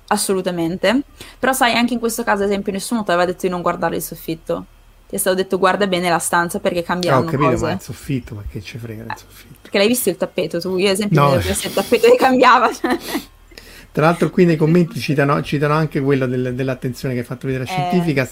Assolutamente. 0.07 1.03
Però 1.37 1.53
sai, 1.53 1.73
anche 1.75 1.93
in 1.93 1.99
questo 1.99 2.23
caso, 2.23 2.41
ad 2.41 2.49
esempio, 2.49 2.71
nessuno 2.71 3.03
ti 3.03 3.11
aveva 3.11 3.25
detto 3.25 3.45
di 3.45 3.49
non 3.49 3.61
guardare 3.61 3.95
il 3.95 4.01
soffitto 4.01 4.65
ti 5.09 5.15
è 5.15 5.17
stato 5.17 5.37
detto 5.37 5.57
guarda 5.57 5.87
bene 5.87 6.07
la 6.07 6.19
stanza 6.19 6.59
perché 6.59 6.83
cambieranno 6.83 7.23
no, 7.23 7.27
ho 7.27 7.31
capito, 7.31 7.49
cose. 7.49 7.65
ma 7.65 7.71
il 7.71 7.81
soffitto, 7.81 8.35
ma 8.35 8.43
che 8.47 8.61
ci 8.61 8.77
frega 8.77 9.05
il 9.05 9.13
soffitto? 9.17 9.57
Perché 9.63 9.79
l'hai 9.79 9.87
visto 9.87 10.09
il 10.09 10.17
tappeto 10.17 10.59
tu? 10.61 10.77
Io 10.77 10.85
ad 10.85 10.93
esempio 10.93 11.19
no. 11.19 11.29
vedevo 11.31 11.49
il 11.49 11.73
tappeto 11.73 12.11
che 12.11 12.15
cambiava. 12.15 12.71
Cioè. 12.71 12.95
Tra 13.91 14.05
l'altro 14.05 14.29
qui 14.29 14.45
nei 14.45 14.55
commenti 14.55 14.99
citano, 14.99 15.41
citano 15.41 15.73
anche 15.73 15.99
quello 15.99 16.27
del, 16.27 16.53
dell'attenzione 16.53 17.15
che 17.15 17.21
hai 17.21 17.25
fatto 17.25 17.47
vedere 17.47 17.63
a 17.63 17.67
eh. 17.67 17.71
Scientifica. 17.71 18.29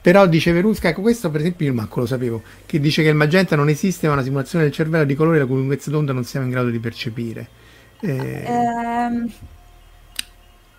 Però 0.00 0.26
dice 0.26 0.50
Verusca, 0.50 0.88
ecco 0.88 1.00
questo 1.00 1.30
per 1.30 1.42
esempio 1.42 1.66
io 1.66 1.74
manco 1.74 2.00
lo 2.00 2.06
sapevo, 2.06 2.42
che 2.66 2.80
dice 2.80 3.04
che 3.04 3.08
il 3.10 3.14
magenta 3.14 3.54
non 3.54 3.68
esiste 3.68 4.08
ma 4.08 4.14
una 4.14 4.24
simulazione 4.24 4.64
del 4.64 4.72
cervello 4.72 5.04
di 5.04 5.14
colore 5.14 5.38
la 5.38 5.46
cui 5.46 5.54
lunghezza 5.56 5.90
d'onda 5.90 6.12
non 6.12 6.24
siamo 6.24 6.46
in 6.46 6.50
grado 6.50 6.70
di 6.70 6.80
percepire. 6.80 7.48
Eh... 8.00 8.44
Um... 8.48 9.30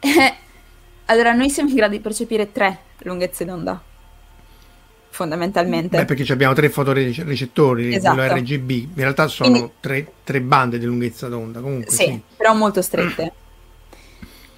allora 1.05 1.31
noi 1.31 1.49
siamo 1.49 1.69
in 1.69 1.75
grado 1.75 1.93
di 1.93 2.01
percepire 2.01 2.51
tre 2.51 2.79
lunghezze 2.97 3.45
d'onda 3.45 3.81
fondamentalmente. 5.17 5.97
Beh, 5.97 6.05
perché 6.05 6.31
abbiamo 6.31 6.53
tre 6.53 6.69
fotorecettori, 6.69 7.95
esatto. 7.95 8.15
quello 8.15 8.35
RGB, 8.35 8.69
in 8.69 8.89
realtà 8.93 9.27
sono 9.27 9.49
Quindi, 9.49 9.71
tre, 9.79 10.11
tre, 10.23 10.41
bande 10.41 10.77
di 10.77 10.85
lunghezza 10.85 11.27
d'onda, 11.27 11.59
comunque. 11.59 11.91
Sì, 11.91 12.03
sì. 12.03 12.21
però 12.37 12.53
molto 12.53 12.83
strette. 12.83 13.33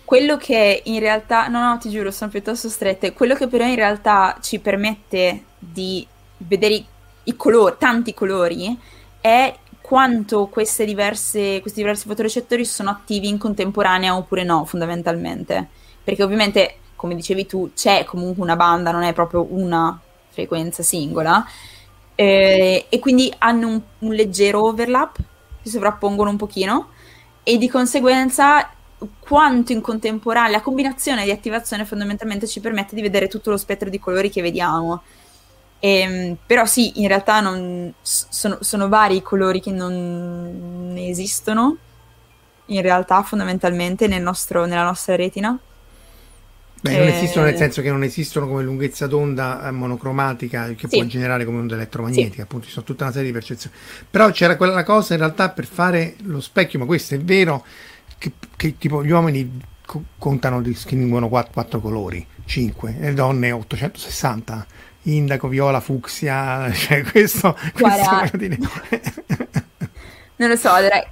Quello 0.03 0.35
che 0.35 0.81
in 0.83 0.99
realtà, 0.99 1.47
no, 1.47 1.63
no, 1.63 1.77
ti 1.77 1.89
giuro, 1.89 2.11
sono 2.11 2.29
piuttosto 2.29 2.67
strette. 2.67 3.13
Quello 3.13 3.35
che 3.35 3.47
però 3.47 3.65
in 3.65 3.75
realtà 3.75 4.37
ci 4.41 4.59
permette 4.59 5.43
di 5.57 6.05
vedere 6.37 6.73
i, 6.73 6.85
i 7.23 7.35
colori, 7.37 7.75
tanti 7.77 8.13
colori, 8.13 8.77
è 9.21 9.55
quanto 9.79 10.51
diverse, 10.77 11.61
questi 11.61 11.79
diversi 11.79 12.05
fotorecettori 12.05 12.65
sono 12.65 12.89
attivi 12.89 13.29
in 13.29 13.37
contemporanea 13.37 14.13
oppure 14.13 14.43
no, 14.43 14.65
fondamentalmente. 14.65 15.69
Perché 16.03 16.21
ovviamente, 16.21 16.75
come 16.97 17.15
dicevi 17.15 17.45
tu, 17.45 17.71
c'è 17.73 18.03
comunque 18.03 18.43
una 18.43 18.57
banda, 18.57 18.91
non 18.91 19.03
è 19.03 19.13
proprio 19.13 19.47
una 19.49 19.97
frequenza 20.29 20.83
singola, 20.83 21.45
eh, 22.15 22.85
e 22.89 22.99
quindi 22.99 23.33
hanno 23.37 23.67
un, 23.67 23.81
un 23.99 24.13
leggero 24.13 24.63
overlap, 24.63 25.17
si 25.61 25.69
sovrappongono 25.69 26.29
un 26.29 26.37
pochino, 26.37 26.89
e 27.43 27.57
di 27.57 27.69
conseguenza 27.69 28.69
quanto 29.19 29.71
in 29.71 29.81
contemporanea 29.81 30.51
la 30.51 30.61
combinazione 30.61 31.23
di 31.23 31.31
attivazione 31.31 31.85
fondamentalmente 31.85 32.47
ci 32.47 32.59
permette 32.59 32.95
di 32.95 33.01
vedere 33.01 33.27
tutto 33.27 33.49
lo 33.49 33.57
spettro 33.57 33.89
di 33.89 33.99
colori 33.99 34.29
che 34.29 34.41
vediamo. 34.41 35.01
E, 35.79 35.99
ehm, 35.99 36.37
però 36.45 36.65
sì, 36.65 37.01
in 37.01 37.07
realtà 37.07 37.39
non, 37.39 37.93
sono, 38.01 38.57
sono, 38.61 38.89
vari 38.89 39.17
i 39.17 39.21
colori 39.21 39.61
che 39.61 39.71
non 39.71 40.93
esistono, 40.97 41.77
in 42.65 42.81
realtà 42.81 43.23
fondamentalmente 43.23 44.07
nel 44.07 44.21
nostro, 44.21 44.65
nella 44.65 44.83
nostra 44.83 45.15
retina. 45.15 45.57
Beh, 46.81 46.97
non 46.97 47.07
esistono 47.07 47.45
nel 47.45 47.55
eh. 47.55 47.57
senso 47.57 47.81
che 47.81 47.89
non 47.89 48.03
esistono 48.03 48.47
come 48.47 48.63
lunghezza 48.63 49.05
d'onda 49.05 49.67
eh, 49.67 49.71
monocromatica 49.71 50.67
che 50.69 50.87
sì. 50.87 50.97
può 50.97 51.03
generare 51.05 51.43
come 51.43 51.59
onda 51.59 51.75
elettromagnetica, 51.75 52.35
sì. 52.35 52.41
appunto 52.41 52.65
ci 52.67 52.71
sono 52.71 52.85
tutta 52.85 53.03
una 53.03 53.11
serie 53.11 53.27
di 53.27 53.33
percezioni. 53.33 53.75
Però 54.09 54.31
c'era 54.31 54.55
quella 54.55 54.83
cosa 54.83 55.13
in 55.13 55.19
realtà 55.19 55.49
per 55.49 55.65
fare 55.65 56.15
lo 56.23 56.39
specchio, 56.39 56.79
ma 56.79 56.85
questo 56.85 57.15
è 57.15 57.19
vero, 57.19 57.65
che, 58.17 58.31
che 58.55 58.77
tipo 58.77 59.03
gli 59.03 59.11
uomini 59.11 59.61
co- 59.85 60.03
contano, 60.17 60.61
distinguono 60.61 61.27
quattro, 61.27 61.51
quattro 61.53 61.79
colori, 61.81 62.25
5, 62.45 62.95
le 62.97 63.13
donne 63.13 63.51
860, 63.51 64.65
indaco, 65.03 65.47
viola, 65.49 65.81
fucsia, 65.81 66.71
cioè 66.75 67.03
questo... 67.03 67.57
Guarda, 67.77 68.29
questo 68.29 68.37
non 70.37 70.49
lo 70.49 70.55
so, 70.55 70.71
allora, 70.71 71.03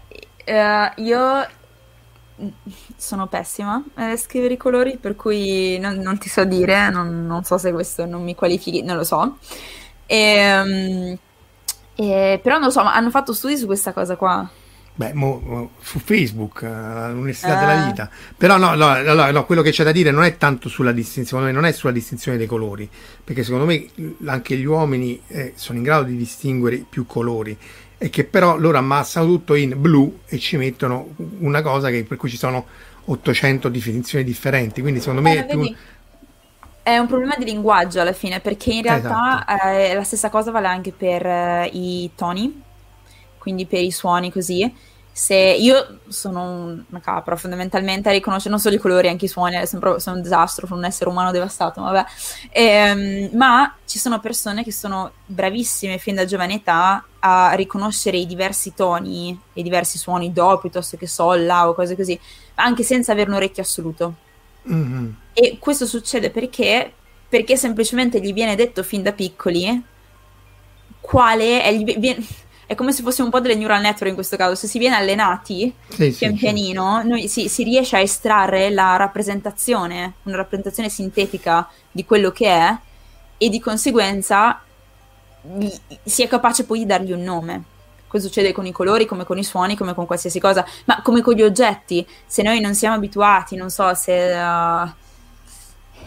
uh, 0.46 1.02
io 1.02 1.48
sono 2.96 3.28
pessima 3.28 3.84
a 3.96 4.16
scrivere 4.16 4.54
i 4.54 4.58
colori, 4.58 4.98
per 4.98 5.16
cui 5.16 5.78
non, 5.80 5.96
non 5.96 6.18
ti 6.18 6.30
so 6.30 6.44
dire, 6.44 6.90
non, 6.90 7.26
non, 7.26 7.44
so 7.44 7.58
se 7.58 7.72
questo 7.72 8.06
non 8.06 8.24
mi 8.24 8.36
qualifichi, 8.36 8.84
non 8.84 8.98
lo 8.98 9.04
so. 9.04 9.38
E, 10.06 10.60
um, 10.60 11.18
e, 11.96 12.40
però 12.42 12.58
non 12.58 12.66
lo 12.66 12.72
so, 12.72 12.84
ma 12.84 12.94
hanno 12.94 13.10
fatto 13.10 13.34
studi 13.34 13.58
su 13.58 13.66
questa 13.66 13.94
cosa 13.94 14.16
qua. 14.16 14.48
Beh, 14.94 15.14
mo, 15.14 15.40
mo, 15.44 15.70
su 15.80 16.00
Facebook, 16.00 16.64
all'Università 16.64 17.56
uh. 17.56 17.60
della 17.60 17.84
eh. 17.84 17.86
Vita. 17.88 18.10
Però 18.36 18.58
no, 18.58 18.74
no, 18.74 19.02
no, 19.02 19.32
no, 19.32 19.46
quello 19.46 19.62
che 19.62 19.72
c'è 19.72 19.84
da 19.84 19.92
dire 19.92 20.10
non 20.10 20.24
è 20.24 20.38
tanto 20.38 20.70
sulla 20.70 20.92
distinzione, 20.92 21.52
non 21.52 21.66
è 21.66 21.72
sulla 21.72 21.92
distinzione 21.92 22.38
dei 22.38 22.48
colori, 22.48 22.90
perché 23.24 23.44
secondo 23.44 23.66
me 23.66 23.88
anche 24.26 24.56
gli 24.58 24.66
uomini 24.66 25.22
eh, 25.28 25.54
sono 25.56 25.78
in 25.78 25.84
grado 25.84 26.04
di 26.06 26.18
distinguere 26.18 26.84
più 26.88 27.06
colori 27.06 27.56
e 27.98 28.10
che 28.10 28.24
però 28.26 28.58
loro 28.58 28.78
ammassano 28.78 29.26
tutto 29.26 29.56
in 29.56 29.74
blu 29.76 30.20
e 30.26 30.38
ci 30.38 30.58
mettono 30.58 31.16
una 31.40 31.62
cosa 31.62 31.90
che, 31.90 32.04
per 32.04 32.18
cui 32.18 32.30
ci 32.30 32.38
sono 32.38 32.66
800 33.06 33.70
definizioni 33.70 34.24
differenti, 34.24 34.82
quindi 34.82 35.00
secondo 35.00 35.22
me 35.22 35.48
eh, 35.48 35.76
è 36.84 36.98
un 36.98 37.08
problema 37.08 37.36
di 37.38 37.46
linguaggio 37.46 38.00
alla 38.00 38.14
fine, 38.14 38.40
perché 38.40 38.72
in 38.72 38.82
realtà 38.84 39.46
esatto. 39.48 39.68
eh, 39.68 39.94
la 39.94 40.04
stessa 40.04 40.30
cosa 40.30 40.52
vale 40.52 40.68
anche 40.68 40.92
per 40.92 41.26
eh, 41.26 41.70
i 41.74 42.12
toni, 42.16 42.62
quindi 43.38 43.66
per 43.66 43.82
i 43.82 43.92
suoni 43.92 44.32
così 44.32 44.74
se 45.18 45.34
io 45.34 46.02
sono 46.10 46.86
una 46.88 47.00
capra 47.02 47.36
fondamentalmente 47.36 48.08
a 48.08 48.12
riconoscere 48.12 48.52
non 48.52 48.60
solo 48.60 48.76
i 48.76 48.78
colori, 48.78 49.08
anche 49.08 49.26
i 49.26 49.28
suoni, 49.28 49.66
sono, 49.66 49.98
sono 49.98 50.18
un 50.18 50.22
disastro, 50.22 50.68
sono 50.68 50.78
un 50.78 50.86
essere 50.86 51.10
umano 51.10 51.32
devastato, 51.32 51.82
vabbè. 51.82 52.06
E, 52.52 52.64
ehm, 52.64 53.30
ma 53.34 53.76
ci 53.88 53.98
sono 53.98 54.20
persone 54.20 54.64
che 54.64 54.72
sono 54.72 55.14
bravissime 55.26 55.98
fin 55.98 56.14
da 56.14 56.26
giovane 56.26 56.54
età 56.54 57.04
a 57.18 57.54
riconoscere 57.54 58.18
i 58.18 58.28
diversi 58.28 58.76
toni 58.76 59.32
e 59.54 59.60
i 59.60 59.64
diversi 59.64 59.98
suoni 59.98 60.32
do 60.32 60.60
piuttosto 60.60 60.98
che 60.98 61.08
sol, 61.08 61.48
la 61.48 61.68
o 61.68 61.74
cose 61.74 61.96
così, 61.96 62.18
anche 62.54 62.84
senza 62.84 63.12
avere 63.12 63.32
un 63.32 63.38
orecchio 63.38 63.64
assoluto. 63.64 64.14
Mm-hmm. 64.72 65.10
E 65.34 65.58
questo 65.60 65.88
succede 65.88 66.30
perché? 66.30 66.94
Perché 67.28 67.58
semplicemente 67.58 68.22
gli 68.22 68.34
viene 68.34 68.56
detto 68.56 68.84
fin 68.84 69.02
da 69.02 69.14
piccoli 69.14 69.84
quale 71.02 71.64
è, 71.64 71.76
viene, 71.76 72.24
è 72.68 72.76
come 72.76 72.92
se 72.92 73.02
fosse 73.02 73.22
un 73.22 73.30
po' 73.30 73.40
delle 73.40 73.56
neural 73.56 73.80
network 73.80 74.10
in 74.10 74.14
questo 74.14 74.36
caso, 74.36 74.54
se 74.54 74.68
si 74.68 74.78
viene 74.78 74.96
allenati 74.96 75.74
sì, 75.88 76.12
pian 76.12 76.34
sì, 76.34 76.38
pianino, 76.38 77.00
sì. 77.02 77.08
Noi, 77.08 77.28
si, 77.30 77.48
si, 77.48 77.64
riesce 77.64 77.96
a 77.96 78.02
estrarre 78.02 78.70
la 78.70 78.98
rappresentazione, 78.98 80.16
una 80.24 80.36
rappresentazione 80.36 80.90
sintetica 80.90 81.68
di 81.90 82.04
quello 82.04 82.30
che 82.32 82.48
è 82.50 82.78
e 83.38 83.50
di 83.50 83.62
conseguenza 83.62 84.62
si 86.04 86.24
è 86.24 86.28
capace 86.28 86.66
poi 86.66 86.80
di 86.80 86.86
dargli 86.86 87.14
un 87.14 87.24
nome. 87.24 87.64
Questo 88.06 88.28
succede 88.28 88.52
con 88.52 88.66
i 88.66 88.74
colori, 88.74 89.06
come 89.06 89.24
con 89.24 89.38
i 89.38 89.46
suoni, 89.46 89.78
come 89.78 89.94
con 89.94 90.06
qualsiasi 90.06 90.42
cosa, 90.42 90.66
ma 90.86 91.02
come 91.02 91.22
con 91.22 91.36
gli 91.36 91.44
oggetti. 91.44 92.06
Se 92.26 92.42
noi 92.42 92.60
non 92.60 92.76
siamo 92.76 92.96
abituati, 92.96 93.56
non 93.56 93.70
so, 93.70 93.94
se... 93.94 94.34
Uh, 94.34 95.06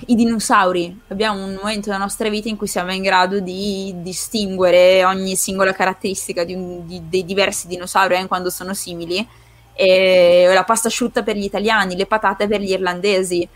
i 0.07 0.15
dinosauri. 0.15 1.01
Abbiamo 1.09 1.45
un 1.45 1.55
momento 1.55 1.91
della 1.91 1.99
nostra 1.99 2.29
vita 2.29 2.49
in 2.49 2.57
cui 2.57 2.67
siamo 2.67 2.93
in 2.93 3.03
grado 3.03 3.41
di 3.41 3.95
distinguere 3.97 5.05
ogni 5.05 5.37
singola 5.37 5.73
caratteristica 5.73 6.45
di 6.45 6.55
un, 6.55 6.87
di, 6.87 7.03
dei 7.09 7.25
diversi 7.25 7.67
dinosauri, 7.67 8.15
anche 8.17 8.29
quando 8.29 8.51
sono 8.51 8.75
simili. 8.75 9.27
E 9.73 10.51
la 10.53 10.65
pasta 10.65 10.89
asciutta 10.89 11.23
per 11.23 11.37
gli 11.37 11.45
italiani, 11.45 11.97
le 11.97 12.07
patate 12.07 12.47
per 12.47 12.61
gli 12.61 12.71
irlandesi. 12.71 13.47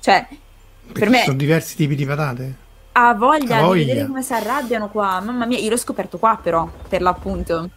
Cioè, 0.00 0.26
Perché 0.28 0.98
per 0.98 1.08
me... 1.08 1.22
Sono 1.24 1.36
diversi 1.36 1.76
tipi 1.76 1.94
di 1.94 2.06
patate? 2.06 2.66
Ha 2.92 3.14
voglia, 3.14 3.60
voglia, 3.60 3.82
di 3.82 3.88
vedere 3.88 4.06
come 4.06 4.22
si 4.22 4.32
arrabbiano 4.32 4.88
qua. 4.88 5.20
Mamma 5.20 5.46
mia, 5.46 5.58
io 5.58 5.70
l'ho 5.70 5.76
scoperto 5.76 6.18
qua 6.18 6.38
però, 6.42 6.68
per 6.88 7.02
l'appunto. 7.02 7.68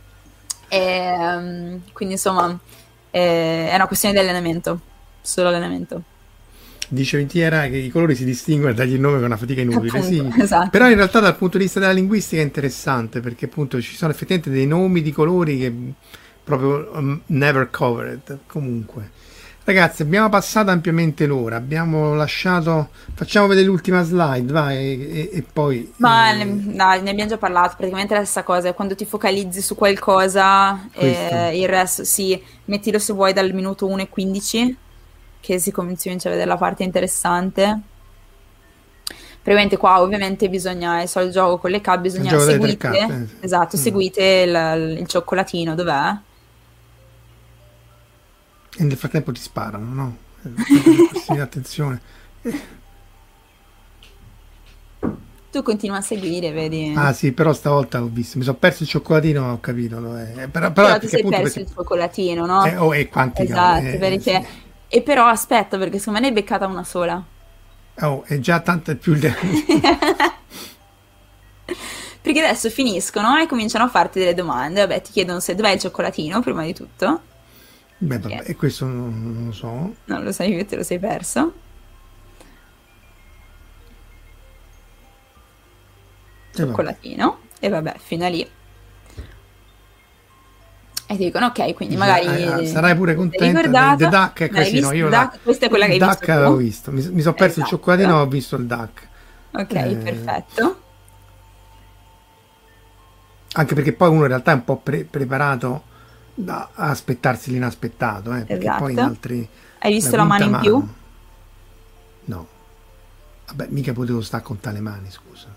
E, 0.67 1.11
um, 1.11 1.81
quindi 1.93 2.15
insomma, 2.15 2.57
è, 3.09 3.67
è 3.71 3.75
una 3.75 3.87
questione 3.87 4.15
di 4.15 4.21
allenamento, 4.21 4.79
solo 5.21 5.49
allenamento 5.49 6.03
dice 6.91 7.17
Ventiera 7.17 7.67
che 7.67 7.77
i 7.77 7.89
colori 7.89 8.15
si 8.15 8.25
distinguono 8.25 8.73
dagli 8.73 8.97
nome 8.97 9.15
con 9.15 9.25
una 9.25 9.37
fatica 9.37 9.61
inutile. 9.61 9.99
Appunto, 9.99 10.31
sì. 10.33 10.41
esatto. 10.41 10.69
Però 10.69 10.89
in 10.89 10.95
realtà 10.95 11.19
dal 11.19 11.37
punto 11.37 11.57
di 11.57 11.63
vista 11.63 11.79
della 11.79 11.93
linguistica 11.93 12.41
è 12.41 12.45
interessante 12.45 13.21
perché 13.21 13.45
appunto 13.45 13.81
ci 13.81 13.95
sono 13.95 14.11
effettivamente 14.11 14.49
dei 14.49 14.67
nomi 14.67 15.01
di 15.01 15.11
colori 15.11 15.57
che 15.57 15.73
proprio 16.43 16.91
um, 16.93 17.21
never 17.27 17.69
covered. 17.69 18.39
Comunque. 18.45 19.29
Ragazzi, 19.63 20.01
abbiamo 20.01 20.27
passato 20.27 20.71
ampiamente 20.71 21.27
l'ora, 21.27 21.55
abbiamo 21.55 22.15
lasciato... 22.15 22.89
Facciamo 23.13 23.45
vedere 23.45 23.67
l'ultima 23.67 24.01
slide, 24.01 24.51
vai, 24.51 24.77
e, 24.77 25.29
e 25.31 25.43
poi... 25.43 25.93
Ma 25.97 26.31
eh... 26.31 26.43
ne, 26.43 26.45
no, 26.45 26.99
ne 26.99 27.09
abbiamo 27.09 27.29
già 27.29 27.37
parlato, 27.37 27.75
praticamente 27.77 28.15
è 28.15 28.17
la 28.17 28.23
stessa 28.23 28.43
cosa, 28.43 28.73
quando 28.73 28.95
ti 28.95 29.05
focalizzi 29.05 29.61
su 29.61 29.75
qualcosa, 29.75 30.89
eh, 30.93 31.51
il 31.61 31.69
resto, 31.69 32.03
sì, 32.03 32.41
mettilo 32.65 32.97
se 32.97 33.13
vuoi 33.13 33.33
dal 33.33 33.53
minuto 33.53 33.85
1 33.87 34.01
e 34.01 34.09
15 34.09 34.77
che 35.41 35.59
si 35.59 35.71
comincia 35.71 36.11
a 36.11 36.31
vedere 36.31 36.47
la 36.47 36.55
parte 36.55 36.83
interessante. 36.83 37.79
Praticamente 39.41 39.75
qua 39.75 39.99
ovviamente 40.01 40.47
bisogna, 40.49 41.01
è 41.01 41.07
solo 41.07 41.25
il 41.25 41.31
gioco 41.31 41.57
con 41.57 41.71
le 41.71 41.81
carte, 41.81 42.01
bisogna 42.01 42.37
seguite, 42.37 42.77
carte, 42.77 43.27
sì. 43.27 43.35
esatto, 43.39 43.75
mm. 43.75 43.79
seguite 43.79 44.23
il, 44.23 44.97
il, 44.99 45.07
cioccolatino, 45.07 45.73
dov'è? 45.73 46.15
E 48.77 48.83
nel 48.83 48.95
frattempo 48.95 49.31
ti 49.31 49.41
sparano, 49.41 49.93
no? 49.93 50.17
attenzione. 51.41 52.01
Tu 55.51 55.63
continui 55.63 55.97
a 55.97 56.01
seguire, 56.01 56.51
vedi? 56.51 56.93
Ah 56.95 57.11
sì, 57.11 57.31
però 57.31 57.51
stavolta 57.51 58.01
ho 58.01 58.09
visto, 58.11 58.37
mi 58.37 58.43
sono 58.43 58.57
perso 58.57 58.83
il 58.83 58.89
cioccolatino, 58.89 59.53
ho 59.53 59.59
capito 59.59 59.99
dov'è. 59.99 60.33
Però, 60.33 60.49
però, 60.49 60.71
però 60.71 60.99
ti 60.99 61.07
sei 61.07 61.23
perso 61.23 61.41
perché... 61.41 61.59
il 61.61 61.67
cioccolatino, 61.73 62.45
no? 62.45 62.63
Eh, 62.63 62.77
oh, 62.77 62.93
e 62.93 63.09
quanti 63.09 63.41
Esatto, 63.41 63.87
eh, 63.87 63.97
perché... 63.97 64.47
Sì 64.47 64.69
e 64.93 65.01
però 65.01 65.25
aspetta, 65.27 65.77
perché 65.77 65.99
secondo 65.99 66.19
me 66.19 66.25
ne 66.25 66.33
hai 66.33 66.41
beccata 66.41 66.67
una 66.67 66.83
sola. 66.83 67.23
Oh, 68.01 68.23
è 68.25 68.39
già 68.39 68.59
tanto 68.59 68.93
più... 68.97 69.17
Perché 72.21 72.39
adesso 72.39 72.69
finiscono 72.69 73.37
e 73.37 73.47
cominciano 73.47 73.85
a 73.85 73.87
farti 73.87 74.19
delle 74.19 74.33
domande. 74.33 74.81
Vabbè, 74.81 75.01
ti 75.01 75.13
chiedono 75.13 75.39
se 75.39 75.55
dov'è 75.55 75.71
il 75.71 75.79
cioccolatino, 75.79 76.41
prima 76.41 76.65
di 76.65 76.73
tutto. 76.73 77.21
Beh, 77.99 78.19
vabbè, 78.19 78.43
e 78.47 78.55
questo 78.57 78.85
non, 78.85 79.33
non, 79.33 79.45
lo 79.45 79.51
so. 79.53 79.95
Non 80.03 80.23
lo 80.23 80.33
sai, 80.33 80.65
te 80.65 80.75
lo 80.75 80.83
sei 80.83 80.99
perso. 80.99 81.53
Cioccolatino. 86.53 87.25
Vabbè. 87.25 87.65
E 87.65 87.69
vabbè, 87.69 87.95
fino 87.97 88.25
a 88.25 88.27
lì 88.27 88.45
e 91.11 91.17
ti 91.17 91.25
dicono 91.25 91.47
ok, 91.47 91.73
quindi 91.73 91.97
magari 91.97 92.61
eh, 92.61 92.65
sarai 92.67 92.95
pure 92.95 93.15
contenta 93.15 93.67
del 93.67 93.97
The 93.97 94.07
Duck 94.07 94.41
è 94.43 94.49
così, 94.49 94.79
no? 94.79 94.93
Io 94.93 95.09
la, 95.09 95.29
questa 95.43 95.65
è 95.65 95.69
quella 95.69 95.85
che 95.85 95.91
hai 95.91 95.97
Duck 95.97 96.25
visto. 96.25 96.55
visto, 96.55 96.91
mi, 96.91 97.05
mi 97.09 97.21
sono 97.21 97.33
perso 97.33 97.59
esatto. 97.59 97.59
il 97.59 97.65
cioccolatino, 97.65 98.21
ho 98.21 98.27
visto 98.27 98.55
il 98.55 98.65
Duck. 98.65 99.07
Ok, 99.51 99.73
eh, 99.73 99.95
perfetto. 99.95 100.81
Anche 103.53 103.75
perché 103.75 103.91
poi 103.91 104.07
uno 104.07 104.21
in 104.21 104.27
realtà 104.27 104.51
è 104.51 104.53
un 104.53 104.63
po' 104.63 104.77
pre- 104.77 105.03
preparato 105.03 105.83
da 106.33 106.69
aspettarsi 106.73 107.51
l'inaspettato, 107.51 108.33
eh, 108.33 108.45
perché 108.45 108.63
esatto. 108.63 108.83
poi 108.83 108.91
in 108.93 108.99
altri 108.99 109.49
Hai 109.79 109.91
visto 109.91 110.15
la, 110.15 110.21
la 110.21 110.23
mano 110.23 110.43
in 110.45 110.49
mano. 110.51 110.63
più? 110.63 110.87
No. 112.23 112.47
Vabbè, 113.47 113.67
mica 113.69 113.91
potevo 113.91 114.21
stare 114.21 114.43
con 114.43 114.61
tale 114.61 114.79
mani, 114.79 115.11
scusa. 115.11 115.47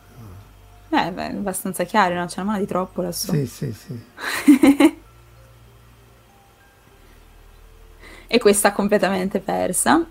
Eh, 0.89 1.12
beh, 1.12 1.28
è 1.28 1.35
abbastanza 1.35 1.85
chiaro, 1.85 2.14
no? 2.14 2.26
C'è 2.26 2.40
una 2.40 2.51
mano 2.51 2.60
di 2.60 2.66
troppo 2.66 3.02
lassù. 3.02 3.31
Sì, 3.31 3.47
sì, 3.47 3.72
sì. 3.72 4.97
e 8.35 8.40
questa 8.40 8.73
completamente 8.73 9.39
persa. 9.39 10.05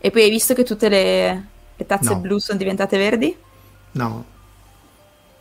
E 0.00 0.10
poi 0.10 0.22
hai 0.24 0.30
visto 0.30 0.52
che 0.52 0.64
tutte 0.64 0.88
le, 0.88 1.46
le 1.76 1.86
tazze 1.86 2.12
no. 2.12 2.18
blu 2.18 2.38
sono 2.38 2.58
diventate 2.58 2.98
verdi? 2.98 3.36
No. 3.92 4.24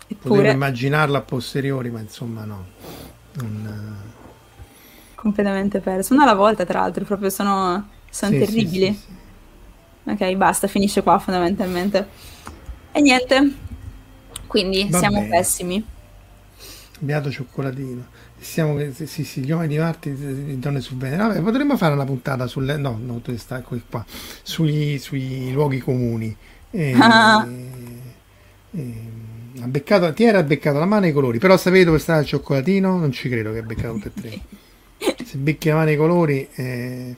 Eppure... 0.05 0.35
Potevo 0.35 0.53
immaginarla 0.53 1.17
a 1.17 1.21
posteriori, 1.21 1.89
ma 1.89 1.99
insomma 1.99 2.43
no. 2.43 2.65
Non... 3.37 3.97
Completamente 5.15 5.79
perso. 5.79 6.13
Una 6.13 6.23
alla 6.23 6.35
volta, 6.35 6.63
tra 6.63 6.81
l'altro, 6.81 7.05
proprio 7.05 7.31
sono, 7.31 7.89
sono 8.07 8.31
sì, 8.33 8.37
terribili. 8.37 8.93
Sì, 8.93 8.99
sì, 10.03 10.11
ok, 10.11 10.35
basta, 10.35 10.67
finisce 10.67 11.01
qua 11.01 11.17
fondamentalmente. 11.17 12.07
E 12.91 13.01
niente. 13.01 13.51
Quindi 14.45 14.87
Va 14.91 14.99
siamo 14.99 15.21
bene. 15.21 15.29
pessimi. 15.29 15.83
Beato 16.99 17.31
cioccolatino. 17.31 18.05
Siamo, 18.43 18.79
sì, 18.93 19.23
sì, 19.23 19.41
gli 19.41 19.51
uomini 19.51 19.67
di 19.75 19.77
Marte, 19.77 20.09
le 20.17 20.57
donne 20.57 20.81
su 20.81 20.97
Venere. 20.97 21.21
Vabbè, 21.21 21.41
potremmo 21.41 21.77
fare 21.77 21.93
una 21.93 22.05
puntata 22.05 22.47
sulle. 22.47 22.75
No, 22.75 22.99
no, 22.99 23.19
tu 23.21 23.35
stai 23.37 23.61
qui 23.61 23.81
qua. 23.87 24.03
Sui, 24.41 24.97
sui 24.97 25.51
luoghi 25.51 25.77
comuni. 25.79 26.35
E, 26.71 26.93
Ah. 26.99 27.47
e, 28.71 28.93
ha 29.61 29.67
beccato, 29.67 30.11
ti 30.13 30.23
era 30.23 30.41
beccato 30.43 30.79
la 30.79 30.85
mano 30.85 31.05
e 31.05 31.09
i 31.09 31.11
colori. 31.11 31.37
Però 31.37 31.55
sapete 31.55 31.85
dove 31.85 31.99
sta 31.99 32.17
il 32.17 32.25
cioccolatino? 32.25 32.97
Non 32.97 33.11
ci 33.11 33.29
credo 33.29 33.51
che 33.53 33.59
ha 33.59 33.63
beccato 33.63 33.93
tutte 33.99 34.07
e 34.07 34.21
tre. 34.21 35.15
Se 35.25 35.37
becchi 35.37 35.69
la 35.69 35.75
mano 35.75 35.89
e 35.89 35.93
i 35.93 35.97
colori. 35.97 36.47
eh. 36.55 37.15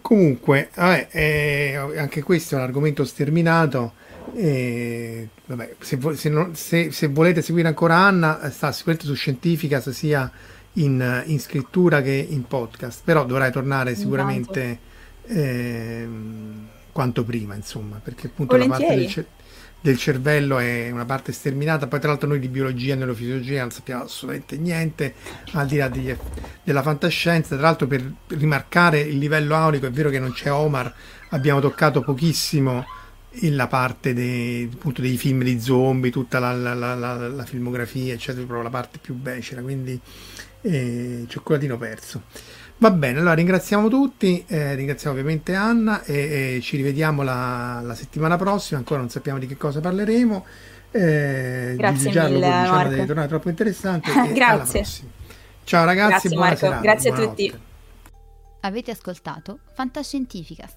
Comunque, 0.00 0.70
vabbè, 0.74 1.08
eh, 1.10 1.74
anche 1.96 2.22
questo 2.22 2.54
è 2.54 2.58
un 2.58 2.64
argomento 2.64 3.04
sterminato. 3.04 3.92
E, 4.34 5.28
vabbè, 5.46 5.74
se, 5.80 5.98
se, 6.14 6.28
non- 6.28 6.54
se- 6.54 6.90
se 6.90 7.06
volete 7.08 7.42
seguire 7.42 7.68
ancora 7.68 7.96
Anna, 7.96 8.40
eh, 8.42 8.50
sta 8.50 8.70
sicuramente 8.72 9.06
su 9.08 9.14
Scientificas 9.14 9.90
sia 9.90 10.30
in, 10.74 11.22
in 11.26 11.40
scrittura 11.40 12.02
che 12.02 12.26
in 12.28 12.46
podcast, 12.46 13.00
però 13.04 13.24
dovrai 13.24 13.50
tornare 13.50 13.94
sicuramente 13.94 14.78
ehm, 15.26 16.66
quanto 16.92 17.24
prima, 17.24 17.54
insomma, 17.54 18.00
perché 18.02 18.26
appunto 18.28 18.56
la 18.56 18.66
parte 18.66 18.86
del, 18.86 18.88
Volentieri. 18.94 19.12
cer- 19.12 19.36
del 19.80 19.96
cervello 19.96 20.58
è 20.58 20.90
una 20.90 21.04
parte 21.04 21.32
sterminata. 21.32 21.86
Poi, 21.86 22.00
tra 22.00 22.08
l'altro, 22.10 22.28
noi 22.28 22.40
di 22.40 22.48
biologia 22.48 22.94
e 22.94 22.96
neurofisiologia 22.96 23.60
non 23.60 23.70
sappiamo 23.70 24.04
assolutamente 24.04 24.56
niente, 24.56 25.14
al 25.52 25.66
di 25.66 25.76
là 25.76 25.88
degli- 25.88 26.16
della 26.64 26.82
fantascienza. 26.82 27.56
Tra 27.56 27.66
l'altro, 27.66 27.86
per 27.86 28.04
rimarcare 28.28 29.00
il 29.00 29.18
livello 29.18 29.54
aurico, 29.54 29.86
è 29.86 29.90
vero 29.90 30.10
che 30.10 30.18
non 30.18 30.32
c'è 30.32 30.50
Omar, 30.52 30.92
abbiamo 31.30 31.60
toccato 31.60 32.02
pochissimo 32.02 32.84
la 33.50 33.66
parte 33.66 34.14
dei, 34.14 34.68
appunto, 34.72 35.00
dei 35.00 35.16
film 35.16 35.42
di 35.42 35.60
zombie, 35.60 36.10
tutta 36.10 36.38
la, 36.38 36.52
la- 36.52 36.74
la- 36.74 36.94
la- 36.94 37.28
la 37.28 37.44
filmografia, 37.44 38.14
eccetera, 38.14 38.44
proprio 38.44 38.62
la 38.62 38.70
parte 38.70 38.98
più 39.00 39.14
becera, 39.14 39.60
quindi 39.62 39.98
eh, 40.62 41.24
cioccolatino 41.28 41.76
perso. 41.78 42.22
Va 42.78 42.90
bene, 42.92 43.18
allora 43.18 43.34
ringraziamo 43.34 43.88
tutti, 43.88 44.44
eh, 44.46 44.74
ringraziamo 44.76 45.12
ovviamente 45.16 45.54
Anna 45.54 46.04
e, 46.04 46.56
e 46.56 46.60
ci 46.62 46.76
rivediamo 46.76 47.22
la, 47.22 47.80
la 47.82 47.94
settimana 47.94 48.36
prossima, 48.36 48.78
ancora 48.78 49.00
non 49.00 49.10
sappiamo 49.10 49.38
di 49.38 49.46
che 49.46 49.56
cosa 49.56 49.80
parleremo. 49.80 50.46
Eh, 50.90 51.74
Grazie 51.76 52.10
Giallo, 52.10 52.34
mille, 52.34 52.48
Marco. 52.48 52.88
deve 52.90 53.06
tornare 53.06 53.28
troppo 53.28 53.48
interessante. 53.48 54.10
alla 54.14 54.32
Grazie. 54.32 54.80
prossima. 54.80 55.10
Ciao 55.64 55.84
ragazzi, 55.84 56.10
Grazie, 56.10 56.30
buona 56.30 56.44
Marco. 56.46 56.58
serata, 56.60 56.80
Grazie 56.82 57.10
a 57.10 57.14
tutti. 57.14 57.52
Avete 58.60 58.90
ascoltato 58.90 59.58
Fantascientificast, 59.74 60.76